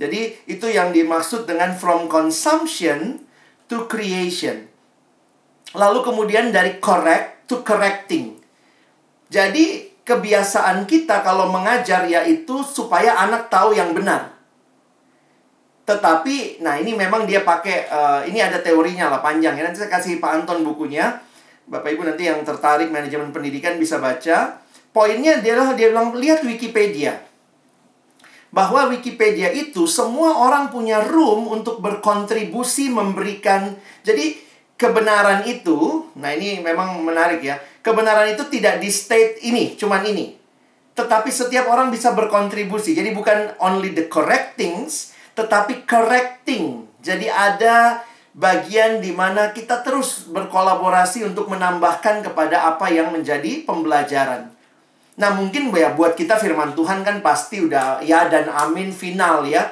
Jadi, 0.00 0.48
itu 0.48 0.66
yang 0.68 0.90
dimaksud 0.90 1.44
dengan 1.44 1.76
from 1.76 2.08
consumption 2.08 3.22
to 3.68 3.88
creation. 3.88 4.68
Lalu 5.72 6.04
kemudian 6.04 6.52
dari 6.52 6.76
correct 6.80 7.48
to 7.48 7.64
correcting. 7.64 8.36
Jadi 9.32 9.88
kebiasaan 10.04 10.84
kita 10.84 11.24
kalau 11.24 11.48
mengajar 11.48 12.04
yaitu 12.04 12.60
supaya 12.60 13.16
anak 13.16 13.48
tahu 13.48 13.72
yang 13.72 13.96
benar. 13.96 14.36
Tetapi, 15.88 16.62
nah 16.62 16.78
ini 16.78 16.94
memang 16.94 17.24
dia 17.24 17.42
pakai, 17.42 17.88
uh, 17.90 18.20
ini 18.28 18.38
ada 18.38 18.60
teorinya 18.60 19.08
lah 19.08 19.20
panjang 19.24 19.56
ya. 19.58 19.64
Nanti 19.66 19.82
saya 19.82 19.90
kasih 19.90 20.20
Pak 20.20 20.44
Anton 20.44 20.62
bukunya. 20.62 21.18
Bapak 21.66 21.90
Ibu 21.96 22.04
nanti 22.06 22.28
yang 22.28 22.44
tertarik 22.44 22.92
manajemen 22.92 23.32
pendidikan 23.32 23.80
bisa 23.80 23.98
baca. 23.98 24.62
Poinnya 24.92 25.40
adalah 25.40 25.72
dia 25.72 25.88
bilang, 25.88 26.12
lihat 26.12 26.44
Wikipedia. 26.44 27.16
Bahwa 28.52 28.92
Wikipedia 28.92 29.48
itu 29.48 29.88
semua 29.88 30.36
orang 30.44 30.68
punya 30.68 31.00
room 31.00 31.48
untuk 31.48 31.80
berkontribusi 31.80 32.92
memberikan. 32.92 33.72
Jadi 34.04 34.36
kebenaran 34.76 35.48
itu, 35.48 36.04
nah 36.20 36.36
ini 36.36 36.60
memang 36.60 37.00
menarik 37.00 37.40
ya. 37.40 37.56
Kebenaran 37.80 38.28
itu 38.36 38.44
tidak 38.52 38.78
di 38.78 38.92
state 38.92 39.40
ini, 39.40 39.72
cuman 39.74 40.04
ini. 40.04 40.36
Tetapi 40.92 41.32
setiap 41.32 41.64
orang 41.72 41.88
bisa 41.88 42.12
berkontribusi. 42.12 42.92
Jadi 42.92 43.16
bukan 43.16 43.56
only 43.56 43.96
the 43.96 44.04
correct 44.12 44.60
things, 44.60 45.16
tetapi 45.32 45.88
correcting. 45.88 46.84
Jadi 47.00 47.32
ada 47.32 48.04
bagian 48.36 49.00
di 49.00 49.16
mana 49.16 49.56
kita 49.56 49.80
terus 49.80 50.28
berkolaborasi 50.28 51.24
untuk 51.24 51.48
menambahkan 51.48 52.20
kepada 52.24 52.68
apa 52.68 52.92
yang 52.92 53.08
menjadi 53.12 53.64
pembelajaran. 53.64 54.51
Nah, 55.20 55.36
mungkin 55.36 55.68
ya 55.76 55.92
buat 55.92 56.16
kita 56.16 56.40
firman 56.40 56.72
Tuhan 56.72 57.04
kan 57.04 57.20
pasti 57.20 57.60
udah 57.64 58.00
ya 58.00 58.30
dan 58.32 58.48
amin 58.48 58.92
final 58.92 59.44
ya. 59.44 59.68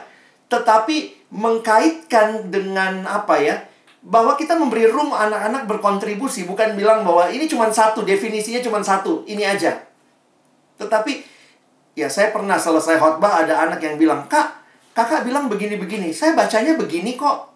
Tetapi 0.53 1.29
mengkaitkan 1.33 2.51
dengan 2.53 3.07
apa 3.07 3.37
ya? 3.41 3.71
bahwa 4.01 4.33
kita 4.33 4.57
memberi 4.57 4.89
room 4.89 5.13
anak-anak 5.13 5.69
berkontribusi 5.69 6.49
bukan 6.49 6.73
bilang 6.73 7.05
bahwa 7.05 7.29
ini 7.29 7.45
cuma 7.45 7.69
satu 7.69 8.01
definisinya 8.01 8.65
cuma 8.65 8.81
satu 8.81 9.29
ini 9.29 9.45
aja 9.45 9.77
tetapi 10.81 11.21
ya 11.93 12.09
saya 12.09 12.33
pernah 12.33 12.57
selesai 12.57 12.97
khotbah 12.97 13.45
ada 13.45 13.69
anak 13.69 13.85
yang 13.85 14.01
bilang 14.01 14.25
kak 14.25 14.57
kakak 14.97 15.29
bilang 15.29 15.53
begini-begini 15.53 16.17
saya 16.17 16.33
bacanya 16.33 16.81
begini 16.81 17.21
kok 17.21 17.53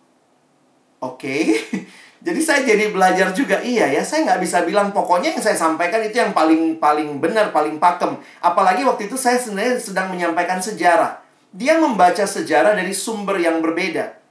oke 1.01 1.37
jadi 2.25 2.41
saya 2.41 2.61
jadi 2.65 2.89
belajar 2.89 3.37
juga 3.37 3.61
iya 3.61 3.93
ya 3.93 4.01
saya 4.01 4.25
nggak 4.25 4.41
bisa 4.41 4.65
bilang 4.65 4.97
pokoknya 4.97 5.37
yang 5.37 5.45
saya 5.45 5.55
sampaikan 5.61 6.01
itu 6.01 6.17
yang 6.17 6.33
paling 6.33 6.81
paling 6.81 7.21
benar 7.21 7.53
paling 7.53 7.77
pakem 7.77 8.17
apalagi 8.41 8.83
waktu 8.89 9.13
itu 9.13 9.21
saya 9.21 9.37
sebenarnya 9.37 9.77
sedang 9.77 10.09
menyampaikan 10.09 10.59
sejarah 10.59 11.21
dia 11.53 11.77
membaca 11.77 12.25
sejarah 12.25 12.73
dari 12.73 12.97
sumber 12.97 13.37
yang 13.39 13.61
berbeda 13.61 14.25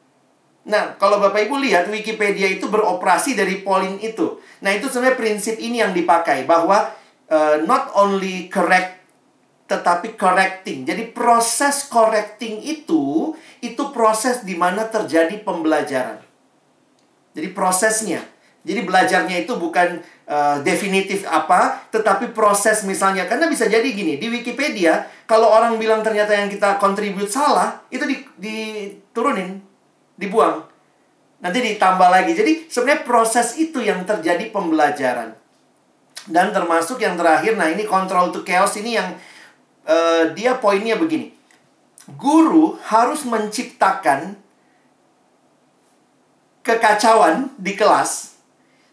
Nah, 0.63 0.95
kalau 0.95 1.19
Bapak 1.19 1.43
Ibu 1.43 1.59
lihat 1.59 1.91
Wikipedia 1.91 2.47
itu 2.47 2.71
beroperasi 2.71 3.35
dari 3.35 3.59
poin 3.67 3.99
itu. 3.99 4.39
Nah, 4.63 4.71
itu 4.71 4.87
sebenarnya 4.87 5.19
prinsip 5.19 5.59
ini 5.59 5.83
yang 5.83 5.91
dipakai 5.91 6.47
bahwa 6.47 6.87
uh, 7.27 7.59
not 7.67 7.91
only 7.99 8.47
correct 8.47 9.03
tetapi 9.67 10.15
correcting. 10.15 10.87
Jadi 10.87 11.11
proses 11.11 11.83
correcting 11.91 12.63
itu 12.63 13.35
itu 13.59 13.83
proses 13.91 14.47
di 14.47 14.55
mana 14.55 14.87
terjadi 14.87 15.35
pembelajaran. 15.43 16.22
Jadi 17.34 17.49
prosesnya. 17.51 18.22
Jadi 18.64 18.88
belajarnya 18.88 19.43
itu 19.43 19.60
bukan 19.60 19.99
uh, 20.23 20.64
definitif 20.64 21.27
apa, 21.27 21.84
tetapi 21.91 22.31
proses 22.31 22.88
misalnya. 22.88 23.27
Karena 23.27 23.51
bisa 23.51 23.68
jadi 23.68 23.84
gini, 23.91 24.15
di 24.15 24.31
Wikipedia, 24.31 25.03
kalau 25.27 25.51
orang 25.51 25.76
bilang 25.76 25.99
ternyata 25.99 26.31
yang 26.31 26.47
kita 26.47 26.80
kontribut 26.80 27.27
salah, 27.27 27.84
itu 27.91 28.07
diturunin 28.39 29.60
dibuang. 30.15 30.64
Nanti 31.43 31.60
ditambah 31.60 32.07
lagi. 32.07 32.31
Jadi 32.31 32.72
sebenarnya 32.72 33.03
proses 33.03 33.60
itu 33.60 33.84
yang 33.84 34.07
terjadi 34.07 34.47
pembelajaran. 34.47 35.35
Dan 36.23 36.55
termasuk 36.55 37.03
yang 37.03 37.19
terakhir, 37.19 37.60
nah 37.60 37.68
ini 37.68 37.84
control 37.84 38.31
to 38.31 38.47
chaos 38.47 38.80
ini 38.80 38.95
yang 38.95 39.11
uh, 39.84 40.31
dia 40.31 40.55
poinnya 40.55 40.95
begini. 40.95 41.35
Guru 42.15 42.80
harus 42.88 43.27
menciptakan 43.27 44.39
kekacauan 46.64 47.52
di 47.60 47.76
kelas 47.76 48.40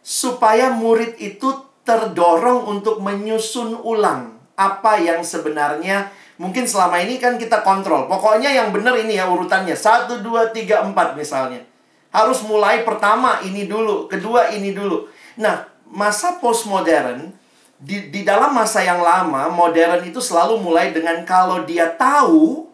supaya 0.03 0.75
murid 0.75 1.17
itu 1.23 1.55
terdorong 1.87 2.67
untuk 2.67 2.99
menyusun 3.01 3.79
ulang 3.81 4.37
apa 4.59 5.01
yang 5.01 5.25
sebenarnya 5.25 6.13
Mungkin 6.41 6.65
selama 6.65 7.05
ini 7.05 7.21
kan 7.21 7.37
kita 7.37 7.61
kontrol. 7.61 8.09
Pokoknya 8.09 8.49
yang 8.49 8.73
benar 8.73 8.97
ini 8.97 9.21
ya 9.21 9.29
urutannya. 9.29 9.77
satu 9.77 10.25
dua 10.25 10.49
tiga 10.49 10.81
empat 10.81 11.13
misalnya. 11.13 11.61
Harus 12.09 12.41
mulai 12.49 12.81
pertama 12.81 13.45
ini 13.45 13.69
dulu, 13.69 14.09
kedua 14.09 14.49
ini 14.49 14.73
dulu. 14.73 15.05
Nah, 15.37 15.69
masa 15.85 16.41
postmodern, 16.41 17.29
di, 17.77 18.09
di 18.09 18.25
dalam 18.25 18.57
masa 18.57 18.81
yang 18.81 19.05
lama, 19.05 19.53
modern 19.53 20.01
itu 20.09 20.17
selalu 20.17 20.57
mulai 20.65 20.97
dengan 20.97 21.21
kalau 21.29 21.69
dia 21.69 21.93
tahu, 21.93 22.73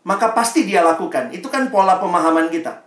maka 0.00 0.32
pasti 0.32 0.64
dia 0.64 0.80
lakukan. 0.80 1.28
Itu 1.28 1.52
kan 1.52 1.68
pola 1.68 2.00
pemahaman 2.00 2.48
kita. 2.48 2.83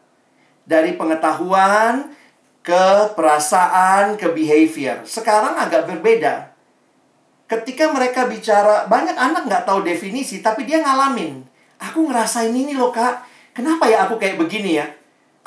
Dari 0.67 0.99
pengetahuan 0.99 2.11
ke 2.59 3.15
perasaan 3.15 4.19
ke 4.19 4.27
behavior. 4.35 5.07
Sekarang 5.07 5.55
agak 5.55 5.87
berbeda 5.87 6.57
ketika 7.47 7.89
mereka 7.95 8.27
bicara, 8.27 8.85
banyak 8.91 9.15
anak 9.15 9.47
nggak 9.47 9.63
tahu 9.63 9.81
definisi, 9.81 10.43
tapi 10.43 10.67
dia 10.67 10.83
ngalamin. 10.83 11.41
Aku 11.79 12.11
ngerasain 12.11 12.51
ini 12.51 12.75
loh 12.75 12.91
kak, 12.91 13.23
kenapa 13.55 13.87
ya 13.87 14.05
aku 14.05 14.19
kayak 14.19 14.35
begini 14.35 14.77
ya? 14.83 14.85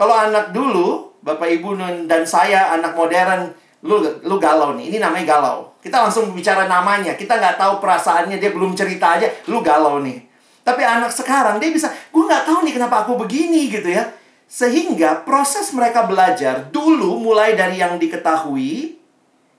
Kalau 0.01 0.17
anak 0.17 0.57
dulu, 0.57 1.13
Bapak 1.21 1.53
Ibu 1.61 1.77
dan 2.09 2.25
saya, 2.25 2.73
anak 2.73 2.97
modern, 2.97 3.53
lu, 3.85 4.01
lu 4.25 4.41
galau 4.41 4.73
nih, 4.81 4.89
ini 4.89 4.97
namanya 4.97 5.37
galau. 5.37 5.69
Kita 5.85 6.01
langsung 6.01 6.33
bicara 6.33 6.65
namanya, 6.65 7.13
kita 7.21 7.37
nggak 7.37 7.61
tahu 7.61 7.85
perasaannya, 7.85 8.41
dia 8.41 8.49
belum 8.49 8.73
cerita 8.73 9.21
aja, 9.21 9.29
lu 9.53 9.61
galau 9.61 10.01
nih. 10.01 10.25
Tapi 10.65 10.81
anak 10.81 11.13
sekarang, 11.13 11.61
dia 11.61 11.69
bisa, 11.69 11.93
gue 11.93 12.25
nggak 12.25 12.49
tahu 12.49 12.65
nih 12.65 12.81
kenapa 12.81 13.05
aku 13.05 13.21
begini 13.21 13.69
gitu 13.69 13.93
ya. 13.93 14.09
Sehingga 14.51 15.23
proses 15.23 15.71
mereka 15.71 16.11
belajar 16.11 16.75
dulu 16.75 17.23
mulai 17.23 17.55
dari 17.55 17.79
yang 17.79 18.03
diketahui, 18.03 18.99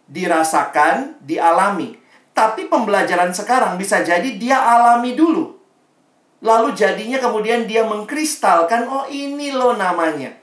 dirasakan, 0.03 1.15
dialami. 1.23 1.95
Tapi 2.35 2.67
pembelajaran 2.67 3.31
sekarang 3.31 3.79
bisa 3.79 4.03
jadi 4.03 4.35
dia 4.35 4.59
alami 4.59 5.15
dulu. 5.15 5.55
Lalu 6.43 6.75
jadinya 6.75 7.23
kemudian 7.23 7.63
dia 7.63 7.87
mengkristalkan, 7.87 8.83
oh 8.91 9.07
ini 9.07 9.55
loh 9.55 9.79
namanya. 9.79 10.35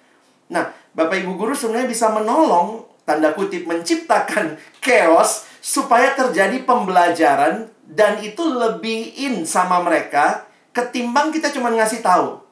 Nah, 0.48 0.72
Bapak 0.96 1.20
Ibu 1.20 1.36
Guru 1.36 1.52
sebenarnya 1.52 1.90
bisa 1.90 2.08
menolong, 2.08 2.88
tanda 3.04 3.36
kutip, 3.36 3.68
menciptakan 3.68 4.56
chaos 4.84 5.44
supaya 5.60 6.16
terjadi 6.16 6.64
pembelajaran 6.64 7.68
dan 7.84 8.16
itu 8.24 8.48
lebih 8.48 9.12
in 9.20 9.44
sama 9.44 9.84
mereka 9.84 10.48
ketimbang 10.72 11.28
kita 11.28 11.52
cuma 11.52 11.68
ngasih 11.68 12.00
tahu. 12.00 12.47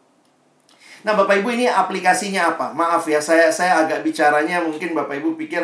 Nah, 1.07 1.15
Bapak 1.15 1.39
Ibu 1.39 1.55
ini 1.55 1.71
aplikasinya 1.71 2.59
apa? 2.59 2.75
Maaf 2.75 3.07
ya, 3.07 3.23
saya 3.23 3.47
saya 3.55 3.87
agak 3.87 4.03
bicaranya 4.03 4.59
mungkin 4.59 4.91
Bapak 4.91 5.23
Ibu 5.23 5.39
pikir 5.39 5.63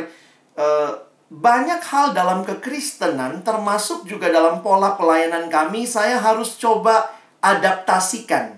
uh, 0.55 0.95
banyak 1.27 1.83
hal 1.83 2.15
dalam 2.15 2.47
kekristenan, 2.47 3.43
termasuk 3.43 4.07
juga 4.07 4.31
dalam 4.31 4.63
pola 4.63 4.95
pelayanan 4.95 5.51
kami, 5.51 5.83
saya 5.83 6.23
harus 6.23 6.55
coba 6.63 7.11
adaptasikan. 7.43 8.55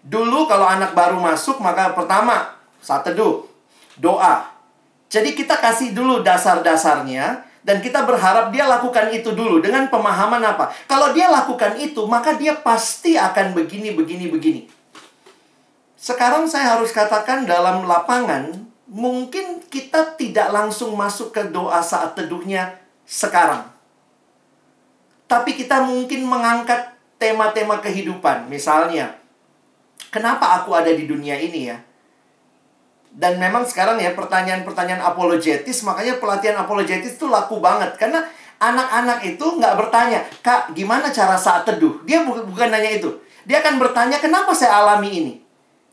Dulu 0.00 0.48
kalau 0.48 0.64
anak 0.64 0.96
baru 0.96 1.20
masuk, 1.20 1.60
maka 1.60 1.92
pertama, 1.92 2.56
saat 2.80 3.04
teduh, 3.04 3.44
doa. 4.00 4.48
Jadi 5.12 5.36
kita 5.36 5.60
kasih 5.60 5.92
dulu 5.92 6.24
dasar-dasarnya, 6.24 7.44
dan 7.60 7.84
kita 7.84 8.08
berharap 8.08 8.48
dia 8.48 8.64
lakukan 8.64 9.12
itu 9.12 9.36
dulu 9.36 9.60
dengan 9.60 9.84
pemahaman 9.92 10.40
apa. 10.48 10.72
Kalau 10.88 11.12
dia 11.12 11.28
lakukan 11.28 11.76
itu, 11.76 12.08
maka 12.08 12.32
dia 12.40 12.56
pasti 12.56 13.20
akan 13.20 13.52
begini, 13.52 13.92
begini, 13.92 14.32
begini. 14.32 14.77
Sekarang 16.08 16.48
saya 16.48 16.80
harus 16.80 16.88
katakan 16.88 17.44
dalam 17.44 17.84
lapangan, 17.84 18.56
mungkin 18.88 19.60
kita 19.68 20.16
tidak 20.16 20.48
langsung 20.56 20.96
masuk 20.96 21.36
ke 21.36 21.52
doa 21.52 21.84
saat 21.84 22.16
teduhnya 22.16 22.80
sekarang. 23.04 23.68
Tapi 25.28 25.52
kita 25.52 25.84
mungkin 25.84 26.24
mengangkat 26.24 26.96
tema-tema 27.20 27.84
kehidupan. 27.84 28.48
Misalnya, 28.48 29.20
kenapa 30.08 30.64
aku 30.64 30.72
ada 30.72 30.88
di 30.88 31.04
dunia 31.04 31.36
ini 31.36 31.68
ya? 31.68 31.76
Dan 33.12 33.36
memang 33.36 33.68
sekarang 33.68 34.00
ya 34.00 34.16
pertanyaan-pertanyaan 34.16 35.04
apologetis, 35.04 35.84
makanya 35.84 36.16
pelatihan 36.16 36.56
apologetis 36.56 37.20
itu 37.20 37.28
laku 37.28 37.60
banget. 37.60 38.00
Karena 38.00 38.24
anak-anak 38.56 39.28
itu 39.28 39.44
nggak 39.44 39.76
bertanya, 39.76 40.24
Kak, 40.40 40.72
gimana 40.72 41.12
cara 41.12 41.36
saat 41.36 41.68
teduh? 41.68 42.00
Dia 42.08 42.24
bukan, 42.24 42.72
nanya 42.72 42.96
itu. 42.96 43.12
Dia 43.44 43.60
akan 43.60 43.76
bertanya, 43.76 44.16
kenapa 44.16 44.56
saya 44.56 44.80
alami 44.80 45.12
ini? 45.12 45.47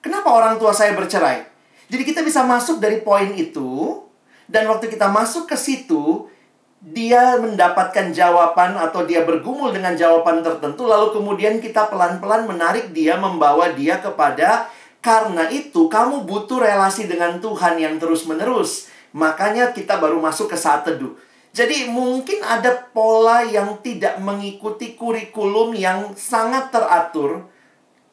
Kenapa 0.06 0.30
orang 0.30 0.62
tua 0.62 0.70
saya 0.70 0.94
bercerai? 0.94 1.50
Jadi 1.90 2.06
kita 2.06 2.22
bisa 2.22 2.46
masuk 2.46 2.78
dari 2.78 3.02
poin 3.02 3.34
itu 3.34 4.06
dan 4.46 4.70
waktu 4.70 4.94
kita 4.94 5.10
masuk 5.10 5.50
ke 5.50 5.58
situ 5.58 6.30
dia 6.78 7.42
mendapatkan 7.42 8.14
jawaban 8.14 8.78
atau 8.78 9.02
dia 9.10 9.26
bergumul 9.26 9.74
dengan 9.74 9.98
jawaban 9.98 10.46
tertentu 10.46 10.86
lalu 10.86 11.18
kemudian 11.18 11.58
kita 11.58 11.90
pelan-pelan 11.90 12.46
menarik 12.46 12.94
dia 12.94 13.18
membawa 13.18 13.74
dia 13.74 13.98
kepada 13.98 14.70
karena 15.02 15.50
itu 15.50 15.90
kamu 15.90 16.30
butuh 16.30 16.62
relasi 16.62 17.10
dengan 17.10 17.42
Tuhan 17.42 17.82
yang 17.82 17.98
terus-menerus. 17.98 18.94
Makanya 19.14 19.74
kita 19.74 19.98
baru 19.98 20.22
masuk 20.22 20.54
ke 20.54 20.58
saat 20.58 20.86
teduh. 20.86 21.18
Jadi 21.50 21.90
mungkin 21.90 22.46
ada 22.46 22.74
pola 22.94 23.42
yang 23.42 23.82
tidak 23.82 24.22
mengikuti 24.22 24.94
kurikulum 24.94 25.74
yang 25.74 26.14
sangat 26.14 26.70
teratur. 26.70 27.50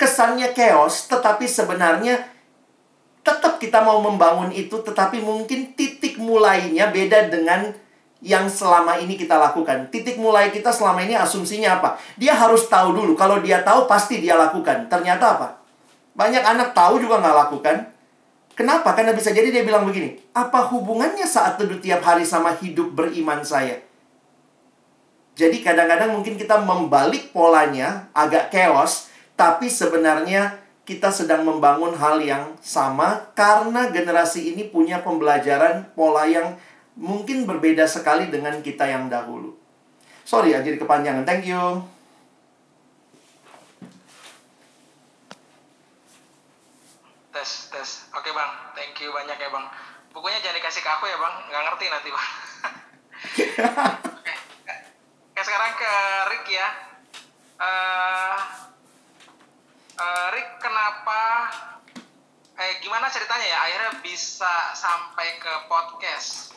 Kesannya 0.03 0.51
chaos, 0.51 1.07
tetapi 1.07 1.47
sebenarnya 1.47 2.19
tetap 3.23 3.62
kita 3.62 3.87
mau 3.87 4.03
membangun 4.03 4.51
itu, 4.51 4.83
tetapi 4.83 5.23
mungkin 5.23 5.79
titik 5.79 6.19
mulainya 6.19 6.91
beda 6.91 7.31
dengan 7.31 7.70
yang 8.19 8.51
selama 8.51 8.99
ini 8.99 9.15
kita 9.15 9.39
lakukan. 9.39 9.87
Titik 9.95 10.19
mulai 10.19 10.51
kita 10.51 10.74
selama 10.74 11.07
ini 11.07 11.15
asumsinya 11.15 11.79
apa? 11.79 12.03
Dia 12.19 12.35
harus 12.35 12.66
tahu 12.66 12.99
dulu. 12.99 13.15
Kalau 13.15 13.39
dia 13.39 13.62
tahu, 13.62 13.87
pasti 13.87 14.19
dia 14.19 14.35
lakukan. 14.35 14.91
Ternyata 14.91 15.39
apa? 15.39 15.49
Banyak 16.19 16.43
anak 16.43 16.74
tahu 16.74 16.99
juga 16.99 17.23
nggak 17.23 17.37
lakukan. 17.47 17.77
Kenapa? 18.59 18.99
Karena 18.99 19.15
bisa 19.15 19.31
jadi 19.31 19.55
dia 19.55 19.62
bilang 19.62 19.87
begini, 19.87 20.19
apa 20.35 20.66
hubungannya 20.70 21.24
saat 21.24 21.62
teduh 21.62 21.79
tiap 21.79 22.03
hari 22.03 22.27
sama 22.27 22.59
hidup 22.59 22.91
beriman 22.91 23.43
saya? 23.47 23.79
Jadi 25.39 25.65
kadang-kadang 25.65 26.12
mungkin 26.12 26.37
kita 26.37 26.61
membalik 26.61 27.33
polanya 27.33 28.12
agak 28.12 28.53
chaos, 28.53 29.11
tapi 29.43 29.66
sebenarnya 29.66 30.55
kita 30.86 31.10
sedang 31.10 31.43
membangun 31.43 31.98
hal 31.98 32.23
yang 32.23 32.55
sama 32.62 33.35
karena 33.35 33.90
generasi 33.90 34.55
ini 34.55 34.70
punya 34.70 35.02
pembelajaran 35.02 35.90
pola 35.98 36.31
yang 36.31 36.55
mungkin 36.94 37.43
berbeda 37.43 37.82
sekali 37.90 38.31
dengan 38.31 38.62
kita 38.62 38.86
yang 38.86 39.10
dahulu. 39.10 39.59
Sorry 40.23 40.55
ya, 40.55 40.62
jadi 40.62 40.78
kepanjangan. 40.78 41.27
Thank 41.27 41.51
you. 41.51 41.59
tes 47.35 47.51
tes. 47.74 47.90
Oke 48.14 48.31
bang. 48.31 48.51
Thank 48.78 48.94
you 49.02 49.10
banyak 49.10 49.35
ya 49.43 49.51
bang. 49.51 49.66
Bukunya 50.14 50.39
jangan 50.39 50.62
dikasih 50.62 50.86
ke 50.86 50.90
aku 50.94 51.10
ya 51.10 51.19
bang. 51.19 51.35
Nggak 51.51 51.62
ngerti 51.66 51.86
nanti 51.90 52.09
bang. 52.14 52.28
Oke. 54.23 54.35
Oke 55.35 55.43
sekarang 55.43 55.73
ke 55.74 55.93
Rick 56.31 56.47
ya. 56.55 56.69
Uh, 57.59 58.62
uh, 60.03 60.27
Rick 60.35 60.59
kenapa? 60.59 61.23
Eh 62.59 62.73
gimana 62.83 63.09
ceritanya 63.09 63.47
ya? 63.47 63.59
Akhirnya 63.65 63.93
bisa 64.03 64.74
sampai 64.74 65.39
ke 65.39 65.53
podcast. 65.70 66.53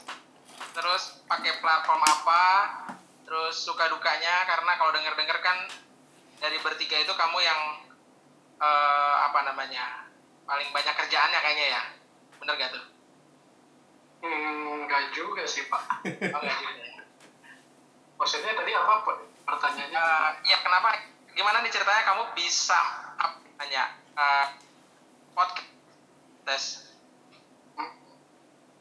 Terus 0.76 1.24
pakai 1.30 1.62
platform 1.62 2.02
apa? 2.04 2.44
Terus 3.24 3.56
suka 3.56 3.88
dukanya? 3.90 4.44
Karena 4.50 4.72
kalau 4.76 4.92
denger 4.92 5.14
denger 5.16 5.38
kan 5.40 5.58
dari 6.42 6.58
bertiga 6.60 7.00
itu 7.00 7.14
kamu 7.16 7.38
yang 7.42 7.62
uh, 8.60 9.16
apa 9.32 9.40
namanya 9.48 10.10
paling 10.46 10.70
banyak 10.76 10.94
kerjaannya 10.94 11.40
kayaknya 11.40 11.68
ya. 11.80 11.84
Bener 12.42 12.54
gak 12.60 12.72
tuh? 12.76 12.86
Hmm 14.26 14.86
nggak 14.86 15.04
juga 15.18 15.44
sih 15.50 15.66
pak. 15.66 15.82
Oh, 16.06 16.42
juga 16.44 16.72
ya. 16.78 17.02
Maksudnya 18.16 18.54
tadi 18.54 18.72
apa 18.72 18.94
pertanyaannya? 19.44 19.98
Uh, 19.98 20.30
ya 20.46 20.58
kenapa? 20.62 20.88
Gimana 21.36 21.66
nih 21.66 21.72
ceritanya? 21.74 22.04
Kamu 22.06 22.24
bisa 22.38 23.05
namanya 23.56 23.84
uh, 24.20 24.48
podcast 25.36 26.92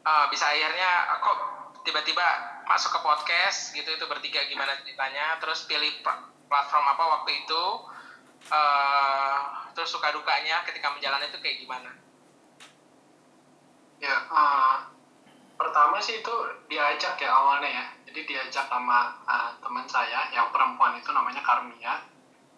uh, 0.03 0.25
bisa 0.31 0.45
akhirnya 0.51 1.19
kok 1.23 1.37
tiba-tiba 1.87 2.25
masuk 2.67 2.91
ke 2.91 2.99
podcast 2.99 3.71
gitu 3.71 3.87
itu 3.87 4.05
bertiga 4.09 4.43
gimana 4.51 4.75
ceritanya 4.81 5.37
terus 5.39 5.63
pilih 5.69 6.03
platform 6.49 6.85
apa 6.91 7.03
waktu 7.19 7.45
itu 7.45 7.63
uh, 8.51 9.37
terus 9.75 9.91
suka 9.91 10.09
dukanya 10.15 10.63
ketika 10.63 10.87
menjalani 10.95 11.27
itu 11.27 11.39
kayak 11.43 11.57
gimana? 11.61 11.91
Ya, 13.99 14.15
uh, 14.31 14.87
pertama 15.59 15.99
sih 15.99 16.23
itu 16.23 16.35
diajak 16.71 17.19
ya 17.19 17.29
awalnya 17.31 17.69
ya. 17.69 17.85
Jadi 18.07 18.23
diajak 18.23 18.71
sama 18.71 19.19
uh, 19.27 19.51
teman 19.59 19.83
saya 19.87 20.31
yang 20.31 20.47
perempuan 20.55 20.95
itu 20.95 21.11
namanya 21.11 21.43
Karmia. 21.43 22.14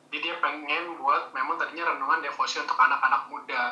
Jadi 0.08 0.24
dia 0.24 0.36
pengen 0.40 0.96
buat 1.04 1.36
memang 1.36 1.60
tadinya 1.60 1.92
renungan 1.92 2.24
devosi 2.24 2.64
untuk 2.64 2.80
anak-anak 2.80 3.28
muda. 3.28 3.64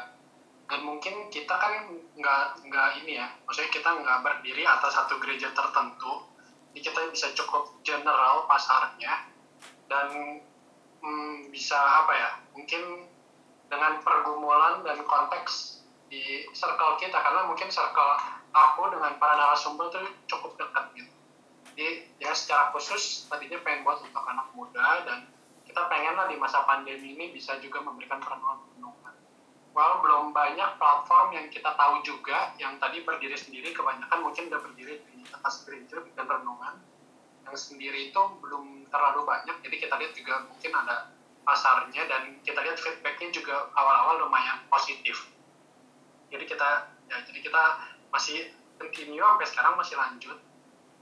Dan 0.65 0.79
mungkin 0.83 1.31
kita 1.31 1.55
kan 1.55 1.87
nggak 2.17 2.43
nggak 2.67 2.89
ini 3.05 3.21
ya, 3.21 3.27
maksudnya 3.45 3.69
kita 3.69 3.89
nggak 4.01 4.19
berdiri 4.25 4.65
atas 4.65 4.97
satu 4.97 5.21
gereja 5.21 5.53
tertentu. 5.53 6.25
Jadi 6.73 6.79
kita 6.83 6.99
bisa 7.13 7.31
cukup 7.37 7.79
general 7.87 8.49
pasarnya 8.49 9.31
dan 9.87 10.41
hmm, 10.99 11.53
bisa 11.53 11.77
apa 11.77 12.13
ya? 12.17 12.29
Mungkin 12.57 12.81
dengan 13.69 14.01
pergumulan 14.03 14.83
dan 14.83 14.99
konteks 15.05 15.85
di 16.09 16.45
circle 16.51 16.97
kita 16.99 17.15
karena 17.15 17.47
mungkin 17.47 17.69
circle 17.71 18.11
aku 18.51 18.91
dengan 18.91 19.15
para 19.21 19.39
narasumber 19.39 19.87
itu 19.93 19.99
cukup 20.27 20.57
dekat 20.59 20.85
gitu. 20.97 21.13
Jadi 21.75 21.87
ya 22.19 22.31
secara 22.31 22.71
khusus 22.71 23.27
tadinya 23.27 23.59
pengen 23.61 23.83
buat 23.83 23.99
untuk 23.99 24.23
anak 24.23 24.47
muda 24.55 25.03
dan 25.03 25.19
kita 25.75 25.91
pengen 25.91 26.15
lah 26.15 26.31
di 26.31 26.39
masa 26.39 26.63
pandemi 26.63 27.19
ini 27.19 27.35
bisa 27.35 27.59
juga 27.59 27.83
memberikan 27.83 28.23
perenungan-perenungan. 28.23 29.11
Well, 29.75 29.99
belum 29.99 30.31
banyak 30.31 30.79
platform 30.79 31.35
yang 31.35 31.51
kita 31.51 31.67
tahu 31.75 31.99
juga 31.99 32.55
yang 32.55 32.79
tadi 32.79 33.03
berdiri 33.03 33.35
sendiri 33.35 33.75
kebanyakan 33.75 34.23
mungkin 34.23 34.47
udah 34.47 34.63
berdiri 34.63 35.03
di 35.03 35.19
atas 35.35 35.67
gereja 35.67 35.99
dan 36.15 36.31
renungan 36.31 36.79
yang 37.43 37.55
sendiri 37.59 38.07
itu 38.07 38.21
belum 38.39 38.87
terlalu 38.87 39.27
banyak 39.27 39.51
jadi 39.67 39.75
kita 39.83 39.99
lihat 39.99 40.15
juga 40.15 40.47
mungkin 40.47 40.71
ada 40.71 41.11
pasarnya 41.43 42.07
dan 42.07 42.39
kita 42.47 42.59
lihat 42.63 42.79
feedbacknya 42.79 43.35
juga 43.35 43.67
awal-awal 43.75 44.23
lumayan 44.23 44.63
positif. 44.71 45.27
Jadi 46.31 46.47
kita 46.47 46.87
ya 47.11 47.19
jadi 47.19 47.39
kita 47.51 47.63
masih 48.15 48.47
continue 48.79 49.19
sampai 49.19 49.47
sekarang 49.51 49.75
masih 49.75 49.99
lanjut. 49.99 50.39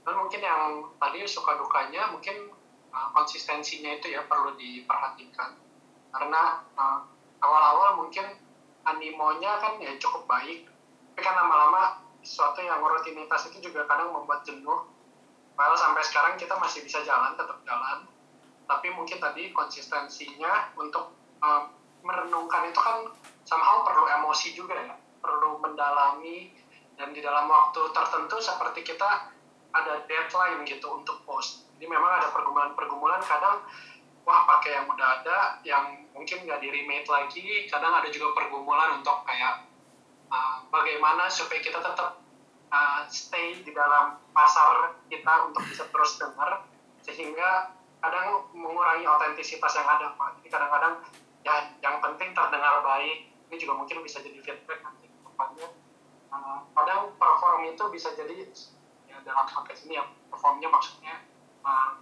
Dan 0.02 0.18
mungkin 0.18 0.42
yang 0.42 0.90
tadi 0.98 1.22
suka 1.30 1.62
dukanya 1.62 2.10
mungkin 2.10 2.50
uh, 2.94 3.10
konsistensinya 3.10 3.98
itu 3.98 4.14
ya 4.14 4.22
perlu 4.24 4.54
diperhatikan. 4.54 5.58
Karena 6.14 6.62
uh, 6.78 7.02
awal-awal 7.42 8.06
mungkin 8.06 8.24
animonya 8.86 9.58
kan 9.58 9.82
ya 9.82 9.98
cukup 9.98 10.30
baik, 10.30 10.70
tapi 11.12 11.20
kan 11.26 11.34
lama-lama 11.34 11.98
sesuatu 12.22 12.62
yang 12.62 12.80
rutinitas 12.80 13.50
itu 13.50 13.68
juga 13.68 13.84
kadang 13.90 14.14
membuat 14.14 14.46
jenuh. 14.46 14.86
Padahal 15.54 15.78
sampai 15.78 16.02
sekarang 16.06 16.34
kita 16.38 16.54
masih 16.58 16.82
bisa 16.86 17.02
jalan, 17.02 17.34
tetap 17.34 17.58
jalan. 17.66 18.06
Tapi 18.64 18.88
mungkin 18.94 19.20
tadi 19.20 19.52
konsistensinya 19.52 20.72
untuk 20.78 21.14
um, 21.38 21.62
merenungkan 22.02 22.70
itu 22.70 22.80
kan 22.80 23.06
somehow 23.44 23.84
perlu 23.84 24.08
emosi 24.08 24.56
juga 24.56 24.74
ya 24.78 24.94
perlu 25.18 25.58
mendalami. 25.58 26.54
Dan 26.94 27.10
di 27.10 27.18
dalam 27.18 27.50
waktu 27.50 27.90
tertentu 27.90 28.38
seperti 28.38 28.86
kita 28.86 29.34
ada 29.74 30.06
deadline 30.06 30.62
gitu 30.62 30.86
untuk 30.94 31.26
post 31.26 31.63
jadi 31.76 31.86
memang 31.90 32.10
ada 32.22 32.28
pergumulan-pergumulan 32.30 33.22
kadang 33.24 33.64
wah 34.24 34.42
pakai 34.56 34.80
yang 34.80 34.86
udah 34.88 35.08
ada 35.20 35.38
yang 35.62 36.08
mungkin 36.16 36.48
nggak 36.48 36.60
di 36.64 36.68
remake 36.72 37.08
lagi 37.08 37.68
kadang 37.68 37.92
ada 37.92 38.08
juga 38.08 38.32
pergumulan 38.32 38.98
untuk 38.98 39.20
kayak 39.28 39.68
uh, 40.32 40.64
bagaimana 40.72 41.28
supaya 41.28 41.60
kita 41.60 41.78
tetap 41.84 42.24
uh, 42.72 43.04
stay 43.12 43.60
di 43.60 43.72
dalam 43.76 44.16
pasar 44.32 44.96
kita 45.12 45.52
untuk 45.52 45.62
bisa 45.68 45.84
terus 45.92 46.16
dengar 46.16 46.64
sehingga 47.04 47.76
kadang 48.00 48.48
mengurangi 48.52 49.04
otentisitas 49.04 49.76
yang 49.76 49.88
ada 49.88 50.12
pak. 50.16 50.40
Jadi 50.40 50.48
kadang-kadang 50.52 50.94
ya 51.44 51.54
yang 51.84 52.00
penting 52.00 52.32
terdengar 52.32 52.80
baik 52.80 53.28
ini 53.52 53.56
juga 53.60 53.76
mungkin 53.76 54.00
bisa 54.00 54.24
jadi 54.24 54.40
feedback 54.40 54.80
nanti 54.80 55.08
depannya. 55.08 55.68
Uh, 56.32 56.64
kadang 56.72 57.12
perform 57.20 57.68
itu 57.68 57.84
bisa 57.92 58.10
jadi 58.16 58.48
ya 59.06 59.20
dalam 59.22 59.46
konteks 59.46 59.86
ini 59.86 60.00
ya 60.00 60.04
performnya 60.32 60.66
maksudnya 60.72 61.14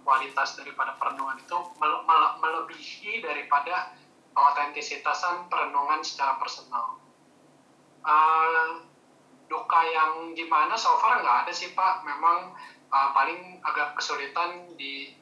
kualitas 0.03 0.59
daripada 0.59 0.99
perenungan 0.99 1.39
itu 1.39 1.57
mele 1.79 2.03
mele 2.03 2.29
melebihi 2.43 3.23
daripada 3.23 3.95
otentisitasan 4.35 5.47
perenungan 5.47 6.03
secara 6.03 6.35
personal. 6.37 6.99
Uh, 8.03 8.83
duka 9.47 9.81
yang 9.87 10.35
gimana? 10.35 10.75
So 10.75 10.99
far 10.99 11.23
nggak 11.23 11.47
ada 11.47 11.53
sih 11.55 11.71
pak. 11.71 12.03
Memang 12.03 12.51
uh, 12.91 13.09
paling 13.15 13.63
agak 13.63 13.95
kesulitan 13.95 14.75
di 14.75 15.15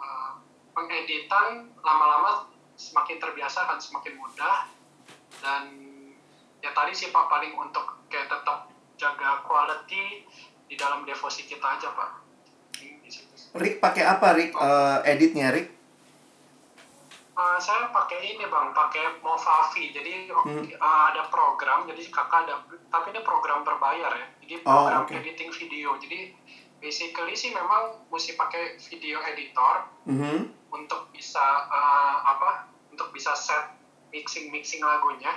uh, 0.00 0.40
pengeditan 0.72 1.68
lama-lama 1.84 2.48
semakin 2.80 3.20
terbiasa 3.20 3.68
akan 3.68 3.78
semakin 3.78 4.16
mudah. 4.16 4.72
Dan 5.44 5.64
ya 6.64 6.72
tadi 6.72 6.96
sih 6.96 7.12
pak 7.12 7.28
paling 7.28 7.52
untuk 7.52 8.00
kayak 8.08 8.32
tetap 8.32 8.72
jaga 8.96 9.44
quality 9.44 10.24
di 10.70 10.74
dalam 10.80 11.04
devosi 11.04 11.44
kita 11.44 11.76
aja 11.76 11.92
pak 11.92 12.21
Rick 13.52 13.84
pakai 13.84 14.04
apa 14.08 14.32
Rick 14.32 14.56
uh, 14.56 15.04
editnya 15.04 15.52
Rick? 15.52 15.68
Uh, 17.32 17.56
saya 17.56 17.88
pakai 17.88 18.36
ini 18.36 18.44
bang, 18.44 18.68
pakai 18.76 19.20
Movavi. 19.24 19.92
Jadi 19.92 20.28
hmm. 20.28 20.76
uh, 20.76 21.02
ada 21.12 21.28
program, 21.32 21.88
jadi 21.88 22.04
kakak 22.12 22.48
ada, 22.48 22.60
tapi 22.92 23.12
ini 23.12 23.20
program 23.24 23.64
berbayar 23.64 24.12
ya. 24.12 24.26
Jadi 24.44 24.54
oh, 24.62 24.68
program 24.68 25.02
oh, 25.04 25.06
okay. 25.08 25.20
editing 25.20 25.50
video. 25.52 25.96
Jadi 25.96 26.32
basically 26.82 27.38
sih 27.38 27.54
memang 27.54 28.02
mesti 28.10 28.34
pakai 28.34 28.74
video 28.90 29.22
editor 29.22 29.86
mm-hmm. 30.10 30.50
untuk 30.74 31.14
bisa 31.14 31.70
uh, 31.70 32.26
apa 32.26 32.66
untuk 32.90 33.14
bisa 33.14 33.38
set 33.38 33.78
mixing 34.10 34.50
mixing 34.50 34.82
lagunya 34.82 35.30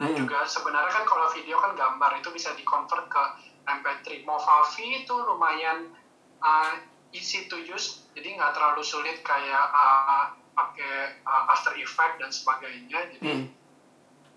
dan 0.00 0.16
mm-hmm. 0.16 0.24
juga 0.24 0.48
sebenarnya 0.48 0.88
kan 0.88 1.04
kalau 1.04 1.28
video 1.36 1.60
kan 1.60 1.76
gambar 1.76 2.16
itu 2.16 2.32
bisa 2.32 2.56
di 2.56 2.64
convert 2.64 3.12
ke 3.12 3.22
MP3 3.68 4.24
Movavi 4.24 5.04
itu 5.04 5.14
lumayan 5.20 5.92
uh, 6.40 6.80
easy 7.16 7.48
to 7.48 7.56
use 7.64 8.04
jadi 8.12 8.36
nggak 8.36 8.52
terlalu 8.52 8.84
sulit 8.84 9.24
kayak 9.24 9.64
uh, 9.72 10.36
pakai 10.52 11.16
uh, 11.24 11.52
After 11.52 11.72
Effects 11.80 12.20
dan 12.20 12.30
sebagainya 12.30 13.00
jadi 13.16 13.32
mm. 13.40 13.46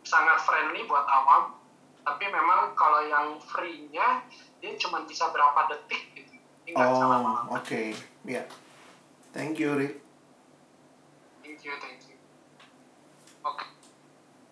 sangat 0.07 0.39
friendly 0.47 0.87
buat 0.87 1.03
awam 1.03 1.59
tapi 2.07 2.25
memang 2.31 2.73
kalau 2.79 3.03
yang 3.03 3.37
free-nya 3.43 4.23
dia 4.63 4.71
cuma 4.79 5.03
bisa 5.03 5.27
berapa 5.35 5.67
detik 5.75 6.15
gitu 6.15 6.39
oh 6.79 7.51
oke 7.51 7.59
okay. 7.59 7.91
ya 8.23 8.41
yeah. 8.41 8.45
thank 9.35 9.59
you 9.59 9.75
Rick 9.75 9.99
thank 11.43 11.59
you 11.67 11.75
thank 11.83 12.01
you 12.07 12.15
oke 13.43 13.59
okay. 13.59 13.67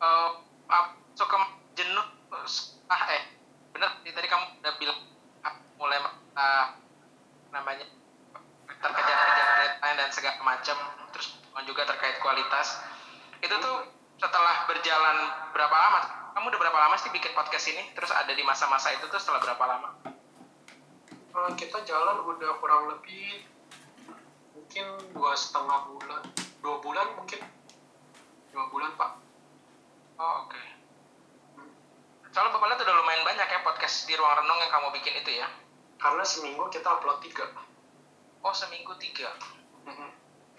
uh, 0.03 0.35
so 1.15 1.23
ke 1.23 1.37
jenuh 1.79 2.07
ah 2.87 3.03
eh 3.11 3.37
bilang 4.77 4.99
mulai 5.77 5.99
uh, 6.37 6.65
namanya 7.49 7.85
terkejar-kejar 8.69 9.47
deadline 9.57 9.96
dan 10.07 10.15
segala 10.15 10.39
macam 10.39 10.79
terus 11.11 11.35
juga 11.67 11.83
terkait 11.83 12.15
kualitas. 12.23 12.79
Itu 13.43 13.51
tuh 13.59 13.91
setelah 14.15 14.63
berjalan 14.71 15.17
berapa 15.51 15.75
lama? 15.75 16.31
Kamu 16.31 16.47
udah 16.47 16.59
berapa 16.63 16.79
lama 16.79 16.95
sih 16.95 17.11
bikin 17.11 17.35
podcast 17.35 17.67
ini? 17.75 17.91
Terus 17.91 18.15
ada 18.15 18.31
di 18.31 18.39
masa-masa 18.47 18.95
itu 18.95 19.03
tuh 19.11 19.19
setelah 19.19 19.43
berapa 19.43 19.59
lama? 19.67 19.89
Uh, 21.35 21.51
kita 21.59 21.83
jalan 21.83 22.23
udah 22.23 22.55
kurang 22.63 22.87
lebih 22.87 23.51
mungkin 24.55 24.95
dua 25.11 25.35
setengah 25.35 25.91
bulan. 25.91 26.23
Dua 26.63 26.79
bulan 26.79 27.07
mungkin. 27.19 27.43
Dua 28.55 28.63
bulan 28.71 28.95
pak. 28.95 29.11
Oh 30.23 30.47
oke. 30.47 30.55
Okay. 30.55 30.65
soalnya 32.31 32.53
bapak 32.53 32.69
lihat 32.69 32.81
udah 32.85 32.95
lumayan 33.01 33.23
banyak 33.25 33.47
ya 33.49 33.59
podcast 33.65 34.05
di 34.05 34.13
ruang 34.13 34.39
renung 34.39 34.61
yang 34.61 34.71
kamu 34.71 34.87
bikin 34.95 35.19
itu 35.19 35.41
ya? 35.41 35.51
Karena 35.99 36.23
seminggu 36.23 36.63
kita 36.71 36.85
upload 36.85 37.19
tiga. 37.27 37.49
Oh 38.45 38.53
seminggu 38.55 38.93
tiga 39.01 39.33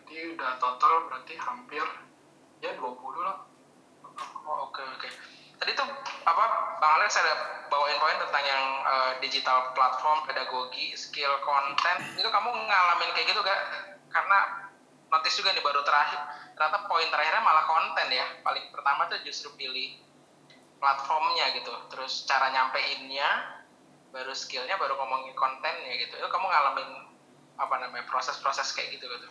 jadi 0.08 0.34
udah 0.34 0.56
total 0.56 1.04
berarti 1.06 1.36
hampir 1.36 1.84
ya 2.64 2.72
20 2.74 2.80
lah. 3.22 3.44
Oh 4.48 4.72
oke 4.72 4.80
okay, 4.80 4.84
oke. 4.88 5.04
Okay. 5.04 5.12
tadi 5.58 5.74
tuh 5.74 5.90
apa 6.22 6.44
bang 6.78 6.92
Alex 7.02 7.18
ada 7.18 7.34
bawain 7.66 7.98
poin 7.98 8.14
tentang 8.14 8.44
yang 8.46 8.64
uh, 8.86 9.12
digital 9.18 9.74
platform 9.74 10.24
pedagogi 10.24 10.96
skill 10.96 11.30
konten. 11.44 11.96
Itu 12.16 12.30
kamu 12.30 12.50
ngalamin 12.50 13.10
kayak 13.12 13.26
gitu 13.30 13.40
gak 13.44 13.60
karena 14.08 14.38
notice 15.12 15.36
juga 15.36 15.52
nih 15.52 15.64
baru 15.64 15.84
terakhir 15.84 16.20
ternyata 16.56 16.88
poin 16.88 17.08
terakhirnya 17.12 17.42
malah 17.44 17.64
konten 17.68 18.06
ya. 18.08 18.26
Paling 18.40 18.64
pertama 18.72 19.06
tuh 19.12 19.20
justru 19.22 19.52
pilih 19.60 20.00
platformnya 20.80 21.52
gitu. 21.58 21.74
Terus 21.92 22.24
cara 22.24 22.48
nyampeinnya 22.48 23.60
baru 24.08 24.32
skillnya 24.32 24.80
baru 24.80 24.96
ngomongin 24.96 25.36
kontennya 25.36 25.94
gitu. 26.00 26.16
Itu 26.16 26.28
kamu 26.32 26.46
ngalamin 26.48 27.07
apa 27.58 27.74
namanya 27.82 28.06
proses-proses 28.06 28.70
kayak 28.72 28.96
gitu 28.96 29.06
gitu 29.10 29.28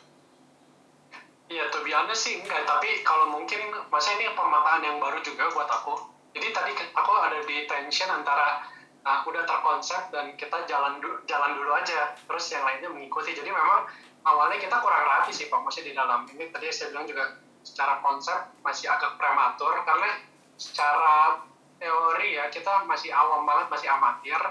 Iya, 1.47 1.71
tuh 1.71 1.79
biasanya 1.79 2.11
sih 2.11 2.43
enggak, 2.43 2.67
tapi 2.67 3.07
kalau 3.07 3.31
mungkin, 3.31 3.71
masa 3.87 4.11
ini 4.19 4.27
pemataan 4.35 4.83
yang 4.83 4.99
baru 4.99 5.23
juga 5.23 5.47
buat 5.55 5.71
aku. 5.71 5.95
Jadi 6.35 6.51
tadi 6.51 6.75
aku 6.91 7.11
ada 7.15 7.39
di 7.47 7.63
tension 7.63 8.11
antara 8.11 8.67
nah, 9.07 9.23
udah 9.23 9.47
terkonsep 9.47 10.11
dan 10.11 10.35
kita 10.35 10.67
jalan 10.67 10.99
du 10.99 11.07
jalan 11.23 11.55
dulu 11.55 11.71
aja, 11.71 12.19
terus 12.27 12.51
yang 12.51 12.67
lainnya 12.67 12.91
mengikuti. 12.91 13.31
Jadi 13.31 13.47
memang 13.47 13.87
awalnya 14.27 14.59
kita 14.59 14.75
kurang 14.83 15.07
rapi 15.07 15.31
sih 15.31 15.47
Pak, 15.47 15.63
masih 15.63 15.87
di 15.87 15.95
dalam 15.95 16.27
ini 16.27 16.51
tadi 16.51 16.67
saya 16.67 16.91
bilang 16.91 17.07
juga 17.07 17.39
secara 17.63 18.03
konsep 18.03 18.51
masih 18.59 18.91
agak 18.91 19.15
prematur 19.15 19.71
karena 19.87 20.19
secara 20.59 21.47
teori 21.79 22.35
ya 22.35 22.51
kita 22.51 22.83
masih 22.83 23.15
awam 23.15 23.47
banget, 23.47 23.71
masih 23.71 23.87
amatir. 23.87 24.41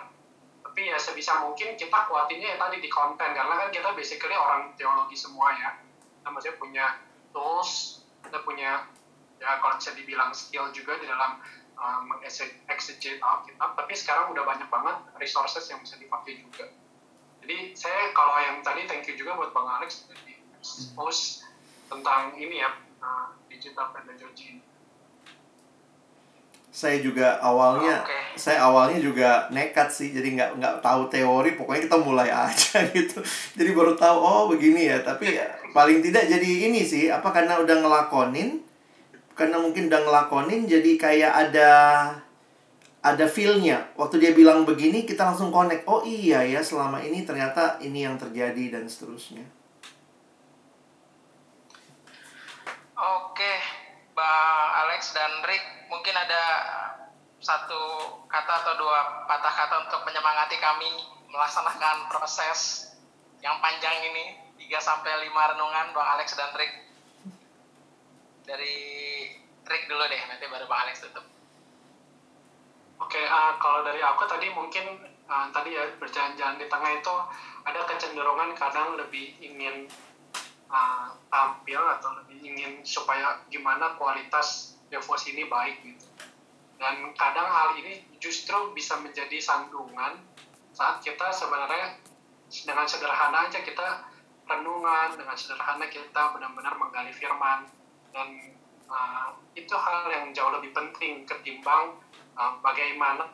Tapi 0.77 0.93
ya 0.93 1.01
sebisa 1.01 1.41
mungkin 1.41 1.73
kita 1.81 2.05
kuatinya 2.05 2.53
ya 2.53 2.61
tadi 2.61 2.85
di 2.85 2.93
konten. 2.93 3.33
Karena 3.33 3.65
kan 3.65 3.73
kita 3.73 3.97
basically 3.97 4.37
orang 4.37 4.77
teologi 4.77 5.17
semua 5.17 5.49
ya. 5.57 5.73
Kita 6.21 6.29
maksudnya 6.29 6.57
punya 6.61 6.87
tools, 7.33 8.05
kita 8.21 8.45
punya 8.45 8.85
ya 9.41 9.57
kalau 9.65 9.81
bisa 9.81 9.97
dibilang 9.97 10.37
skill 10.37 10.69
juga 10.77 11.01
di 11.01 11.09
dalam 11.09 11.41
uh, 11.81 12.01
mengexegete 12.05 13.25
Alkitab, 13.25 13.73
tapi 13.73 13.97
sekarang 13.97 14.37
udah 14.37 14.45
banyak 14.45 14.69
banget 14.69 14.97
resources 15.17 15.65
yang 15.73 15.81
bisa 15.81 15.97
dipakai 15.97 16.45
juga. 16.45 16.69
Jadi 17.41 17.73
saya 17.73 18.13
kalau 18.13 18.37
yang 18.37 18.61
tadi 18.61 18.85
thank 18.85 19.09
you 19.09 19.17
juga 19.17 19.33
buat 19.33 19.57
Bang 19.57 19.81
Alex 19.81 20.13
di 20.29 20.37
post 20.93 21.49
tentang 21.89 22.37
ini 22.37 22.61
ya 22.61 22.77
uh, 23.01 23.33
digital 23.49 23.97
pedagogy 23.97 24.61
saya 26.77 27.01
juga 27.01 27.41
awalnya 27.41 28.05
okay. 28.05 28.37
saya 28.37 28.69
awalnya 28.69 29.01
juga 29.01 29.49
nekat 29.49 29.89
sih 29.89 30.13
jadi 30.13 30.37
nggak 30.37 30.51
nggak 30.61 30.75
tahu 30.85 31.09
teori 31.09 31.57
pokoknya 31.57 31.89
kita 31.89 31.97
mulai 31.97 32.29
aja 32.45 32.85
gitu. 32.93 33.25
Jadi 33.57 33.71
baru 33.73 33.97
tahu 33.97 34.17
oh 34.21 34.45
begini 34.53 34.93
ya. 34.93 35.01
Tapi 35.01 35.41
ya, 35.41 35.49
paling 35.73 36.05
tidak 36.05 36.29
jadi 36.29 36.69
ini 36.69 36.85
sih 36.85 37.09
apa 37.09 37.33
karena 37.33 37.57
udah 37.65 37.81
ngelakonin 37.81 38.61
karena 39.33 39.57
mungkin 39.57 39.89
udah 39.89 40.05
ngelakonin 40.05 40.69
jadi 40.69 41.01
kayak 41.01 41.33
ada 41.49 41.71
ada 43.01 43.25
feelnya. 43.25 43.81
Waktu 43.97 44.21
dia 44.21 44.37
bilang 44.37 44.69
begini 44.69 45.09
kita 45.09 45.33
langsung 45.33 45.49
connect. 45.49 45.89
Oh 45.89 46.05
iya 46.05 46.45
ya 46.45 46.61
selama 46.61 47.01
ini 47.01 47.25
ternyata 47.25 47.81
ini 47.81 48.05
yang 48.05 48.21
terjadi 48.21 48.77
dan 48.77 48.85
seterusnya. 48.85 49.49
Oke 53.01 53.76
bang 54.17 54.69
Alex 54.89 55.13
dan 55.13 55.45
Rick 55.45 55.93
mungkin 55.93 56.17
ada 56.17 56.43
satu 57.37 58.17
kata 58.33 58.65
atau 58.65 58.75
dua 58.81 59.29
patah 59.29 59.53
kata 59.53 59.77
untuk 59.85 60.01
menyemangati 60.09 60.57
kami 60.57 60.89
melaksanakan 61.29 62.09
proses 62.09 62.91
yang 63.45 63.61
panjang 63.61 63.93
ini 64.09 64.47
3 64.57 64.73
sampai 64.81 65.29
5 65.29 65.31
renungan 65.31 65.87
Bang 65.93 66.09
Alex 66.17 66.35
dan 66.35 66.51
Rick. 66.57 66.73
Dari 68.49 68.77
Rick 69.67 69.85
dulu 69.87 70.05
deh, 70.09 70.23
nanti 70.27 70.45
baru 70.49 70.67
Bang 70.67 70.89
Alex 70.89 71.05
tutup. 71.05 71.23
Oke, 72.97 73.21
uh, 73.21 73.53
kalau 73.61 73.85
dari 73.85 74.01
aku 74.01 74.25
tadi 74.25 74.49
mungkin 74.51 75.07
uh, 75.29 75.47
tadi 75.53 75.77
ya 75.77 75.85
berjalan-jalan 76.01 76.57
di 76.57 76.67
tengah 76.67 76.91
itu 76.97 77.15
ada 77.69 77.81
kecenderungan 77.85 78.57
kadang 78.57 78.97
lebih 78.97 79.37
ingin 79.39 79.87
uh, 80.71 81.15
tampil 81.31 81.81
atau 81.99 82.17
lebih 82.23 82.43
ingin 82.43 82.73
supaya 82.83 83.43
gimana 83.51 83.95
kualitas 83.99 84.79
devosi 84.91 85.35
ini 85.35 85.47
baik 85.51 85.83
gitu. 85.83 86.07
Dan 86.77 87.17
kadang 87.17 87.49
hal 87.49 87.75
ini 87.81 88.05
justru 88.21 88.77
bisa 88.77 89.01
menjadi 89.01 89.41
sandungan 89.41 90.21
saat 90.77 91.01
kita 91.01 91.33
sebenarnya 91.33 91.97
dengan 92.53 92.85
sederhana 92.85 93.49
aja 93.49 93.65
kita 93.65 94.05
renungan, 94.47 95.19
dengan 95.19 95.35
sederhana 95.35 95.89
kita 95.89 96.37
benar-benar 96.37 96.77
menggali 96.79 97.11
firman 97.11 97.67
dan 98.15 98.29
uh, 98.87 99.35
itu 99.57 99.73
hal 99.73 100.07
yang 100.13 100.31
jauh 100.31 100.53
lebih 100.55 100.71
penting 100.71 101.27
ketimbang 101.27 101.97
uh, 102.39 102.55
bagaimana 102.63 103.27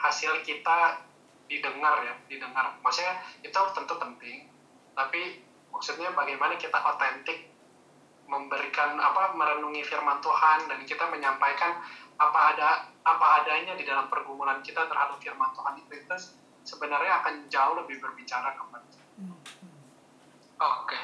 hasil 0.00 0.40
kita 0.46 1.04
didengar 1.50 2.06
ya, 2.06 2.14
didengar. 2.30 2.78
Maksudnya 2.80 3.20
itu 3.42 3.60
tentu 3.74 3.94
penting, 3.98 4.46
tapi 4.94 5.42
maksudnya 5.70 6.12
bagaimana 6.12 6.54
kita 6.58 6.76
otentik 6.76 7.50
memberikan 8.30 8.94
apa 9.00 9.34
merenungi 9.34 9.82
firman 9.82 10.22
Tuhan 10.22 10.70
dan 10.70 10.78
kita 10.86 11.10
menyampaikan 11.10 11.82
apa 12.20 12.40
ada 12.54 12.68
apa 13.02 13.26
adanya 13.42 13.74
di 13.74 13.82
dalam 13.82 14.06
pergumulan 14.06 14.62
kita 14.62 14.86
terhadap 14.86 15.18
firman 15.18 15.50
Tuhan 15.56 15.74
itu, 15.82 15.92
itu 15.98 16.16
sebenarnya 16.62 17.24
akan 17.24 17.34
jauh 17.50 17.74
lebih 17.80 17.98
berbicara 17.98 18.54
kepada 18.54 18.86
hmm. 19.18 19.34
oh, 20.62 20.72
Oke, 20.84 20.94
okay. 20.94 21.02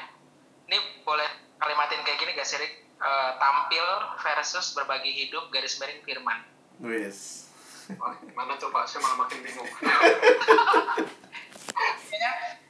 ini 0.71 0.77
boleh 1.03 1.27
kalimatin 1.59 2.05
kayak 2.05 2.19
gini 2.21 2.31
gak 2.37 2.47
sih, 2.47 2.59
Uh, 2.97 3.37
tampil 3.37 3.85
versus 4.25 4.73
berbagi 4.73 5.13
hidup 5.13 5.53
garis 5.53 5.77
miring 5.77 6.01
firman. 6.01 6.41
Yes. 6.81 7.45
Oh, 7.93 8.09
mana 8.33 8.57
tuh 8.57 8.73
Pak? 8.73 8.89
Saya 8.89 9.05
malah 9.05 9.21
makin 9.21 9.37
bingung. 9.45 9.69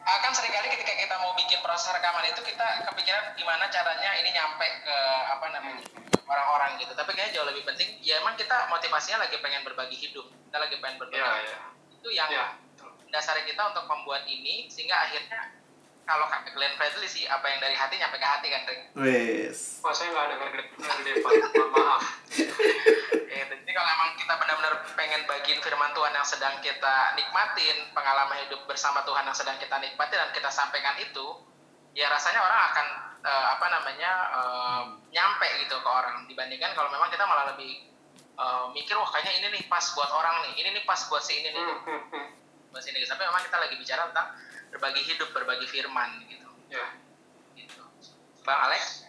kan 0.08 0.32
sering 0.32 0.56
kali 0.56 0.72
ketika 0.72 0.94
kita 0.96 1.16
mau 1.20 1.36
bikin 1.36 1.60
proses 1.60 1.92
rekaman 1.92 2.24
itu 2.32 2.40
kita 2.40 2.68
kepikiran 2.88 3.36
gimana 3.36 3.68
caranya 3.68 4.10
ini 4.24 4.32
nyampe 4.32 4.68
ke 4.88 4.98
apa 5.28 5.46
namanya 5.52 5.84
orang-orang 6.24 6.80
gitu 6.80 6.96
tapi 6.96 7.12
kayaknya 7.12 7.40
jauh 7.40 7.48
lebih 7.52 7.68
penting 7.68 8.00
ya 8.00 8.24
emang 8.24 8.40
kita 8.40 8.72
motivasinya 8.72 9.28
lagi 9.28 9.36
pengen 9.44 9.68
berbagi 9.68 10.00
hidup 10.00 10.28
kita 10.32 10.58
lagi 10.64 10.76
pengen 10.80 10.98
berbagi 11.00 11.20
yeah, 11.20 11.44
yeah. 11.44 11.96
itu 12.00 12.10
yang 12.16 12.30
yeah. 12.32 12.56
dasar 13.12 13.36
kita 13.44 13.60
untuk 13.68 13.84
membuat 13.88 14.24
ini 14.28 14.72
sehingga 14.72 14.96
akhirnya 14.96 15.56
kalau 16.08 16.26
kata 16.32 16.50
Glenn 16.56 16.72
Fredly 16.80 17.08
sih 17.12 17.28
apa 17.28 17.44
yang 17.52 17.60
dari 17.60 17.76
hati 17.76 18.00
nyampe 18.00 18.16
ke 18.16 18.24
hati 18.24 18.48
kan 18.48 18.64
Rick? 18.64 18.82
Wes. 18.96 19.84
Wah 19.84 19.92
saya 19.92 20.16
nggak 20.16 20.26
dengar 20.32 20.50
Glenn 20.56 20.70
Fredly 20.80 21.12
maaf. 21.68 22.04
ya, 23.28 23.44
jadi 23.52 23.72
kalau 23.76 23.90
emang 23.92 24.10
kita 24.16 24.34
benar-benar 24.40 24.74
pengen 24.96 25.22
bagiin 25.28 25.60
firman 25.60 25.92
Tuhan 25.92 26.16
yang 26.16 26.24
sedang 26.24 26.56
kita 26.64 26.96
nikmatin, 27.20 27.92
pengalaman 27.92 28.40
hidup 28.48 28.64
bersama 28.66 29.04
Tuhan 29.04 29.28
yang 29.28 29.36
sedang 29.36 29.60
kita 29.60 29.76
nikmatin 29.84 30.18
dan 30.18 30.32
kita 30.32 30.48
sampaikan 30.48 30.96
itu, 31.04 31.44
ya 31.92 32.08
rasanya 32.08 32.40
orang 32.40 32.62
akan 32.72 32.88
uh, 33.28 33.46
apa 33.60 33.68
namanya 33.68 34.12
uh, 34.32 34.84
nyampe 35.12 35.48
gitu 35.68 35.76
ke 35.76 35.90
orang 35.92 36.24
dibandingkan 36.32 36.72
kalau 36.72 36.88
memang 36.88 37.12
kita 37.12 37.28
malah 37.28 37.52
lebih 37.52 37.84
uh, 38.40 38.72
mikir 38.72 38.96
wah 38.96 39.12
kayaknya 39.12 39.44
ini 39.44 39.48
nih 39.60 39.64
pas 39.68 39.84
buat 39.92 40.08
orang 40.08 40.48
nih, 40.48 40.54
ini 40.64 40.70
nih 40.80 40.84
pas 40.88 41.04
buat 41.12 41.20
si 41.20 41.44
ini 41.44 41.52
nih. 41.52 41.60
Hmm, 41.60 41.84
hmm, 41.84 42.04
hmm. 42.16 42.28
Buat 42.72 42.82
si 42.82 42.96
ini. 42.96 43.04
Tapi 43.04 43.22
memang 43.28 43.44
kita 43.44 43.58
lagi 43.60 43.76
bicara 43.76 44.08
tentang 44.08 44.47
berbagi 44.72 45.02
hidup, 45.04 45.30
berbagi 45.34 45.68
firman 45.68 46.24
gitu. 46.28 46.50
Ya. 46.72 46.86
Gitu. 47.56 47.82
Bang 48.44 48.72
Alex? 48.72 49.08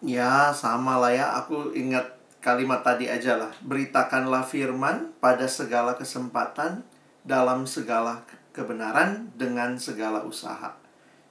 Ya, 0.00 0.50
sama 0.56 0.96
lah 0.96 1.12
ya. 1.12 1.26
Aku 1.44 1.76
ingat 1.76 2.16
kalimat 2.40 2.80
tadi 2.80 3.06
aja 3.06 3.36
lah. 3.36 3.52
Beritakanlah 3.60 4.44
firman 4.48 5.12
pada 5.20 5.44
segala 5.44 5.94
kesempatan 5.94 6.82
dalam 7.24 7.68
segala 7.68 8.24
kebenaran 8.56 9.28
dengan 9.36 9.76
segala 9.76 10.24
usaha. 10.24 10.74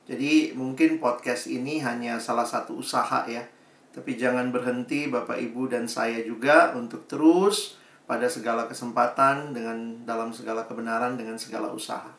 Jadi 0.09 0.57
mungkin 0.57 0.97
podcast 0.97 1.45
ini 1.45 1.81
hanya 1.85 2.17
salah 2.17 2.45
satu 2.45 2.81
usaha 2.81 3.25
ya. 3.29 3.45
Tapi 3.89 4.17
jangan 4.17 4.53
berhenti 4.53 5.09
Bapak 5.09 5.37
Ibu 5.37 5.69
dan 5.69 5.89
saya 5.89 6.21
juga 6.21 6.73
untuk 6.77 7.09
terus 7.09 7.77
pada 8.09 8.25
segala 8.25 8.65
kesempatan 8.65 9.53
dengan 9.53 10.01
dalam 10.05 10.33
segala 10.33 10.65
kebenaran 10.65 11.13
dengan 11.17 11.37
segala 11.37 11.69
usaha. 11.69 12.18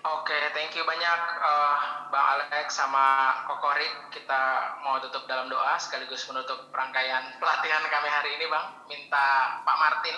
Oke, 0.00 0.32
thank 0.56 0.72
you 0.72 0.80
banyak 0.88 1.20
uh, 1.44 2.08
Bang 2.08 2.24
Alex 2.32 2.72
sama 2.72 3.36
Kokorik. 3.44 4.08
Kita 4.08 4.72
mau 4.80 4.96
tutup 4.96 5.28
dalam 5.28 5.52
doa 5.52 5.76
sekaligus 5.76 6.24
menutup 6.32 6.72
rangkaian 6.72 7.20
pelatihan 7.40 7.84
kami 7.84 8.08
hari 8.08 8.40
ini, 8.40 8.48
Bang. 8.48 8.80
Minta 8.88 9.60
Pak 9.60 9.76
Martin 9.76 10.16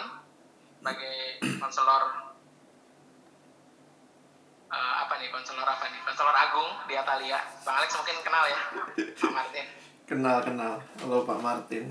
sebagai 0.79 1.43
konselor 1.59 2.31
uh, 4.71 4.95
apa 5.03 5.19
nih? 5.19 5.35
Konselor 5.35 5.67
apa 5.67 5.91
nih? 5.91 5.99
Konselor 6.07 6.37
agung 6.39 6.71
di 6.87 6.95
Atalia. 6.95 7.43
Bang 7.67 7.83
Alex 7.83 7.91
mungkin 7.99 8.23
kenal 8.23 8.45
ya 8.47 8.59
Pak 9.19 9.35
Martin. 9.35 9.67
Kenal 10.13 10.47
kenal. 10.47 10.79
Halo 11.03 11.27
Pak 11.27 11.43
Martin. 11.43 11.91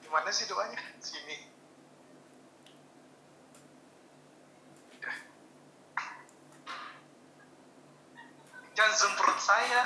Gimana 0.00 0.30
sih 0.32 0.48
doanya? 0.48 0.80
Sini 0.96 1.51
jangan 8.82 8.98
zoom 8.98 9.14
perut 9.14 9.38
saya. 9.38 9.80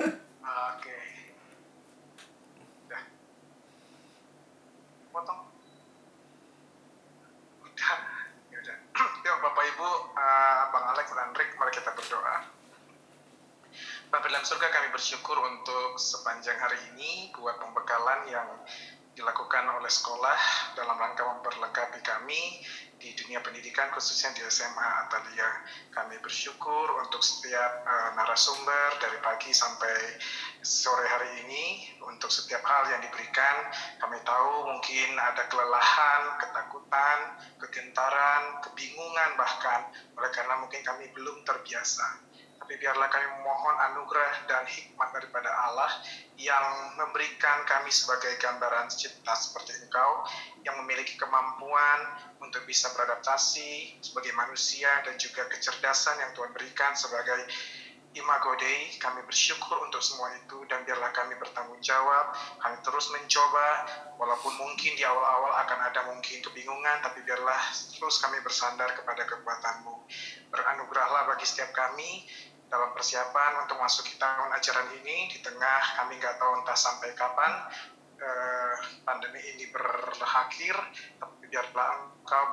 Oke. 0.72 0.96
Udah. 2.88 3.02
Potong. 5.12 5.40
Udah. 7.68 7.96
Ya 8.48 8.58
udah. 8.64 8.76
Ya 9.28 9.32
bapak 9.44 9.64
ibu 9.76 9.88
uh, 10.16 10.60
bang 10.72 10.84
Alex 10.96 11.06
dan 11.12 11.36
Rick 11.36 11.52
mari 11.60 11.72
kita 11.76 11.92
berdoa. 11.92 12.48
Bapak 14.08 14.32
dalam 14.32 14.44
surga 14.48 14.72
kami 14.72 14.88
bersyukur 14.88 15.36
untuk 15.36 16.00
sepanjang 16.00 16.56
hari 16.56 16.80
ini 16.96 17.36
buat 17.36 17.60
pembekalan 17.60 18.24
yang 18.32 18.48
dilakukan 19.20 19.68
oleh 19.68 19.92
sekolah 19.92 20.40
dalam 20.72 20.96
rangka 20.96 21.28
memperlengkapi 21.28 22.00
kami 22.00 22.64
di 22.96 23.12
dunia 23.16 23.40
pendidikan 23.44 23.92
khususnya 23.92 24.32
di 24.32 24.40
SMA 24.48 24.88
Atalia. 25.04 25.48
Kami 25.92 26.16
bersyukur 26.24 26.88
untuk 27.04 27.20
setiap 27.20 27.84
uh, 27.84 28.16
narasumber 28.16 28.96
dari 29.00 29.20
pagi 29.20 29.52
sampai 29.52 30.20
sore 30.64 31.04
hari 31.04 31.44
ini 31.44 31.64
untuk 32.08 32.32
setiap 32.32 32.64
hal 32.64 32.92
yang 32.92 33.00
diberikan. 33.04 33.68
Kami 34.00 34.20
tahu 34.24 34.68
mungkin 34.72 35.08
ada 35.16 35.44
kelelahan, 35.48 36.22
ketakutan, 36.40 37.18
kegentaran, 37.60 38.64
kebingungan 38.64 39.30
bahkan 39.36 39.88
oleh 40.16 40.30
karena 40.32 40.60
mungkin 40.60 40.80
kami 40.80 41.08
belum 41.12 41.44
terbiasa 41.44 42.29
biarlah 42.78 43.10
kami 43.10 43.26
memohon 43.40 43.76
anugerah 43.90 44.46
dan 44.46 44.62
hikmat 44.68 45.08
daripada 45.10 45.50
Allah 45.50 45.90
yang 46.38 46.94
memberikan 47.00 47.66
kami 47.66 47.90
sebagai 47.90 48.36
gambaran 48.38 48.86
cipta 48.92 49.34
seperti 49.34 49.74
engkau 49.82 50.28
yang 50.62 50.78
memiliki 50.84 51.18
kemampuan 51.18 51.98
untuk 52.38 52.62
bisa 52.68 52.92
beradaptasi 52.94 53.98
sebagai 54.04 54.36
manusia 54.36 55.02
dan 55.02 55.18
juga 55.18 55.48
kecerdasan 55.50 56.20
yang 56.22 56.30
Tuhan 56.36 56.52
berikan 56.54 56.92
sebagai 56.94 57.48
Imago 58.10 58.58
Dei, 58.58 58.90
kami 58.98 59.22
bersyukur 59.22 59.86
untuk 59.86 60.02
semua 60.02 60.34
itu 60.34 60.58
dan 60.66 60.82
biarlah 60.82 61.14
kami 61.14 61.38
bertanggung 61.38 61.78
jawab, 61.78 62.34
kami 62.58 62.74
terus 62.82 63.06
mencoba, 63.14 63.86
walaupun 64.18 64.50
mungkin 64.58 64.98
di 64.98 65.06
awal-awal 65.06 65.54
akan 65.62 65.78
ada 65.78 66.10
mungkin 66.10 66.42
kebingungan, 66.42 67.06
tapi 67.06 67.22
biarlah 67.22 67.70
terus 67.70 68.18
kami 68.18 68.42
bersandar 68.42 68.90
kepada 68.98 69.22
kekuatanmu. 69.30 69.94
Beranugerahlah 70.50 71.30
bagi 71.30 71.46
setiap 71.46 71.70
kami, 71.70 72.26
dalam 72.70 72.94
persiapan 72.94 73.66
untuk 73.66 73.82
masuk 73.82 74.06
ke 74.06 74.14
tahun 74.14 74.54
ajaran 74.54 74.88
ini 75.02 75.26
di 75.26 75.42
tengah 75.42 75.82
kami 75.98 76.16
nggak 76.22 76.38
tahu 76.38 76.62
entah 76.62 76.78
sampai 76.78 77.10
kapan 77.18 77.66
eh, 78.22 78.74
pandemi 79.02 79.42
ini 79.42 79.66
berakhir 79.74 80.78
tapi 81.18 81.44
biarlah 81.50 81.88
engkau 82.06 82.44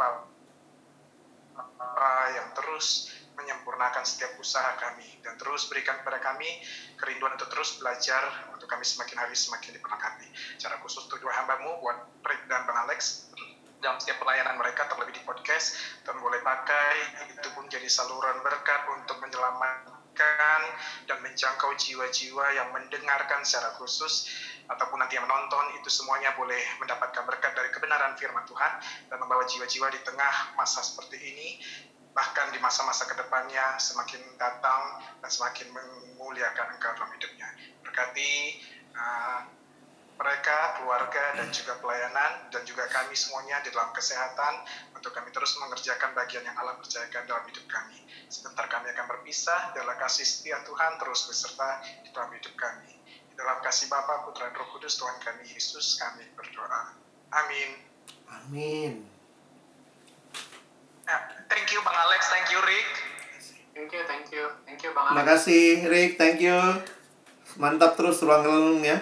Bapa 1.57 2.10
yang 2.34 2.49
terus 2.57 3.14
menyempurnakan 3.38 4.02
setiap 4.02 4.34
usaha 4.41 4.73
kami 4.81 5.22
dan 5.22 5.38
terus 5.38 5.69
berikan 5.69 6.02
kepada 6.02 6.18
kami 6.18 6.49
kerinduan 6.98 7.38
untuk 7.38 7.53
terus 7.53 7.77
belajar 7.77 8.49
untuk 8.49 8.65
kami 8.65 8.81
semakin 8.81 9.18
hari 9.22 9.38
semakin 9.38 9.77
diperlengkapi. 9.77 10.27
Cara 10.57 10.81
khusus 10.81 11.06
untuk 11.06 11.22
dua 11.22 11.34
hambamu 11.38 11.77
buat 11.85 11.98
Rick 12.26 12.49
dan 12.49 12.65
Bang 12.65 12.89
Alex 12.89 13.30
dalam 13.77 14.02
setiap 14.02 14.26
pelayanan 14.26 14.57
mereka 14.57 14.89
terlebih 14.89 15.22
di 15.22 15.22
podcast 15.22 15.77
dan 16.02 16.18
boleh 16.18 16.41
pakai 16.41 16.94
itu 17.30 17.48
pun 17.53 17.69
jadi 17.69 17.85
saluran 17.85 18.41
berkat 18.41 18.81
untuk 18.98 19.22
menyelamatkan 19.22 19.97
dan 21.06 21.18
menjangkau 21.22 21.73
jiwa-jiwa 21.77 22.45
yang 22.57 22.69
mendengarkan 22.73 23.45
secara 23.45 23.73
khusus 23.77 24.27
ataupun 24.68 24.99
nanti 24.99 25.15
yang 25.15 25.23
menonton 25.23 25.80
itu 25.80 25.88
semuanya 25.88 26.35
boleh 26.35 26.60
mendapatkan 26.84 27.23
berkat 27.23 27.56
dari 27.56 27.72
kebenaran 27.72 28.19
firman 28.19 28.44
Tuhan 28.44 28.72
dan 29.07 29.18
membawa 29.23 29.48
jiwa-jiwa 29.48 29.88
di 29.94 29.99
tengah 30.03 30.57
masa 30.60 30.84
seperti 30.84 31.15
ini. 31.15 31.49
Bahkan 32.11 32.49
di 32.52 32.60
masa-masa 32.60 33.06
ke 33.06 33.14
depannya 33.14 33.77
semakin 33.77 34.19
datang 34.41 34.99
dan 35.22 35.30
semakin 35.30 35.69
memuliakan 35.69 36.76
engkau 36.76 36.91
dalam 36.98 37.14
hidupnya. 37.14 37.48
Berkati 37.85 38.31
uh, 38.98 39.41
mereka, 40.18 40.81
keluarga, 40.81 41.38
dan 41.38 41.48
juga 41.53 41.77
pelayanan, 41.77 42.49
dan 42.49 42.65
juga 42.65 42.89
kami 42.89 43.14
semuanya 43.14 43.61
di 43.61 43.69
dalam 43.69 43.94
kesehatan, 43.94 44.65
untuk 44.98 45.14
kami 45.14 45.30
terus 45.30 45.53
mengerjakan 45.61 46.18
bagian 46.18 46.41
yang 46.41 46.57
Allah 46.57 46.74
percayakan 46.82 47.30
dalam 47.30 47.45
hidup 47.45 47.65
kami. 47.69 48.02
Sebentar 48.28 48.65
kami 48.65 48.90
akan 48.91 49.06
berpisah, 49.06 49.72
dalam 49.78 49.94
kasih 50.02 50.26
setia 50.26 50.57
Tuhan 50.65 50.98
terus 50.98 51.30
beserta 51.30 51.86
di 52.02 52.10
dalam 52.10 52.34
hidup 52.34 52.57
kami. 52.57 52.98
Di 53.06 53.34
dalam 53.38 53.61
kasih 53.61 53.88
Bapa, 53.88 54.26
Putra, 54.26 54.49
dan 54.49 54.57
Roh 54.57 54.68
Kudus, 54.74 54.98
Tuhan 54.98 55.22
kami, 55.22 55.45
Yesus, 55.45 56.02
kami 56.02 56.26
berdoa. 56.34 56.98
Amin. 57.30 57.69
Amin. 58.28 58.94
Nah, 61.07 61.22
thank 61.48 61.72
you 61.72 61.80
Bang 61.86 61.95
Alex, 61.95 62.28
thank 62.34 62.49
you 62.52 62.60
Rick. 62.65 62.90
Thank 63.78 63.94
you, 63.94 64.03
thank 64.10 64.28
you, 64.34 64.45
thank 64.65 64.82
you 64.82 64.91
Bang 64.91 65.14
Terima 65.14 65.24
Alex. 65.24 65.45
kasih 65.45 65.65
Rick, 65.88 66.11
thank 66.18 66.41
you. 66.41 66.57
Mantap 67.56 67.95
terus 67.95 68.19
ruang 68.26 68.44
renung 68.44 68.82
ya. 68.84 68.99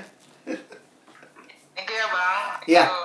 Thank 1.73 1.87
you 1.89 1.97
ya 1.97 2.07
Bang. 2.11 2.43
Iya. 2.69 2.85
you. 2.85 3.04